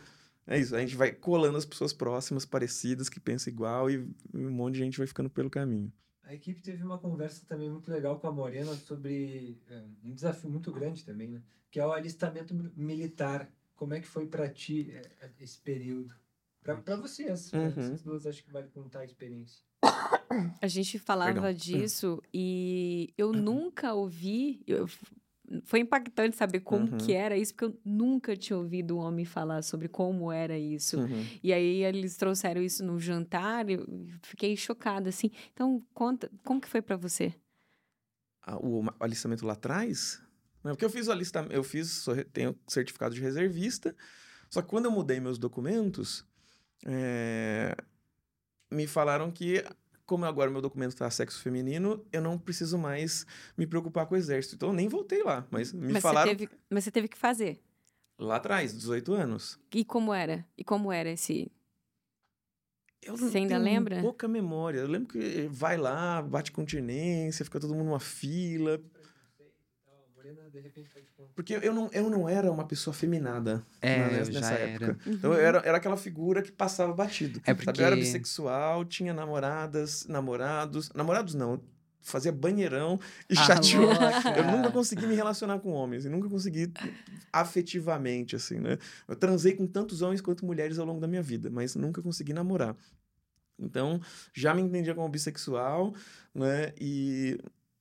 É 0.46 0.56
isso, 0.58 0.74
a 0.74 0.80
gente 0.80 0.94
vai 0.96 1.10
colando 1.12 1.58
as 1.58 1.66
pessoas 1.66 1.92
próximas, 1.92 2.46
parecidas, 2.46 3.08
que 3.08 3.18
pensam 3.20 3.52
igual, 3.52 3.90
e 3.90 3.98
um 4.32 4.50
monte 4.50 4.74
de 4.74 4.80
gente 4.80 4.98
vai 4.98 5.06
ficando 5.06 5.28
pelo 5.28 5.50
caminho. 5.50 5.92
A 6.28 6.34
equipe 6.34 6.60
teve 6.60 6.84
uma 6.84 6.98
conversa 6.98 7.42
também 7.48 7.70
muito 7.70 7.90
legal 7.90 8.20
com 8.20 8.26
a 8.28 8.32
Morena 8.32 8.74
sobre 8.74 9.56
é, 9.70 9.82
um 10.04 10.12
desafio 10.12 10.50
muito 10.50 10.70
grande 10.70 11.02
também, 11.02 11.28
né? 11.30 11.42
Que 11.70 11.80
é 11.80 11.86
o 11.86 11.90
alistamento 11.90 12.54
mi- 12.54 12.70
militar. 12.76 13.50
Como 13.74 13.94
é 13.94 14.00
que 14.00 14.06
foi 14.06 14.26
para 14.26 14.46
ti 14.46 14.90
é, 14.92 15.00
é, 15.24 15.30
esse 15.40 15.58
período? 15.58 16.14
Para 16.62 16.96
vocês, 16.96 17.50
né? 17.52 17.68
Uhum. 17.68 17.70
vocês 17.72 18.02
duas 18.02 18.26
acho 18.26 18.44
que 18.44 18.52
vale 18.52 18.68
contar 18.68 19.00
a 19.00 19.04
experiência. 19.06 19.64
A 20.60 20.66
gente 20.68 20.98
falava 20.98 21.32
Perdão. 21.32 21.54
disso 21.54 22.22
e 22.34 23.14
eu 23.16 23.32
nunca 23.32 23.94
ouvi. 23.94 24.62
eu- 24.66 24.86
foi 25.64 25.80
impactante 25.80 26.36
saber 26.36 26.60
como 26.60 26.92
Uhum. 26.92 26.98
que 26.98 27.12
era 27.12 27.36
isso, 27.36 27.54
porque 27.54 27.64
eu 27.66 27.80
nunca 27.84 28.36
tinha 28.36 28.56
ouvido 28.56 28.96
um 28.96 29.00
homem 29.00 29.24
falar 29.24 29.62
sobre 29.62 29.88
como 29.88 30.30
era 30.30 30.58
isso. 30.58 30.98
Uhum. 30.98 31.26
E 31.42 31.52
aí 31.52 31.84
eles 31.84 32.16
trouxeram 32.16 32.62
isso 32.62 32.84
no 32.84 32.98
jantar 32.98 33.68
e 33.70 33.74
eu 33.74 33.86
fiquei 34.22 34.56
chocada, 34.56 35.08
assim. 35.08 35.30
Então, 35.52 35.82
conta, 35.94 36.30
como 36.44 36.60
que 36.60 36.68
foi 36.68 36.82
pra 36.82 36.96
você? 36.96 37.34
Ah, 38.42 38.56
o, 38.56 38.84
alistamento 39.00 39.44
lá 39.46 39.52
atrás, 39.54 40.22
porque 40.62 40.84
eu 40.84 40.90
fiz 40.90 41.08
o 41.08 41.12
alistamento, 41.12 41.54
eu 41.54 41.62
fiz, 41.64 42.06
tenho 42.32 42.58
certificado 42.66 43.14
de 43.14 43.20
reservista, 43.20 43.94
só 44.50 44.62
que 44.62 44.68
quando 44.68 44.86
eu 44.86 44.90
mudei 44.90 45.20
meus 45.20 45.38
documentos, 45.38 46.26
é, 46.86 47.76
me 48.70 48.86
falaram 48.86 49.30
que, 49.30 49.64
como 50.08 50.24
agora 50.24 50.50
meu 50.50 50.62
documento 50.62 50.92
está 50.92 51.08
sexo 51.10 51.40
feminino, 51.42 52.02
eu 52.10 52.22
não 52.22 52.38
preciso 52.38 52.78
mais 52.78 53.26
me 53.58 53.66
preocupar 53.66 54.06
com 54.06 54.14
o 54.14 54.18
exército. 54.18 54.54
Então 54.54 54.70
eu 54.70 54.74
nem 54.74 54.88
voltei 54.88 55.22
lá, 55.22 55.46
mas 55.50 55.70
me 55.70 55.92
mas, 55.92 56.02
falaram 56.02 56.30
você 56.30 56.36
teve, 56.36 56.50
mas 56.70 56.84
você 56.84 56.90
teve 56.90 57.08
que 57.08 57.18
fazer. 57.18 57.60
lá 58.18 58.36
atrás, 58.36 58.72
18 58.74 59.12
anos. 59.12 59.60
E 59.72 59.84
como 59.84 60.14
era? 60.14 60.46
E 60.56 60.64
como 60.64 60.90
era 60.90 61.10
esse. 61.10 61.52
Eu 63.02 63.16
Você 63.16 63.36
ainda 63.38 63.58
lembra? 63.58 64.00
pouca 64.00 64.26
memória. 64.26 64.80
Eu 64.80 64.88
lembro 64.88 65.08
que 65.08 65.46
vai 65.50 65.76
lá, 65.76 66.20
bate 66.22 66.50
continência, 66.50 67.44
fica 67.44 67.60
todo 67.60 67.74
mundo 67.74 67.86
numa 67.86 68.00
fila. 68.00 68.80
De 70.52 70.60
repente, 70.60 70.88
pode 70.92 71.06
contar. 71.16 71.32
Porque 71.34 71.54
eu 71.62 71.72
não, 71.74 71.88
eu 71.92 72.08
não 72.10 72.28
era 72.28 72.50
uma 72.50 72.66
pessoa 72.66 72.92
feminada 72.94 73.62
É, 73.80 73.98
na- 73.98 74.12
eu 74.18 74.26
nessa 74.32 74.52
época. 74.54 74.84
era. 74.84 74.98
Então 75.06 75.32
eu 75.32 75.40
era, 75.40 75.58
era 75.64 75.76
aquela 75.76 75.96
figura 75.96 76.42
que 76.42 76.50
passava 76.52 76.92
batido. 76.92 77.40
É 77.44 77.54
Sabe? 77.54 77.62
Eu 77.80 77.84
era 77.86 77.96
porque- 77.96 78.00
bissexual, 78.04 78.84
tinha 78.84 79.12
namoradas, 79.14 80.06
namorados. 80.06 80.90
Namorados 80.94 81.34
não. 81.34 81.60
fazia 82.00 82.32
banheirão 82.32 82.98
e 83.28 83.34
Ah, 83.36 83.44
chateou. 83.44 83.84
louca. 83.84 84.30
Eu 84.38 84.44
nunca 84.44 84.70
consegui 84.70 85.06
me 85.06 85.14
relacionar 85.14 85.58
com 85.58 85.70
homens, 85.72 86.06
eu 86.06 86.10
nunca 86.10 86.26
consegui 86.26 86.72
afetivamente, 87.30 88.34
assim, 88.34 88.58
né? 88.58 88.78
Eu 89.06 89.14
transei 89.16 89.54
com 89.54 89.66
tantos 89.66 90.00
homens 90.02 90.20
quanto 90.20 90.44
mulheres 90.46 90.78
ao 90.78 90.86
longo 90.86 91.00
da 91.00 91.06
minha 91.06 91.22
vida, 91.22 91.50
mas 91.50 91.74
nunca 91.76 92.00
consegui 92.02 92.32
namorar. 92.32 92.74
Então, 93.58 94.00
já 94.32 94.54
me 94.54 94.62
entendia 94.62 94.94
como 94.94 95.08
bissexual, 95.08 95.92
né? 96.34 96.72
E 96.80 97.38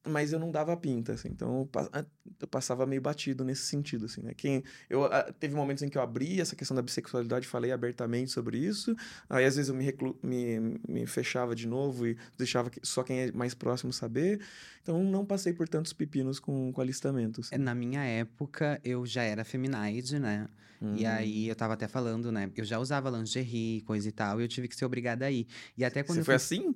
mas 0.08 0.34
eu 0.34 0.40
não 0.40 0.52
dava 0.52 0.76
pinta, 0.78 1.14
assim. 1.14 1.30
Então, 1.30 1.70
eu 1.74 1.90
ah, 1.94 2.06
eu 2.40 2.48
passava 2.48 2.86
meio 2.86 3.02
batido 3.02 3.44
nesse 3.44 3.64
sentido, 3.64 4.06
assim, 4.06 4.22
né? 4.22 4.34
Quem, 4.36 4.64
eu, 4.90 5.06
ah, 5.06 5.32
teve 5.40 5.56
momentos 5.56 5.84
em 5.84 5.90
que 5.90 5.98
eu 5.98 6.02
abri 6.02 6.40
essa 6.42 6.56
questão 6.56 6.76
da 6.76 6.82
bissexualidade, 6.82 7.48
falei 7.48 7.72
abertamente 7.72 8.32
sobre 8.32 8.58
isso. 8.58 8.96
Aí, 9.30 9.46
às 9.46 9.56
vezes, 9.56 9.70
eu 9.70 9.76
me, 9.76 9.84
reclu- 9.84 10.18
me, 10.24 10.80
me 10.88 11.06
fechava 11.08 11.56
de 11.56 11.68
novo 11.68 12.08
e 12.08 12.18
deixava 12.38 12.70
só 12.84 13.04
quem 13.04 13.20
é 13.22 13.32
mais 13.32 13.54
próximo 13.54 13.92
saber. 13.94 14.40
Então, 14.82 15.04
não 15.04 15.26
passei 15.26 15.54
por 15.54 15.68
tantos 15.68 15.94
pepinos 15.94 16.40
com, 16.40 16.72
com 16.72 16.82
alistamento, 16.82 17.42
assim. 17.42 17.58
Na 17.58 17.76
minha 17.76 18.04
época, 18.04 18.80
eu 18.84 19.06
já 19.06 19.24
era 19.24 19.44
feminaide, 19.44 20.20
né? 20.20 20.48
E 20.82 21.06
Hum. 21.06 21.08
aí, 21.08 21.48
eu 21.48 21.56
tava 21.56 21.74
até 21.74 21.88
falando, 21.88 22.32
né? 22.32 22.50
Eu 22.56 22.64
já 22.64 22.80
usava 22.80 23.10
lingerie, 23.10 23.82
coisa 23.82 24.08
e 24.08 24.12
tal, 24.12 24.40
e 24.40 24.44
eu 24.44 24.48
tive 24.48 24.68
que 24.68 24.76
ser 24.76 24.86
obrigada 24.86 25.26
a 25.26 25.32
ir. 25.32 25.48
E 25.78 25.84
até 25.84 26.04
quando 26.04 26.20
Você 26.20 26.24
foi 26.24 26.36
fui... 26.36 26.58
assim? 26.58 26.76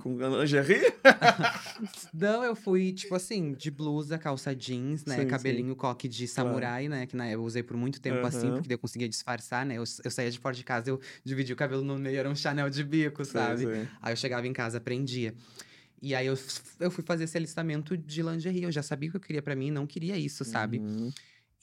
Com 0.00 0.16
lingerie? 0.16 0.80
Não, 2.14 2.42
eu 2.42 2.56
fui, 2.56 2.92
tipo 2.92 3.14
assim, 3.14 3.52
de 3.52 3.70
blusa, 3.70 4.16
calça 4.16 4.54
jeans, 4.54 5.04
né? 5.04 5.16
Sim, 5.16 5.20
sim. 5.22 5.26
cabelinho 5.26 5.76
coque 5.76 6.08
de 6.08 6.26
samurai, 6.26 6.88
né? 6.88 7.06
Que 7.06 7.14
na, 7.14 7.30
eu 7.30 7.42
usei 7.42 7.62
por 7.62 7.76
muito 7.76 8.00
tempo 8.00 8.26
assim, 8.26 8.46
Aham. 8.46 8.54
porque 8.54 8.72
eu 8.72 8.78
conseguia 8.78 9.08
disfarçar, 9.08 9.66
né? 9.66 9.74
Eu, 9.76 9.84
eu 10.04 10.10
saía 10.10 10.30
de 10.30 10.38
fora 10.38 10.54
de 10.54 10.64
casa, 10.64 10.88
eu 10.88 11.00
dividia 11.22 11.54
o 11.54 11.58
cabelo 11.58 11.84
no 11.84 11.98
meio, 11.98 12.16
era 12.18 12.28
um 12.28 12.34
Chanel 12.34 12.70
de 12.70 12.82
bico, 12.82 13.22
sabe? 13.24 13.64
Sei. 13.64 13.88
Aí 14.00 14.12
eu 14.12 14.16
chegava 14.16 14.46
em 14.46 14.52
casa, 14.52 14.80
prendia. 14.80 15.34
E 16.00 16.14
aí 16.14 16.26
eu, 16.26 16.38
eu 16.80 16.90
fui 16.90 17.04
fazer 17.04 17.24
esse 17.24 17.36
alistamento 17.36 17.96
de 17.96 18.22
lingerie. 18.22 18.64
Eu 18.64 18.72
já 18.72 18.82
sabia 18.82 19.08
o 19.08 19.12
que 19.12 19.16
eu 19.18 19.20
queria 19.20 19.42
pra 19.42 19.54
mim, 19.54 19.70
não 19.70 19.86
queria 19.86 20.16
isso, 20.16 20.44
sabe? 20.44 20.78
Uhum. 20.78 21.12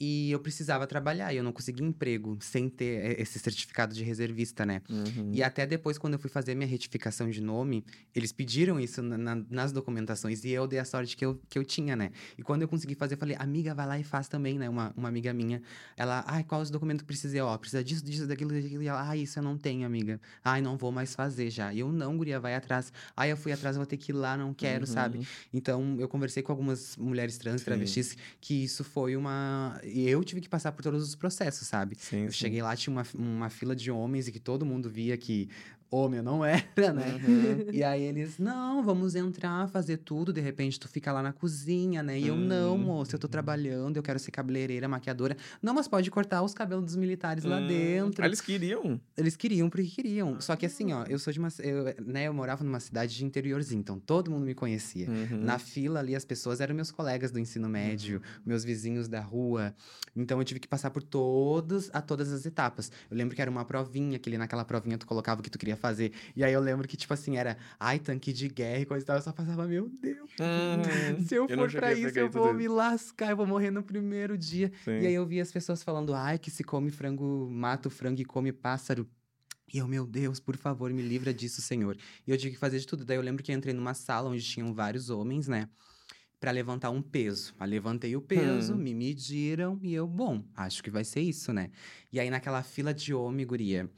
E 0.01 0.31
eu 0.31 0.39
precisava 0.39 0.87
trabalhar, 0.87 1.33
e 1.33 1.37
eu 1.37 1.43
não 1.43 1.51
conseguia 1.51 1.85
emprego 1.85 2.37
sem 2.39 2.69
ter 2.69 3.19
esse 3.19 3.37
certificado 3.37 3.93
de 3.93 4.01
reservista, 4.01 4.65
né? 4.65 4.81
Uhum. 4.89 5.31
E 5.33 5.43
até 5.43 5.67
depois, 5.67 5.97
quando 5.97 6.13
eu 6.13 6.19
fui 6.19 6.29
fazer 6.29 6.55
minha 6.55 6.67
retificação 6.67 7.29
de 7.29 7.41
nome, 7.41 7.83
eles 8.15 8.31
pediram 8.31 8.79
isso 8.79 9.01
na- 9.01 9.17
na- 9.17 9.43
nas 9.49 9.73
documentações. 9.73 10.45
E 10.45 10.51
eu 10.51 10.65
dei 10.67 10.79
a 10.79 10.85
sorte 10.85 11.17
que 11.17 11.25
eu, 11.25 11.37
que 11.49 11.59
eu 11.59 11.65
tinha, 11.65 11.97
né? 11.97 12.11
E 12.37 12.41
quando 12.41 12.61
eu 12.61 12.67
consegui 12.69 12.95
fazer, 12.95 13.15
eu 13.15 13.17
falei, 13.17 13.35
amiga, 13.37 13.75
vai 13.75 13.85
lá 13.85 13.99
e 13.99 14.03
faz 14.05 14.29
também, 14.29 14.57
né? 14.57 14.69
Uma, 14.69 14.93
uma 14.95 15.09
amiga 15.09 15.33
minha, 15.33 15.61
ela, 15.97 16.23
ai, 16.27 16.45
qual 16.45 16.61
os 16.61 16.69
documentos 16.69 17.01
que 17.01 17.07
precisa? 17.07 17.43
Ó, 17.43 17.57
precisa 17.57 17.83
disso, 17.83 18.05
disso, 18.05 18.25
daquilo, 18.25 18.51
daquilo. 18.53 18.81
E 18.81 18.87
ela, 18.87 19.01
ai, 19.01 19.19
isso 19.19 19.37
eu 19.37 19.43
não 19.43 19.57
tenho, 19.57 19.85
amiga. 19.85 20.21
Ai, 20.41 20.61
não 20.61 20.77
vou 20.77 20.93
mais 20.93 21.13
fazer 21.13 21.49
já. 21.49 21.73
E 21.73 21.79
eu, 21.79 21.91
não, 21.91 22.15
guria, 22.15 22.39
vai 22.39 22.55
atrás. 22.55 22.93
Ai, 23.17 23.33
eu 23.33 23.37
fui 23.37 23.51
atrás, 23.51 23.75
eu 23.75 23.81
vou 23.81 23.85
ter 23.85 23.97
que 23.97 24.13
ir 24.13 24.15
lá, 24.15 24.37
não 24.37 24.53
quero, 24.53 24.87
sabe? 24.87 25.17
Uhum. 25.17 25.25
Então, 25.53 25.97
eu 25.99 26.07
conversei 26.07 26.41
com 26.41 26.53
algumas 26.53 26.95
mulheres 26.95 27.37
trans, 27.37 27.59
Sim. 27.59 27.65
travestis, 27.65 28.15
que 28.39 28.63
isso 28.63 28.85
foi 28.85 29.17
uma... 29.17 29.77
E 29.89 30.07
eu 30.09 30.23
tive 30.23 30.41
que 30.41 30.49
passar 30.49 30.71
por 30.71 30.81
todos 30.83 31.03
os 31.07 31.15
processos, 31.15 31.67
sabe? 31.67 31.95
Sim, 31.97 32.25
Eu 32.25 32.31
sim. 32.31 32.37
cheguei 32.37 32.61
lá, 32.61 32.75
tinha 32.75 32.91
uma, 32.91 33.05
uma 33.15 33.49
fila 33.49 33.75
de 33.75 33.89
homens 33.91 34.27
e 34.27 34.31
que 34.31 34.39
todo 34.39 34.65
mundo 34.65 34.89
via 34.89 35.17
que 35.17 35.49
homem 35.91 36.17
eu 36.19 36.23
não 36.23 36.43
era, 36.45 36.93
né? 36.93 37.19
Uhum. 37.23 37.65
E 37.73 37.83
aí 37.83 38.03
eles, 38.03 38.37
não, 38.37 38.83
vamos 38.83 39.15
entrar, 39.15 39.67
fazer 39.69 39.97
tudo, 39.97 40.31
de 40.31 40.41
repente 40.41 40.79
tu 40.79 40.87
fica 40.87 41.11
lá 41.11 41.21
na 41.23 41.33
cozinha, 41.33 42.03
né? 42.03 42.19
E 42.19 42.27
eu, 42.27 42.35
não, 42.35 42.75
Hum. 42.75 42.77
moça, 42.79 43.15
eu 43.15 43.19
tô 43.19 43.27
trabalhando, 43.27 43.97
eu 43.97 44.03
quero 44.03 44.19
ser 44.19 44.31
cabeleireira, 44.31 44.87
maquiadora. 44.87 45.35
Não, 45.61 45.73
mas 45.73 45.87
pode 45.87 46.09
cortar 46.11 46.41
os 46.43 46.53
cabelos 46.53 46.85
dos 46.85 46.95
militares 46.95 47.43
lá 47.43 47.59
Hum. 47.59 47.67
dentro. 47.67 48.23
Ah, 48.23 48.27
eles 48.27 48.41
queriam. 48.41 48.99
Eles 49.17 49.35
queriam 49.35 49.69
porque 49.69 49.87
queriam. 49.87 50.39
Só 50.39 50.55
que 50.55 50.65
assim, 50.65 50.93
ó, 50.93 51.03
eu 51.07 51.17
sou 51.19 51.33
de 51.33 51.39
uma. 51.39 51.49
Eu, 51.59 51.85
né, 52.05 52.27
eu 52.27 52.33
morava 52.33 52.63
numa 52.63 52.79
cidade 52.79 53.15
de 53.15 53.25
interiorzinho, 53.25 53.79
então 53.79 53.99
todo 53.99 54.29
mundo 54.31 54.45
me 54.45 54.53
conhecia. 54.53 55.09
Uhum. 55.09 55.43
Na 55.43 55.57
fila 55.57 55.99
ali, 55.99 56.15
as 56.15 56.23
pessoas 56.25 56.61
eram 56.61 56.75
meus 56.75 56.91
colegas 56.91 57.31
do 57.31 57.39
ensino 57.39 57.67
médio, 57.67 58.21
meus 58.45 58.63
vizinhos 58.63 59.07
da 59.07 59.19
rua. 59.21 59.73
Então 60.15 60.37
eu 60.39 60.43
tive 60.45 60.59
que 60.59 60.67
passar 60.67 60.89
por 60.91 61.01
todos, 61.03 61.89
a 61.93 62.01
todas 62.01 62.31
as 62.31 62.45
etapas. 62.45 62.91
Eu 63.09 63.17
lembro 63.17 63.35
que 63.35 63.41
era 63.41 63.49
uma 63.49 63.65
provinha, 63.65 64.19
que 64.19 64.29
ali 64.29 64.37
naquela 64.37 64.63
provinha 64.65 64.97
tu 64.97 65.05
colocava 65.07 65.41
o 65.41 65.43
que 65.43 65.49
tu 65.49 65.57
queria 65.57 65.75
fazer. 65.79 66.11
E 66.35 66.43
aí 66.43 66.53
eu 66.53 66.59
lembro 66.61 66.87
que, 66.87 66.95
tipo 66.97 67.13
assim, 67.13 67.37
era, 67.37 67.57
ai, 67.79 67.97
tanque 67.99 68.31
de 68.33 68.47
guerra 68.47 68.81
e 68.81 68.85
coisa 68.85 69.03
e 69.03 69.07
tal. 69.07 69.15
Eu 69.15 69.21
só 69.21 69.31
passava, 69.31 69.65
meu 69.67 69.89
Deus. 69.89 70.29
Hum, 70.39 71.19
Se 71.25 71.35
eu 71.35 71.47
eu 71.49 71.57
for 71.57 71.71
pra 71.71 71.93
isso, 71.93 72.19
eu 72.19 72.29
vou 72.29 72.47
isso. 72.47 72.53
me 72.55 72.67
lascar, 72.67 73.31
eu 73.31 73.37
vou 73.37 73.45
morrer 73.47 73.71
no 73.71 73.81
primeiro 73.83 74.37
dia. 74.37 74.71
Sim. 74.85 74.99
E 75.01 75.07
aí 75.07 75.13
eu 75.13 75.25
vi 75.25 75.39
as 75.41 75.51
pessoas 75.51 75.81
falando, 75.83 76.13
ai, 76.13 76.37
que 76.37 76.51
se 76.51 76.63
come 76.63 76.91
frango, 76.91 77.49
mata 77.49 77.87
o 77.87 77.91
frango 77.91 78.21
e 78.21 78.25
come 78.25 78.51
pássaro. 78.51 79.07
E 79.71 79.77
eu, 79.77 79.87
meu 79.87 80.05
Deus, 80.07 80.39
por 80.39 80.57
favor, 80.57 80.91
me 80.91 81.01
livra 81.01 81.33
disso, 81.33 81.61
Senhor. 81.61 81.95
E 82.25 82.31
eu 82.31 82.37
tive 82.37 82.53
que 82.53 82.59
fazer 82.59 82.79
de 82.79 82.87
tudo. 82.87 83.05
Daí 83.05 83.17
eu 83.17 83.21
lembro 83.21 83.43
que 83.43 83.51
eu 83.51 83.55
entrei 83.55 83.73
numa 83.73 83.93
sala 83.93 84.29
onde 84.29 84.43
tinham 84.43 84.73
vários 84.73 85.09
homens, 85.11 85.47
né? 85.47 85.69
Pra 86.39 86.51
levantar 86.51 86.89
um 86.89 87.01
peso. 87.01 87.53
Aí 87.59 87.69
levantei 87.69 88.15
o 88.15 88.21
peso, 88.21 88.73
Hum. 88.73 88.77
me 88.77 88.93
mediram 88.95 89.77
e 89.83 89.93
eu, 89.93 90.07
bom, 90.07 90.43
acho 90.55 90.81
que 90.81 90.89
vai 90.89 91.03
ser 91.03 91.19
isso, 91.19 91.51
né? 91.53 91.69
E 92.13 92.19
aí 92.19 92.29
naquela 92.29 92.63
fila 92.63 92.93
de 92.93 93.13
homem, 93.13 93.45
guria. 93.45 93.89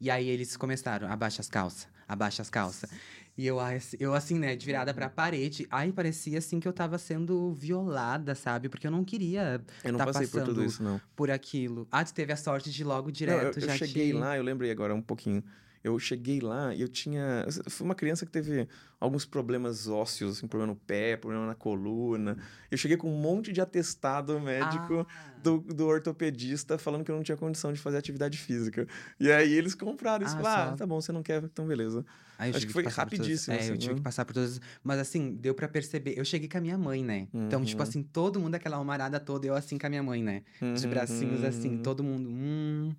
E 0.00 0.10
aí 0.10 0.28
eles 0.28 0.56
começaram, 0.56 1.10
abaixa 1.10 1.40
as 1.40 1.48
calças, 1.48 1.88
abaixa 2.06 2.42
as 2.42 2.50
calças. 2.50 2.90
E 3.36 3.46
eu, 3.46 3.60
assim- 3.60 3.96
eu 4.00 4.14
assim, 4.14 4.36
né, 4.38 4.56
de 4.56 4.66
virada 4.66 4.92
pra 4.92 5.08
parede. 5.08 5.66
Aí 5.70 5.92
parecia 5.92 6.38
assim 6.38 6.58
que 6.58 6.66
eu 6.66 6.72
tava 6.72 6.98
sendo 6.98 7.52
violada, 7.52 8.34
sabe? 8.34 8.68
Porque 8.68 8.86
eu 8.86 8.90
não 8.90 9.04
queria 9.04 9.60
Eu 9.84 9.92
não 9.92 9.98
tá 9.98 10.06
passei 10.06 10.26
por 10.26 10.40
tudo 10.42 10.54
passando 10.56 10.64
isso, 10.66 10.82
não. 10.82 11.00
por 11.14 11.30
aquilo. 11.30 11.86
Ah, 11.90 12.04
tu 12.04 12.12
teve 12.12 12.32
a 12.32 12.36
sorte 12.36 12.70
de 12.70 12.82
logo 12.82 13.06
Não, 13.06 13.12
direto, 13.12 13.58
eu, 13.58 13.62
eu 13.62 13.68
já 13.68 13.76
cheguei 13.76 14.08
te... 14.10 14.12
lá, 14.18 14.36
eu 14.36 14.42
lembrei 14.42 14.70
agora 14.70 14.94
um 14.94 15.02
pouquinho. 15.02 15.42
Eu 15.84 15.96
cheguei 16.00 16.40
lá 16.40 16.74
e 16.74 16.80
eu 16.80 16.88
tinha. 16.88 17.44
Eu 17.64 17.70
fui 17.70 17.84
uma 17.84 17.94
criança 17.94 18.26
que 18.26 18.32
teve 18.32 18.66
alguns 19.00 19.24
problemas 19.24 19.86
ósseos, 19.86 20.38
assim, 20.38 20.48
problema 20.48 20.72
no 20.72 20.78
pé, 20.78 21.16
problema 21.16 21.46
na 21.46 21.54
coluna. 21.54 22.36
Eu 22.70 22.76
cheguei 22.76 22.96
com 22.96 23.08
um 23.12 23.16
monte 23.20 23.52
de 23.52 23.60
atestado 23.60 24.38
médico 24.40 25.06
Ah. 25.08 25.34
do, 25.36 25.58
do 25.58 25.86
ortopedista 25.86 26.76
falando 26.78 27.04
que 27.04 27.10
eu 27.10 27.14
não 27.16 27.22
tinha 27.22 27.36
condição 27.36 27.72
de 27.72 27.78
fazer 27.78 27.96
atividade 27.98 28.36
física. 28.38 28.86
E 29.20 29.30
aí 29.30 29.52
eles 29.52 29.74
compraram 29.74 30.24
isso. 30.26 30.34
Ah, 30.36 30.42
falaram, 30.42 30.72
ah, 30.72 30.76
tá 30.76 30.86
bom, 30.86 31.00
você 31.00 31.12
não 31.12 31.22
quer, 31.22 31.42
então 31.44 31.66
beleza. 31.66 32.04
Aí 32.36 32.50
eu 32.50 32.56
Acho 32.56 32.66
que 32.66 32.72
foi 32.72 32.84
passar 32.84 33.04
por 33.04 33.10
todas- 33.10 33.18
rapidíssimo, 33.26 33.54
É, 33.54 33.58
eu 33.58 33.60
assim, 33.62 33.76
tive 33.78 33.92
né? 33.94 33.96
que 33.98 34.02
passar 34.02 34.24
por 34.24 34.32
todas. 34.34 34.60
Mas 34.82 34.98
assim, 35.00 35.34
deu 35.34 35.54
pra 35.54 35.68
perceber. 35.68 36.14
Eu 36.18 36.24
cheguei 36.24 36.48
com 36.48 36.58
a 36.58 36.60
minha 36.60 36.78
mãe, 36.78 37.04
né? 37.04 37.26
Então, 37.34 37.64
tipo 37.64 37.82
Uhum. 37.82 37.88
assim, 37.88 38.02
todo 38.02 38.38
mundo, 38.40 38.54
aquela 38.54 38.76
almarada 38.76 39.18
toda, 39.18 39.46
eu 39.46 39.54
assim 39.54 39.76
com 39.78 39.86
a 39.86 39.90
minha 39.90 40.02
mãe, 40.02 40.22
né? 40.22 40.42
Uhum. 40.62 40.74
bracinhos 40.90 41.42
assim, 41.44 41.78
todo 41.78 42.02
mundo. 42.04 42.28
Hum, 42.28 42.92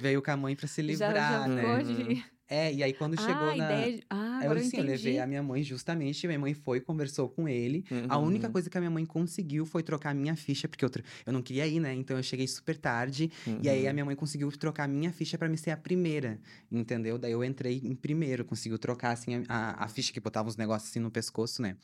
veio 0.00 0.22
com 0.22 0.30
a 0.30 0.36
mãe 0.36 0.54
pra 0.56 0.66
se 0.66 0.80
Já, 0.92 1.08
livrar, 1.08 1.42
já 1.42 1.48
né? 1.48 1.62
pode. 1.62 2.24
É, 2.48 2.72
e 2.72 2.82
aí 2.82 2.92
quando 2.94 3.14
chegou 3.20 3.50
ah, 3.50 3.56
na. 3.56 3.64
ideia 3.74 3.96
de... 3.98 4.04
Ah, 4.08 4.38
eu, 4.40 4.44
agora 4.44 4.58
eu 4.60 4.66
assim, 4.66 4.76
eu 4.78 4.84
entendi. 4.84 5.04
levei 5.04 5.18
a 5.20 5.26
minha 5.26 5.42
mãe 5.42 5.62
justamente, 5.62 6.26
minha 6.26 6.38
mãe 6.38 6.54
foi, 6.54 6.80
conversou 6.80 7.28
com 7.28 7.48
ele. 7.48 7.84
A 8.08 8.16
Uhum. 8.18 8.24
única 8.26 8.48
coisa 8.48 8.70
que 8.70 8.78
a 8.78 8.80
minha 8.80 8.90
mãe 8.90 9.04
conseguiu 9.04 9.66
foi 9.66 9.82
trocar 9.82 10.10
a 10.10 10.14
minha 10.14 10.34
ficha, 10.34 10.66
porque 10.66 10.84
eu, 10.84 10.88
tro- 10.90 11.02
eu 11.26 11.32
não 11.32 11.42
queria 11.42 11.66
ir, 11.66 11.78
né? 11.80 11.92
Então 11.92 12.16
eu 12.16 12.22
cheguei 12.22 12.46
super 12.48 12.76
tarde. 12.78 13.30
E 13.62 13.68
aí 13.68 13.86
a 13.86 13.88
Uhum. 13.90 13.94
minha 13.94 14.04
mãe 14.06 14.16
conseguiu 14.16 14.50
trocar 14.52 14.84
a 14.84 14.88
minha 14.88 15.12
ficha 15.12 15.36
pra 15.36 15.48
me 15.48 15.58
ser 15.58 15.72
a 15.72 15.76
primeira, 15.76 16.40
entendeu? 16.72 17.18
Daí 17.18 17.32
eu 17.32 17.44
entrei 17.44 17.80
em 17.84 17.94
primeiro, 17.94 18.44
conseguiu 18.44 18.78
trocar 18.78 19.10
assim 19.12 19.34
a, 19.34 19.42
a- 19.48 19.84
a 19.84 19.88
ficha 19.88 20.12
que 20.12 20.20
botava 20.20 20.48
os 20.48 20.56
negócios 20.56 20.90
assim 20.90 21.00
no 21.00 21.10
pescoço, 21.10 21.60
né? 21.60 21.76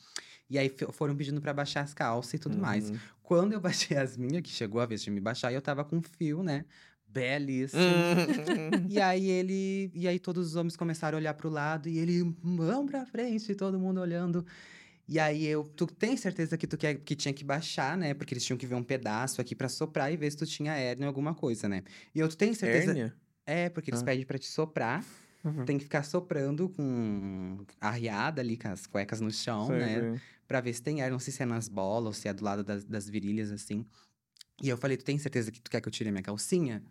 E 0.49 0.57
aí 0.57 0.71
foram 0.93 1.15
pedindo 1.15 1.41
pra 1.41 1.53
baixar 1.53 1.81
as 1.81 1.93
calças 1.93 2.33
e 2.35 2.39
tudo 2.39 2.57
mais. 2.57 2.89
Uhum. 2.89 2.97
Quando 3.21 3.53
eu 3.53 3.59
baixei 3.61 3.97
as 3.97 4.15
minhas, 4.17 4.41
que 4.41 4.49
chegou 4.49 4.79
a 4.81 4.85
vez 4.85 5.01
de 5.03 5.11
me 5.11 5.19
baixar, 5.19 5.51
eu 5.53 5.61
tava 5.61 5.83
com 5.83 6.01
fio, 6.01 6.41
né? 6.43 6.65
Belíssimo. 7.15 7.95
Uhum. 7.95 8.89
E 8.89 8.99
aí 8.99 9.29
ele. 9.29 9.89
E 9.93 10.05
aí 10.07 10.19
todos 10.19 10.47
os 10.47 10.55
homens 10.57 10.75
começaram 10.75 11.17
a 11.17 11.21
olhar 11.21 11.33
pro 11.33 11.49
lado 11.49 11.87
e 11.87 11.97
ele, 11.97 12.21
vão 12.43 12.85
pra 12.85 13.05
frente, 13.05 13.55
todo 13.55 13.79
mundo 13.79 14.01
olhando. 14.01 14.45
E 15.07 15.19
aí 15.19 15.45
eu, 15.45 15.63
tu 15.63 15.87
tem 15.87 16.17
certeza 16.17 16.57
que 16.57 16.67
tu 16.67 16.77
quer, 16.77 16.95
que 16.95 17.15
tinha 17.15 17.33
que 17.33 17.43
baixar, 17.43 17.97
né? 17.97 18.13
Porque 18.13 18.33
eles 18.33 18.43
tinham 18.43 18.57
que 18.57 18.65
ver 18.67 18.75
um 18.75 18.83
pedaço 18.83 19.39
aqui 19.39 19.55
pra 19.55 19.69
soprar 19.69 20.11
e 20.11 20.17
ver 20.17 20.29
se 20.31 20.37
tu 20.37 20.45
tinha 20.45 20.73
hérnia 20.73 21.05
ou 21.05 21.09
alguma 21.09 21.33
coisa, 21.33 21.69
né? 21.69 21.83
E 22.13 22.19
eu, 22.19 22.27
tu 22.27 22.35
tem 22.35 22.53
certeza. 22.53 22.91
Hérnia? 22.91 23.15
É, 23.45 23.69
porque 23.69 23.91
eles 23.91 24.01
Ah. 24.01 24.05
pedem 24.05 24.25
pra 24.25 24.37
te 24.39 24.47
soprar, 24.47 25.05
Uhum. 25.43 25.63
tem 25.63 25.77
que 25.77 25.83
ficar 25.83 26.03
soprando 26.03 26.67
com 26.69 27.59
arriada 27.79 28.41
ali, 28.41 28.57
com 28.57 28.67
as 28.67 28.87
cuecas 28.87 29.21
no 29.21 29.31
chão, 29.31 29.67
Sei, 29.67 29.79
né? 29.79 30.01
sei. 30.01 30.19
Pra 30.47 30.59
ver 30.59 30.73
se 30.73 30.81
tem 30.81 30.99
hérnia, 31.01 31.11
não 31.11 31.19
sei 31.19 31.31
se 31.31 31.43
é 31.43 31.45
nas 31.45 31.69
bolas 31.69 32.07
ou 32.07 32.13
se 32.13 32.27
é 32.27 32.33
do 32.33 32.43
lado 32.43 32.63
das, 32.63 32.83
das 32.83 33.07
virilhas, 33.07 33.51
assim. 33.51 33.85
E 34.61 34.69
eu 34.69 34.77
falei, 34.77 34.97
tu 34.97 35.05
tem 35.05 35.17
certeza 35.19 35.51
que 35.51 35.61
tu 35.61 35.69
quer 35.69 35.81
que 35.81 35.87
eu 35.87 35.91
tire 35.91 36.09
a 36.09 36.11
minha 36.11 36.23
calcinha? 36.23 36.83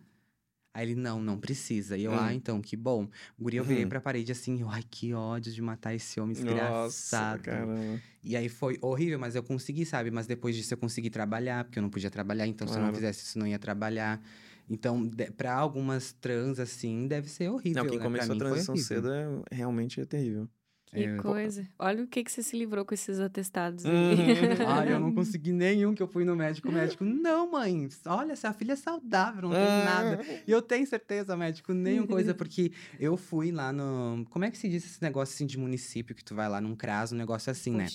Aí 0.75 0.85
ele, 0.87 0.95
não, 0.95 1.21
não 1.21 1.39
precisa. 1.39 1.97
E 1.97 2.03
eu, 2.03 2.11
Hum. 2.11 2.17
ah, 2.17 2.33
então, 2.33 2.61
que 2.61 2.75
bom. 2.75 3.07
Guri, 3.39 3.55
eu 3.57 3.63
virei 3.63 3.83
Uhum. 3.83 3.89
pra 3.89 4.01
parede 4.01 4.31
assim, 4.31 4.59
eu, 4.61 4.69
ai, 4.69 4.83
que 4.83 5.13
ódio 5.13 5.53
de 5.53 5.61
matar 5.61 5.93
esse 5.95 6.19
homem 6.19 6.33
Nossa, 6.35 7.15
desgraçado. 7.15 7.41
caramba. 7.41 8.01
E 8.23 8.35
aí 8.35 8.49
foi 8.49 8.77
horrível, 8.81 9.17
mas 9.19 9.35
eu 9.35 9.43
consegui, 9.43 9.85
sabe? 9.85 10.11
Mas 10.11 10.27
depois 10.27 10.55
disso 10.55 10.73
eu 10.73 10.77
consegui 10.77 11.09
trabalhar, 11.09 11.63
porque 11.63 11.79
eu 11.79 11.83
não 11.83 11.89
podia 11.89 12.09
trabalhar, 12.11 12.45
então 12.47 12.67
se 12.67 12.73
eu 12.77 12.81
não 12.81 12.89
Claro. 12.89 12.95
fizesse 12.97 13.23
isso, 13.23 13.39
não 13.39 13.47
ia 13.47 13.59
trabalhar. 13.59 14.21
Então, 14.69 15.07
de, 15.07 15.31
pra 15.31 15.53
algumas 15.53 16.11
trans, 16.11 16.59
assim, 16.59 17.07
deve 17.07 17.29
ser 17.29 17.49
horrível. 17.49 17.83
Não, 17.83 17.89
quem 17.89 17.99
né? 17.99 18.05
Começou 18.05 18.33
a 18.33 18.37
transição 18.37 18.75
cedo 18.75 19.09
é, 19.11 19.55
realmente 19.55 20.01
é 20.01 20.05
terrível. 20.05 20.49
Que 20.85 21.03
É, 21.03 21.17
coisa. 21.17 21.67
Olha 21.79 22.03
o 22.03 22.07
que, 22.07 22.23
que 22.23 22.31
você 22.31 22.43
se 22.43 22.57
livrou 22.57 22.85
com 22.85 22.93
esses 22.93 23.19
atestados. 23.19 23.85
aí. 23.85 23.91
Uhum. 23.91 24.67
Ai, 24.67 24.93
eu 24.93 24.99
não 24.99 25.11
consegui 25.15 25.51
nenhum 25.51 25.93
que 25.93 26.01
eu 26.01 26.07
fui 26.07 26.23
no 26.23 26.35
médico. 26.35 26.69
O 26.69 26.71
médico, 26.71 27.03
não, 27.03 27.51
mãe, 27.51 27.89
olha, 28.05 28.35
sua 28.35 28.53
filha 28.53 28.73
é 28.73 28.75
saudável, 28.75 29.43
não 29.43 29.51
tem 29.51 29.59
nada. 29.59 30.19
E 30.47 30.51
eu 30.51 30.61
tenho 30.61 30.85
certeza, 30.85 31.35
médico, 31.35 31.73
nenhuma 31.73 32.07
coisa, 32.07 32.33
porque 32.35 32.71
eu 32.99 33.17
fui 33.17 33.51
lá 33.51 33.73
no. 33.73 34.25
Como 34.29 34.45
é 34.45 34.51
que 34.51 34.57
se 34.57 34.69
diz 34.69 34.85
esse 34.85 35.01
negócio 35.01 35.33
assim 35.33 35.45
de 35.45 35.57
município 35.57 36.15
que 36.15 36.23
tu 36.23 36.35
vai 36.35 36.47
lá 36.47 36.61
num 36.61 36.75
CRAS, 36.75 37.11
um 37.11 37.17
negócio 37.17 37.51
assim, 37.51 37.71
né? 37.71 37.87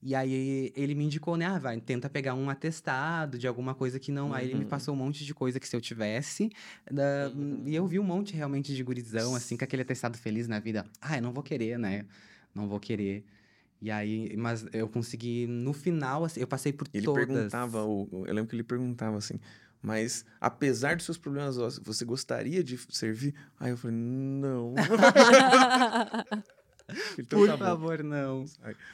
E 0.00 0.14
aí 0.14 0.72
ele 0.76 0.94
me 0.94 1.04
indicou, 1.04 1.36
né? 1.36 1.44
Ah, 1.46 1.58
vai, 1.58 1.80
tenta 1.80 2.08
pegar 2.08 2.34
um 2.34 2.48
atestado 2.48 3.36
de 3.36 3.48
alguma 3.48 3.74
coisa 3.74 3.98
que 3.98 4.12
não. 4.12 4.32
Aí 4.32 4.46
ele 4.46 4.54
me 4.54 4.62
Uhum. 4.62 4.68
passou 4.70 4.94
um 4.94 4.96
monte 4.96 5.24
de 5.24 5.34
coisa 5.34 5.58
que 5.58 5.66
se 5.68 5.74
eu 5.74 5.80
tivesse. 5.80 6.50
da- 6.90 7.32
Uhum. 7.34 7.62
E 7.66 7.74
eu 7.74 7.84
vi 7.86 7.98
um 7.98 8.04
monte 8.04 8.34
realmente 8.36 8.74
de 8.74 8.82
gurizão, 8.84 9.34
assim, 9.34 9.56
com 9.56 9.64
aquele 9.64 9.82
atestado 9.82 10.16
feliz 10.16 10.46
na 10.46 10.60
vida. 10.60 10.86
Ah, 11.00 11.16
eu 11.16 11.22
não 11.22 11.32
vou 11.32 11.42
querer, 11.42 11.78
né? 11.78 12.04
Não 12.54 12.68
vou 12.68 12.78
querer. 12.78 13.24
E 13.82 13.90
aí, 13.90 14.36
mas 14.36 14.66
eu 14.72 14.88
consegui, 14.88 15.46
no 15.48 15.72
final, 15.72 16.24
assim, 16.24 16.40
eu 16.40 16.46
passei 16.46 16.72
por 16.72 16.86
Ele 16.92 17.04
todas. 17.04 17.26
perguntava, 17.26 17.84
o- 17.84 18.08
o- 18.10 18.26
eu 18.26 18.34
lembro 18.34 18.48
que 18.50 18.56
ele 18.56 18.64
perguntava 18.64 19.16
assim, 19.18 19.38
mas 19.82 20.24
apesar 20.40 20.96
dos 20.96 21.04
seus 21.04 21.16
problemas 21.18 21.58
ósseos, 21.58 21.84
você 21.86 22.04
gostaria 22.04 22.62
de 22.64 22.76
servir? 22.90 23.34
Aí 23.58 23.70
eu 23.70 23.76
falei, 23.76 23.96
não. 23.96 24.74
Então 27.18 27.38
Por 27.38 27.46
tá 27.48 27.56
bom. 27.56 27.64
favor, 27.64 28.02
não. 28.02 28.44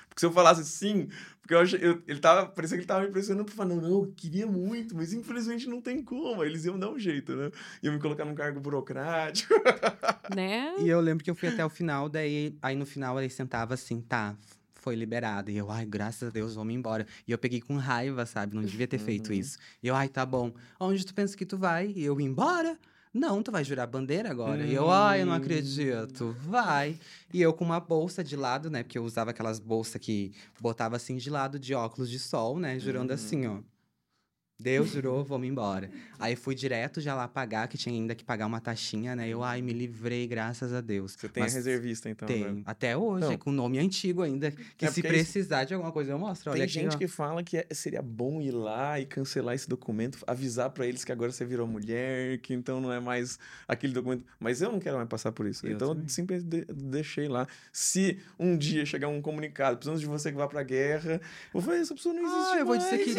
Porque 0.08 0.20
se 0.20 0.26
eu 0.26 0.32
falasse 0.32 0.64
sim, 0.64 1.08
porque 1.40 1.54
eu, 1.54 1.60
achei- 1.60 1.78
eu- 1.82 2.02
ele 2.08 2.18
tava, 2.20 2.46
parecia 2.46 2.76
que 2.76 2.80
ele 2.82 2.88
tava 2.88 3.02
me 3.02 3.08
impressionando 3.08 3.44
pra 3.44 3.54
falar, 3.54 3.68
não, 3.68 3.76
não, 3.80 3.88
eu 3.90 4.12
queria 4.16 4.46
muito, 4.46 4.96
mas 4.96 5.12
infelizmente 5.12 5.68
não 5.68 5.80
tem 5.80 6.02
como. 6.02 6.42
Aí 6.42 6.48
Eles 6.48 6.64
iam 6.64 6.78
dar 6.78 6.90
um 6.90 6.98
jeito, 6.98 7.34
né? 7.36 7.50
Iam 7.82 7.94
me 7.94 8.00
colocar 8.00 8.24
num 8.24 8.34
cargo 8.34 8.60
burocrático. 8.60 9.54
né? 10.34 10.74
E 10.78 10.88
eu 10.88 11.00
lembro 11.00 11.22
que 11.24 11.30
eu 11.30 11.34
fui 11.34 11.48
até 11.48 11.64
o 11.64 11.68
final, 11.68 12.08
daí 12.08 12.56
aí 12.62 12.74
no 12.76 12.86
final 12.86 13.18
ele 13.20 13.28
sentava 13.30 13.74
assim, 13.74 14.00
tá, 14.00 14.36
foi 14.74 14.94
liberado. 14.96 15.50
E 15.50 15.56
eu, 15.56 15.70
ai, 15.70 15.84
graças 15.86 16.28
a 16.28 16.30
Deus, 16.32 16.54
vamos 16.54 16.74
embora. 16.74 17.06
E 17.28 17.32
eu 17.32 17.38
peguei 17.38 17.60
com 17.60 17.76
raiva, 17.76 18.26
sabe? 18.26 18.54
Não 18.54 18.62
devia 18.62 18.86
ter 18.86 18.98
feito 18.98 19.28
Uhum. 19.32 19.38
isso. 19.38 19.58
E 19.82 19.88
eu, 19.88 19.94
ai, 19.94 20.08
tá 20.08 20.24
bom. 20.26 20.52
Onde 20.80 21.04
tu 21.06 21.14
pensa 21.14 21.36
que 21.36 21.46
tu 21.46 21.56
vai? 21.56 21.92
E 21.94 22.04
eu, 22.04 22.20
embora? 22.20 22.78
Não, 23.14 23.40
tu 23.44 23.52
vai 23.52 23.62
jurar 23.62 23.86
bandeira 23.86 24.28
agora? 24.28 24.66
E 24.66 24.74
eu, 24.74 24.90
ai, 24.90 25.22
eu 25.22 25.26
não 25.26 25.32
Hum. 25.34 25.36
acredito. 25.36 26.36
Vai. 26.40 26.98
E 27.32 27.40
eu 27.40 27.52
com 27.52 27.64
uma 27.64 27.78
bolsa 27.78 28.24
de 28.24 28.34
lado, 28.34 28.68
né? 28.68 28.82
Porque 28.82 28.98
eu 28.98 29.04
usava 29.04 29.30
aquelas 29.30 29.60
bolsas 29.60 30.00
que 30.00 30.32
botava 30.60 30.96
assim 30.96 31.16
de 31.16 31.30
lado, 31.30 31.56
de 31.58 31.74
óculos 31.74 32.10
de 32.10 32.18
sol, 32.18 32.58
né? 32.58 32.76
Jurando 32.80 33.10
Uhum. 33.10 33.14
assim, 33.14 33.46
ó. 33.46 33.58
Deus 34.58 34.90
jurou, 34.90 35.24
vamos 35.24 35.48
embora. 35.48 35.90
Aí 36.18 36.36
fui 36.36 36.54
direto 36.54 37.00
já 37.00 37.12
lá 37.14 37.26
pagar, 37.26 37.66
que 37.66 37.76
tinha 37.76 37.92
ainda 37.92 38.14
que 38.14 38.24
pagar 38.24 38.46
uma 38.46 38.60
taxinha, 38.60 39.16
né? 39.16 39.28
Eu, 39.28 39.42
ai, 39.42 39.60
me 39.60 39.72
livrei, 39.72 40.28
graças 40.28 40.72
a 40.72 40.80
Deus. 40.80 41.16
Você 41.18 41.28
tem 41.28 41.42
Mas 41.42 41.52
a 41.54 41.56
reservista, 41.56 42.08
então. 42.08 42.26
Tem, 42.28 42.44
né? 42.44 42.62
até 42.64 42.96
hoje, 42.96 43.26
Não. 43.30 43.36
com 43.36 43.50
nome 43.50 43.80
antigo 43.80 44.22
ainda. 44.22 44.52
Que 44.76 44.86
É 44.86 44.90
se 44.92 45.02
precisar 45.02 45.64
de 45.64 45.74
alguma 45.74 45.90
coisa 45.90 46.12
eu 46.12 46.18
mostro. 46.20 46.50
Olha 46.52 46.58
Tem 46.58 46.64
aqui, 46.64 46.72
gente 46.74 46.94
ó. 46.94 46.98
que 46.98 47.08
fala 47.08 47.42
que 47.42 47.56
é- 47.58 47.66
seria 47.72 48.00
bom 48.00 48.40
ir 48.40 48.52
lá 48.52 48.98
e 49.00 49.04
cancelar 49.06 49.56
esse 49.56 49.68
documento, 49.68 50.18
avisar 50.24 50.70
pra 50.70 50.86
eles 50.86 51.04
que 51.04 51.10
agora 51.10 51.32
você 51.32 51.44
virou 51.44 51.66
mulher, 51.66 52.38
que 52.38 52.54
então 52.54 52.80
não 52.80 52.92
é 52.92 53.00
mais 53.00 53.38
aquele 53.66 53.92
documento. 53.92 54.24
Mas 54.38 54.62
eu 54.62 54.70
não 54.70 54.78
quero 54.78 54.96
mais 54.96 55.08
passar 55.08 55.32
por 55.32 55.46
isso. 55.46 55.66
Eu 55.66 55.72
então 55.72 55.88
eu 55.88 55.94
também. 55.96 56.08
simplesmente 56.08 56.64
de- 56.66 56.72
deixei 56.72 57.26
lá. 57.26 57.46
Se 57.72 58.18
um 58.38 58.56
dia 58.56 58.86
chegar 58.86 59.08
um 59.08 59.20
comunicado, 59.20 59.76
precisamos 59.78 60.00
de 60.00 60.06
você 60.06 60.30
que 60.30 60.38
vá 60.38 60.46
pra 60.46 60.62
guerra, 60.62 61.14
eu 61.14 61.20
vou 61.52 61.60
falar, 61.62 61.78
essa 61.78 61.92
pessoa 61.94 62.14
não 62.14 62.22
existe 62.22 62.52
Ah, 62.54 62.58
eu 62.60 62.66
vou 62.66 62.76
dizer 62.76 62.90
mais." 62.92 63.04
que 63.04 63.14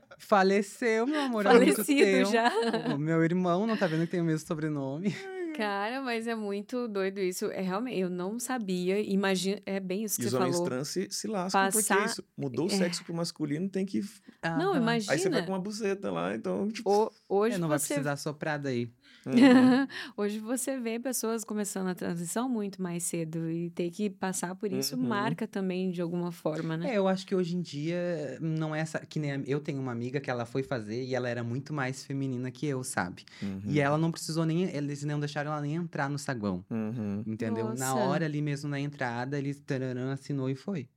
faleceu, 0.18 1.06
meu 1.06 1.20
amor. 1.20 1.44
Falecido 1.44 2.30
já. 2.30 2.50
O 2.94 2.98
meu 2.98 3.22
irmão 3.24 3.66
não 3.66 3.76
tá 3.76 3.86
vendo 3.86 4.02
que 4.04 4.12
tem 4.12 4.20
o 4.20 4.24
mesmo 4.24 4.46
sobrenome. 4.46 5.14
Cara, 5.56 6.02
mas 6.02 6.26
é 6.26 6.34
muito 6.34 6.86
doido 6.86 7.18
isso. 7.18 7.46
É 7.46 7.62
realmente, 7.62 7.98
eu 7.98 8.10
não 8.10 8.38
sabia. 8.38 9.00
Imagina, 9.00 9.58
é 9.64 9.80
bem 9.80 10.04
isso 10.04 10.16
E 10.16 10.20
que 10.20 10.26
os 10.26 10.30
você 10.32 10.36
homens 10.36 10.52
falou. 10.56 10.68
trans 10.68 10.88
se, 10.88 11.08
se 11.10 11.26
lascam, 11.26 11.62
porque 11.70 11.78
Passar- 11.88 12.02
é 12.02 12.04
isso. 12.04 12.24
Mudou 12.36 12.66
o 12.66 12.70
é. 12.70 12.76
sexo 12.76 13.02
pro 13.04 13.14
masculino, 13.14 13.66
tem 13.66 13.86
que. 13.86 14.02
Não, 14.44 14.72
Aham. 14.72 14.76
imagina. 14.82 15.12
Aí 15.14 15.18
você 15.18 15.30
vai 15.30 15.46
com 15.46 15.52
uma 15.52 15.58
buceta 15.58 16.10
lá, 16.12 16.34
então, 16.34 16.68
tipo. 16.68 16.90
O- 16.90 17.10
hoje 17.26 17.54
É, 17.54 17.58
não 17.58 17.68
vai 17.68 17.78
você 17.78 17.86
precisar 17.94 18.16
soprar 18.16 18.58
daí. 18.58 18.90
Uhum. 19.26 19.86
Hoje 20.16 20.38
você 20.38 20.78
vê 20.78 20.98
pessoas 20.98 21.44
começando 21.44 21.88
a 21.88 21.94
transição 21.94 22.48
muito 22.48 22.80
mais 22.80 23.02
cedo 23.02 23.50
e 23.50 23.70
ter 23.70 23.90
que 23.90 24.08
passar 24.08 24.54
por 24.54 24.72
isso 24.72 24.96
Uhum. 24.96 25.02
marca 25.08 25.46
também 25.46 25.90
de 25.90 26.00
alguma 26.00 26.30
forma, 26.32 26.76
né? 26.76 26.92
É, 26.94 26.98
eu 26.98 27.08
acho 27.08 27.26
que 27.26 27.34
hoje 27.34 27.56
em 27.56 27.60
dia 27.60 28.38
não 28.40 28.74
é 28.74 28.80
essa. 28.80 28.98
Que 29.00 29.18
nem 29.18 29.32
a- 29.32 29.42
eu 29.46 29.60
tenho 29.60 29.80
uma 29.80 29.92
amiga 29.92 30.20
que 30.20 30.30
ela 30.30 30.44
foi 30.46 30.62
fazer 30.62 31.02
e 31.04 31.14
ela 31.14 31.28
era 31.28 31.42
muito 31.42 31.72
mais 31.74 32.04
feminina 32.04 32.50
que 32.50 32.66
eu, 32.66 32.82
sabe? 32.84 33.24
Uhum. 33.42 33.62
E 33.66 33.80
ela 33.80 33.98
não 33.98 34.10
precisou 34.10 34.44
nem. 34.46 34.64
Eles 34.74 35.02
não 35.04 35.18
deixaram 35.20 35.52
ela 35.52 35.60
nem 35.60 35.74
entrar 35.74 36.08
no 36.08 36.18
saguão. 36.18 36.64
Uhum. 36.70 37.22
Entendeu? 37.26 37.66
Na 37.74 37.90
Nossa. 37.90 37.94
hora 37.96 38.24
ali 38.24 38.40
mesmo 38.40 38.68
na 38.70 38.78
entrada, 38.80 39.38
eles 39.38 39.58
tararã, 39.60 40.12
assinou 40.12 40.48
e 40.48 40.54
foi. 40.54 40.88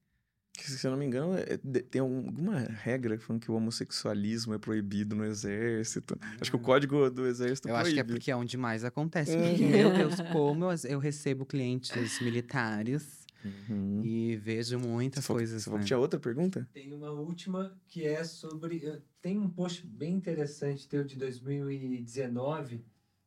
Que, 0.59 0.69
se 0.71 0.85
eu 0.85 0.91
não 0.91 0.97
me 0.97 1.05
engano, 1.05 1.35
é- 1.37 1.57
tem 1.89 2.01
alguma 2.01 2.59
regra 2.59 3.17
falando 3.19 3.41
que 3.41 3.49
o 3.49 3.55
homossexualismo 3.55 4.53
é 4.53 4.57
proibido 4.57 5.15
no 5.15 5.23
exército. 5.25 6.17
Acho 6.39 6.51
que 6.51 6.57
o 6.57 6.59
código 6.59 7.09
do 7.09 7.25
exército 7.25 7.67
Eu 7.69 7.73
proíbe. 7.75 7.87
acho 7.87 7.93
que 7.95 7.99
é 7.99 8.03
porque 8.03 8.31
é 8.31 8.35
onde 8.35 8.57
mais 8.57 8.83
acontece. 8.83 9.35
Uhum. 9.35 9.49
Porque, 9.49 9.65
meu 9.65 9.93
Deus, 9.93 10.15
como 10.33 10.65
eu, 10.65 10.77
eu 10.89 10.99
recebo 10.99 11.45
clientes 11.45 12.19
militares 12.21 13.19
Uhum. 13.69 14.01
e 14.03 14.35
vejo 14.35 14.77
muitas 14.77 15.23
Você 15.23 15.27
falou- 15.27 15.39
coisas. 15.39 15.61
Você 15.61 15.65
falou 15.65 15.77
né? 15.79 15.83
que 15.83 15.87
tinha 15.87 15.97
outra 15.99 16.19
pergunta? 16.19 16.67
Tem 16.73 16.93
uma 16.93 17.09
última 17.11 17.73
que 17.87 18.05
é 18.05 18.21
sobre. 18.23 18.85
eh, 18.85 18.99
Tem 19.21 19.37
um 19.37 19.49
post 19.49 19.85
bem 19.87 20.13
interessante 20.13 20.87
teu 20.89 21.03
de 21.05 21.15
2019 21.15 22.83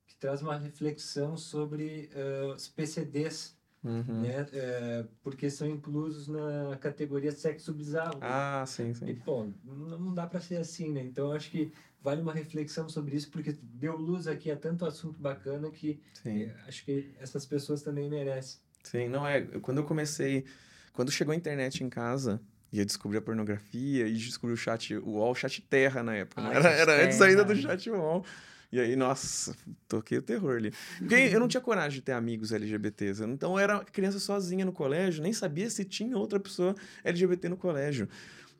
que 0.06 0.14
traz 0.16 0.42
uma 0.42 0.58
reflexão 0.58 1.36
sobre 1.36 2.10
eh, 2.12 2.52
os 2.54 2.68
PCDs, 2.68 3.56
Uhum. 3.84 4.22
né? 4.22 4.46
eh, 4.52 5.04
porque 5.22 5.50
são 5.50 5.66
inclusos 5.68 6.28
na 6.28 6.76
categoria 6.80 7.32
sexo 7.32 7.72
bizarro. 7.72 8.18
Ah, 8.20 8.64
sim, 8.66 8.90
E, 8.90 8.94
sim. 8.94 9.14
pô, 9.16 9.48
não 9.64 10.14
dá 10.14 10.26
para 10.26 10.40
ser 10.40 10.56
assim, 10.56 10.92
né? 10.92 11.02
Então, 11.02 11.32
acho 11.32 11.50
que 11.50 11.72
vale 12.00 12.22
uma 12.22 12.32
reflexão 12.32 12.88
sobre 12.88 13.16
isso, 13.16 13.30
porque 13.30 13.56
deu 13.60 13.96
luz 13.96 14.26
aqui 14.26 14.50
a 14.50 14.56
tanto 14.56 14.84
assunto 14.84 15.20
bacana 15.20 15.70
que 15.70 16.00
eh, 16.24 16.54
acho 16.68 16.84
que 16.84 17.12
essas 17.20 17.44
pessoas 17.44 17.82
também 17.82 18.08
merecem. 18.08 18.60
Sim, 18.84 19.08
não 19.08 19.26
é. 19.26 19.40
Quando 19.40 19.78
eu 19.78 19.84
comecei. 19.84 20.44
Quando 20.92 21.10
chegou 21.10 21.32
a 21.32 21.36
internet 21.36 21.82
em 21.82 21.88
casa. 21.88 22.40
E 22.72 22.78
eu 22.78 22.86
descobri 22.86 23.18
a 23.18 23.20
pornografia 23.20 24.06
e 24.08 24.14
descobri 24.14 24.54
o 24.54 24.56
chat 24.56 24.94
UOL, 24.96 25.34
chat 25.34 25.60
Terra 25.60 26.02
na 26.02 26.14
época. 26.14 26.40
né? 26.40 26.54
Era, 26.56 26.70
era 26.70 27.04
antes 27.04 27.20
ainda 27.20 27.44
do 27.44 27.54
chat 27.54 27.90
UOL. 27.90 28.24
E 28.72 28.80
aí, 28.80 28.96
nossa, 28.96 29.54
toquei 29.86 30.16
o 30.16 30.22
terror 30.22 30.56
ali. 30.56 30.72
Porque 30.98 31.14
eu 31.14 31.38
não 31.38 31.46
tinha 31.46 31.60
coragem 31.60 31.98
de 31.98 32.02
ter 32.02 32.12
amigos 32.12 32.52
LGBTs. 32.52 33.22
Então 33.24 33.52
eu 33.52 33.58
era 33.58 33.84
criança 33.84 34.18
sozinha 34.18 34.64
no 34.64 34.72
colégio, 34.72 35.22
nem 35.22 35.32
sabia 35.32 35.68
se 35.68 35.84
tinha 35.84 36.16
outra 36.16 36.40
pessoa 36.40 36.74
LGBT 37.04 37.50
no 37.50 37.56
colégio. 37.58 38.08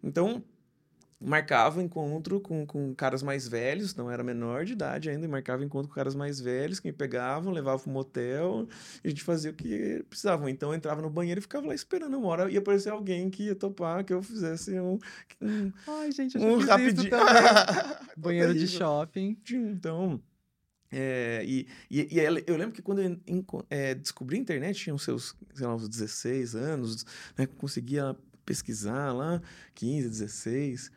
Então, 0.05 0.44
marcava 1.24 1.82
encontro 1.82 2.40
com, 2.40 2.66
com 2.66 2.94
caras 2.94 3.23
mais 3.23 3.47
velhos, 3.47 3.94
não 3.94 4.11
era 4.11 4.23
menor 4.23 4.65
de 4.65 4.73
idade 4.73 5.09
ainda, 5.09 5.24
e 5.24 5.28
marcava 5.28 5.65
encontro 5.65 5.89
com 5.89 5.94
caras 5.94 6.15
mais 6.15 6.40
velhos 6.40 6.81
que 6.81 6.89
me 6.89 6.93
pegavam, 6.93 7.53
levavam 7.53 7.81
pro 7.81 7.90
motel, 7.90 8.69
e 9.03 9.09
a 9.09 9.11
gente 9.11 9.23
fazia 9.23 9.51
o 9.51 9.55
que 9.55 10.05
precisavam. 10.09 10.49
Então 10.49 10.70
eu 10.70 10.74
entrava 10.74 11.01
no 11.01 11.11
banheiro 11.11 11.39
e 11.39 11.43
ficava 11.43 11.66
lá 11.66 11.74
esperando 11.74 12.16
uma 12.19 12.28
hora, 12.28 12.51
ia 12.51 12.59
aparecer 12.59 12.90
alguém 12.90 13.31
que 13.31 13.44
ia 13.44 13.55
topar 13.55 14.05
que 14.05 14.12
eu 14.12 14.23
fizesse 14.23 14.78
um, 14.81 14.99
um, 15.40 15.73
Ai, 15.86 16.12
gente, 16.12 16.36
eu 16.36 16.43
um 16.43 16.59
rapidinho. 16.59 17.11
Banheiro 18.16 18.55
de 18.55 18.66
shopping. 18.66 19.36
Então, 19.51 20.20
é, 20.93 21.43
e, 21.47 21.66
e, 21.90 22.09
e 22.15 22.44
eu 22.47 22.57
lembro 22.57 22.73
que 22.73 22.82
quando 22.82 23.01
eu 23.01 23.19
é, 23.70 23.94
descobri 23.94 24.36
a 24.36 24.40
internet, 24.40 24.78
tinha 24.78 24.97
seus, 24.99 25.35
sei 25.55 25.66
lá, 25.66 25.74
uns 25.74 25.89
16 25.89 26.55
anos, 26.55 27.07
né, 27.36 27.47
conseguia 27.47 28.15
pesquisar 28.44 29.12
lá, 29.12 29.40
15, 29.74 30.09
16. 30.09 30.93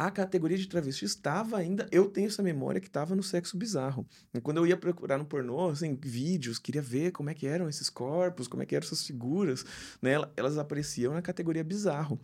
A 0.00 0.12
categoria 0.12 0.56
de 0.56 0.68
travesti 0.68 1.04
estava 1.04 1.56
ainda. 1.58 1.88
Eu 1.90 2.08
tenho 2.08 2.28
essa 2.28 2.40
memória 2.40 2.80
que 2.80 2.86
estava 2.86 3.16
no 3.16 3.22
sexo 3.22 3.56
bizarro. 3.56 4.06
E 4.32 4.40
quando 4.40 4.58
eu 4.58 4.66
ia 4.66 4.76
procurar 4.76 5.18
no 5.18 5.24
pornô, 5.24 5.70
assim, 5.70 5.96
vídeos, 6.00 6.56
queria 6.56 6.80
ver 6.80 7.10
como 7.10 7.30
é 7.30 7.34
que 7.34 7.48
eram 7.48 7.68
esses 7.68 7.90
corpos, 7.90 8.46
como 8.46 8.62
é 8.62 8.66
que 8.66 8.76
eram 8.76 8.86
essas 8.86 9.04
figuras, 9.04 9.64
né? 10.00 10.12
ela- 10.12 10.32
Elas 10.36 10.56
apareciam 10.56 11.14
na 11.14 11.20
categoria 11.20 11.64
bizarro. 11.64 12.16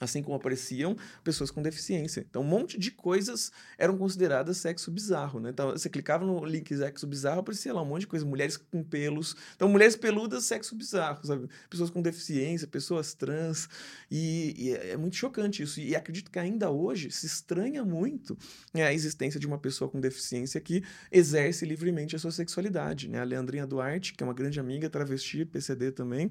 Assim 0.00 0.22
como 0.22 0.36
apareciam 0.36 0.96
pessoas 1.22 1.50
com 1.50 1.62
deficiência. 1.62 2.26
Então, 2.28 2.42
um 2.42 2.46
monte 2.46 2.78
de 2.78 2.90
coisas 2.90 3.52
eram 3.78 3.96
consideradas 3.96 4.56
sexo 4.56 4.90
bizarro, 4.90 5.40
né? 5.40 5.50
Então, 5.50 5.70
você 5.70 5.88
clicava 5.88 6.24
no 6.24 6.44
link 6.44 6.74
sexo 6.76 7.06
bizarro, 7.06 7.40
aparecia 7.40 7.72
lá 7.72 7.82
um 7.82 7.86
monte 7.86 8.02
de 8.02 8.06
coisa. 8.08 8.26
Mulheres 8.26 8.56
com 8.56 8.82
pelos. 8.82 9.34
Então, 9.56 9.68
mulheres 9.68 9.96
peludas, 9.96 10.44
sexo 10.44 10.74
bizarro, 10.74 11.26
sabe? 11.26 11.48
Pessoas 11.68 11.90
com 11.90 12.02
deficiência, 12.02 12.66
pessoas 12.66 13.14
trans. 13.14 13.68
E, 14.10 14.54
e 14.58 14.72
é 14.72 14.90
é 14.90 14.96
muito 14.96 15.16
chocante 15.16 15.62
isso. 15.62 15.80
E 15.80 15.94
acredito 15.94 16.30
que 16.30 16.38
ainda 16.38 16.70
hoje 16.70 17.10
se 17.10 17.26
estranha 17.26 17.84
muito 17.84 18.36
né, 18.74 18.82
a 18.82 18.92
existência 18.92 19.38
de 19.38 19.46
uma 19.46 19.58
pessoa 19.58 19.90
com 19.90 20.00
deficiência 20.00 20.60
que 20.60 20.82
exerce 21.10 21.64
livremente 21.64 22.16
a 22.16 22.18
sua 22.18 22.32
sexualidade, 22.32 23.08
né? 23.08 23.20
A 23.20 23.24
Leandrinha 23.24 23.66
Duarte, 23.66 24.14
que 24.14 24.22
é 24.22 24.26
uma 24.26 24.34
grande 24.34 24.58
amiga, 24.58 24.90
travesti, 24.90 25.44
PCD 25.44 25.92
também, 25.92 26.30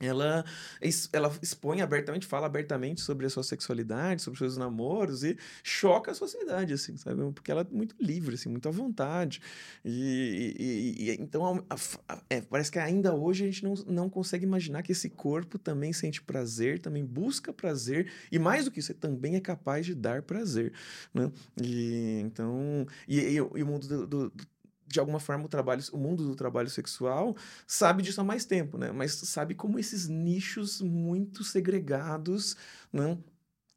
ela, 0.00 0.44
ela 1.12 1.32
expõe 1.40 1.80
abertamente, 1.80 2.26
fala 2.26 2.46
abertamente 2.46 3.00
sobre 3.00 3.26
a 3.26 3.30
sua 3.30 3.44
sexualidade, 3.44 4.22
sobre 4.22 4.38
seus 4.38 4.56
namoros 4.56 5.22
e 5.22 5.38
choca 5.62 6.10
a 6.10 6.14
sociedade, 6.14 6.72
assim, 6.72 6.96
sabe? 6.96 7.22
Porque 7.32 7.50
ela 7.50 7.60
é 7.62 7.66
muito 7.74 7.94
livre, 8.00 8.34
assim, 8.34 8.48
muito 8.48 8.68
à 8.68 8.72
vontade. 8.72 9.40
E, 9.84 10.54
e, 10.58 11.04
e 11.04 11.10
então, 11.20 11.64
a, 11.70 11.74
a, 12.08 12.22
é, 12.28 12.40
parece 12.40 12.72
que 12.72 12.78
ainda 12.78 13.14
hoje 13.14 13.44
a 13.44 13.46
gente 13.46 13.62
não, 13.62 13.74
não 13.86 14.10
consegue 14.10 14.44
imaginar 14.44 14.82
que 14.82 14.92
esse 14.92 15.08
corpo 15.08 15.58
também 15.58 15.92
sente 15.92 16.20
prazer, 16.20 16.80
também 16.80 17.04
busca 17.04 17.52
prazer 17.52 18.10
e 18.32 18.38
mais 18.38 18.64
do 18.64 18.72
que 18.72 18.80
isso, 18.80 18.92
também 18.94 19.36
é 19.36 19.40
capaz 19.40 19.86
de 19.86 19.94
dar 19.94 20.22
prazer, 20.22 20.72
né? 21.12 21.30
E, 21.62 22.20
então, 22.24 22.86
e, 23.06 23.20
e, 23.20 23.34
e 23.36 23.40
o 23.40 23.66
mundo 23.66 23.86
do, 23.86 24.06
do 24.06 24.32
de 24.94 25.00
alguma 25.00 25.20
forma 25.20 25.44
o 25.44 25.48
trabalho, 25.48 25.82
o 25.92 25.98
mundo 25.98 26.24
do 26.26 26.34
trabalho 26.36 26.70
sexual 26.70 27.36
sabe 27.66 28.02
disso 28.02 28.20
há 28.20 28.24
mais 28.24 28.44
tempo, 28.44 28.78
né? 28.78 28.92
Mas 28.92 29.12
sabe 29.12 29.54
como 29.54 29.78
esses 29.78 30.08
nichos 30.08 30.80
muito 30.80 31.42
segregados, 31.44 32.56
né? 32.92 33.18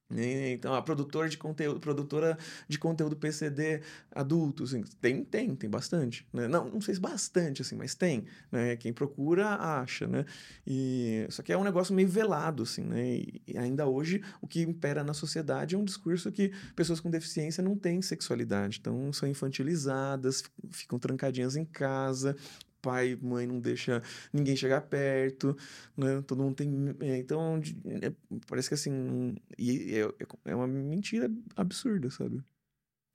Então, 0.09 0.73
a 0.73 0.81
produtora 0.81 1.27
de 1.27 1.37
conteúdo, 1.37 1.81
produtora 1.81 2.37
de 2.67 2.79
conteúdo 2.79 3.15
PCD 3.15 3.81
adulto, 4.09 4.63
assim, 4.63 4.81
tem, 5.01 5.23
tem, 5.23 5.53
tem 5.53 5.69
bastante. 5.69 6.25
Né? 6.31 6.47
Não, 6.47 6.69
não 6.69 6.79
sei 6.79 6.95
se 6.95 7.01
bastante, 7.01 7.61
assim, 7.61 7.75
mas 7.75 7.93
tem. 7.93 8.23
Né? 8.49 8.77
Quem 8.77 8.93
procura, 8.93 9.47
acha, 9.55 10.07
né? 10.07 10.25
E, 10.65 11.27
só 11.29 11.43
que 11.43 11.51
é 11.51 11.57
um 11.57 11.63
negócio 11.63 11.93
meio 11.93 12.07
velado, 12.07 12.63
assim, 12.63 12.83
né? 12.83 13.05
E 13.45 13.57
ainda 13.57 13.85
hoje, 13.85 14.21
o 14.41 14.47
que 14.47 14.61
impera 14.61 15.03
na 15.03 15.13
sociedade 15.13 15.75
é 15.75 15.77
um 15.77 15.83
discurso 15.83 16.31
que 16.31 16.53
pessoas 16.73 17.01
com 17.01 17.09
deficiência 17.09 17.61
não 17.61 17.75
têm 17.75 18.01
sexualidade. 18.01 18.77
Então, 18.79 19.11
são 19.11 19.27
infantilizadas, 19.27 20.43
ficam 20.71 20.97
trancadinhas 20.97 21.57
em 21.57 21.65
casa, 21.65 22.35
pai, 22.81 23.17
mãe 23.21 23.45
não 23.45 23.59
deixa 23.59 24.01
ninguém 24.31 24.55
chegar 24.55 24.81
perto, 24.81 25.55
né? 25.95 26.21
Todo 26.25 26.43
mundo 26.43 26.55
tem. 26.55 26.69
É, 27.01 27.17
então, 27.17 27.61
é, 28.01 28.11
parece 28.47 28.67
que 28.69 28.75
assim. 28.75 29.35
E 29.57 29.95
é, 29.95 30.01
é, 30.01 30.51
é 30.51 30.55
uma 30.55 30.67
mentira 30.67 31.29
absurda, 31.55 32.09
sabe? 32.09 32.43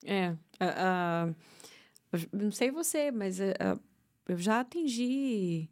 É. 0.05 0.31
Uh, 0.61 1.31
uh, 1.31 2.29
não 2.33 2.51
sei 2.51 2.71
você, 2.71 3.11
mas 3.11 3.39
uh, 3.41 3.81
eu 4.29 4.37
já 4.37 4.61
atingi 4.61 5.71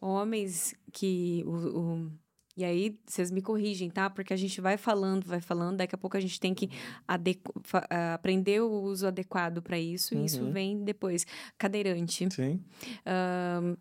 homens 0.00 0.74
que. 0.92 1.42
O, 1.46 1.78
o 1.78 2.12
e 2.56 2.64
aí, 2.64 2.98
vocês 3.06 3.30
me 3.30 3.40
corrigem, 3.40 3.88
tá? 3.88 4.10
Porque 4.10 4.32
a 4.32 4.36
gente 4.36 4.60
vai 4.60 4.76
falando, 4.76 5.24
vai 5.24 5.40
falando, 5.40 5.78
daqui 5.78 5.94
a 5.94 5.98
pouco 5.98 6.16
a 6.16 6.20
gente 6.20 6.38
tem 6.38 6.52
que 6.52 6.68
ah, 7.08 8.14
aprender 8.14 8.60
o 8.60 8.70
uso 8.70 9.06
adequado 9.06 9.62
para 9.62 9.78
isso, 9.78 10.14
uhum. 10.14 10.22
e 10.22 10.26
isso 10.26 10.50
vem 10.50 10.84
depois. 10.84 11.26
Cadeirante. 11.56 12.28
Sim. 12.30 12.60
Um, 13.06 13.76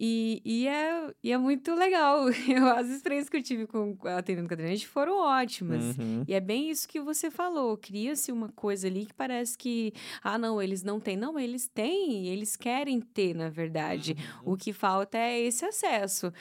e, 0.00 0.40
e, 0.44 0.68
é, 0.68 1.12
e 1.24 1.32
é 1.32 1.36
muito 1.36 1.74
legal. 1.74 2.28
Eu, 2.48 2.68
as 2.68 2.88
experiências 2.88 3.28
que 3.28 3.36
eu 3.36 3.42
tive 3.42 3.66
com 3.66 3.96
atendendo 4.04 4.48
cadeirante 4.48 4.86
foram 4.86 5.18
ótimas. 5.18 5.98
Uhum. 5.98 6.22
E 6.28 6.34
é 6.34 6.40
bem 6.40 6.70
isso 6.70 6.86
que 6.86 7.00
você 7.00 7.32
falou. 7.32 7.76
Cria-se 7.76 8.30
uma 8.30 8.48
coisa 8.50 8.86
ali 8.86 9.06
que 9.06 9.14
parece 9.14 9.58
que, 9.58 9.92
ah, 10.22 10.38
não, 10.38 10.62
eles 10.62 10.84
não 10.84 11.00
têm. 11.00 11.16
Não, 11.16 11.36
eles 11.36 11.66
têm, 11.66 12.28
eles 12.28 12.54
querem 12.54 13.00
ter, 13.00 13.34
na 13.34 13.50
verdade. 13.50 14.16
Uhum. 14.44 14.52
O 14.52 14.56
que 14.56 14.72
falta 14.72 15.18
é 15.18 15.40
esse 15.40 15.64
acesso 15.64 16.32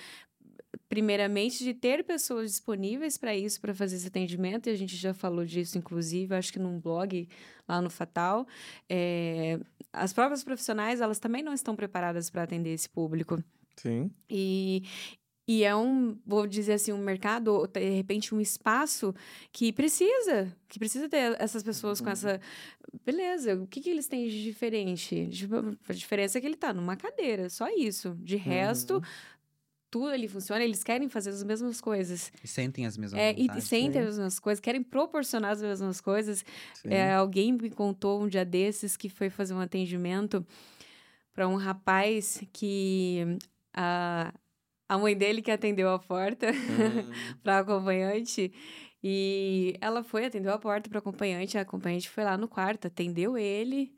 primeiramente, 0.90 1.64
de 1.64 1.74
ter 1.74 2.04
pessoas 2.04 2.52
disponíveis 2.52 3.18
para 3.18 3.36
isso, 3.36 3.60
para 3.60 3.74
fazer 3.74 3.98
esse 3.98 4.08
atendimento, 4.08 4.68
e 4.68 4.72
a 4.72 4.76
gente 4.76 4.96
já 4.96 5.14
falou 5.14 5.46
disso, 5.46 5.78
inclusive, 5.78 6.34
acho 6.34 6.52
que 6.52 6.60
num 6.60 6.80
blog 6.80 7.28
lá 7.68 7.82
no 7.82 7.90
Fatal. 7.90 8.48
É, 8.90 9.60
as 9.92 10.14
próprias 10.14 10.44
profissionais, 10.44 11.02
elas 11.02 11.20
também 11.20 11.44
não 11.44 11.54
estão 11.54 11.76
preparadas 11.76 12.30
para 12.30 12.44
atender 12.44 12.74
esse 12.74 12.90
público. 12.90 13.44
Sim. 13.76 14.10
E, 14.30 14.84
e 15.48 15.64
é 15.64 15.76
um, 15.76 16.18
vou 16.26 16.48
dizer 16.48 16.74
assim, 16.74 16.94
um 16.94 16.98
mercado, 16.98 17.68
de 17.68 17.90
repente, 17.90 18.34
um 18.34 18.40
espaço 18.40 19.14
que 19.52 19.74
precisa, 19.74 20.56
que 20.70 20.80
precisa 20.80 21.10
ter 21.10 21.36
essas 21.40 21.64
pessoas 21.64 22.00
com 22.00 22.10
essa. 22.10 22.40
Beleza, 23.06 23.56
o 23.56 23.68
que, 23.68 23.82
que 23.82 23.90
eles 23.90 24.08
têm 24.08 24.28
de 24.28 24.42
diferente? 24.42 25.30
A 25.88 25.94
diferença 25.94 26.38
é 26.38 26.42
que 26.42 26.48
ele 26.48 26.56
está 26.56 26.74
numa 26.74 26.96
cadeira, 26.96 27.50
só 27.50 27.68
isso. 27.70 28.16
De 28.22 28.38
resto, 28.38 28.96
uhum 28.96 29.02
tudo 29.90 30.08
ali 30.08 30.28
funciona, 30.28 30.64
eles 30.64 30.84
querem 30.84 31.08
fazer 31.08 31.30
as 31.30 31.44
mesmas 31.44 31.80
coisas. 31.80 32.32
E 32.44 32.48
sentem 32.48 32.86
as 32.86 32.98
mesmas 32.98 33.20
é, 33.20 33.34
E 33.34 33.62
sentem 33.62 34.02
as 34.02 34.08
mesmas 34.08 34.40
coisas, 34.40 34.60
querem 34.60 34.84
proporcionar 34.84 35.52
as 35.52 35.62
mesmas 35.62 36.02
coisas. 36.02 36.44
É, 36.86 37.14
alguém 37.14 37.54
me 37.54 37.70
contou 37.70 38.22
um 38.22 38.28
dia 38.28 38.44
desses 38.44 38.98
que 38.98 39.10
foi 39.10 39.30
fazer 39.30 39.54
um 39.54 39.60
atendimento 39.60 40.46
para 41.34 41.48
um 41.48 41.56
rapaz 41.56 42.44
que 42.52 43.38
a, 43.74 44.34
a 44.90 44.98
mãe 44.98 45.16
dele 45.16 45.42
que 45.42 45.52
atendeu 45.52 45.90
a 45.90 46.00
porta 46.00 46.48
uhum. 46.52 47.38
para 47.44 47.60
acompanhante. 47.60 48.52
E 49.04 49.76
ela 49.80 50.04
foi, 50.04 50.26
atendeu 50.26 50.52
a 50.52 50.58
porta 50.58 50.90
para 50.90 51.00
acompanhante, 51.00 51.58
a 51.58 51.62
acompanhante 51.62 52.10
foi 52.10 52.24
lá 52.24 52.38
no 52.38 52.48
quarto, 52.48 52.88
atendeu 52.88 53.38
ele 53.38 53.97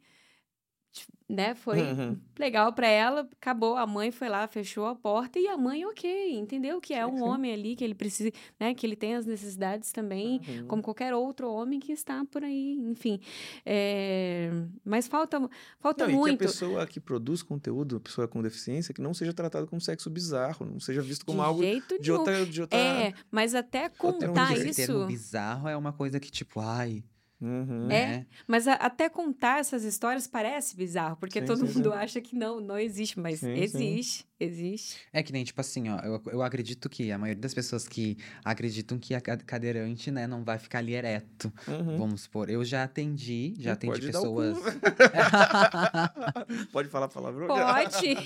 né? 1.30 1.54
Foi 1.54 1.80
uhum. 1.80 2.18
legal 2.40 2.74
para 2.74 2.88
ela, 2.88 3.30
acabou, 3.40 3.78
a 3.78 3.86
mãe 3.86 4.10
foi 4.10 4.28
lá, 4.28 4.48
fechou 4.48 4.88
a 4.88 4.96
porta 4.96 5.38
e 5.38 5.48
a 5.48 5.56
mãe, 5.56 5.86
ok, 5.86 6.34
entendeu 6.34 6.82
que 6.82 6.92
é 6.92 7.06
um 7.06 7.18
sim. 7.18 7.24
homem 7.24 7.54
ali, 7.54 7.76
que 7.76 7.84
ele 7.84 7.94
precisa, 7.94 8.32
né? 8.60 8.74
Que 8.74 8.88
ele 8.88 8.96
tem 8.96 9.16
as 9.16 9.28
necessidades 9.28 9.92
também, 9.92 10.42
uhum. 10.48 10.68
como 10.68 10.82
qualquer 10.82 11.14
outro 11.14 11.52
homem 11.52 11.80
que 11.80 11.92
está 11.92 12.26
por 12.26 12.44
aí, 12.44 12.74
enfim. 12.80 13.20
É... 13.64 14.50
Mas 14.84 15.08
falta, 15.08 15.40
falta 15.80 16.08
não, 16.08 16.16
muito. 16.16 16.34
E 16.34 16.38
que 16.38 16.44
a 16.46 16.48
pessoa 16.48 16.88
que 16.88 17.00
produz 17.00 17.44
conteúdo, 17.44 17.98
a 17.98 18.00
pessoa 18.00 18.28
com 18.28 18.42
deficiência, 18.42 18.92
que 18.92 19.02
não 19.02 19.14
seja 19.14 19.32
tratada 19.32 19.68
como 19.68 19.80
sexo 19.80 20.10
bizarro, 20.10 20.66
não 20.66 20.80
seja 20.80 21.02
visto 21.02 21.26
como 21.28 21.40
de 21.40 21.46
algo 21.46 21.62
jeito 21.62 22.02
de 22.02 22.12
outra, 22.12 22.44
de 22.44 22.62
outra. 22.62 22.80
É, 22.80 23.14
mas 23.30 23.54
até 23.54 23.88
contar 23.88 24.58
isso. 24.58 24.88
Termo 24.88 25.06
bizarro 25.06 25.68
é 25.68 25.78
uma 25.78 25.94
coisa 25.94 26.20
que, 26.20 26.32
tipo, 26.32 26.60
ai. 26.60 27.04
Uhum. 27.42 27.90
É, 27.90 27.96
é, 27.96 28.26
mas 28.46 28.68
a, 28.68 28.74
até 28.74 29.08
contar 29.08 29.60
essas 29.60 29.86
histórias 29.86 30.28
parece 30.28 30.76
bizarro, 30.76 31.16
porque 31.16 31.40
sim, 31.40 31.46
todo 31.46 31.66
sim, 31.66 31.74
mundo 31.74 31.92
sim. 31.92 31.98
acha 31.98 32.22
que 32.22 32.36
não, 32.36 32.60
não 32.60 32.78
existe, 32.78 33.18
mas 33.18 33.42
existe, 33.42 34.28
existe. 34.38 35.00
É 35.14 35.24
que 35.24 35.32
nem, 35.32 35.46
tipo 35.46 35.62
assim, 35.62 35.88
ó, 35.88 36.00
eu, 36.00 36.22
eu 36.34 36.42
acredito 36.42 36.90
que 36.90 37.14
a 37.14 37.18
maioria 37.18 37.42
das 37.42 37.54
pessoas 37.54 37.88
que 37.88 38.18
acreditam 38.44 39.00
que 39.00 39.16
a 39.16 39.22
cadeirante, 39.22 40.12
né, 40.12 40.28
não 40.28 40.44
vai 40.44 40.60
ficar 40.60 40.80
ali 40.80 40.94
ereto, 40.94 41.52
uhum. 41.66 41.98
vamos 41.98 42.22
supor. 42.22 42.50
Eu 42.50 42.66
já 42.66 42.84
atendi, 42.84 43.54
já 43.58 43.72
atendi 43.72 44.02
pessoas... 44.02 44.58
Pode 46.74 46.90
falar 46.90 47.08
palavrão? 47.08 47.48
Pode! 47.48 48.18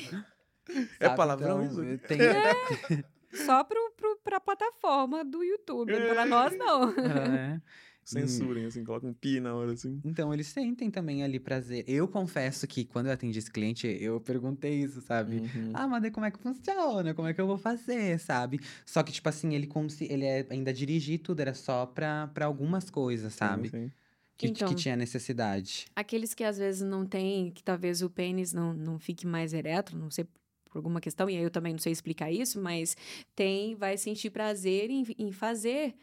é 0.99 1.09
palavrão 1.09 1.63
então, 1.63 1.83
isso? 1.83 1.99
Tem... 2.07 2.19
É. 2.19 3.03
Só 3.45 3.63
pro, 3.63 3.93
pro, 3.95 4.17
pra 4.23 4.39
plataforma 4.39 5.23
do 5.23 5.43
YouTube, 5.43 5.93
é. 5.93 6.13
pra 6.13 6.25
nós 6.25 6.57
não. 6.57 6.89
É. 6.91 7.61
Censurem, 8.05 8.65
hum. 8.65 8.67
assim, 8.67 8.83
colocam 8.83 9.09
um 9.09 9.13
pi 9.13 9.39
na 9.39 9.55
hora, 9.55 9.71
assim. 9.73 10.01
Então, 10.03 10.33
eles 10.33 10.47
sentem 10.47 10.91
também 10.91 11.23
ali 11.23 11.39
prazer. 11.39 11.85
Eu 11.87 12.07
confesso 12.07 12.67
que 12.67 12.83
quando 12.83 13.07
eu 13.07 13.13
atendi 13.13 13.39
esse 13.39 13.49
cliente, 13.49 13.87
eu 13.87 14.19
perguntei 14.19 14.81
isso, 14.81 15.01
sabe? 15.01 15.37
Uhum. 15.37 15.71
Ah, 15.73 15.87
mas 15.87 16.09
como 16.11 16.25
é 16.25 16.31
que 16.31 16.39
funciona? 16.39 17.13
Como 17.13 17.27
é 17.27 17.33
que 17.33 17.39
eu 17.39 17.47
vou 17.47 17.57
fazer, 17.57 18.19
sabe? 18.19 18.59
Só 18.85 19.01
que, 19.01 19.11
tipo 19.11 19.29
assim, 19.29 19.53
ele, 19.53 19.69
ele 20.01 20.25
é, 20.25 20.45
ainda 20.49 20.73
dirigir 20.73 21.19
tudo, 21.19 21.39
era 21.39 21.53
só 21.53 21.85
pra, 21.85 22.27
pra 22.27 22.45
algumas 22.45 22.89
coisas, 22.89 23.33
sabe? 23.33 23.69
Sim, 23.69 23.85
sim. 23.87 23.91
Que, 24.37 24.47
então, 24.47 24.67
que 24.67 24.75
tinha 24.75 24.95
necessidade. 24.95 25.85
Aqueles 25.95 26.33
que 26.33 26.43
às 26.43 26.57
vezes 26.57 26.81
não 26.81 27.05
tem, 27.05 27.51
que 27.51 27.63
talvez 27.63 28.01
o 28.01 28.09
pênis 28.09 28.51
não, 28.51 28.73
não 28.73 28.99
fique 28.99 29.25
mais 29.25 29.53
ereto, 29.53 29.95
não 29.95 30.11
sei 30.11 30.25
por 30.65 30.79
alguma 30.79 30.99
questão, 30.99 31.29
e 31.29 31.37
aí 31.37 31.43
eu 31.43 31.51
também 31.51 31.71
não 31.71 31.79
sei 31.79 31.91
explicar 31.93 32.31
isso, 32.31 32.59
mas 32.59 32.97
tem, 33.35 33.75
vai 33.75 33.95
sentir 33.95 34.31
prazer 34.31 34.89
em, 34.89 35.05
em 35.19 35.31
fazer 35.31 35.95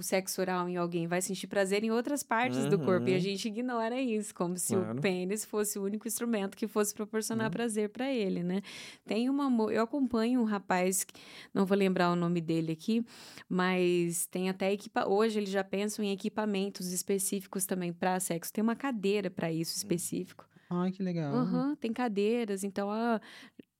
o 0.00 0.02
sexo 0.02 0.40
oral 0.40 0.68
em 0.68 0.76
alguém, 0.76 1.06
vai 1.06 1.22
sentir 1.22 1.46
prazer 1.46 1.84
em 1.84 1.90
outras 1.90 2.22
partes 2.22 2.58
uhum. 2.58 2.68
do 2.68 2.78
corpo. 2.78 3.08
E 3.08 3.12
a 3.12 3.14
uhum. 3.16 3.20
gente 3.20 3.48
ignora 3.48 4.00
isso, 4.00 4.34
como 4.34 4.56
se 4.56 4.74
claro. 4.74 4.98
o 4.98 5.00
pênis 5.00 5.44
fosse 5.44 5.78
o 5.78 5.84
único 5.84 6.08
instrumento 6.08 6.56
que 6.56 6.66
fosse 6.66 6.94
proporcionar 6.94 7.46
uhum. 7.46 7.52
prazer 7.52 7.90
para 7.90 8.12
ele, 8.12 8.42
né? 8.42 8.62
Tem 9.04 9.28
uma. 9.30 9.50
Eu 9.72 9.82
acompanho 9.82 10.40
um 10.40 10.44
rapaz, 10.44 11.06
não 11.54 11.64
vou 11.64 11.76
lembrar 11.76 12.10
o 12.10 12.16
nome 12.16 12.40
dele 12.40 12.72
aqui, 12.72 13.04
mas 13.48 14.26
tem 14.26 14.48
até 14.48 14.72
equipa. 14.72 15.06
Hoje 15.06 15.38
eles 15.38 15.50
já 15.50 15.62
pensam 15.62 16.04
em 16.04 16.12
equipamentos 16.12 16.92
específicos 16.92 17.66
também 17.66 17.92
para 17.92 18.18
sexo. 18.20 18.52
Tem 18.52 18.62
uma 18.62 18.76
cadeira 18.76 19.30
para 19.30 19.52
isso 19.52 19.76
específico. 19.76 20.48
Ai, 20.68 20.92
que 20.92 21.02
legal. 21.02 21.34
Uhum, 21.34 21.74
tem 21.74 21.92
cadeiras, 21.92 22.62
então 22.62 22.90
ah, 22.90 23.20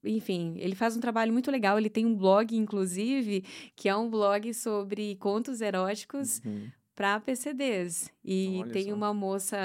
enfim, 0.05 0.55
ele 0.59 0.75
faz 0.75 0.97
um 0.97 1.01
trabalho 1.01 1.33
muito 1.33 1.51
legal. 1.51 1.79
Ele 1.79 1.91
tem 1.91 2.07
um 2.07 2.15
blog, 2.15 2.57
inclusive, 2.57 3.45
que 3.77 3.89
é 3.89 3.97
um 3.97 4.09
blog 4.09 4.53
sobre 4.55 5.17
contos 5.17 5.61
eróticos 5.61 6.41
uhum. 6.45 6.69
para 6.95 7.21
PCDs. 7.21 8.11
E 8.25 8.61
Olha 8.63 8.73
tem 8.73 8.85
só. 8.85 8.95
uma 8.95 9.13
moça 9.13 9.57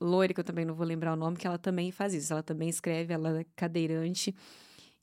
loira, 0.00 0.34
que 0.34 0.40
eu 0.40 0.44
também 0.44 0.64
não 0.64 0.74
vou 0.74 0.86
lembrar 0.86 1.14
o 1.14 1.16
nome, 1.16 1.36
que 1.36 1.46
ela 1.46 1.58
também 1.58 1.90
faz 1.90 2.12
isso. 2.14 2.32
Ela 2.32 2.42
também 2.42 2.68
escreve, 2.68 3.14
ela 3.14 3.40
é 3.40 3.46
cadeirante. 3.56 4.34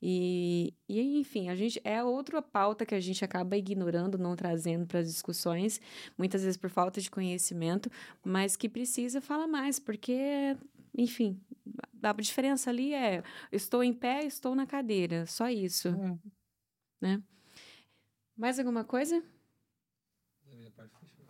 E, 0.04 0.74
e, 0.88 1.20
enfim, 1.20 1.48
a 1.48 1.54
gente 1.54 1.80
é 1.84 2.02
outra 2.02 2.42
pauta 2.42 2.84
que 2.84 2.94
a 2.94 3.00
gente 3.00 3.24
acaba 3.24 3.56
ignorando, 3.56 4.18
não 4.18 4.34
trazendo 4.34 4.84
para 4.84 4.98
as 4.98 5.06
discussões, 5.06 5.80
muitas 6.18 6.42
vezes 6.42 6.56
por 6.56 6.68
falta 6.68 7.00
de 7.00 7.08
conhecimento, 7.08 7.88
mas 8.24 8.56
que 8.56 8.68
precisa 8.68 9.20
falar 9.20 9.46
mais, 9.46 9.78
porque, 9.78 10.56
enfim, 10.98 11.40
a 12.02 12.12
diferença 12.12 12.70
ali 12.70 12.94
é 12.94 13.22
estou 13.50 13.82
em 13.82 13.92
pé, 13.92 14.24
estou 14.24 14.54
na 14.54 14.66
cadeira, 14.66 15.26
só 15.26 15.48
isso, 15.48 15.88
é. 15.88 16.18
né? 17.00 17.22
Mais 18.36 18.58
alguma 18.58 18.84
coisa? 18.84 19.22
Da 20.48 20.56
minha 20.56 20.70
parte, 20.70 20.98
fechou. 20.98 21.24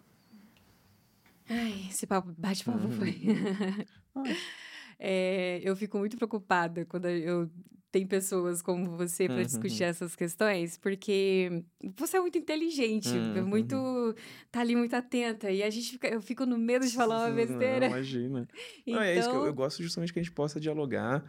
Ai, 1.49 1.87
esse 1.89 2.07
papo, 2.07 2.35
bate-papo 2.39 2.89
foi. 2.91 3.21
É, 5.05 5.59
eu 5.65 5.75
fico 5.75 5.99
muito 5.99 6.17
preocupada 6.17 6.85
quando 6.85 7.09
eu 7.09 7.51
tenho 7.93 8.09
pessoas 8.09 8.63
como 8.63 8.97
você 8.97 9.27
para 9.29 9.37
Uhum. 9.37 9.43
discutir 9.47 9.85
essas 9.85 10.17
questões, 10.17 10.79
porque 10.79 11.63
você 11.97 12.17
é 12.17 12.21
muito 12.21 12.39
inteligente, 12.39 13.09
é 13.17 13.41
Uhum. 13.43 13.47
muito 13.47 14.15
tá 14.51 14.61
ali 14.61 14.75
muito 14.75 14.95
atenta 14.97 15.51
e 15.51 15.63
a 15.63 15.69
gente 15.71 15.93
fica, 15.93 16.09
eu 16.09 16.23
fico 16.23 16.47
no 16.47 16.59
medo 16.59 16.87
de 16.87 16.95
falar 16.95 17.29
uma 17.29 17.31
besteira. 17.37 17.81
Não, 17.89 17.97
imagina. 17.99 18.49
Então, 18.87 18.95
Não, 18.97 19.03
é 19.03 19.19
isso 19.19 19.29
que 19.29 19.37
eu, 19.37 19.45
eu 19.47 19.55
gosto 19.55 19.83
justamente 19.83 20.13
que 20.13 20.19
a 20.19 20.23
gente 20.23 20.33
possa 20.35 20.59
dialogar, 20.59 21.21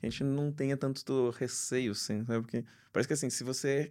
que 0.00 0.06
a 0.06 0.10
gente 0.10 0.24
não 0.24 0.52
tenha 0.52 0.76
tanto 0.76 1.30
receio, 1.30 1.92
assim, 1.92 2.24
sabe? 2.24 2.40
Porque 2.42 2.64
parece 2.92 3.06
que, 3.06 3.14
assim, 3.14 3.30
se 3.30 3.44
você 3.44 3.90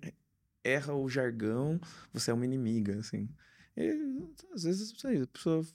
erra 0.64 0.94
o 0.94 1.08
jargão, 1.10 1.80
você 2.14 2.30
é 2.30 2.34
uma 2.34 2.46
inimiga, 2.46 3.00
assim. 3.00 3.30
E, 3.76 3.92
às 4.54 4.64
vezes, 4.64 4.94
aí, 5.06 5.22
a 5.22 5.28
pessoa 5.28 5.66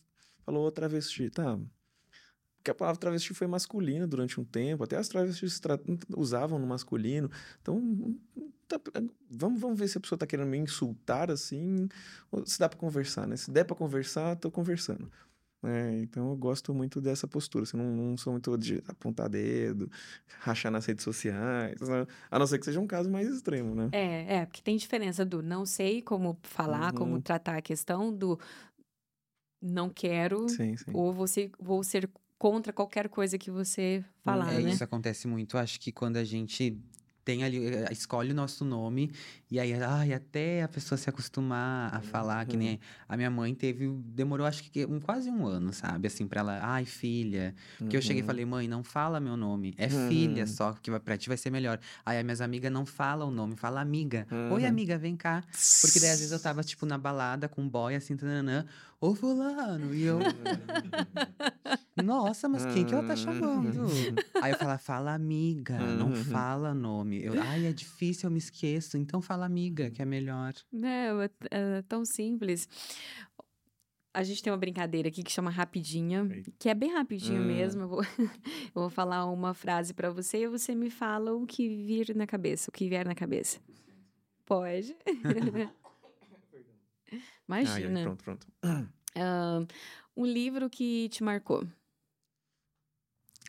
falou 0.45 0.71
travesti, 0.71 1.31
tá... 1.31 1.59
Porque 2.63 2.71
a 2.71 2.75
palavra 2.77 3.01
travesti 3.01 3.35
foi 3.35 3.49
masculina 3.49 4.07
durante 4.07 4.41
um 4.41 4.45
tempo, 4.45 4.85
até 4.85 4.97
as 4.97 5.09
travestis 5.09 5.61
usavam 6.17 6.61
no 6.61 6.67
masculino. 6.67 7.29
Então, 7.61 8.17
tá- 8.69 8.81
vamos, 9.29 9.61
vamos 9.61 9.77
ver 9.77 9.89
se 9.89 9.99
a 9.99 10.01
pessoa 10.01 10.17
tá 10.17 10.29
querendo 10.29 10.47
me 10.49 10.59
insultar, 10.59 11.29
assim, 11.29 11.89
ou 12.31 12.47
se 12.47 12.61
dá 12.61 12.69
pra 12.69 12.79
conversar, 12.79 13.27
né? 13.27 13.37
Se 13.37 13.51
der 13.51 13.65
pra 13.65 13.75
conversar, 13.75 14.37
tô 14.37 14.49
conversando. 14.49 15.11
É, 15.65 16.01
então 16.01 16.31
eu 16.31 16.37
gosto 16.37 16.73
muito 16.73 17.01
dessa 17.01 17.27
postura. 17.27 17.65
Assim, 17.65 17.77
não, 17.77 17.85
não 17.85 18.17
sou 18.17 18.33
muito 18.33 18.57
de 18.57 18.81
apontar 18.87 19.29
dedo, 19.29 19.91
rachar 20.41 20.71
nas 20.71 20.87
redes 20.87 21.03
sociais, 21.05 21.81
né? 21.81 22.07
a 22.31 22.39
não 22.39 22.47
ser 22.47 22.59
que 22.61 22.65
seja 22.65 22.79
um 22.81 22.87
caso 22.87 23.11
mais 23.11 23.29
extremo, 23.29 23.75
né? 23.75 23.89
É, 23.93 24.37
é, 24.37 24.47
porque 24.47 24.63
tem 24.63 24.77
diferença 24.77 25.25
do 25.25 25.43
não 25.43 25.67
sei 25.67 26.01
como 26.01 26.39
falar, 26.45 26.93
como 26.93 27.15
Uhum. 27.15 27.21
tratar 27.21 27.57
a 27.57 27.63
questão, 27.63 28.13
do 28.13 28.39
não 29.61 29.89
quero, 29.89 30.49
Sim, 30.49 30.77
sim. 30.77 30.93
ou 30.93 31.13
você 31.13 31.51
vou 31.61 31.85
ser 31.85 32.11
contra 32.43 32.73
qualquer 32.73 33.09
coisa 33.09 33.39
que 33.39 33.53
você 33.53 34.05
falar, 34.25 34.53
É, 34.53 34.59
né? 34.61 34.71
isso 34.73 34.83
acontece 34.83 35.29
muito. 35.29 35.57
Acho 35.57 35.79
que 35.79 35.93
quando 35.93 36.17
a 36.17 36.25
gente 36.25 36.77
tem 37.25 37.45
ali, 37.45 37.67
eh, 37.67 37.89
escolhe 37.93 38.33
o 38.33 38.35
nosso 38.35 38.65
nome, 38.65 39.13
e 39.51 39.61
aí, 39.61 39.73
ai, 39.75 40.13
até 40.13 40.63
a 40.63 40.69
pessoa 40.69 40.99
se 40.99 41.09
acostumar 41.09 41.95
a 41.95 42.01
falar, 42.03 42.45
que 42.47 42.57
nem 42.57 42.81
a 43.09 43.17
minha 43.17 43.31
mãe 43.31 43.55
teve, 43.55 43.89
demorou 44.05 44.47
acho 44.47 44.65
que 44.71 44.85
um, 44.87 44.99
quase 45.01 45.31
um 45.31 45.47
ano, 45.47 45.73
sabe? 45.73 46.07
Assim, 46.09 46.27
pra 46.27 46.41
ela, 46.41 46.59
ai, 46.63 46.85
filha. 46.85 47.55
Porque 47.79 47.97
eu 47.97 48.03
cheguei 48.03 48.21
e 48.21 48.23
Uhum. 48.23 48.27
falei, 48.27 48.45
mãe, 48.45 48.67
não 48.69 48.83
fala 48.83 49.21
meu 49.21 49.37
nome, 49.37 49.75
é 49.77 49.89
filha 49.89 50.43
Uhum. 50.43 50.47
só, 50.47 50.73
que 50.75 50.91
pra 51.01 51.17
ti 51.17 51.29
vai 51.29 51.37
ser 51.37 51.51
melhor. 51.51 51.79
Aí 52.05 52.19
as 52.19 52.25
minhas 52.25 52.41
amigas 52.41 52.73
não 52.73 52.85
falam 52.87 53.29
o 53.29 53.31
nome, 53.31 53.57
fala 53.57 53.81
amiga. 53.81 54.27
Oi, 54.49 54.63
Uhum. 54.63 54.69
amiga, 54.69 54.99
vem 54.99 55.17
cá. 55.17 55.45
Porque 55.81 56.01
daí 56.01 56.11
às 56.11 56.19
vezes 56.21 56.33
eu 56.33 56.41
tava, 56.41 56.63
tipo, 56.65 56.87
na 56.87 56.97
balada 56.99 57.49
com 57.49 57.63
um 57.63 57.69
boy, 57.69 57.95
assim, 57.95 58.17
tananã, 58.17 58.65
ô 59.01 59.15
fulano, 59.15 59.95
e 59.95 60.03
eu, 60.05 60.25
nossa, 61.95 62.49
mas 62.49 62.65
quem 62.65 62.87
que 62.87 62.95
ela 62.95 63.03
tá 63.03 63.15
chamando? 63.15 64.19
Aí 64.41 64.53
eu 64.53 64.57
falava, 64.57 64.79
fala 64.79 65.13
amiga, 65.15 65.93
não 65.93 66.09
Uhum. 66.09 66.15
fala 66.15 66.75
nome. 66.75 67.12
Eu, 67.19 67.35
Ai, 67.41 67.67
é 67.67 67.73
difícil, 67.73 68.27
eu 68.29 68.31
me 68.33 68.39
esqueço, 68.39 68.97
então 68.97 69.21
fala 69.21 69.45
amiga, 69.47 69.91
que 69.91 70.01
é 70.01 70.05
melhor. 70.05 70.53
Não, 70.73 71.21
é, 71.23 71.31
é 71.51 71.83
tão 71.83 72.05
simples. 72.05 72.69
A 74.15 74.23
gente 74.23 74.43
tem 74.43 74.53
uma 74.53 74.59
brincadeira 74.59 75.09
aqui 75.09 75.23
que 75.23 75.33
chama 75.33 75.51
Rapidinha, 75.51 76.29
Eita. 76.31 76.53
que 76.59 76.69
é 76.69 76.75
bem 76.75 76.93
rapidinho 76.93 77.41
Hum. 77.43 77.47
mesmo. 77.47 77.83
Eu 77.83 77.89
vou, 77.89 78.03
eu 78.75 78.83
vou 78.83 78.91
falar 78.91 79.25
uma 79.27 79.55
frase 79.55 79.95
pra 79.95 80.11
você 80.11 80.43
e 80.43 80.49
você 80.49 80.75
me 80.75 80.91
fala 80.91 81.33
o 81.33 81.47
que 81.47 81.67
vir 81.69 82.15
na 82.15 82.27
cabeça, 82.27 82.69
o 82.69 82.73
que 82.73 82.89
vier 82.89 83.07
na 83.07 83.15
cabeça. 83.15 83.59
Pode. 84.45 84.95
Ai, 87.49 87.59
ai, 87.59 87.65
Imagina. 87.67 88.03
pronto, 88.03 88.25
pronto. 88.25 88.47
Ahn, 89.15 89.67
um 90.17 90.25
livro 90.25 90.71
que 90.71 91.09
te 91.11 91.23
marcou. 91.23 91.67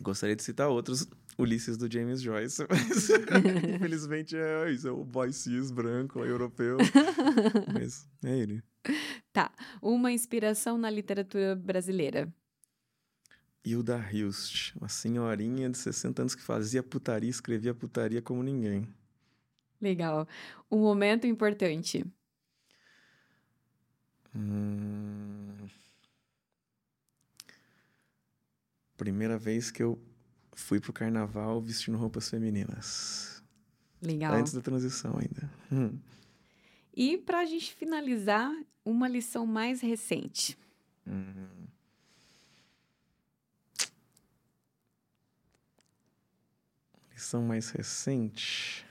Gostaria 0.02 0.36
de 0.36 0.44
citar 0.44 0.68
outros. 0.70 1.08
Ulisses 1.38 1.78
do 1.78 1.92
James 1.92 2.22
Joyce, 2.22 2.66
mas 2.70 3.10
infelizmente 3.76 4.36
é 4.36 4.72
isso, 4.72 4.88
é 4.88 4.92
o 4.92 5.04
boy 5.04 5.32
cis 5.32 5.72
branco, 5.72 6.20
europeu. 6.20 6.78
Mas 7.74 8.08
é 8.24 8.38
ele. 8.38 8.64
Uma 9.82 10.12
inspiração 10.12 10.78
na 10.78 10.90
literatura 10.90 11.56
brasileira. 11.56 12.32
Hilda 13.66 13.98
Hilst, 14.12 14.76
uma 14.76 14.90
senhorinha 14.90 15.70
de 15.70 15.78
60 15.78 16.22
anos 16.22 16.36
que 16.36 16.42
fazia 16.42 16.84
putaria, 16.84 17.30
escrevia 17.30 17.74
putaria 17.74 18.22
como 18.22 18.44
ninguém. 18.44 18.88
Legal. 19.82 20.28
Um 20.70 20.80
momento 20.80 21.26
importante. 21.26 22.06
Hum... 24.36 25.68
Primeira 28.98 29.38
vez 29.38 29.72
que 29.72 29.82
eu 29.82 30.00
fui 30.56 30.80
pro 30.80 30.94
carnaval 30.94 31.62
vestindo 31.62 31.98
roupas 31.98 32.30
femininas. 32.30 33.44
Legal. 34.02 34.34
Antes 34.34 34.54
da 34.54 34.62
transição 34.62 35.18
ainda. 35.18 35.50
Hum. 35.72 35.98
E 36.96 37.18
pra 37.18 37.46
gente 37.46 37.74
finalizar, 37.74 38.52
uma 38.86 39.08
lição 39.08 39.46
mais 39.46 39.82
recente. 39.82 40.58
Hum. 41.08 41.48
Lição 47.12 47.44
mais 47.44 47.70
recente. 47.70 48.86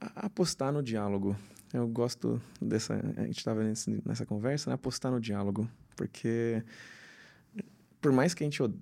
A- 0.00 0.26
Apostar 0.26 0.72
no 0.72 0.82
diálogo. 0.82 1.36
Eu 1.72 1.86
gosto 1.86 2.40
dessa. 2.60 2.94
A 3.16 3.24
gente 3.26 3.38
estava 3.38 3.62
nessa 4.04 4.24
conversa, 4.24 4.70
né? 4.70 4.74
Apostar 4.74 5.12
no 5.12 5.20
diálogo. 5.20 5.68
Porque, 5.96 6.62
por 8.00 8.12
mais 8.12 8.32
que 8.34 8.42
a 8.44 8.46
gente 8.46 8.62
od- 8.62 8.78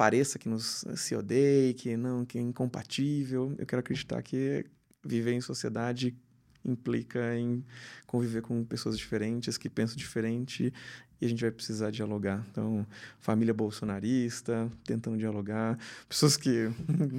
pareça 0.00 0.38
que 0.38 0.48
nos 0.48 0.82
se 0.96 1.14
odeie, 1.14 1.74
que 1.74 1.94
não, 1.94 2.24
que 2.24 2.38
é 2.38 2.40
incompatível, 2.40 3.54
eu 3.58 3.66
quero 3.66 3.80
acreditar 3.80 4.22
que 4.22 4.64
viver 5.04 5.34
em 5.34 5.42
sociedade 5.42 6.16
implica 6.64 7.36
em 7.36 7.62
conviver 8.06 8.40
com 8.40 8.64
pessoas 8.64 8.96
diferentes, 8.96 9.58
que 9.58 9.68
pensam 9.68 9.98
diferente, 9.98 10.72
e 11.20 11.26
a 11.26 11.28
gente 11.28 11.42
vai 11.42 11.50
precisar 11.50 11.90
dialogar. 11.90 12.42
Então, 12.50 12.86
família 13.18 13.52
bolsonarista, 13.52 14.72
tentando 14.84 15.18
dialogar, 15.18 15.78
pessoas 16.08 16.34
que, 16.34 16.70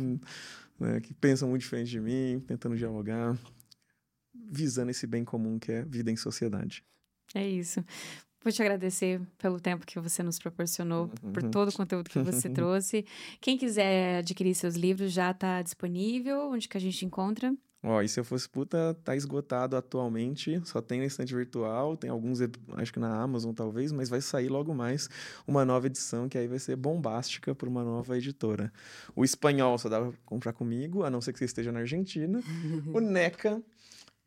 né, 0.79 0.99
que 1.01 1.13
pensam 1.13 1.49
muito 1.49 1.61
diferente 1.61 1.91
de 1.91 1.99
mim, 1.99 2.43
tentando 2.47 2.75
dialogar, 2.75 3.37
visando 4.33 4.89
esse 4.89 5.05
bem 5.05 5.23
comum 5.23 5.59
que 5.59 5.71
é 5.71 5.83
vida 5.83 6.09
em 6.09 6.15
sociedade. 6.15 6.83
É 7.35 7.47
isso. 7.47 7.85
Vou 8.43 8.51
te 8.51 8.61
agradecer 8.61 9.21
pelo 9.37 9.59
tempo 9.59 9.85
que 9.85 9.99
você 9.99 10.23
nos 10.23 10.39
proporcionou, 10.39 11.09
por 11.31 11.43
todo 11.43 11.69
o 11.69 11.73
conteúdo 11.73 12.09
que 12.09 12.19
você 12.19 12.49
trouxe. 12.49 13.05
Quem 13.39 13.57
quiser 13.57 14.19
adquirir 14.19 14.55
seus 14.55 14.75
livros 14.75 15.11
já 15.11 15.29
está 15.31 15.61
disponível. 15.61 16.49
Onde 16.49 16.67
que 16.67 16.75
a 16.75 16.81
gente 16.81 17.05
encontra? 17.05 17.53
Ó, 17.83 17.99
e 18.01 18.07
se 18.07 18.19
eu 18.19 18.23
fosse 18.23 18.47
puta, 18.47 18.95
tá 19.03 19.15
esgotado 19.15 19.75
atualmente, 19.75 20.61
só 20.65 20.81
tem 20.81 20.99
na 20.99 21.05
estante 21.05 21.33
virtual, 21.33 21.97
tem 21.97 22.11
alguns, 22.11 22.39
acho 22.73 22.93
que 22.93 22.99
na 22.99 23.21
Amazon 23.21 23.53
talvez, 23.53 23.91
mas 23.91 24.07
vai 24.07 24.21
sair 24.21 24.49
logo 24.49 24.71
mais 24.73 25.09
uma 25.47 25.65
nova 25.65 25.87
edição 25.87 26.29
que 26.29 26.37
aí 26.37 26.47
vai 26.47 26.59
ser 26.59 26.75
bombástica 26.75 27.55
por 27.55 27.67
uma 27.67 27.83
nova 27.83 28.15
editora. 28.15 28.71
O 29.15 29.23
espanhol 29.25 29.79
só 29.79 29.89
dá 29.89 29.99
pra 29.99 30.11
comprar 30.25 30.53
comigo, 30.53 31.03
a 31.03 31.09
não 31.09 31.21
ser 31.21 31.33
que 31.33 31.39
você 31.39 31.45
esteja 31.45 31.71
na 31.71 31.79
Argentina. 31.79 32.39
o 32.93 32.99
NECA, 32.99 33.59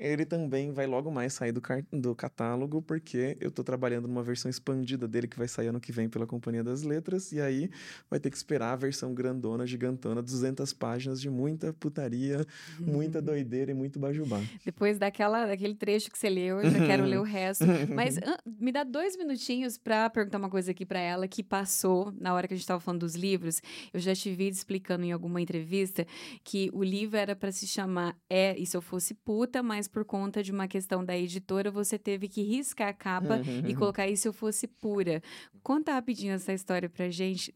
ele 0.04 0.26
também 0.26 0.72
vai 0.72 0.86
logo 0.86 1.10
mais 1.10 1.32
sair 1.32 1.52
do, 1.52 1.62
do 1.92 2.14
catálogo, 2.14 2.82
porque 2.82 3.36
eu 3.40 3.50
tô 3.50 3.64
trabalhando 3.64 4.06
numa 4.06 4.22
versão 4.22 4.50
expandida 4.50 5.08
dele 5.08 5.26
que 5.26 5.38
vai 5.38 5.48
sair 5.48 5.68
ano 5.68 5.80
que 5.80 5.92
vem 5.92 6.08
pela 6.08 6.26
Companhia 6.26 6.62
das 6.62 6.82
Letras, 6.82 7.32
e 7.32 7.40
aí 7.40 7.70
vai 8.10 8.20
ter 8.20 8.30
que 8.30 8.36
esperar 8.36 8.72
a 8.72 8.76
versão 8.76 9.14
grandona, 9.14 9.66
gigantona, 9.66 10.22
200 10.22 10.72
páginas 10.72 11.20
de 11.20 11.30
muita 11.30 11.72
putaria, 11.72 12.44
muita 12.78 13.22
doideira 13.22 13.70
e 13.70 13.74
muito 13.74 13.98
bajubá. 13.98 14.40
Depois 14.64 14.98
daquela, 14.98 15.46
daquele 15.46 15.74
trecho 15.74 16.10
que 16.10 16.18
você 16.18 16.28
leu, 16.28 16.60
eu 16.60 16.70
já 16.70 16.86
quero 16.86 17.04
ler 17.04 17.18
o 17.18 17.22
resto. 17.22 17.64
Mas 17.94 18.18
me 18.60 18.72
dá 18.72 18.84
dois 18.84 19.16
minutinhos 19.16 19.78
para 19.78 20.10
perguntar 20.10 20.38
uma 20.38 20.50
coisa 20.50 20.70
aqui 20.70 20.84
para 20.84 20.98
ela 20.98 21.26
que 21.26 21.42
passou 21.42 22.12
na 22.18 22.34
hora 22.34 22.46
que 22.46 22.54
a 22.54 22.56
gente 22.56 22.64
estava 22.64 22.80
falando 22.80 23.00
dos 23.00 23.14
livros. 23.14 23.62
Eu 23.92 24.00
já 24.00 24.12
vi 24.14 24.48
explicando 24.48 25.04
em 25.04 25.12
alguma 25.12 25.40
entrevista 25.40 26.06
que 26.42 26.70
o 26.72 26.82
livro 26.82 27.16
era 27.16 27.34
para 27.34 27.52
se 27.52 27.66
chamar 27.66 28.16
É 28.28 28.56
e 28.58 28.66
se 28.66 28.76
eu 28.76 28.82
fosse 28.82 29.14
puta, 29.14 29.62
mas 29.62 29.88
por 29.94 30.04
conta 30.04 30.42
de 30.42 30.50
uma 30.50 30.66
questão 30.66 31.04
da 31.04 31.16
editora 31.16 31.70
você 31.70 31.96
teve 31.96 32.28
que 32.28 32.42
riscar 32.42 32.88
a 32.88 32.92
capa 32.92 33.40
e 33.64 33.76
colocar 33.76 34.08
E 34.08 34.16
se 34.16 34.26
eu 34.26 34.32
fosse 34.32 34.66
pura. 34.66 35.22
Conta 35.62 35.92
rapidinho 35.92 36.34
essa 36.34 36.52
história 36.52 36.90
pra 36.90 37.08
gente. 37.08 37.52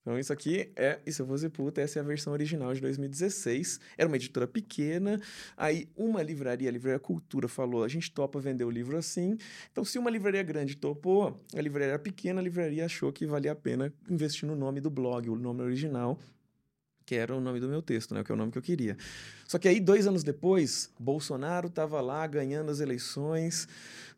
Então, 0.00 0.18
isso 0.18 0.32
aqui 0.32 0.72
é, 0.74 0.98
e 1.06 1.12
se 1.12 1.22
eu 1.22 1.26
fosse 1.28 1.48
puta, 1.48 1.80
essa 1.80 2.00
é 2.00 2.02
a 2.02 2.04
versão 2.04 2.32
original 2.32 2.74
de 2.74 2.80
2016. 2.80 3.78
Era 3.96 4.08
uma 4.08 4.16
editora 4.16 4.48
pequena. 4.48 5.20
Aí, 5.56 5.88
uma 5.96 6.20
livraria, 6.20 6.68
a 6.68 6.72
Livraria 6.72 6.98
Cultura, 6.98 7.46
falou: 7.46 7.84
a 7.84 7.88
gente 7.88 8.10
topa 8.10 8.40
vender 8.40 8.64
o 8.64 8.70
livro 8.70 8.96
assim. 8.96 9.38
Então, 9.70 9.84
se 9.84 10.00
uma 10.00 10.10
livraria 10.10 10.42
grande 10.42 10.76
topou, 10.76 11.40
a 11.56 11.60
livraria 11.60 11.90
era 11.90 11.98
pequena, 12.00 12.40
a 12.40 12.42
livraria 12.42 12.84
achou 12.84 13.12
que 13.12 13.24
valia 13.24 13.52
a 13.52 13.54
pena 13.54 13.94
investir 14.10 14.48
no 14.48 14.56
nome 14.56 14.80
do 14.80 14.90
blog, 14.90 15.30
o 15.30 15.36
nome 15.36 15.62
original. 15.62 16.18
Que 17.04 17.14
era 17.14 17.34
o 17.34 17.40
nome 17.40 17.60
do 17.60 17.68
meu 17.68 17.82
texto, 17.82 18.14
né? 18.14 18.22
Que 18.24 18.32
é 18.32 18.34
o 18.34 18.38
nome 18.38 18.52
que 18.52 18.58
eu 18.58 18.62
queria. 18.62 18.96
Só 19.46 19.58
que 19.58 19.68
aí, 19.68 19.80
dois 19.80 20.06
anos 20.06 20.22
depois, 20.22 20.90
Bolsonaro 20.98 21.68
estava 21.68 22.00
lá 22.00 22.26
ganhando 22.26 22.70
as 22.70 22.80
eleições, 22.80 23.68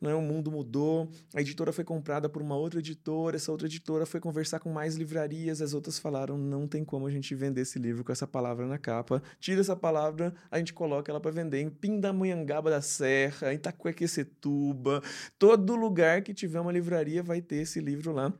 né? 0.01 0.15
o 0.15 0.21
mundo 0.21 0.51
mudou, 0.51 1.11
a 1.35 1.41
editora 1.41 1.73
foi 1.73 1.83
comprada 1.83 2.29
por 2.29 2.41
uma 2.41 2.55
outra 2.55 2.79
editora, 2.79 3.35
essa 3.35 3.51
outra 3.51 3.67
editora 3.67 4.07
foi 4.07 4.21
conversar 4.21 4.61
com 4.61 4.71
mais 4.71 4.95
livrarias, 4.95 5.61
as 5.61 5.75
outras 5.75 5.99
falaram, 5.99 6.39
não 6.39 6.69
tem 6.69 6.85
como 6.85 7.07
a 7.07 7.11
gente 7.11 7.35
vender 7.35 7.63
esse 7.63 7.81
livro 7.81 8.05
com 8.05 8.13
essa 8.13 8.29
palavra 8.29 8.67
na 8.67 8.79
capa, 8.79 9.21
tira 9.41 9.61
essa 9.61 9.75
palavra, 9.75 10.33
a 10.51 10.59
gente 10.59 10.73
coloca 10.73 11.11
ela 11.11 11.21
para 11.21 11.33
vender 11.33 11.61
em 11.61 11.69
Pindamonhangaba 11.69 12.71
da 12.71 12.81
Serra, 12.81 13.53
em 13.53 13.57
Itaquequecetuba, 13.57 15.03
todo 15.37 15.75
lugar 15.75 16.23
que 16.23 16.33
tiver 16.33 16.61
uma 16.61 16.71
livraria 16.71 17.23
vai 17.23 17.43
ter 17.43 17.57
esse 17.57 17.81
livro 17.81 18.13
lá 18.13 18.33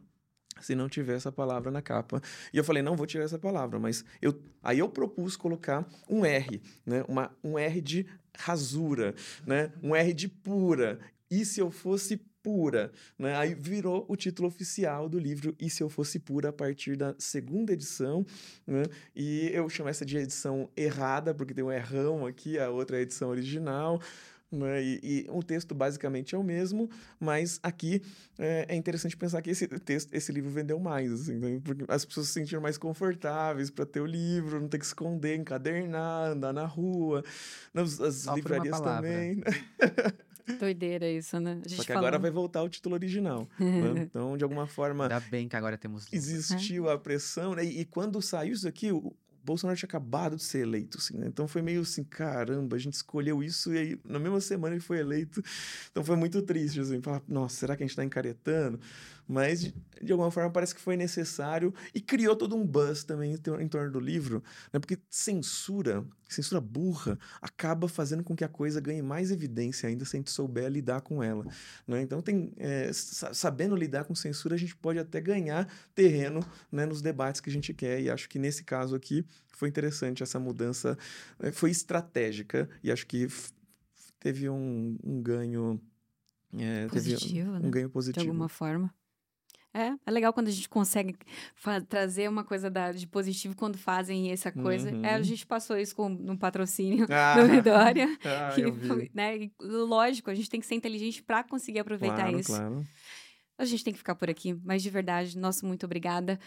se 0.65 0.75
não 0.75 0.89
tiver 0.89 1.17
essa 1.17 1.31
palavra 1.31 1.71
na 1.71 1.83
capa. 1.83 2.21
E 2.53 2.57
eu 2.57 2.65
falei, 2.65 2.83
não 2.83 2.97
vou 2.97 3.07
tirar 3.07 3.25
essa 3.25 3.39
palavra, 3.39 3.79
mas 3.79 4.05
eu 4.23 4.41
aí 4.63 4.79
eu 4.79 4.89
propus 4.89 5.37
colocar 5.37 5.87
um 6.09 6.25
R, 6.25 6.63
né? 6.87 7.05
Uma, 7.07 7.31
um 7.43 7.59
R 7.59 7.81
de 7.81 8.07
rasura, 8.37 9.15
né? 9.47 9.71
Um 9.83 9.95
R 9.95 10.13
de 10.15 10.29
pura. 10.29 10.99
E 11.31 11.45
se 11.45 11.61
eu 11.61 11.71
fosse 11.71 12.17
pura, 12.43 12.93
né? 13.19 13.35
Aí 13.37 13.55
virou 13.55 14.05
o 14.09 14.17
título 14.17 14.49
oficial 14.49 15.09
do 15.09 15.19
livro 15.19 15.57
E 15.59 15.71
se 15.71 15.83
eu 15.83 15.89
fosse 15.89 16.19
pura 16.19 16.51
a 16.51 16.53
partir 16.53 16.95
da 16.95 17.15
segunda 17.19 17.73
edição, 17.73 18.25
né? 18.67 18.85
E 19.17 19.51
eu 19.53 19.69
chamo 19.69 19.89
essa 19.89 20.05
de 20.05 20.19
edição 20.19 20.71
errada 20.77 21.35
porque 21.35 21.55
tem 21.55 21.65
um 21.65 21.73
errão 21.73 22.27
aqui, 22.27 22.59
a 22.59 22.71
outra 22.71 22.97
é 22.97 23.01
a 23.01 23.03
edição 23.03 23.31
original. 23.31 24.01
Né? 24.55 24.83
E, 24.83 25.01
e, 25.03 25.27
o 25.31 25.43
texto 25.43 25.75
basicamente 25.75 26.35
é 26.35 26.39
o 26.39 26.43
mesmo, 26.43 26.89
mas 27.19 27.59
aqui 27.63 28.03
é, 28.39 28.67
é 28.69 28.75
interessante 28.75 29.17
pensar 29.17 29.43
que 29.43 29.51
esse 29.51 29.67
texto, 29.67 30.13
esse 30.13 30.33
livro 30.33 30.51
vendeu 30.51 30.79
mais, 30.79 31.13
assim, 31.13 31.35
né? 31.35 31.61
porque 31.65 31.85
as 31.89 32.05
pessoas 32.05 32.29
se 32.29 32.33
sentiram 32.35 32.63
mais 32.63 32.79
confortáveis 32.79 33.71
para 33.71 33.87
ter 33.87 34.01
o 34.01 34.07
livro, 34.07 34.61
não 34.61 34.69
ter 34.69 34.79
que 34.79 34.85
esconder, 34.85 35.37
encadernar, 35.37 36.31
andar 36.31 36.53
na 36.53 36.67
rua, 36.67 37.25
as, 37.75 38.01
as 38.01 38.27
livrarias 38.27 38.81
também. 38.81 39.37
Né? 39.37 39.45
Doideira 40.59 41.09
isso, 41.09 41.41
né? 41.41 41.61
Só 41.67 41.83
que 41.83 41.89
falando... 41.89 42.05
agora 42.05 42.19
vai 42.19 42.31
voltar 42.31 42.63
o 42.63 42.69
título 42.69 42.95
original. 42.95 43.49
né? 43.59 44.03
Então, 44.03 44.37
de 44.37 44.45
alguma 44.45 44.67
forma. 44.67 45.05
Ainda 45.05 45.21
bem 45.21 45.49
que 45.49 45.57
agora 45.57 45.79
temos. 45.79 46.07
Existiu 46.13 46.91
a 46.91 46.99
pressão, 46.99 47.55
né? 47.55 47.65
E, 47.65 47.81
e 47.81 47.85
quando 47.85 48.21
saiu 48.21 48.53
isso 48.53 48.69
aqui, 48.69 48.93
o, 48.93 49.15
Bolsonaro 49.45 49.79
tinha 49.79 49.87
acabado 49.87 50.37
de 50.37 50.43
ser 50.43 50.61
eleito, 50.61 50.99
assim, 50.99 51.17
né? 51.19 51.27
Então 51.27 51.47
foi 51.47 51.61
meio 51.61 51.83
assim, 51.83 52.03
caramba, 52.03 52.77
a 52.77 52.79
gente 52.79 52.95
escolheu 52.95 53.43
isso 53.43 53.75
e 53.75 53.79
aí 53.79 54.01
na 54.05 54.19
mesma 54.19 54.41
semana 54.41 54.75
ele 54.75 54.83
foi 54.83 54.99
eleito. 54.99 55.43
Então 55.91 56.03
foi 56.03 56.17
muito 56.17 56.41
triste, 56.43 56.81
assim, 56.81 57.01
falar, 57.03 57.23
nossa, 57.29 57.57
será 57.57 57.77
que 57.77 57.83
a 57.83 57.87
gente 57.87 57.93
está 57.93 58.05
encaretando? 58.05 58.81
Mas 59.27 59.61
de, 59.61 59.75
de, 60.03 60.13
alguma 60.13 60.31
forma 60.31 60.51
parece 60.51 60.75
que 60.75 60.81
foi 60.81 60.97
necessário 60.97 61.73
e 61.95 62.01
criou 62.01 62.37
todo 62.37 62.55
um 62.55 62.67
buzz 62.67 63.05
também 63.05 63.33
em, 63.33 63.69
torno 63.69 63.91
do 63.91 64.01
livro, 64.01 64.43
né? 64.73 64.79
Porque 64.79 64.99
censura, 65.09 66.05
censura 66.29 66.61
burra, 66.61 67.19
acaba 67.41 67.89
fazendo 67.89 68.23
com 68.23 68.37
que 68.37 68.45
a 68.45 68.49
coisa 68.49 68.81
ganhe 68.81 69.01
mais 69.01 69.31
evidência 69.31 69.89
ainda 69.89 70.05
se 70.05 70.17
a 70.17 70.19
gente 70.19 70.31
souber 70.31 70.69
lidar 70.69 71.01
com 71.01 71.23
ela, 71.23 71.47
né? 71.87 72.03
Então 72.03 72.21
tem, 72.21 72.53
é, 72.59 72.91
sabendo 72.93 73.75
lidar 73.75 74.05
com 74.05 74.15
censura, 74.15 74.55
a 74.55 74.59
gente 74.59 74.77
pode 74.77 74.99
até 74.99 75.21
ganhar 75.21 75.67
terreno, 75.95 76.45
né, 76.71 76.85
nos 76.85 77.01
debates 77.01 77.41
que 77.41 77.49
a 77.49 77.53
gente 77.53 77.73
quer 77.73 78.01
e 78.01 78.11
acho 78.11 78.29
que 78.29 78.39
nesse 78.39 78.63
caso 78.63 78.95
aqui 78.95 79.25
foi 79.49 79.69
interessante 79.69 80.23
essa 80.23 80.39
mudança, 80.39 80.99
né? 81.39 81.51
foi 81.53 81.71
estratégica 81.71 82.69
e 82.83 82.91
acho 82.91 83.07
que 83.07 83.29
teve 84.19 84.49
um, 84.49 84.99
um 85.03 85.23
ganho 85.23 85.81
é, 86.59 86.87
positivo, 86.89 87.51
um, 87.51 87.59
né? 87.59 87.67
um 87.67 87.71
ganho 87.71 87.91
positivo. 87.91 88.25
De 88.25 88.29
alguma 88.29 88.49
forma. 88.49 88.93
É, 89.75 89.93
é 90.07 90.11
legal 90.13 90.33
quando 90.33 90.47
a 90.47 90.53
gente 90.53 90.69
consegue 90.69 91.17
trazer 91.89 92.29
uma 92.29 92.45
coisa 92.45 92.71
da, 92.71 92.93
de 92.93 93.09
positivo 93.09 93.57
quando 93.57 93.77
fazem 93.77 94.31
essa 94.31 94.53
coisa. 94.53 94.93
Uhum. 94.93 95.05
É, 95.05 95.15
a 95.15 95.17
uhum. 95.19 95.25
gente 95.25 95.45
passou 95.45 95.77
isso 95.77 95.97
com, 95.97 96.09
no 96.09 96.39
patrocínio 96.39 97.07
ah, 97.11 97.35
do 97.35 97.49
Vitória. 97.49 98.07
Ah, 98.25 98.55
né, 99.13 99.37
e, 99.37 99.53
lógico, 99.61 100.31
a 100.31 100.35
gente 100.35 100.49
tem 100.49 100.61
que 100.61 100.67
ser 100.67 100.77
inteligente 100.77 101.23
para 101.23 101.43
conseguir 101.43 101.81
aproveitar 101.81 102.23
claro, 102.23 102.39
isso. 102.39 102.53
Claro. 102.53 102.83
A 103.59 103.65
gente 103.65 103.83
tem 103.83 103.93
que 103.93 103.99
ficar 103.99 104.15
por 104.15 104.31
aqui, 104.31 104.55
mas 104.65 104.83
de 104.83 104.91
verdade, 104.91 105.37
nosso 105.37 105.67
muito 105.67 105.85
obrigada. 105.85 106.39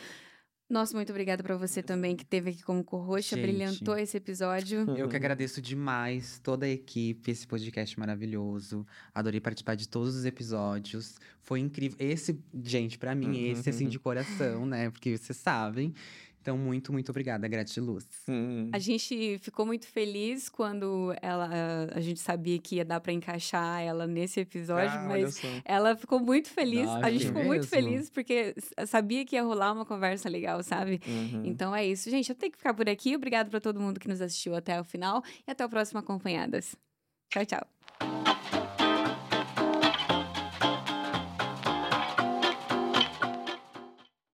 Nossa, 0.70 0.94
muito 0.94 1.10
obrigada 1.12 1.42
para 1.42 1.56
você 1.56 1.82
também 1.82 2.14
que 2.14 2.24
esteve 2.24 2.50
aqui 2.50 2.62
como 2.62 2.84
co-host, 2.84 3.34
brilhantou 3.36 3.98
esse 3.98 4.18
episódio. 4.18 4.86
Eu 4.98 5.08
que 5.08 5.16
agradeço 5.16 5.62
demais 5.62 6.40
toda 6.44 6.66
a 6.66 6.70
equipe, 6.70 7.32
esse 7.32 7.48
podcast 7.48 7.98
maravilhoso. 7.98 8.86
Adorei 9.16 9.40
participar 9.40 9.76
de 9.76 9.88
todos 9.88 10.14
os 10.14 10.26
episódios. 10.26 11.16
Foi 11.40 11.62
incrível. 11.62 11.96
Esse, 12.00 12.38
gente, 12.62 12.98
para 12.98 13.16
mim, 13.16 13.46
uhum. 13.46 13.52
esse 13.54 13.70
assim 13.70 13.88
de 13.88 13.98
coração, 13.98 14.66
né? 14.66 14.90
Porque 14.90 15.18
vocês 15.18 15.38
sabem. 15.38 15.94
Então, 16.48 16.58
muito, 16.58 16.94
muito 16.94 17.10
obrigada, 17.10 17.46
Gratiluz. 17.46 18.08
Hum. 18.26 18.70
A 18.72 18.80
gente 18.80 19.38
ficou 19.40 19.66
muito 19.66 19.86
feliz 19.86 20.48
quando 20.48 21.14
ela, 21.22 21.50
a 21.94 22.00
gente 22.00 22.22
sabia 22.22 22.58
que 22.58 22.78
ia 22.78 22.86
dar 22.86 23.02
para 23.02 23.12
encaixar 23.12 23.82
ela 23.82 24.08
nesse 24.08 24.40
episódio, 24.40 24.98
ah, 24.98 25.06
mas 25.10 25.42
ela 25.66 25.94
ficou 25.98 26.22
muito 26.22 26.48
feliz. 26.48 26.86
Não, 26.86 27.04
a 27.04 27.12
gente 27.12 27.26
ficou 27.26 27.42
mesmo. 27.42 27.50
muito 27.50 27.68
feliz 27.68 28.10
porque 28.10 28.56
sabia 28.86 29.26
que 29.26 29.36
ia 29.36 29.44
rolar 29.44 29.74
uma 29.74 29.86
conversa 29.86 30.30
legal, 30.30 30.64
sabe? 30.64 31.02
Uhum. 31.06 31.44
Então 31.44 31.76
é 31.76 31.86
isso, 31.86 32.10
gente. 32.10 32.30
Eu 32.30 32.36
tenho 32.36 32.54
que 32.54 32.58
ficar 32.58 32.74
por 32.74 32.88
aqui. 32.88 33.14
Obrigado 33.14 33.50
para 33.50 33.60
todo 33.60 33.78
mundo 33.78 34.00
que 34.00 34.08
nos 34.08 34.22
assistiu 34.22 34.56
até 34.56 34.80
o 34.80 34.86
final 34.86 35.22
e 35.46 35.52
até 35.52 35.66
o 35.66 35.70
próximo 35.70 36.00
Acompanhadas. 36.00 36.78
Tchau, 37.30 37.46
tchau. 37.46 37.77